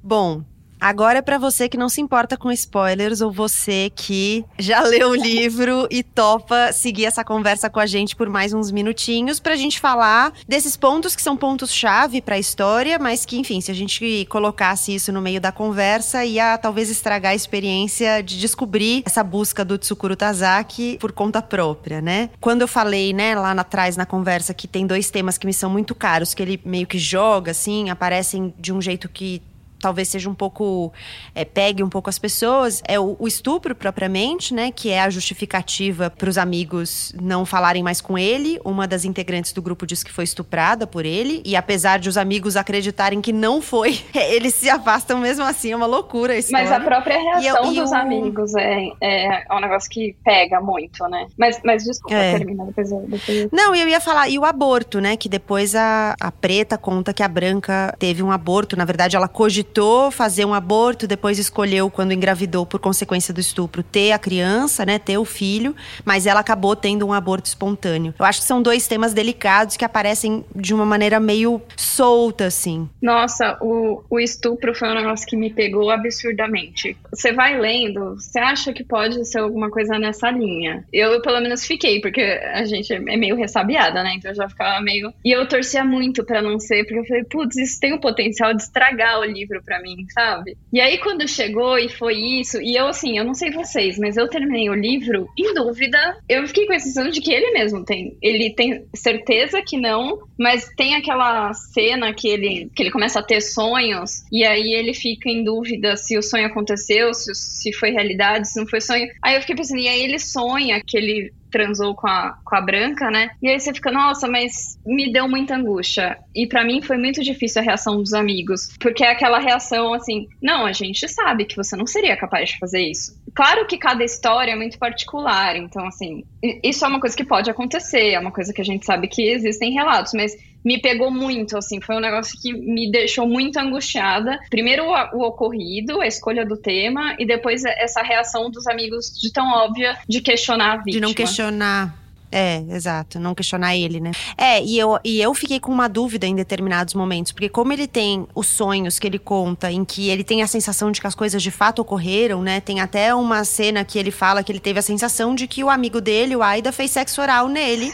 Bom, 0.02 0.42
Agora 0.80 1.18
é 1.18 1.22
para 1.22 1.36
você 1.38 1.68
que 1.68 1.76
não 1.76 1.88
se 1.88 2.00
importa 2.00 2.36
com 2.36 2.50
spoilers 2.50 3.20
ou 3.20 3.30
você 3.30 3.92
que 3.94 4.44
já 4.58 4.80
leu 4.88 5.10
o 5.10 5.14
livro 5.14 5.86
e 5.90 6.02
topa 6.02 6.72
seguir 6.72 7.04
essa 7.04 7.22
conversa 7.22 7.68
com 7.68 7.78
a 7.78 7.86
gente 7.86 8.16
por 8.16 8.28
mais 8.28 8.54
uns 8.54 8.70
minutinhos 8.70 9.38
pra 9.38 9.56
gente 9.56 9.78
falar 9.78 10.32
desses 10.48 10.76
pontos 10.76 11.14
que 11.14 11.22
são 11.22 11.36
pontos 11.36 11.72
chave 11.72 12.22
para 12.22 12.36
a 12.36 12.38
história, 12.38 12.98
mas 12.98 13.26
que, 13.26 13.38
enfim, 13.38 13.60
se 13.60 13.70
a 13.70 13.74
gente 13.74 14.26
colocasse 14.30 14.94
isso 14.94 15.12
no 15.12 15.20
meio 15.20 15.40
da 15.40 15.52
conversa, 15.52 16.24
ia 16.24 16.56
talvez 16.56 16.90
estragar 16.90 17.32
a 17.32 17.34
experiência 17.34 18.22
de 18.22 18.38
descobrir 18.38 19.02
essa 19.04 19.22
busca 19.22 19.64
do 19.64 19.76
Tsukuru 19.76 20.16
Tazaki 20.16 20.96
por 20.98 21.12
conta 21.12 21.42
própria, 21.42 22.00
né? 22.00 22.30
Quando 22.40 22.62
eu 22.62 22.68
falei, 22.68 23.12
né, 23.12 23.34
lá 23.34 23.50
atrás 23.52 23.96
na 23.96 24.06
conversa 24.06 24.54
que 24.54 24.66
tem 24.66 24.86
dois 24.86 25.10
temas 25.10 25.36
que 25.36 25.46
me 25.46 25.52
são 25.52 25.68
muito 25.68 25.94
caros, 25.94 26.32
que 26.32 26.42
ele 26.42 26.60
meio 26.64 26.86
que 26.86 26.98
joga 26.98 27.50
assim, 27.50 27.90
aparecem 27.90 28.54
de 28.58 28.72
um 28.72 28.80
jeito 28.80 29.08
que 29.08 29.42
talvez 29.80 30.08
seja 30.08 30.28
um 30.28 30.34
pouco 30.34 30.92
é, 31.34 31.44
pegue 31.44 31.82
um 31.82 31.88
pouco 31.88 32.08
as 32.08 32.18
pessoas 32.18 32.82
é 32.86 32.98
o, 32.98 33.16
o, 33.18 33.26
estupro 33.26 33.74
propriamente, 33.74 34.52
né, 34.52 34.70
que 34.70 34.90
é 34.90 35.00
a 35.00 35.10
justificativa 35.10 36.10
para 36.10 36.28
os 36.28 36.38
amigos 36.38 37.12
não 37.20 37.44
falarem 37.44 37.82
mais 37.82 38.00
com 38.00 38.18
ele. 38.18 38.60
Uma 38.64 38.86
das 38.86 39.04
integrantes 39.04 39.52
do 39.52 39.62
grupo 39.62 39.86
diz 39.86 40.02
que 40.02 40.12
foi 40.12 40.24
estuprada 40.24 40.86
por 40.86 41.04
ele 41.04 41.42
e 41.44 41.56
apesar 41.56 41.98
de 41.98 42.08
os 42.08 42.16
amigos 42.16 42.56
acreditarem 42.56 43.20
que 43.20 43.32
não 43.32 43.62
foi, 43.62 44.00
eles 44.14 44.54
se 44.54 44.68
afastam 44.68 45.18
mesmo 45.18 45.44
assim. 45.44 45.72
É 45.72 45.76
uma 45.76 45.86
loucura 45.86 46.36
isso. 46.36 46.52
Mas 46.52 46.70
a 46.70 46.80
própria 46.80 47.18
reação 47.18 47.64
eu, 47.64 47.82
dos 47.82 47.92
eu... 47.92 47.98
amigos 47.98 48.54
é, 48.54 48.88
é, 49.00 49.26
é, 49.26 49.54
um 49.54 49.60
negócio 49.60 49.90
que 49.90 50.16
pega 50.24 50.60
muito, 50.60 51.06
né? 51.08 51.26
Mas, 51.38 51.60
mas 51.64 51.84
desculpa, 51.84 52.14
é. 52.14 52.36
termina 52.36 52.64
depois, 52.66 52.90
depois. 52.90 53.48
Não, 53.52 53.74
eu 53.74 53.88
ia 53.88 54.00
falar 54.00 54.28
e 54.28 54.38
o 54.38 54.44
aborto, 54.44 55.00
né? 55.00 55.16
Que 55.16 55.28
depois 55.28 55.74
a, 55.74 56.14
a 56.20 56.30
preta 56.30 56.76
conta 56.76 57.12
que 57.14 57.22
a 57.22 57.28
branca 57.28 57.94
teve 57.98 58.22
um 58.22 58.30
aborto. 58.30 58.76
Na 58.76 58.84
verdade, 58.84 59.16
ela 59.16 59.28
cogitou 59.28 59.69
cogitou 59.70 60.10
fazer 60.10 60.44
um 60.44 60.52
aborto, 60.52 61.06
depois 61.06 61.38
escolheu, 61.38 61.90
quando 61.90 62.12
engravidou 62.12 62.66
por 62.66 62.80
consequência 62.80 63.32
do 63.32 63.40
estupro, 63.40 63.82
ter 63.82 64.12
a 64.12 64.18
criança, 64.18 64.84
né, 64.84 64.98
ter 64.98 65.16
o 65.16 65.24
filho, 65.24 65.74
mas 66.04 66.26
ela 66.26 66.40
acabou 66.40 66.74
tendo 66.74 67.06
um 67.06 67.12
aborto 67.12 67.46
espontâneo. 67.46 68.12
Eu 68.18 68.24
acho 68.24 68.40
que 68.40 68.46
são 68.46 68.60
dois 68.60 68.86
temas 68.86 69.14
delicados 69.14 69.76
que 69.76 69.84
aparecem 69.84 70.44
de 70.54 70.74
uma 70.74 70.84
maneira 70.84 71.20
meio 71.20 71.62
solta, 71.76 72.46
assim. 72.46 72.88
Nossa, 73.00 73.56
o, 73.60 74.02
o 74.10 74.18
estupro 74.18 74.74
foi 74.74 74.88
um 74.88 74.94
negócio 74.94 75.26
que 75.26 75.36
me 75.36 75.50
pegou 75.50 75.90
absurdamente. 75.90 76.96
Você 77.10 77.32
vai 77.32 77.58
lendo, 77.58 78.16
você 78.16 78.38
acha 78.38 78.72
que 78.72 78.84
pode 78.84 79.24
ser 79.26 79.38
alguma 79.38 79.70
coisa 79.70 79.98
nessa 79.98 80.30
linha. 80.30 80.84
Eu, 80.92 81.22
pelo 81.22 81.40
menos, 81.40 81.64
fiquei, 81.64 82.00
porque 82.00 82.20
a 82.20 82.64
gente 82.64 82.92
é 82.92 82.98
meio 82.98 83.36
ressabiada, 83.36 84.02
né? 84.02 84.14
Então 84.16 84.30
eu 84.30 84.34
já 84.34 84.48
ficava 84.48 84.80
meio. 84.80 85.12
E 85.24 85.30
eu 85.30 85.46
torcia 85.48 85.84
muito 85.84 86.24
para 86.24 86.42
não 86.42 86.58
ser, 86.58 86.84
porque 86.84 86.98
eu 86.98 87.04
falei, 87.04 87.24
putz, 87.24 87.56
isso 87.56 87.80
tem 87.80 87.92
o 87.92 88.00
potencial 88.00 88.52
de 88.54 88.62
estragar 88.62 89.20
o 89.20 89.24
livro 89.24 89.59
para 89.62 89.80
mim, 89.80 90.06
sabe? 90.10 90.56
E 90.72 90.80
aí 90.80 90.98
quando 90.98 91.26
chegou 91.28 91.78
e 91.78 91.88
foi 91.88 92.14
isso, 92.14 92.60
e 92.60 92.76
eu 92.76 92.86
assim, 92.86 93.18
eu 93.18 93.24
não 93.24 93.34
sei 93.34 93.50
vocês, 93.50 93.98
mas 93.98 94.16
eu 94.16 94.28
terminei 94.28 94.68
o 94.68 94.74
livro 94.74 95.28
em 95.38 95.54
dúvida. 95.54 95.98
Eu 96.28 96.46
fiquei 96.46 96.66
com 96.66 96.72
a 96.72 96.78
sensação 96.78 97.10
de 97.10 97.20
que 97.20 97.32
ele 97.32 97.50
mesmo 97.52 97.84
tem, 97.84 98.16
ele 98.22 98.54
tem 98.54 98.86
certeza 98.94 99.62
que 99.62 99.78
não, 99.78 100.18
mas 100.38 100.68
tem 100.76 100.94
aquela 100.94 101.52
cena 101.52 102.12
que 102.14 102.28
ele 102.28 102.70
que 102.74 102.82
ele 102.82 102.90
começa 102.90 103.20
a 103.20 103.22
ter 103.22 103.40
sonhos 103.40 104.24
e 104.32 104.44
aí 104.44 104.72
ele 104.74 104.94
fica 104.94 105.28
em 105.28 105.44
dúvida 105.44 105.96
se 105.96 106.16
o 106.16 106.22
sonho 106.22 106.46
aconteceu, 106.46 107.12
se, 107.14 107.34
se 107.34 107.72
foi 107.72 107.90
realidade, 107.90 108.48
se 108.48 108.58
não 108.58 108.66
foi 108.66 108.80
sonho. 108.80 109.08
Aí 109.22 109.34
eu 109.34 109.40
fiquei 109.40 109.56
pensando, 109.56 109.80
e 109.80 109.88
aí 109.88 110.02
ele 110.02 110.18
sonha 110.18 110.82
que 110.84 110.96
ele 110.96 111.32
transou 111.50 111.94
com 111.94 112.06
a, 112.06 112.38
com 112.44 112.56
a 112.56 112.60
Branca, 112.60 113.10
né? 113.10 113.30
E 113.42 113.48
aí 113.48 113.58
você 113.58 113.72
fica, 113.72 113.90
nossa, 113.90 114.28
mas 114.28 114.78
me 114.86 115.12
deu 115.12 115.28
muita 115.28 115.56
angústia. 115.56 116.18
E 116.34 116.46
para 116.46 116.64
mim 116.64 116.82
foi 116.82 116.96
muito 116.96 117.22
difícil 117.22 117.60
a 117.60 117.64
reação 117.64 117.96
dos 117.96 118.12
amigos, 118.14 118.76
porque 118.78 119.04
é 119.04 119.10
aquela 119.10 119.38
reação 119.38 119.92
assim: 119.92 120.28
não, 120.42 120.66
a 120.66 120.72
gente 120.72 121.08
sabe 121.08 121.44
que 121.44 121.56
você 121.56 121.76
não 121.76 121.86
seria 121.86 122.16
capaz 122.16 122.50
de 122.50 122.58
fazer 122.58 122.80
isso. 122.80 123.20
Claro 123.34 123.66
que 123.66 123.78
cada 123.78 124.04
história 124.04 124.52
é 124.52 124.56
muito 124.56 124.78
particular, 124.78 125.56
então, 125.56 125.86
assim, 125.86 126.24
isso 126.62 126.84
é 126.84 126.88
uma 126.88 127.00
coisa 127.00 127.16
que 127.16 127.24
pode 127.24 127.50
acontecer, 127.50 128.10
é 128.10 128.18
uma 128.18 128.32
coisa 128.32 128.52
que 128.52 128.60
a 128.60 128.64
gente 128.64 128.84
sabe 128.84 129.08
que 129.08 129.22
existem 129.22 129.72
relatos, 129.72 130.12
mas 130.14 130.36
me 130.64 130.80
pegou 130.80 131.10
muito, 131.10 131.56
assim, 131.56 131.80
foi 131.80 131.96
um 131.96 132.00
negócio 132.00 132.38
que 132.40 132.52
me 132.52 132.90
deixou 132.90 133.26
muito 133.26 133.58
angustiada. 133.58 134.38
Primeiro 134.50 134.84
o, 134.84 135.18
o, 135.18 135.26
ocorrido, 135.26 136.00
a 136.00 136.06
escolha 136.06 136.44
do 136.44 136.56
tema, 136.56 137.14
e 137.18 137.26
depois 137.26 137.64
essa 137.64 138.02
reação 138.02 138.50
dos 138.50 138.66
amigos 138.66 139.06
de 139.18 139.32
tão 139.32 139.50
óbvia 139.52 139.96
de 140.08 140.20
questionar 140.20 140.72
a 140.72 140.76
vítima. 140.76 140.92
De 140.92 141.00
não 141.00 141.14
questionar. 141.14 141.94
É, 142.32 142.62
exato, 142.70 143.18
não 143.18 143.34
questionar 143.34 143.76
ele, 143.76 144.00
né? 144.00 144.12
É, 144.36 144.62
e 144.62 144.78
eu, 144.78 144.98
e 145.04 145.20
eu 145.20 145.34
fiquei 145.34 145.58
com 145.58 145.72
uma 145.72 145.88
dúvida 145.88 146.26
em 146.26 146.34
determinados 146.34 146.94
momentos, 146.94 147.32
porque 147.32 147.48
como 147.48 147.72
ele 147.72 147.86
tem 147.86 148.26
os 148.34 148.46
sonhos 148.46 148.98
que 148.98 149.06
ele 149.06 149.18
conta, 149.18 149.70
em 149.70 149.84
que 149.84 150.08
ele 150.08 150.22
tem 150.22 150.42
a 150.42 150.46
sensação 150.46 150.92
de 150.92 151.00
que 151.00 151.06
as 151.06 151.14
coisas 151.14 151.42
de 151.42 151.50
fato 151.50 151.80
ocorreram, 151.80 152.42
né? 152.42 152.60
Tem 152.60 152.80
até 152.80 153.14
uma 153.14 153.44
cena 153.44 153.84
que 153.84 153.98
ele 153.98 154.10
fala 154.10 154.42
que 154.42 154.52
ele 154.52 154.60
teve 154.60 154.78
a 154.78 154.82
sensação 154.82 155.34
de 155.34 155.46
que 155.46 155.64
o 155.64 155.70
amigo 155.70 156.00
dele, 156.00 156.36
o 156.36 156.42
Aida, 156.42 156.70
fez 156.70 156.90
sexo 156.90 157.20
oral 157.20 157.48
nele 157.48 157.90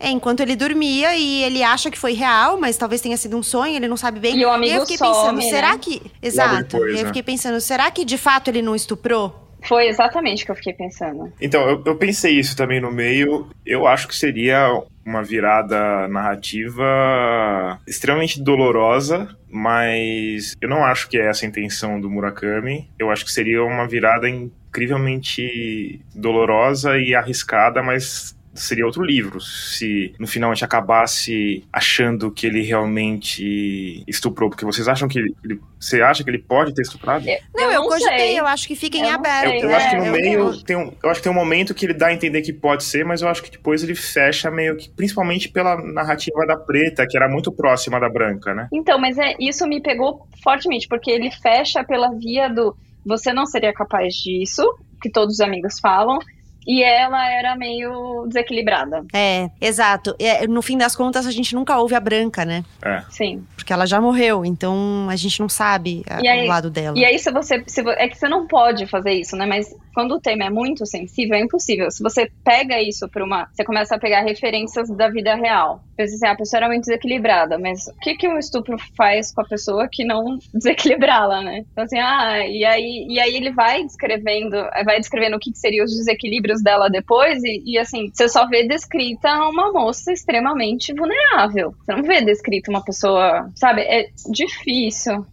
é, 0.00 0.10
enquanto 0.10 0.40
ele 0.40 0.56
dormia 0.56 1.16
e 1.16 1.42
ele 1.42 1.62
acha 1.62 1.90
que 1.90 1.98
foi 1.98 2.12
real, 2.12 2.58
mas 2.58 2.76
talvez 2.76 3.00
tenha 3.00 3.16
sido 3.16 3.36
um 3.36 3.42
sonho, 3.42 3.76
ele 3.76 3.88
não 3.88 3.96
sabe 3.96 4.18
bem. 4.18 4.36
E 4.38 4.44
o 4.44 4.50
amigo 4.50 4.72
e 4.72 4.76
eu 4.76 4.80
fiquei 4.82 4.98
some, 4.98 5.12
pensando, 5.12 5.36
né? 5.36 5.42
será 5.42 5.78
que. 5.78 6.02
Exato. 6.20 6.76
Depois, 6.76 6.96
eu 6.96 7.02
né? 7.02 7.06
fiquei 7.06 7.22
pensando, 7.22 7.60
será 7.60 7.90
que 7.90 8.04
de 8.04 8.18
fato 8.18 8.48
ele 8.48 8.62
não 8.62 8.74
estuprou? 8.74 9.45
Foi 9.62 9.88
exatamente 9.88 10.42
o 10.42 10.46
que 10.46 10.52
eu 10.52 10.56
fiquei 10.56 10.72
pensando. 10.72 11.32
Então, 11.40 11.68
eu, 11.68 11.82
eu 11.84 11.96
pensei 11.96 12.38
isso 12.38 12.56
também 12.56 12.80
no 12.80 12.92
meio. 12.92 13.48
Eu 13.64 13.86
acho 13.86 14.06
que 14.06 14.14
seria 14.14 14.68
uma 15.04 15.22
virada 15.22 16.08
narrativa 16.08 17.80
extremamente 17.86 18.42
dolorosa, 18.42 19.28
mas 19.48 20.56
eu 20.60 20.68
não 20.68 20.84
acho 20.84 21.08
que 21.08 21.16
é 21.16 21.28
essa 21.28 21.46
a 21.46 21.48
intenção 21.48 22.00
do 22.00 22.10
Murakami. 22.10 22.90
Eu 22.98 23.10
acho 23.10 23.24
que 23.24 23.32
seria 23.32 23.62
uma 23.62 23.86
virada 23.86 24.28
incrivelmente 24.28 26.00
dolorosa 26.14 26.98
e 26.98 27.14
arriscada, 27.14 27.82
mas 27.82 28.35
seria 28.60 28.86
outro 28.86 29.02
livro. 29.02 29.40
Se 29.40 30.14
no 30.18 30.26
final 30.26 30.50
a 30.50 30.54
gente 30.54 30.64
acabasse 30.64 31.64
achando 31.72 32.30
que 32.30 32.46
ele 32.46 32.62
realmente 32.62 34.02
estuprou, 34.06 34.50
porque 34.50 34.64
vocês 34.64 34.88
acham 34.88 35.08
que 35.08 35.18
ele, 35.18 35.34
ele 35.44 35.60
você 35.78 36.02
acha 36.02 36.24
que 36.24 36.30
ele 36.30 36.38
pode 36.38 36.74
ter 36.74 36.82
estuprado? 36.82 37.28
Eu, 37.28 37.38
não, 37.54 37.64
eu, 37.64 37.82
eu 37.82 37.88
cogitei, 37.88 38.38
eu 38.38 38.46
acho 38.46 38.66
que 38.66 38.74
fica 38.74 38.96
em 38.96 39.10
aberto. 39.10 39.54
Eu, 39.54 39.68
eu 39.68 39.70
é, 39.70 39.74
acho 39.74 39.90
que 39.90 39.96
no 39.96 40.12
meio 40.12 40.62
tem 40.64 40.76
um, 40.76 40.92
eu 41.02 41.10
acho 41.10 41.20
que 41.20 41.24
tem 41.24 41.32
um 41.32 41.34
momento 41.34 41.74
que 41.74 41.86
ele 41.86 41.94
dá 41.94 42.08
a 42.08 42.12
entender 42.12 42.42
que 42.42 42.52
pode 42.52 42.84
ser, 42.84 43.04
mas 43.04 43.22
eu 43.22 43.28
acho 43.28 43.42
que 43.42 43.50
depois 43.50 43.82
ele 43.82 43.94
fecha 43.94 44.50
meio 44.50 44.76
que, 44.76 44.88
principalmente 44.88 45.48
pela 45.48 45.76
narrativa 45.80 46.46
da 46.46 46.56
preta, 46.56 47.06
que 47.08 47.16
era 47.16 47.28
muito 47.28 47.52
próxima 47.52 48.00
da 48.00 48.08
branca, 48.08 48.54
né? 48.54 48.68
Então, 48.72 48.98
mas 48.98 49.18
é 49.18 49.34
isso 49.38 49.66
me 49.66 49.80
pegou 49.80 50.26
fortemente, 50.42 50.88
porque 50.88 51.10
ele 51.10 51.30
fecha 51.30 51.84
pela 51.84 52.10
via 52.14 52.48
do 52.48 52.76
você 53.04 53.32
não 53.32 53.46
seria 53.46 53.72
capaz 53.72 54.14
disso, 54.14 54.64
que 55.00 55.08
todos 55.08 55.34
os 55.34 55.40
amigos 55.40 55.78
falam, 55.78 56.18
e 56.66 56.82
ela 56.82 57.30
era 57.30 57.54
meio 57.54 58.26
desequilibrada. 58.26 59.04
É, 59.12 59.48
exato. 59.60 60.14
É, 60.18 60.46
no 60.46 60.60
fim 60.60 60.76
das 60.76 60.96
contas, 60.96 61.26
a 61.26 61.30
gente 61.30 61.54
nunca 61.54 61.78
ouve 61.78 61.94
a 61.94 62.00
branca, 62.00 62.44
né? 62.44 62.64
É. 62.82 63.02
Sim. 63.10 63.46
Porque 63.54 63.72
ela 63.72 63.86
já 63.86 64.00
morreu, 64.00 64.44
então 64.44 65.06
a 65.08 65.16
gente 65.16 65.38
não 65.40 65.48
sabe 65.48 66.04
a, 66.08 66.18
o 66.42 66.46
lado 66.46 66.70
dela. 66.70 66.98
E 66.98 67.04
aí, 67.04 67.18
se 67.18 67.30
você, 67.30 67.62
se, 67.66 67.80
é 67.90 68.08
que 68.08 68.16
você 68.16 68.28
não 68.28 68.46
pode 68.46 68.86
fazer 68.86 69.12
isso, 69.12 69.36
né? 69.36 69.46
Mas 69.46 69.72
quando 69.94 70.12
o 70.12 70.20
tema 70.20 70.44
é 70.44 70.50
muito 70.50 70.84
sensível, 70.84 71.36
é 71.36 71.40
impossível. 71.40 71.90
Se 71.90 72.02
você 72.02 72.30
pega 72.44 72.82
isso 72.82 73.08
para 73.08 73.24
uma. 73.24 73.48
Você 73.52 73.64
começa 73.64 73.94
a 73.94 73.98
pegar 73.98 74.22
referências 74.22 74.88
da 74.90 75.08
vida 75.08 75.34
real. 75.34 75.82
Pensa 75.96 76.14
assim, 76.14 76.26
a 76.26 76.36
pessoa 76.36 76.58
era 76.58 76.68
muito 76.68 76.82
desequilibrada, 76.82 77.58
mas 77.58 77.86
o 77.86 77.96
que, 78.00 78.14
que 78.14 78.28
um 78.28 78.38
estupro 78.38 78.76
faz 78.96 79.32
com 79.32 79.40
a 79.40 79.46
pessoa 79.46 79.88
que 79.90 80.04
não 80.04 80.38
desequilibrá-la, 80.52 81.42
né? 81.42 81.64
Então, 81.72 81.84
assim, 81.84 81.98
ah, 81.98 82.46
e 82.46 82.64
aí, 82.64 83.06
e 83.08 83.18
aí 83.18 83.34
ele 83.34 83.50
vai 83.52 83.82
descrevendo, 83.82 84.56
vai 84.84 84.98
descrevendo 84.98 85.36
o 85.36 85.40
que, 85.40 85.52
que 85.52 85.58
seriam 85.58 85.84
os 85.84 85.96
desequilíbrios 85.96 86.62
dela 86.62 86.88
depois, 86.88 87.42
e, 87.42 87.62
e, 87.64 87.78
assim, 87.78 88.10
você 88.12 88.28
só 88.28 88.46
vê 88.46 88.66
descrita 88.66 89.28
uma 89.48 89.72
moça 89.72 90.12
extremamente 90.12 90.92
vulnerável. 90.92 91.74
Você 91.84 91.92
não 91.92 92.02
vê 92.02 92.20
descrita 92.20 92.70
uma 92.70 92.84
pessoa, 92.84 93.50
sabe? 93.54 93.80
É 93.82 94.08
difícil. 94.30 95.24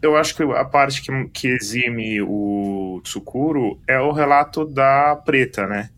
Eu 0.00 0.16
acho 0.16 0.36
que 0.36 0.42
a 0.42 0.64
parte 0.64 1.02
que, 1.02 1.28
que 1.32 1.48
exime 1.48 2.20
o 2.22 3.00
Tsukuro 3.02 3.80
é 3.88 3.98
o 3.98 4.12
relato 4.12 4.64
da 4.64 5.16
preta, 5.16 5.66
né? 5.66 5.90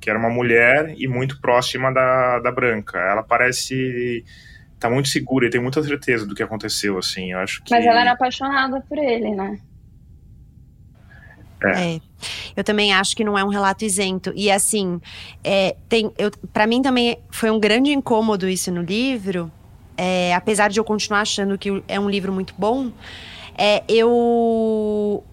Que 0.00 0.10
era 0.10 0.18
uma 0.18 0.30
mulher 0.30 0.94
e 0.96 1.08
muito 1.08 1.40
próxima 1.40 1.92
da, 1.92 2.38
da 2.38 2.50
branca. 2.50 2.98
Ela 2.98 3.22
parece 3.22 4.24
tá 4.78 4.90
muito 4.90 5.08
segura 5.08 5.46
e 5.46 5.50
tem 5.50 5.60
muita 5.60 5.82
certeza 5.82 6.26
do 6.26 6.34
que 6.34 6.42
aconteceu, 6.42 6.98
assim. 6.98 7.32
Eu 7.32 7.38
acho 7.38 7.62
que... 7.62 7.72
Mas 7.72 7.84
ela 7.84 8.00
era 8.00 8.12
apaixonada 8.12 8.80
por 8.88 8.98
ele, 8.98 9.30
né? 9.34 9.58
É. 11.64 11.94
é. 11.94 12.00
Eu 12.54 12.64
também 12.64 12.92
acho 12.92 13.16
que 13.16 13.24
não 13.24 13.38
é 13.38 13.44
um 13.44 13.48
relato 13.48 13.84
isento. 13.84 14.32
E 14.34 14.50
assim, 14.50 15.00
é, 15.42 15.76
tem, 15.88 16.10
para 16.52 16.66
mim 16.66 16.82
também 16.82 17.18
foi 17.30 17.50
um 17.50 17.58
grande 17.58 17.90
incômodo 17.90 18.48
isso 18.48 18.70
no 18.70 18.82
livro. 18.82 19.50
É, 19.96 20.34
apesar 20.34 20.68
de 20.68 20.78
eu 20.78 20.84
continuar 20.84 21.20
achando 21.20 21.56
que 21.56 21.82
é 21.88 21.98
um 21.98 22.08
livro 22.08 22.32
muito 22.32 22.54
bom, 22.58 22.92
é, 23.56 23.82
eu 23.88 25.24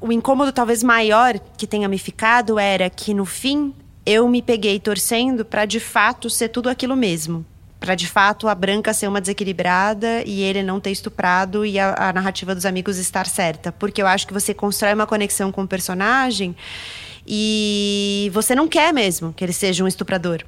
o 0.00 0.12
incômodo 0.12 0.52
talvez 0.52 0.82
maior 0.82 1.38
que 1.56 1.66
tenha 1.66 1.88
me 1.88 1.98
ficado 1.98 2.58
era 2.58 2.88
que 2.88 3.12
no 3.12 3.24
fim 3.24 3.74
eu 4.06 4.28
me 4.28 4.42
peguei 4.42 4.78
torcendo 4.78 5.44
para 5.44 5.64
de 5.64 5.80
fato 5.80 6.28
ser 6.28 6.48
tudo 6.48 6.68
aquilo 6.68 6.96
mesmo 6.96 7.44
para 7.84 7.94
de 7.94 8.06
fato 8.06 8.48
a 8.48 8.54
branca 8.54 8.94
ser 8.94 9.06
uma 9.08 9.20
desequilibrada 9.20 10.22
e 10.24 10.40
ele 10.40 10.62
não 10.62 10.80
ter 10.80 10.90
estuprado 10.90 11.66
e 11.66 11.78
a, 11.78 12.08
a, 12.08 12.12
narrativa 12.14 12.54
dos 12.54 12.64
amigos 12.64 12.96
estar 12.96 13.26
certa. 13.26 13.70
Porque 13.70 14.00
eu 14.00 14.06
acho 14.06 14.26
que 14.26 14.32
você 14.32 14.54
constrói 14.54 14.94
uma 14.94 15.06
conexão 15.06 15.52
com 15.52 15.64
o 15.64 15.68
personagem 15.68 16.56
e 17.26 18.30
você 18.32 18.54
não 18.54 18.68
quer 18.68 18.90
mesmo 18.90 19.34
que 19.34 19.44
ele 19.44 19.52
seja 19.52 19.84
um 19.84 19.86
estuprador. 19.86 20.42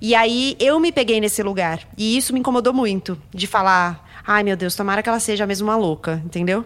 E 0.00 0.14
aí 0.14 0.56
eu 0.58 0.80
me 0.80 0.90
peguei 0.90 1.20
nesse 1.20 1.42
lugar. 1.42 1.80
E 1.96 2.16
isso 2.16 2.32
me 2.32 2.40
incomodou 2.40 2.72
muito. 2.72 3.20
De 3.34 3.46
falar, 3.46 4.22
ai 4.26 4.42
meu 4.42 4.56
Deus, 4.56 4.74
tomara 4.74 5.02
que 5.02 5.10
ela 5.10 5.20
seja 5.20 5.46
mesmo 5.46 5.68
uma 5.68 5.76
louca, 5.76 6.22
entendeu? 6.24 6.64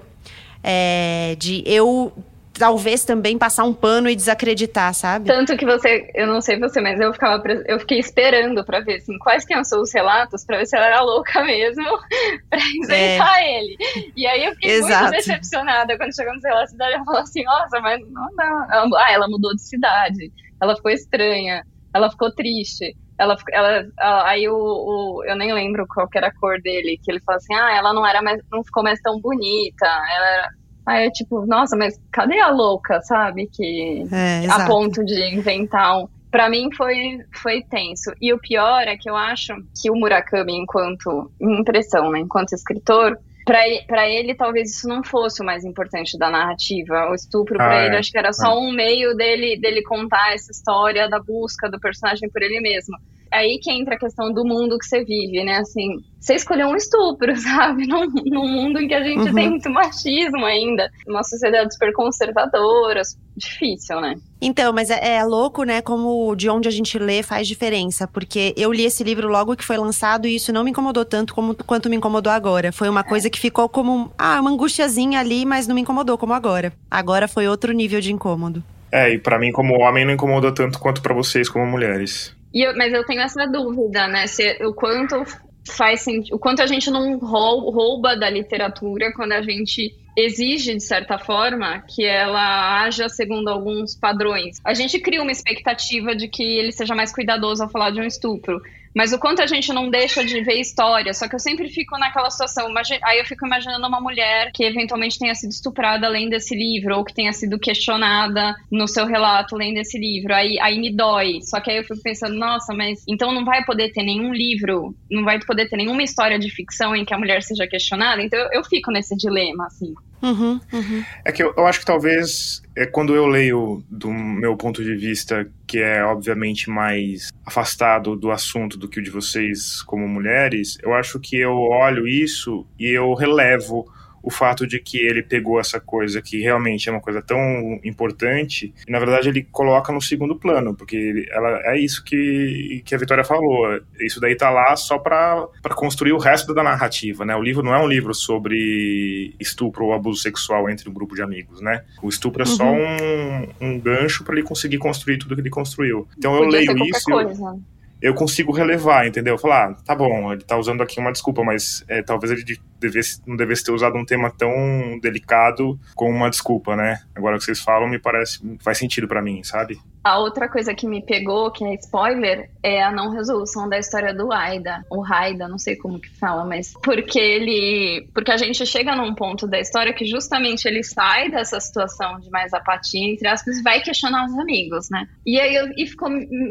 É, 0.62 1.34
de 1.36 1.64
eu 1.66 2.12
talvez 2.58 3.04
também 3.04 3.38
passar 3.38 3.64
um 3.64 3.72
pano 3.72 4.08
e 4.08 4.16
desacreditar, 4.16 4.92
sabe? 4.94 5.26
Tanto 5.26 5.56
que 5.56 5.64
você, 5.64 6.10
eu 6.14 6.26
não 6.26 6.40
sei 6.40 6.58
você, 6.58 6.80
mas 6.80 6.98
eu 7.00 7.12
ficava, 7.12 7.42
eu 7.66 7.78
fiquei 7.80 7.98
esperando 7.98 8.64
para 8.64 8.80
ver 8.80 8.96
assim, 8.96 9.18
quais 9.18 9.44
que 9.44 9.64
são 9.64 9.82
os 9.82 9.92
relatos 9.92 10.44
para 10.44 10.58
ver 10.58 10.66
se 10.66 10.76
ela 10.76 10.86
era 10.86 11.02
louca 11.02 11.42
mesmo, 11.44 11.84
para 12.48 12.60
inventar 12.82 13.42
é. 13.42 13.58
ele. 13.58 13.76
E 14.16 14.26
aí 14.26 14.44
eu 14.44 14.52
fiquei 14.54 14.72
Exato. 14.72 15.04
muito 15.04 15.16
decepcionada 15.16 15.96
quando 15.96 16.14
chegou 16.14 16.34
nos 16.34 16.44
relatos 16.44 16.74
dela, 16.74 16.94
ela 16.94 17.04
falou 17.04 17.20
assim: 17.20 17.44
"Nossa, 17.44 17.80
mas 17.80 18.00
não, 18.10 18.28
não. 18.36 18.96
Ah, 18.96 19.12
ela 19.12 19.28
mudou 19.28 19.54
de 19.54 19.62
cidade. 19.62 20.32
Ela 20.60 20.76
ficou 20.76 20.90
estranha. 20.90 21.64
Ela 21.94 22.10
ficou 22.10 22.30
triste." 22.32 22.96
Ela, 23.18 23.34
ela, 23.50 23.86
ela, 23.98 24.28
aí 24.28 24.46
o, 24.46 24.54
o, 24.54 25.24
eu 25.24 25.34
nem 25.36 25.50
lembro 25.50 25.86
qual 25.86 26.06
era 26.14 26.26
a 26.26 26.34
cor 26.34 26.60
dele, 26.60 27.00
que 27.02 27.10
ele 27.10 27.20
falou 27.20 27.38
assim, 27.38 27.54
ah, 27.54 27.74
ela 27.74 27.94
não 27.94 28.06
era 28.06 28.20
mais, 28.20 28.42
não 28.52 28.62
ficou 28.62 28.82
mais 28.82 29.00
tão 29.00 29.18
bonita, 29.18 29.86
ela 29.86 30.26
era, 30.26 30.50
Aí 30.86 31.06
é 31.06 31.10
tipo, 31.10 31.44
nossa, 31.46 31.76
mas 31.76 32.00
cadê 32.12 32.38
a 32.38 32.48
louca, 32.48 33.00
sabe? 33.02 33.48
Que 33.52 34.06
é, 34.12 34.46
a 34.48 34.66
ponto 34.66 35.04
de 35.04 35.34
inventar 35.34 35.98
um. 35.98 36.08
Pra 36.30 36.48
mim 36.48 36.68
foi, 36.76 37.18
foi 37.42 37.62
tenso. 37.62 38.12
E 38.20 38.32
o 38.32 38.38
pior 38.38 38.82
é 38.82 38.96
que 38.96 39.10
eu 39.10 39.16
acho 39.16 39.54
que 39.80 39.90
o 39.90 39.96
Murakami, 39.96 40.56
enquanto 40.56 41.30
impressão, 41.40 42.10
né, 42.10 42.20
enquanto 42.20 42.52
escritor, 42.52 43.18
para 43.44 44.08
ele, 44.08 44.34
talvez 44.34 44.70
isso 44.70 44.88
não 44.88 45.02
fosse 45.02 45.40
o 45.40 45.46
mais 45.46 45.64
importante 45.64 46.18
da 46.18 46.30
narrativa. 46.30 47.08
O 47.10 47.14
estupro, 47.14 47.54
ah, 47.54 47.64
para 47.64 47.82
é. 47.82 47.86
ele, 47.86 47.96
acho 47.96 48.10
que 48.10 48.18
era 48.18 48.32
só 48.32 48.52
é. 48.52 48.58
um 48.58 48.72
meio 48.72 49.14
dele, 49.16 49.58
dele 49.58 49.82
contar 49.82 50.34
essa 50.34 50.52
história 50.52 51.08
da 51.08 51.20
busca 51.20 51.70
do 51.70 51.80
personagem 51.80 52.28
por 52.28 52.42
ele 52.42 52.60
mesmo 52.60 52.96
aí 53.36 53.58
que 53.60 53.70
entra 53.70 53.94
a 53.94 53.98
questão 53.98 54.32
do 54.32 54.44
mundo 54.44 54.78
que 54.78 54.86
você 54.86 55.04
vive, 55.04 55.44
né? 55.44 55.58
Assim, 55.58 55.98
você 56.18 56.34
escolheu 56.34 56.68
um 56.68 56.76
estupro, 56.76 57.34
sabe? 57.38 57.86
Num, 57.86 58.06
num 58.24 58.48
mundo 58.48 58.80
em 58.80 58.88
que 58.88 58.94
a 58.94 59.02
gente 59.02 59.28
uhum. 59.28 59.34
tem 59.34 59.50
muito 59.50 59.70
machismo 59.70 60.44
ainda, 60.44 60.90
uma 61.06 61.22
sociedade 61.22 61.72
super 61.72 61.92
conservadora, 61.92 63.02
difícil, 63.36 64.00
né? 64.00 64.14
Então, 64.40 64.72
mas 64.72 64.90
é, 64.90 65.16
é, 65.16 65.24
louco, 65.24 65.64
né? 65.64 65.80
Como 65.80 66.34
de 66.34 66.48
onde 66.48 66.68
a 66.68 66.70
gente 66.70 66.98
lê 66.98 67.22
faz 67.22 67.46
diferença. 67.46 68.06
Porque 68.06 68.54
eu 68.56 68.72
li 68.72 68.84
esse 68.84 69.04
livro 69.04 69.28
logo 69.28 69.56
que 69.56 69.64
foi 69.64 69.76
lançado 69.76 70.26
e 70.26 70.36
isso 70.36 70.52
não 70.52 70.64
me 70.64 70.70
incomodou 70.70 71.04
tanto 71.04 71.34
como, 71.34 71.54
quanto 71.54 71.88
me 71.88 71.96
incomodou 71.96 72.32
agora. 72.32 72.72
Foi 72.72 72.88
uma 72.88 73.04
coisa 73.04 73.30
que 73.30 73.40
ficou 73.40 73.68
como 73.68 74.12
ah, 74.18 74.40
uma 74.40 74.50
angustiazinha 74.50 75.20
ali, 75.20 75.44
mas 75.44 75.66
não 75.66 75.74
me 75.74 75.80
incomodou 75.82 76.18
como 76.18 76.32
agora. 76.32 76.72
Agora 76.90 77.28
foi 77.28 77.48
outro 77.48 77.72
nível 77.72 78.00
de 78.00 78.12
incômodo. 78.12 78.62
É, 78.92 79.12
e 79.12 79.18
para 79.18 79.38
mim, 79.38 79.52
como 79.52 79.80
homem, 79.80 80.04
não 80.04 80.12
incomodou 80.12 80.52
tanto 80.52 80.78
quanto 80.78 81.02
para 81.02 81.14
vocês, 81.14 81.48
como 81.48 81.66
mulheres. 81.66 82.35
Eu, 82.62 82.76
mas 82.76 82.92
eu 82.92 83.04
tenho 83.04 83.20
essa 83.20 83.46
dúvida, 83.46 84.08
né? 84.08 84.26
Se, 84.26 84.64
o 84.64 84.72
quanto 84.72 85.24
faz 85.68 86.04
o 86.30 86.38
quanto 86.38 86.62
a 86.62 86.66
gente 86.66 86.90
não 86.90 87.18
rouba 87.18 88.16
da 88.16 88.30
literatura 88.30 89.12
quando 89.12 89.32
a 89.32 89.42
gente 89.42 89.94
exige, 90.16 90.74
de 90.74 90.82
certa 90.82 91.18
forma, 91.18 91.82
que 91.82 92.04
ela 92.04 92.82
haja 92.82 93.08
segundo 93.08 93.48
alguns 93.48 93.94
padrões. 93.94 94.58
A 94.64 94.72
gente 94.72 94.98
cria 94.98 95.20
uma 95.20 95.32
expectativa 95.32 96.16
de 96.16 96.28
que 96.28 96.42
ele 96.42 96.72
seja 96.72 96.94
mais 96.94 97.12
cuidadoso 97.12 97.62
ao 97.62 97.68
falar 97.68 97.90
de 97.90 98.00
um 98.00 98.04
estupro. 98.04 98.62
Mas 98.96 99.12
o 99.12 99.18
quanto 99.18 99.42
a 99.42 99.46
gente 99.46 99.74
não 99.74 99.90
deixa 99.90 100.24
de 100.24 100.40
ver 100.40 100.54
história. 100.54 101.12
Só 101.12 101.28
que 101.28 101.34
eu 101.34 101.38
sempre 101.38 101.68
fico 101.68 101.98
naquela 101.98 102.30
situação. 102.30 102.72
Aí 103.04 103.18
eu 103.18 103.26
fico 103.26 103.44
imaginando 103.44 103.86
uma 103.86 104.00
mulher 104.00 104.50
que 104.54 104.64
eventualmente 104.64 105.18
tenha 105.18 105.34
sido 105.34 105.50
estuprada 105.50 106.06
além 106.06 106.30
desse 106.30 106.56
livro, 106.56 106.96
ou 106.96 107.04
que 107.04 107.12
tenha 107.12 107.30
sido 107.34 107.58
questionada 107.58 108.56
no 108.72 108.88
seu 108.88 109.04
relato 109.04 109.54
além 109.54 109.74
desse 109.74 109.98
livro. 109.98 110.34
Aí, 110.34 110.58
aí 110.60 110.78
me 110.78 110.90
dói. 110.90 111.42
Só 111.42 111.60
que 111.60 111.70
aí 111.70 111.76
eu 111.76 111.84
fico 111.84 112.00
pensando, 112.02 112.36
nossa, 112.36 112.72
mas 112.72 113.04
então 113.06 113.34
não 113.34 113.44
vai 113.44 113.62
poder 113.66 113.92
ter 113.92 114.02
nenhum 114.02 114.32
livro, 114.32 114.96
não 115.10 115.24
vai 115.24 115.38
poder 115.40 115.68
ter 115.68 115.76
nenhuma 115.76 116.02
história 116.02 116.38
de 116.38 116.48
ficção 116.48 116.96
em 116.96 117.04
que 117.04 117.12
a 117.12 117.18
mulher 117.18 117.42
seja 117.42 117.66
questionada. 117.66 118.22
Então 118.22 118.38
eu, 118.38 118.48
eu 118.50 118.64
fico 118.64 118.90
nesse 118.90 119.14
dilema, 119.14 119.66
assim. 119.66 119.92
Uhum, 120.22 120.60
uhum. 120.72 121.04
É 121.24 121.30
que 121.30 121.42
eu, 121.42 121.52
eu, 121.56 121.66
acho 121.66 121.80
que 121.80 121.84
talvez 121.84 122.62
é 122.74 122.86
quando 122.86 123.14
eu 123.14 123.26
leio 123.26 123.82
do 123.90 124.10
meu 124.10 124.56
ponto 124.56 124.82
de 124.82 124.94
vista, 124.96 125.48
que 125.66 125.78
é 125.78 126.02
obviamente 126.04 126.70
mais 126.70 127.30
afastado 127.44 128.16
do 128.16 128.30
assunto 128.30 128.78
do 128.78 128.88
que 128.88 129.00
o 129.00 129.02
de 129.02 129.10
vocês 129.10 129.82
como 129.82 130.08
mulheres, 130.08 130.78
eu 130.82 130.94
acho 130.94 131.20
que 131.20 131.36
eu 131.36 131.52
olho 131.52 132.08
isso 132.08 132.66
e 132.78 132.88
eu 132.88 133.12
relevo 133.14 133.86
o 134.26 134.30
fato 134.30 134.66
de 134.66 134.80
que 134.80 134.98
ele 134.98 135.22
pegou 135.22 135.60
essa 135.60 135.78
coisa 135.78 136.20
que 136.20 136.40
realmente 136.40 136.88
é 136.88 136.92
uma 136.92 137.00
coisa 137.00 137.22
tão 137.22 137.38
importante 137.84 138.74
e 138.84 138.90
na 138.90 138.98
verdade 138.98 139.28
ele 139.28 139.44
coloca 139.52 139.92
no 139.92 140.02
segundo 140.02 140.34
plano, 140.34 140.74
porque 140.74 140.96
ele, 140.96 141.28
ela 141.30 141.60
é 141.66 141.78
isso 141.78 142.02
que, 142.02 142.82
que 142.84 142.92
a 142.92 142.98
Vitória 142.98 143.22
falou. 143.22 143.80
Isso 144.00 144.18
daí 144.20 144.34
tá 144.34 144.50
lá 144.50 144.74
só 144.74 144.98
para 144.98 145.48
construir 145.76 146.12
o 146.12 146.18
resto 146.18 146.52
da 146.52 146.64
narrativa, 146.64 147.24
né? 147.24 147.36
O 147.36 147.42
livro 147.42 147.62
não 147.62 147.72
é 147.72 147.80
um 147.80 147.86
livro 147.86 148.12
sobre 148.12 149.32
estupro 149.38 149.84
ou 149.84 149.92
abuso 149.92 150.20
sexual 150.20 150.68
entre 150.68 150.90
um 150.90 150.92
grupo 150.92 151.14
de 151.14 151.22
amigos, 151.22 151.60
né? 151.60 151.84
O 152.02 152.08
estupro 152.08 152.42
é 152.42 152.48
uhum. 152.48 152.56
só 152.56 152.64
um, 152.64 153.48
um 153.60 153.78
gancho 153.78 154.24
para 154.24 154.34
ele 154.34 154.42
conseguir 154.42 154.78
construir 154.78 155.18
tudo 155.18 155.36
que 155.36 155.40
ele 155.40 155.50
construiu. 155.50 156.08
Então 156.18 156.34
eu 156.34 156.46
Podia 156.46 156.72
leio 156.72 156.84
isso. 156.86 157.04
Coisa 157.04 157.30
eu 157.30 157.75
consigo 158.14 158.52
relevar, 158.52 159.06
entendeu? 159.06 159.38
Falar, 159.38 159.70
ah, 159.70 159.74
tá 159.84 159.94
bom, 159.94 160.32
ele 160.32 160.42
tá 160.42 160.56
usando 160.56 160.82
aqui 160.82 161.00
uma 161.00 161.12
desculpa, 161.12 161.42
mas 161.42 161.84
é, 161.88 162.02
talvez 162.02 162.30
ele 162.30 162.44
devesse, 162.78 163.20
não 163.26 163.36
devesse 163.36 163.64
ter 163.64 163.72
usado 163.72 163.96
um 163.96 164.04
tema 164.04 164.30
tão 164.30 164.98
delicado 165.00 165.78
como 165.94 166.14
uma 166.14 166.28
desculpa, 166.28 166.76
né? 166.76 167.00
Agora 167.14 167.38
que 167.38 167.44
vocês 167.44 167.60
falam, 167.60 167.88
me 167.88 167.98
parece, 167.98 168.38
faz 168.62 168.78
sentido 168.78 169.08
para 169.08 169.22
mim, 169.22 169.42
sabe? 169.42 169.78
A 170.06 170.18
outra 170.18 170.48
coisa 170.48 170.72
que 170.72 170.86
me 170.86 171.02
pegou, 171.02 171.50
que 171.50 171.64
é 171.64 171.74
spoiler, 171.74 172.48
é 172.62 172.80
a 172.80 172.92
não 172.92 173.10
resolução 173.10 173.68
da 173.68 173.76
história 173.76 174.14
do 174.14 174.32
Aida. 174.32 174.86
O 174.88 175.00
Raida, 175.00 175.48
não 175.48 175.58
sei 175.58 175.74
como 175.74 175.98
que 175.98 176.08
fala, 176.08 176.44
mas 176.44 176.72
porque 176.80 177.18
ele. 177.18 178.08
Porque 178.14 178.30
a 178.30 178.36
gente 178.36 178.64
chega 178.64 178.94
num 178.94 179.16
ponto 179.16 179.48
da 179.48 179.58
história 179.58 179.92
que 179.92 180.04
justamente 180.04 180.68
ele 180.68 180.84
sai 180.84 181.28
dessa 181.28 181.58
situação 181.58 182.20
de 182.20 182.30
mais 182.30 182.54
apatia, 182.54 183.00
entre 183.00 183.26
aspas, 183.26 183.58
e 183.58 183.62
vai 183.64 183.80
questionar 183.80 184.26
os 184.26 184.38
amigos, 184.38 184.88
né? 184.90 185.08
E 185.26 185.40
aí 185.40 185.56
eu, 185.56 185.72
e 185.76 185.84
ficou, 185.88 186.08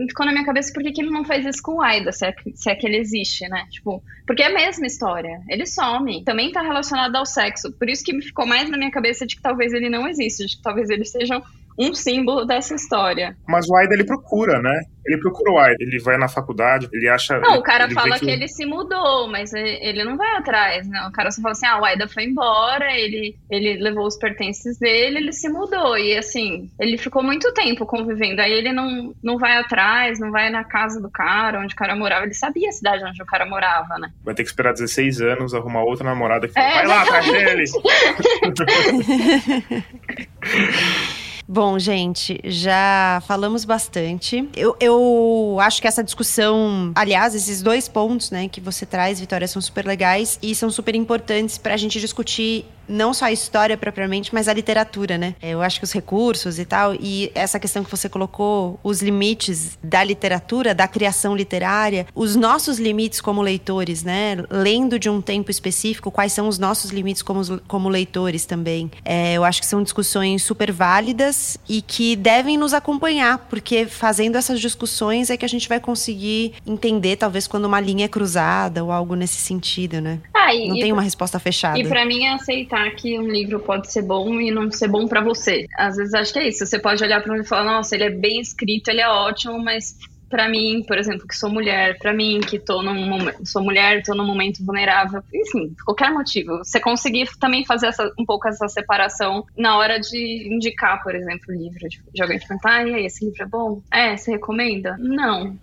ficou 0.09 0.25
na 0.25 0.33
minha 0.33 0.45
cabeça 0.45 0.73
por 0.73 0.83
que 0.83 1.01
ele 1.01 1.09
não 1.09 1.23
faz 1.23 1.45
isso 1.45 1.63
com 1.63 1.75
o 1.75 1.81
Aida, 1.81 2.11
se 2.11 2.25
é, 2.25 2.35
se 2.55 2.69
é 2.69 2.75
que 2.75 2.85
ele 2.85 2.97
existe, 2.97 3.47
né? 3.47 3.65
Tipo, 3.71 4.03
porque 4.27 4.43
é 4.43 4.47
a 4.47 4.53
mesma 4.53 4.85
história. 4.85 5.39
Ele 5.47 5.65
some. 5.65 6.25
Também 6.25 6.51
tá 6.51 6.61
relacionado 6.61 7.15
ao 7.15 7.25
sexo. 7.25 7.71
Por 7.71 7.87
isso 7.89 8.03
que 8.03 8.21
ficou 8.21 8.45
mais 8.45 8.69
na 8.69 8.77
minha 8.77 8.91
cabeça 8.91 9.25
de 9.25 9.37
que 9.37 9.41
talvez 9.41 9.71
ele 9.71 9.87
não 9.87 10.09
exista, 10.09 10.45
de 10.45 10.57
que 10.57 10.61
talvez 10.61 10.89
eles 10.89 11.09
sejam 11.09 11.41
um 11.77 11.93
símbolo 11.93 12.45
dessa 12.45 12.73
história. 12.73 13.35
Mas 13.47 13.69
o 13.69 13.75
Aida 13.75 13.93
ele 13.93 14.05
procura, 14.05 14.61
né? 14.61 14.81
Ele 15.05 15.19
procura 15.19 15.51
o 15.51 15.59
Aida, 15.59 15.77
ele 15.79 15.99
vai 15.99 16.17
na 16.17 16.27
faculdade, 16.27 16.89
ele 16.91 17.07
acha. 17.07 17.39
Não, 17.39 17.59
o 17.59 17.63
cara 17.63 17.87
fala 17.91 18.17
que... 18.17 18.25
que... 18.25 18.31
ele 18.31 18.47
se 18.47 18.65
mudou, 18.65 19.27
mas 19.27 19.53
ele 19.53 20.03
não 20.03 20.17
vai 20.17 20.35
atrás, 20.37 20.89
não. 20.89 21.09
O 21.09 21.11
cara 21.11 21.29
só 21.29 21.39
fala 21.41 21.51
assim: 21.51 21.67
ah, 21.67 21.79
o 21.79 21.85
Aida 21.85 22.07
foi 22.07 22.23
embora, 22.23 22.91
ele, 22.91 23.37
ele 23.51 23.77
levou 23.77 24.07
os 24.07 24.17
pertences 24.17 24.79
dele, 24.79 25.19
ele 25.19 25.31
se 25.31 25.47
mudou. 25.47 25.95
E 25.97 26.17
assim, 26.17 26.71
ele 26.79 26.97
ficou 26.97 27.21
muito 27.21 27.53
tempo 27.53 27.85
convivendo. 27.85 28.41
Aí 28.41 28.51
ele 28.51 28.73
não, 28.73 29.13
não 29.21 29.37
vai 29.37 29.57
atrás, 29.57 30.19
não 30.19 30.31
vai 30.31 30.49
na 30.49 30.63
casa 30.63 30.99
do 30.99 31.11
cara, 31.11 31.59
onde 31.59 31.75
o 31.75 31.77
cara 31.77 31.95
morava. 31.95 32.25
Ele 32.25 32.33
sabia 32.33 32.69
a 32.69 32.73
cidade 32.73 33.03
onde 33.03 33.21
o 33.21 33.27
cara 33.27 33.45
morava, 33.45 33.99
né? 33.99 34.09
Vai 34.23 34.33
ter 34.33 34.41
que 34.43 34.49
esperar 34.49 34.73
16 34.73 35.21
anos, 35.21 35.53
arrumar 35.53 35.83
outra 35.83 36.05
namorada 36.05 36.47
que 36.47 36.53
fala, 36.53 36.65
é, 36.65 36.73
vai 36.73 36.87
lá 36.87 37.03
atrás 37.03 37.27
dele! 37.27 37.65
Bom, 41.47 41.77
gente, 41.77 42.39
já 42.43 43.21
falamos 43.27 43.65
bastante. 43.65 44.49
Eu, 44.55 44.75
eu 44.79 45.57
acho 45.61 45.79
que 45.79 45.87
essa 45.87 46.03
discussão, 46.03 46.91
aliás, 46.95 47.35
esses 47.35 47.61
dois 47.61 47.87
pontos, 47.87 48.31
né, 48.31 48.47
que 48.47 48.59
você 48.59 48.83
traz, 48.83 49.19
Vitória, 49.19 49.47
são 49.47 49.61
super 49.61 49.85
legais 49.85 50.39
e 50.41 50.55
são 50.55 50.71
super 50.71 50.95
importantes 50.95 51.59
para 51.59 51.75
a 51.75 51.77
gente 51.77 51.99
discutir 51.99 52.65
não 52.87 53.13
só 53.13 53.25
a 53.25 53.31
história 53.31 53.77
propriamente, 53.77 54.33
mas 54.33 54.47
a 54.47 54.53
literatura, 54.53 55.17
né? 55.17 55.35
Eu 55.41 55.61
acho 55.61 55.79
que 55.79 55.83
os 55.83 55.91
recursos 55.91 56.59
e 56.59 56.65
tal, 56.65 56.95
e 56.95 57.31
essa 57.33 57.59
questão 57.59 57.83
que 57.83 57.91
você 57.91 58.07
colocou, 58.09 58.79
os 58.83 59.01
limites 59.01 59.77
da 59.83 60.03
literatura, 60.03 60.73
da 60.73 60.87
criação 60.87 61.35
literária, 61.35 62.07
os 62.13 62.35
nossos 62.35 62.79
limites 62.79 63.21
como 63.21 63.41
leitores, 63.41 64.03
né? 64.03 64.37
Lendo 64.49 64.99
de 64.99 65.09
um 65.09 65.21
tempo 65.21 65.51
específico, 65.51 66.11
quais 66.11 66.31
são 66.31 66.47
os 66.47 66.59
nossos 66.59 66.91
limites 66.91 67.21
como, 67.21 67.59
como 67.61 67.89
leitores 67.89 68.45
também. 68.45 68.91
É, 69.03 69.33
eu 69.33 69.43
acho 69.43 69.61
que 69.61 69.67
são 69.67 69.81
discussões 69.81 70.43
super 70.43 70.71
válidas 70.71 71.57
e 71.67 71.81
que 71.81 72.15
devem 72.15 72.57
nos 72.57 72.73
acompanhar, 72.73 73.39
porque 73.49 73.85
fazendo 73.85 74.37
essas 74.37 74.59
discussões 74.59 75.29
é 75.29 75.37
que 75.37 75.45
a 75.45 75.49
gente 75.49 75.67
vai 75.67 75.79
conseguir 75.79 76.53
entender, 76.65 77.15
talvez, 77.15 77.47
quando 77.47 77.65
uma 77.65 77.79
linha 77.79 78.05
é 78.05 78.07
cruzada 78.07 78.83
ou 78.83 78.91
algo 78.91 79.15
nesse 79.15 79.37
sentido, 79.37 80.01
né? 80.01 80.19
Ah, 80.33 80.53
e, 80.53 80.67
não 80.67 80.75
tem 80.75 80.91
uma 80.91 81.01
resposta 81.01 81.39
fechada. 81.39 81.79
E 81.79 81.87
para 81.87 82.05
mim 82.05 82.25
é 82.25 82.33
aceitar 82.33 82.74
que 82.95 83.17
um 83.19 83.27
livro 83.27 83.59
pode 83.59 83.91
ser 83.91 84.01
bom 84.01 84.39
e 84.39 84.51
não 84.51 84.71
ser 84.71 84.87
bom 84.87 85.07
para 85.07 85.21
você. 85.21 85.65
Às 85.77 85.95
vezes 85.95 86.13
acho 86.13 86.33
que 86.33 86.39
é 86.39 86.47
isso. 86.49 86.65
Você 86.65 86.79
pode 86.79 87.03
olhar 87.03 87.21
para 87.21 87.31
um 87.31 87.35
livro 87.35 87.47
e 87.47 87.49
falar, 87.49 87.63
nossa, 87.63 87.95
ele 87.95 88.05
é 88.05 88.09
bem 88.09 88.39
escrito, 88.39 88.89
ele 88.89 89.01
é 89.01 89.07
ótimo, 89.07 89.57
mas 89.59 89.97
para 90.29 90.49
mim, 90.49 90.83
por 90.85 90.97
exemplo, 90.97 91.27
que 91.27 91.37
sou 91.37 91.49
mulher, 91.49 91.97
para 91.97 92.13
mim 92.13 92.39
que 92.41 92.59
tô 92.59 92.81
num 92.81 93.45
sou 93.45 93.63
mulher, 93.63 94.03
tô 94.03 94.13
num 94.13 94.25
momento 94.25 94.65
vulnerável, 94.65 95.23
enfim, 95.33 95.73
qualquer 95.85 96.11
motivo. 96.11 96.57
Você 96.57 96.79
conseguir 96.79 97.29
também 97.39 97.65
fazer 97.65 97.87
essa, 97.87 98.11
um 98.19 98.25
pouco 98.25 98.47
essa 98.47 98.67
separação 98.67 99.45
na 99.57 99.77
hora 99.77 99.99
de 99.99 100.49
indicar, 100.51 101.01
por 101.03 101.15
exemplo, 101.15 101.45
o 101.49 101.53
livro 101.53 101.87
de, 101.87 102.01
de 102.13 102.21
alguém 102.21 102.39
que 102.39 102.45
ah, 102.65 102.83
e 102.83 102.95
aí, 102.95 103.05
esse 103.05 103.23
livro 103.23 103.43
é 103.43 103.45
bom? 103.45 103.81
É, 103.91 104.17
você 104.17 104.31
recomenda? 104.31 104.97
Não. 104.97 105.57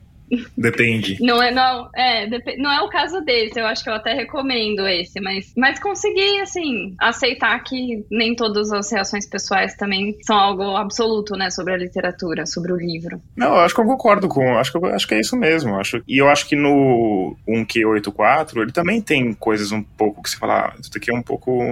Depende. 0.56 1.18
Não 1.20 1.42
é, 1.42 1.50
não, 1.50 1.88
é, 1.94 2.56
não 2.56 2.72
é 2.72 2.80
o 2.82 2.88
caso 2.88 3.20
desse, 3.20 3.58
eu 3.58 3.66
acho 3.66 3.84
que 3.84 3.90
eu 3.90 3.94
até 3.94 4.14
recomendo 4.14 4.86
esse, 4.86 5.20
mas, 5.20 5.52
mas 5.56 5.78
consegui, 5.78 6.40
assim, 6.40 6.94
aceitar 6.98 7.58
que 7.62 8.04
nem 8.10 8.34
todas 8.34 8.72
as 8.72 8.90
reações 8.90 9.26
pessoais 9.26 9.74
também 9.74 10.16
são 10.22 10.36
algo 10.36 10.76
absoluto, 10.76 11.36
né, 11.36 11.50
sobre 11.50 11.74
a 11.74 11.76
literatura, 11.76 12.46
sobre 12.46 12.72
o 12.72 12.76
livro. 12.76 13.20
Não, 13.36 13.48
eu 13.48 13.60
acho 13.60 13.74
que 13.74 13.80
eu 13.80 13.86
concordo 13.86 14.28
com, 14.28 14.56
acho 14.56 14.72
que, 14.72 14.78
eu, 14.78 14.86
acho 14.86 15.06
que 15.06 15.14
é 15.14 15.20
isso 15.20 15.36
mesmo, 15.36 15.78
acho, 15.78 16.02
e 16.06 16.18
eu 16.18 16.28
acho 16.28 16.48
que 16.48 16.56
no 16.56 17.36
1Q84 17.48 18.62
ele 18.62 18.72
também 18.72 19.00
tem 19.00 19.34
coisas 19.34 19.72
um 19.72 19.82
pouco 19.82 20.22
que 20.22 20.30
você 20.30 20.36
fala, 20.36 20.66
ah, 20.66 20.74
isso 20.80 20.90
daqui 20.92 21.10
é 21.10 21.14
um 21.14 21.22
pouco 21.22 21.62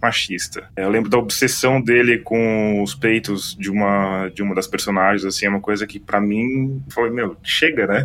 machista. 0.00 0.64
Eu 0.76 0.88
lembro 0.88 1.10
da 1.10 1.18
obsessão 1.18 1.80
dele 1.80 2.18
com 2.18 2.82
os 2.82 2.94
peitos 2.94 3.56
de 3.58 3.70
uma, 3.70 4.28
de 4.28 4.42
uma 4.42 4.54
das 4.54 4.66
personagens, 4.66 5.24
assim, 5.24 5.46
é 5.46 5.48
uma 5.48 5.60
coisa 5.60 5.86
que 5.86 5.98
para 5.98 6.20
mim 6.20 6.82
foi, 6.90 7.10
meu, 7.10 7.36
chega, 7.42 7.86
né? 7.86 7.99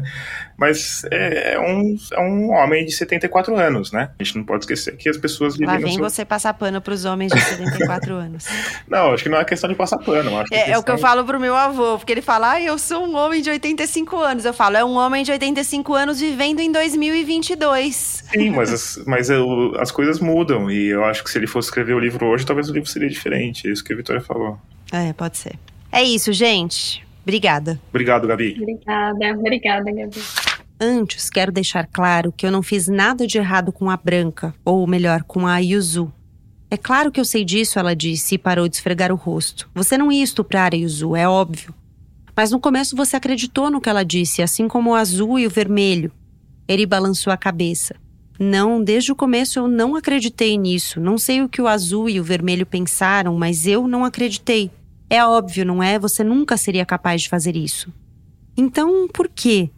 Mas 0.58 1.04
é, 1.12 1.54
é, 1.54 1.60
um, 1.60 1.96
é 2.14 2.20
um 2.20 2.52
homem 2.52 2.86
de 2.86 2.92
74 2.92 3.56
anos, 3.58 3.92
né? 3.92 4.12
A 4.18 4.24
gente 4.24 4.38
não 4.38 4.46
pode 4.46 4.64
esquecer 4.64 4.96
que 4.96 5.10
as 5.10 5.18
pessoas 5.18 5.58
vivem. 5.58 5.68
Lá 5.68 5.78
vem 5.78 5.96
seu... 5.96 6.04
você 6.04 6.24
passar 6.24 6.54
pano 6.54 6.82
para 6.82 6.94
os 6.94 7.06
homens 7.06 7.32
de 7.32 7.40
74 7.40 8.14
anos. 8.16 8.46
Não, 8.88 9.14
acho 9.14 9.24
que 9.24 9.30
não 9.30 9.38
é 9.38 9.46
questão 9.46 9.70
de 9.70 9.76
passar 9.76 9.98
pano. 9.98 10.32
é, 10.52 10.56
é, 10.56 10.72
é, 10.72 10.78
o 10.78 10.84
que 10.84 10.92
eu 10.92 10.98
falo 10.98 11.26
pro 11.26 11.40
meu 11.40 11.56
avô, 11.56 11.98
porque 11.98 12.12
ele 12.12 12.22
fala, 12.22 12.52
ah, 12.54 12.62
eu 12.62 12.78
sou 12.78 13.06
um 13.06 13.16
homem 13.16 13.42
de 13.42 13.50
85 13.50 14.18
anos. 14.18 14.46
Eu 14.46 14.54
falo, 14.54 14.78
é 14.78 14.86
um 14.86 14.96
homem 14.96 15.24
de 15.24 15.32
85 15.32 15.94
anos 15.94 16.20
vivendo 16.20 16.60
em 16.60 16.72
2022. 16.72 18.24
Sim, 18.32 18.50
mas, 18.52 18.72
as, 18.72 19.04
mas 19.06 19.30
eu, 19.30 19.74
as 19.80 19.92
coisas 19.92 20.20
mudam. 20.20 20.72
E 20.72 20.88
eu 20.88 21.04
acho 21.04 21.24
que 21.24 21.30
se 21.30 21.38
ele 21.38 21.48
fosse 21.48 21.68
escrever 21.68 21.94
o 21.94 22.00
livro 22.00 22.26
hoje, 22.26 22.46
talvez 22.46 22.70
o 22.70 22.74
livro 22.74 22.90
seria 22.90 23.10
diferente. 23.10 23.68
É 23.68 23.72
isso 23.72 23.84
que 23.84 23.94
a 23.94 23.96
Vitória 23.96 24.22
falou. 24.22 24.58
É, 24.92 25.12
pode 25.14 25.38
ser. 25.38 25.56
É 25.92 26.04
isso, 26.04 26.34
gente. 26.34 27.05
Obrigada. 27.26 27.82
Obrigado, 27.90 28.28
Gabi. 28.28 28.56
Obrigada, 28.62 29.40
obrigada, 29.40 29.92
Gabi. 29.92 30.22
Antes, 30.80 31.28
quero 31.28 31.52
deixar 31.52 31.88
claro 31.88 32.32
que 32.32 32.46
eu 32.46 32.52
não 32.52 32.62
fiz 32.62 32.88
nada 32.88 33.26
de 33.26 33.40
errado 33.40 33.72
com 33.72 33.90
a 33.90 33.98
Branca, 33.98 34.54
ou 34.64 34.86
melhor, 34.86 35.24
com 35.24 35.48
a 35.48 35.58
Yuzu. 35.58 36.14
É 36.70 36.78
claro 36.78 37.12
que 37.12 37.20
eu 37.20 37.26
sei 37.26 37.44
disso, 37.44 37.80
ela 37.80 37.96
disse 37.96 38.36
e 38.36 38.38
parou 38.38 38.68
de 38.68 38.76
esfregar 38.76 39.12
o 39.12 39.16
rosto. 39.16 39.68
Você 39.74 39.98
não 39.98 40.12
ia 40.12 40.24
estuprar 40.24 40.74
a 40.74 40.78
Yuzu, 40.78 41.16
é 41.16 41.28
óbvio. 41.28 41.74
Mas 42.36 42.52
no 42.52 42.60
começo 42.60 42.96
você 42.96 43.16
acreditou 43.16 43.72
no 43.72 43.82
que 43.82 43.90
ela 43.90 44.04
disse, 44.04 44.44
assim 44.44 44.68
como 44.68 44.92
o 44.92 44.96
azul 44.96 45.40
e 45.40 45.48
o 45.48 45.50
vermelho. 45.50 46.12
Ele 46.68 46.86
balançou 46.86 47.34
a 47.34 47.38
cabeça. 47.38 47.96
Não, 48.38 48.84
desde 48.84 49.12
o 49.12 49.16
começo 49.16 49.58
eu 49.58 49.68
não 49.68 49.96
acreditei 49.96 50.58
nisso. 50.58 51.00
Não 51.00 51.18
sei 51.18 51.42
o 51.42 51.50
que 51.50 51.62
o 51.62 51.68
azul 51.68 52.10
e 52.10 52.20
o 52.20 52.24
vermelho 52.24 52.66
pensaram, 52.66 53.36
mas 53.38 53.66
eu 53.66 53.88
não 53.88 54.04
acreditei. 54.04 54.70
É 55.16 55.26
óbvio, 55.26 55.66
não 55.66 55.82
é? 55.82 55.98
Você 55.98 56.26
nunca 56.26 56.58
seria 56.58 56.86
capaz 56.86 57.22
de 57.22 57.30
fazer 57.30 57.56
isso. 57.56 57.90
Então, 58.58 59.08
por 59.08 59.30
quê? 59.30 59.70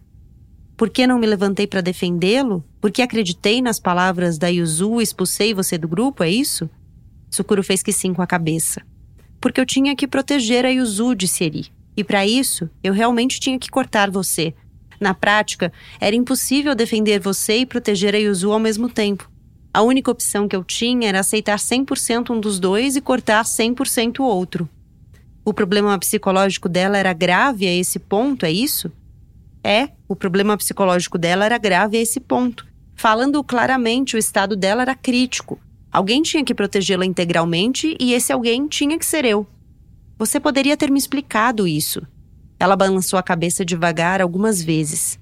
Por 0.76 0.90
que 0.90 1.06
não 1.06 1.16
me 1.16 1.28
levantei 1.28 1.64
para 1.64 1.80
defendê-lo? 1.80 2.64
Porque 2.80 3.02
acreditei 3.02 3.62
nas 3.62 3.78
palavras 3.78 4.36
da 4.36 4.48
Yuzu 4.48 4.98
e 4.98 5.04
expulsei 5.04 5.54
você 5.54 5.78
do 5.78 5.86
grupo, 5.86 6.24
é 6.24 6.28
isso? 6.28 6.68
Sukuro 7.30 7.62
fez 7.62 7.84
que 7.84 7.92
sim 7.92 8.12
com 8.12 8.20
a 8.20 8.26
cabeça. 8.26 8.82
Porque 9.40 9.60
eu 9.60 9.64
tinha 9.64 9.94
que 9.94 10.08
proteger 10.08 10.66
a 10.66 10.70
Yuzu, 10.70 11.14
disse 11.14 11.44
Eri. 11.44 11.68
E 11.96 12.02
para 12.02 12.26
isso, 12.26 12.68
eu 12.82 12.92
realmente 12.92 13.38
tinha 13.38 13.60
que 13.60 13.70
cortar 13.70 14.10
você. 14.10 14.52
Na 14.98 15.14
prática, 15.14 15.72
era 16.00 16.16
impossível 16.16 16.74
defender 16.74 17.20
você 17.20 17.58
e 17.58 17.66
proteger 17.66 18.12
a 18.12 18.18
Yuzu 18.18 18.50
ao 18.50 18.58
mesmo 18.58 18.88
tempo. 18.88 19.30
A 19.72 19.82
única 19.82 20.10
opção 20.10 20.48
que 20.48 20.56
eu 20.56 20.64
tinha 20.64 21.08
era 21.08 21.20
aceitar 21.20 21.58
100% 21.58 22.30
um 22.30 22.40
dos 22.40 22.58
dois 22.58 22.96
e 22.96 23.00
cortar 23.00 23.44
100% 23.44 24.18
o 24.18 24.24
outro. 24.24 24.68
O 25.48 25.54
problema 25.54 25.98
psicológico 25.98 26.68
dela 26.68 26.98
era 26.98 27.14
grave 27.14 27.66
a 27.66 27.74
esse 27.74 27.98
ponto, 27.98 28.44
é 28.44 28.52
isso? 28.52 28.92
É, 29.64 29.88
o 30.06 30.14
problema 30.14 30.54
psicológico 30.58 31.16
dela 31.16 31.46
era 31.46 31.56
grave 31.56 31.96
a 31.96 32.00
esse 32.02 32.20
ponto. 32.20 32.66
Falando 32.94 33.42
claramente, 33.42 34.14
o 34.14 34.18
estado 34.18 34.54
dela 34.54 34.82
era 34.82 34.94
crítico. 34.94 35.58
Alguém 35.90 36.20
tinha 36.20 36.44
que 36.44 36.54
protegê-la 36.54 37.06
integralmente 37.06 37.96
e 37.98 38.12
esse 38.12 38.30
alguém 38.30 38.68
tinha 38.68 38.98
que 38.98 39.06
ser 39.06 39.24
eu. 39.24 39.46
Você 40.18 40.38
poderia 40.38 40.76
ter 40.76 40.90
me 40.90 40.98
explicado 40.98 41.66
isso. 41.66 42.06
Ela 42.60 42.76
balançou 42.76 43.18
a 43.18 43.22
cabeça 43.22 43.64
devagar 43.64 44.20
algumas 44.20 44.62
vezes. 44.62 45.18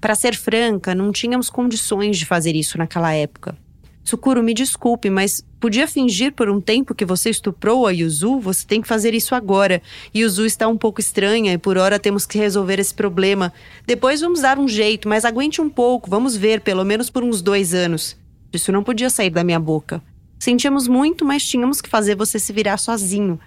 Para 0.00 0.14
ser 0.14 0.34
franca, 0.34 0.94
não 0.94 1.12
tínhamos 1.12 1.50
condições 1.50 2.16
de 2.16 2.24
fazer 2.24 2.56
isso 2.56 2.78
naquela 2.78 3.12
época. 3.12 3.54
Sukuro, 4.02 4.42
me 4.42 4.54
desculpe, 4.54 5.10
mas 5.10 5.44
podia 5.60 5.86
fingir 5.86 6.32
por 6.32 6.48
um 6.48 6.60
tempo 6.60 6.94
que 6.94 7.04
você 7.04 7.28
estuprou 7.28 7.86
a 7.86 7.90
Yuzu? 7.90 8.40
Você 8.40 8.66
tem 8.66 8.80
que 8.80 8.88
fazer 8.88 9.14
isso 9.14 9.34
agora. 9.34 9.82
Yuzu 10.16 10.46
está 10.46 10.66
um 10.66 10.76
pouco 10.76 11.00
estranha 11.00 11.52
e 11.52 11.58
por 11.58 11.76
hora 11.76 11.98
temos 11.98 12.24
que 12.24 12.38
resolver 12.38 12.80
esse 12.80 12.94
problema. 12.94 13.52
Depois 13.86 14.22
vamos 14.22 14.40
dar 14.40 14.58
um 14.58 14.66
jeito, 14.66 15.08
mas 15.08 15.24
aguente 15.24 15.60
um 15.60 15.68
pouco, 15.68 16.08
vamos 16.08 16.34
ver, 16.36 16.62
pelo 16.62 16.84
menos 16.84 17.10
por 17.10 17.22
uns 17.22 17.42
dois 17.42 17.74
anos. 17.74 18.16
Isso 18.52 18.72
não 18.72 18.82
podia 18.82 19.10
sair 19.10 19.30
da 19.30 19.44
minha 19.44 19.60
boca. 19.60 20.02
Sentíamos 20.38 20.88
muito, 20.88 21.24
mas 21.24 21.46
tínhamos 21.46 21.82
que 21.82 21.88
fazer 21.88 22.16
você 22.16 22.38
se 22.38 22.52
virar 22.52 22.78
sozinho. 22.78 23.38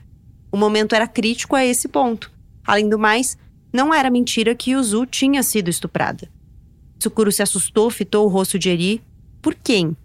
O 0.52 0.56
momento 0.56 0.94
era 0.94 1.07
crítico 1.07 1.56
a 1.56 1.65
esse 1.65 1.88
ponto. 1.88 2.31
Além 2.64 2.88
do 2.88 2.99
mais, 2.99 3.35
não 3.73 3.91
era 3.91 4.11
mentira 4.11 4.53
que 4.53 4.72
Yuzu 4.72 5.07
tinha 5.07 5.41
sido 5.41 5.69
estuprada. 5.69 6.30
Tsukuro 6.99 7.31
se 7.31 7.41
assustou, 7.41 7.90
fitou 7.90 8.26
o 8.26 8.30
rosto 8.30 8.60
de 8.60 8.69
Eri. 8.69 9.02
Por 9.41 9.56
quem? 9.56 9.98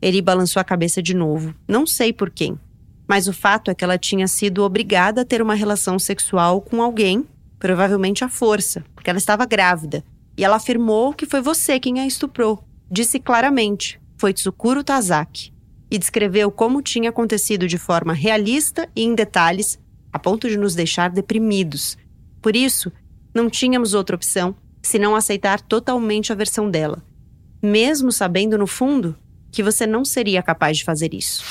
Eri 0.00 0.22
balançou 0.22 0.60
a 0.60 0.64
cabeça 0.64 1.02
de 1.02 1.14
novo. 1.14 1.54
Não 1.66 1.86
sei 1.86 2.12
por 2.12 2.30
quem. 2.30 2.58
Mas 3.06 3.26
o 3.26 3.32
fato 3.32 3.70
é 3.70 3.74
que 3.74 3.82
ela 3.82 3.98
tinha 3.98 4.28
sido 4.28 4.62
obrigada 4.62 5.22
a 5.22 5.24
ter 5.24 5.42
uma 5.42 5.54
relação 5.54 5.98
sexual 5.98 6.60
com 6.60 6.82
alguém, 6.82 7.26
provavelmente 7.58 8.22
à 8.22 8.28
força, 8.28 8.84
porque 8.94 9.10
ela 9.10 9.18
estava 9.18 9.46
grávida. 9.46 10.04
E 10.36 10.44
ela 10.44 10.56
afirmou 10.56 11.12
que 11.12 11.26
foi 11.26 11.40
você 11.40 11.80
quem 11.80 12.00
a 12.00 12.06
estuprou. 12.06 12.62
Disse 12.90 13.18
claramente: 13.18 14.00
foi 14.16 14.32
Tsukuro 14.32 14.84
Tazaki. 14.84 15.52
E 15.90 15.98
descreveu 15.98 16.50
como 16.50 16.82
tinha 16.82 17.08
acontecido 17.08 17.66
de 17.66 17.78
forma 17.78 18.12
realista 18.12 18.88
e 18.94 19.02
em 19.02 19.14
detalhes, 19.14 19.78
a 20.12 20.18
ponto 20.18 20.46
de 20.46 20.58
nos 20.58 20.74
deixar 20.74 21.08
deprimidos. 21.08 21.96
Por 22.42 22.54
isso, 22.54 22.92
não 23.34 23.48
tínhamos 23.48 23.94
outra 23.94 24.14
opção 24.14 24.54
senão 24.82 25.16
aceitar 25.16 25.60
totalmente 25.60 26.30
a 26.30 26.36
versão 26.36 26.70
dela, 26.70 27.02
mesmo 27.62 28.12
sabendo 28.12 28.56
no 28.58 28.66
fundo 28.66 29.16
que 29.50 29.62
você 29.62 29.86
não 29.86 30.04
seria 30.04 30.42
capaz 30.42 30.78
de 30.78 30.84
fazer 30.84 31.14
isso. 31.14 31.42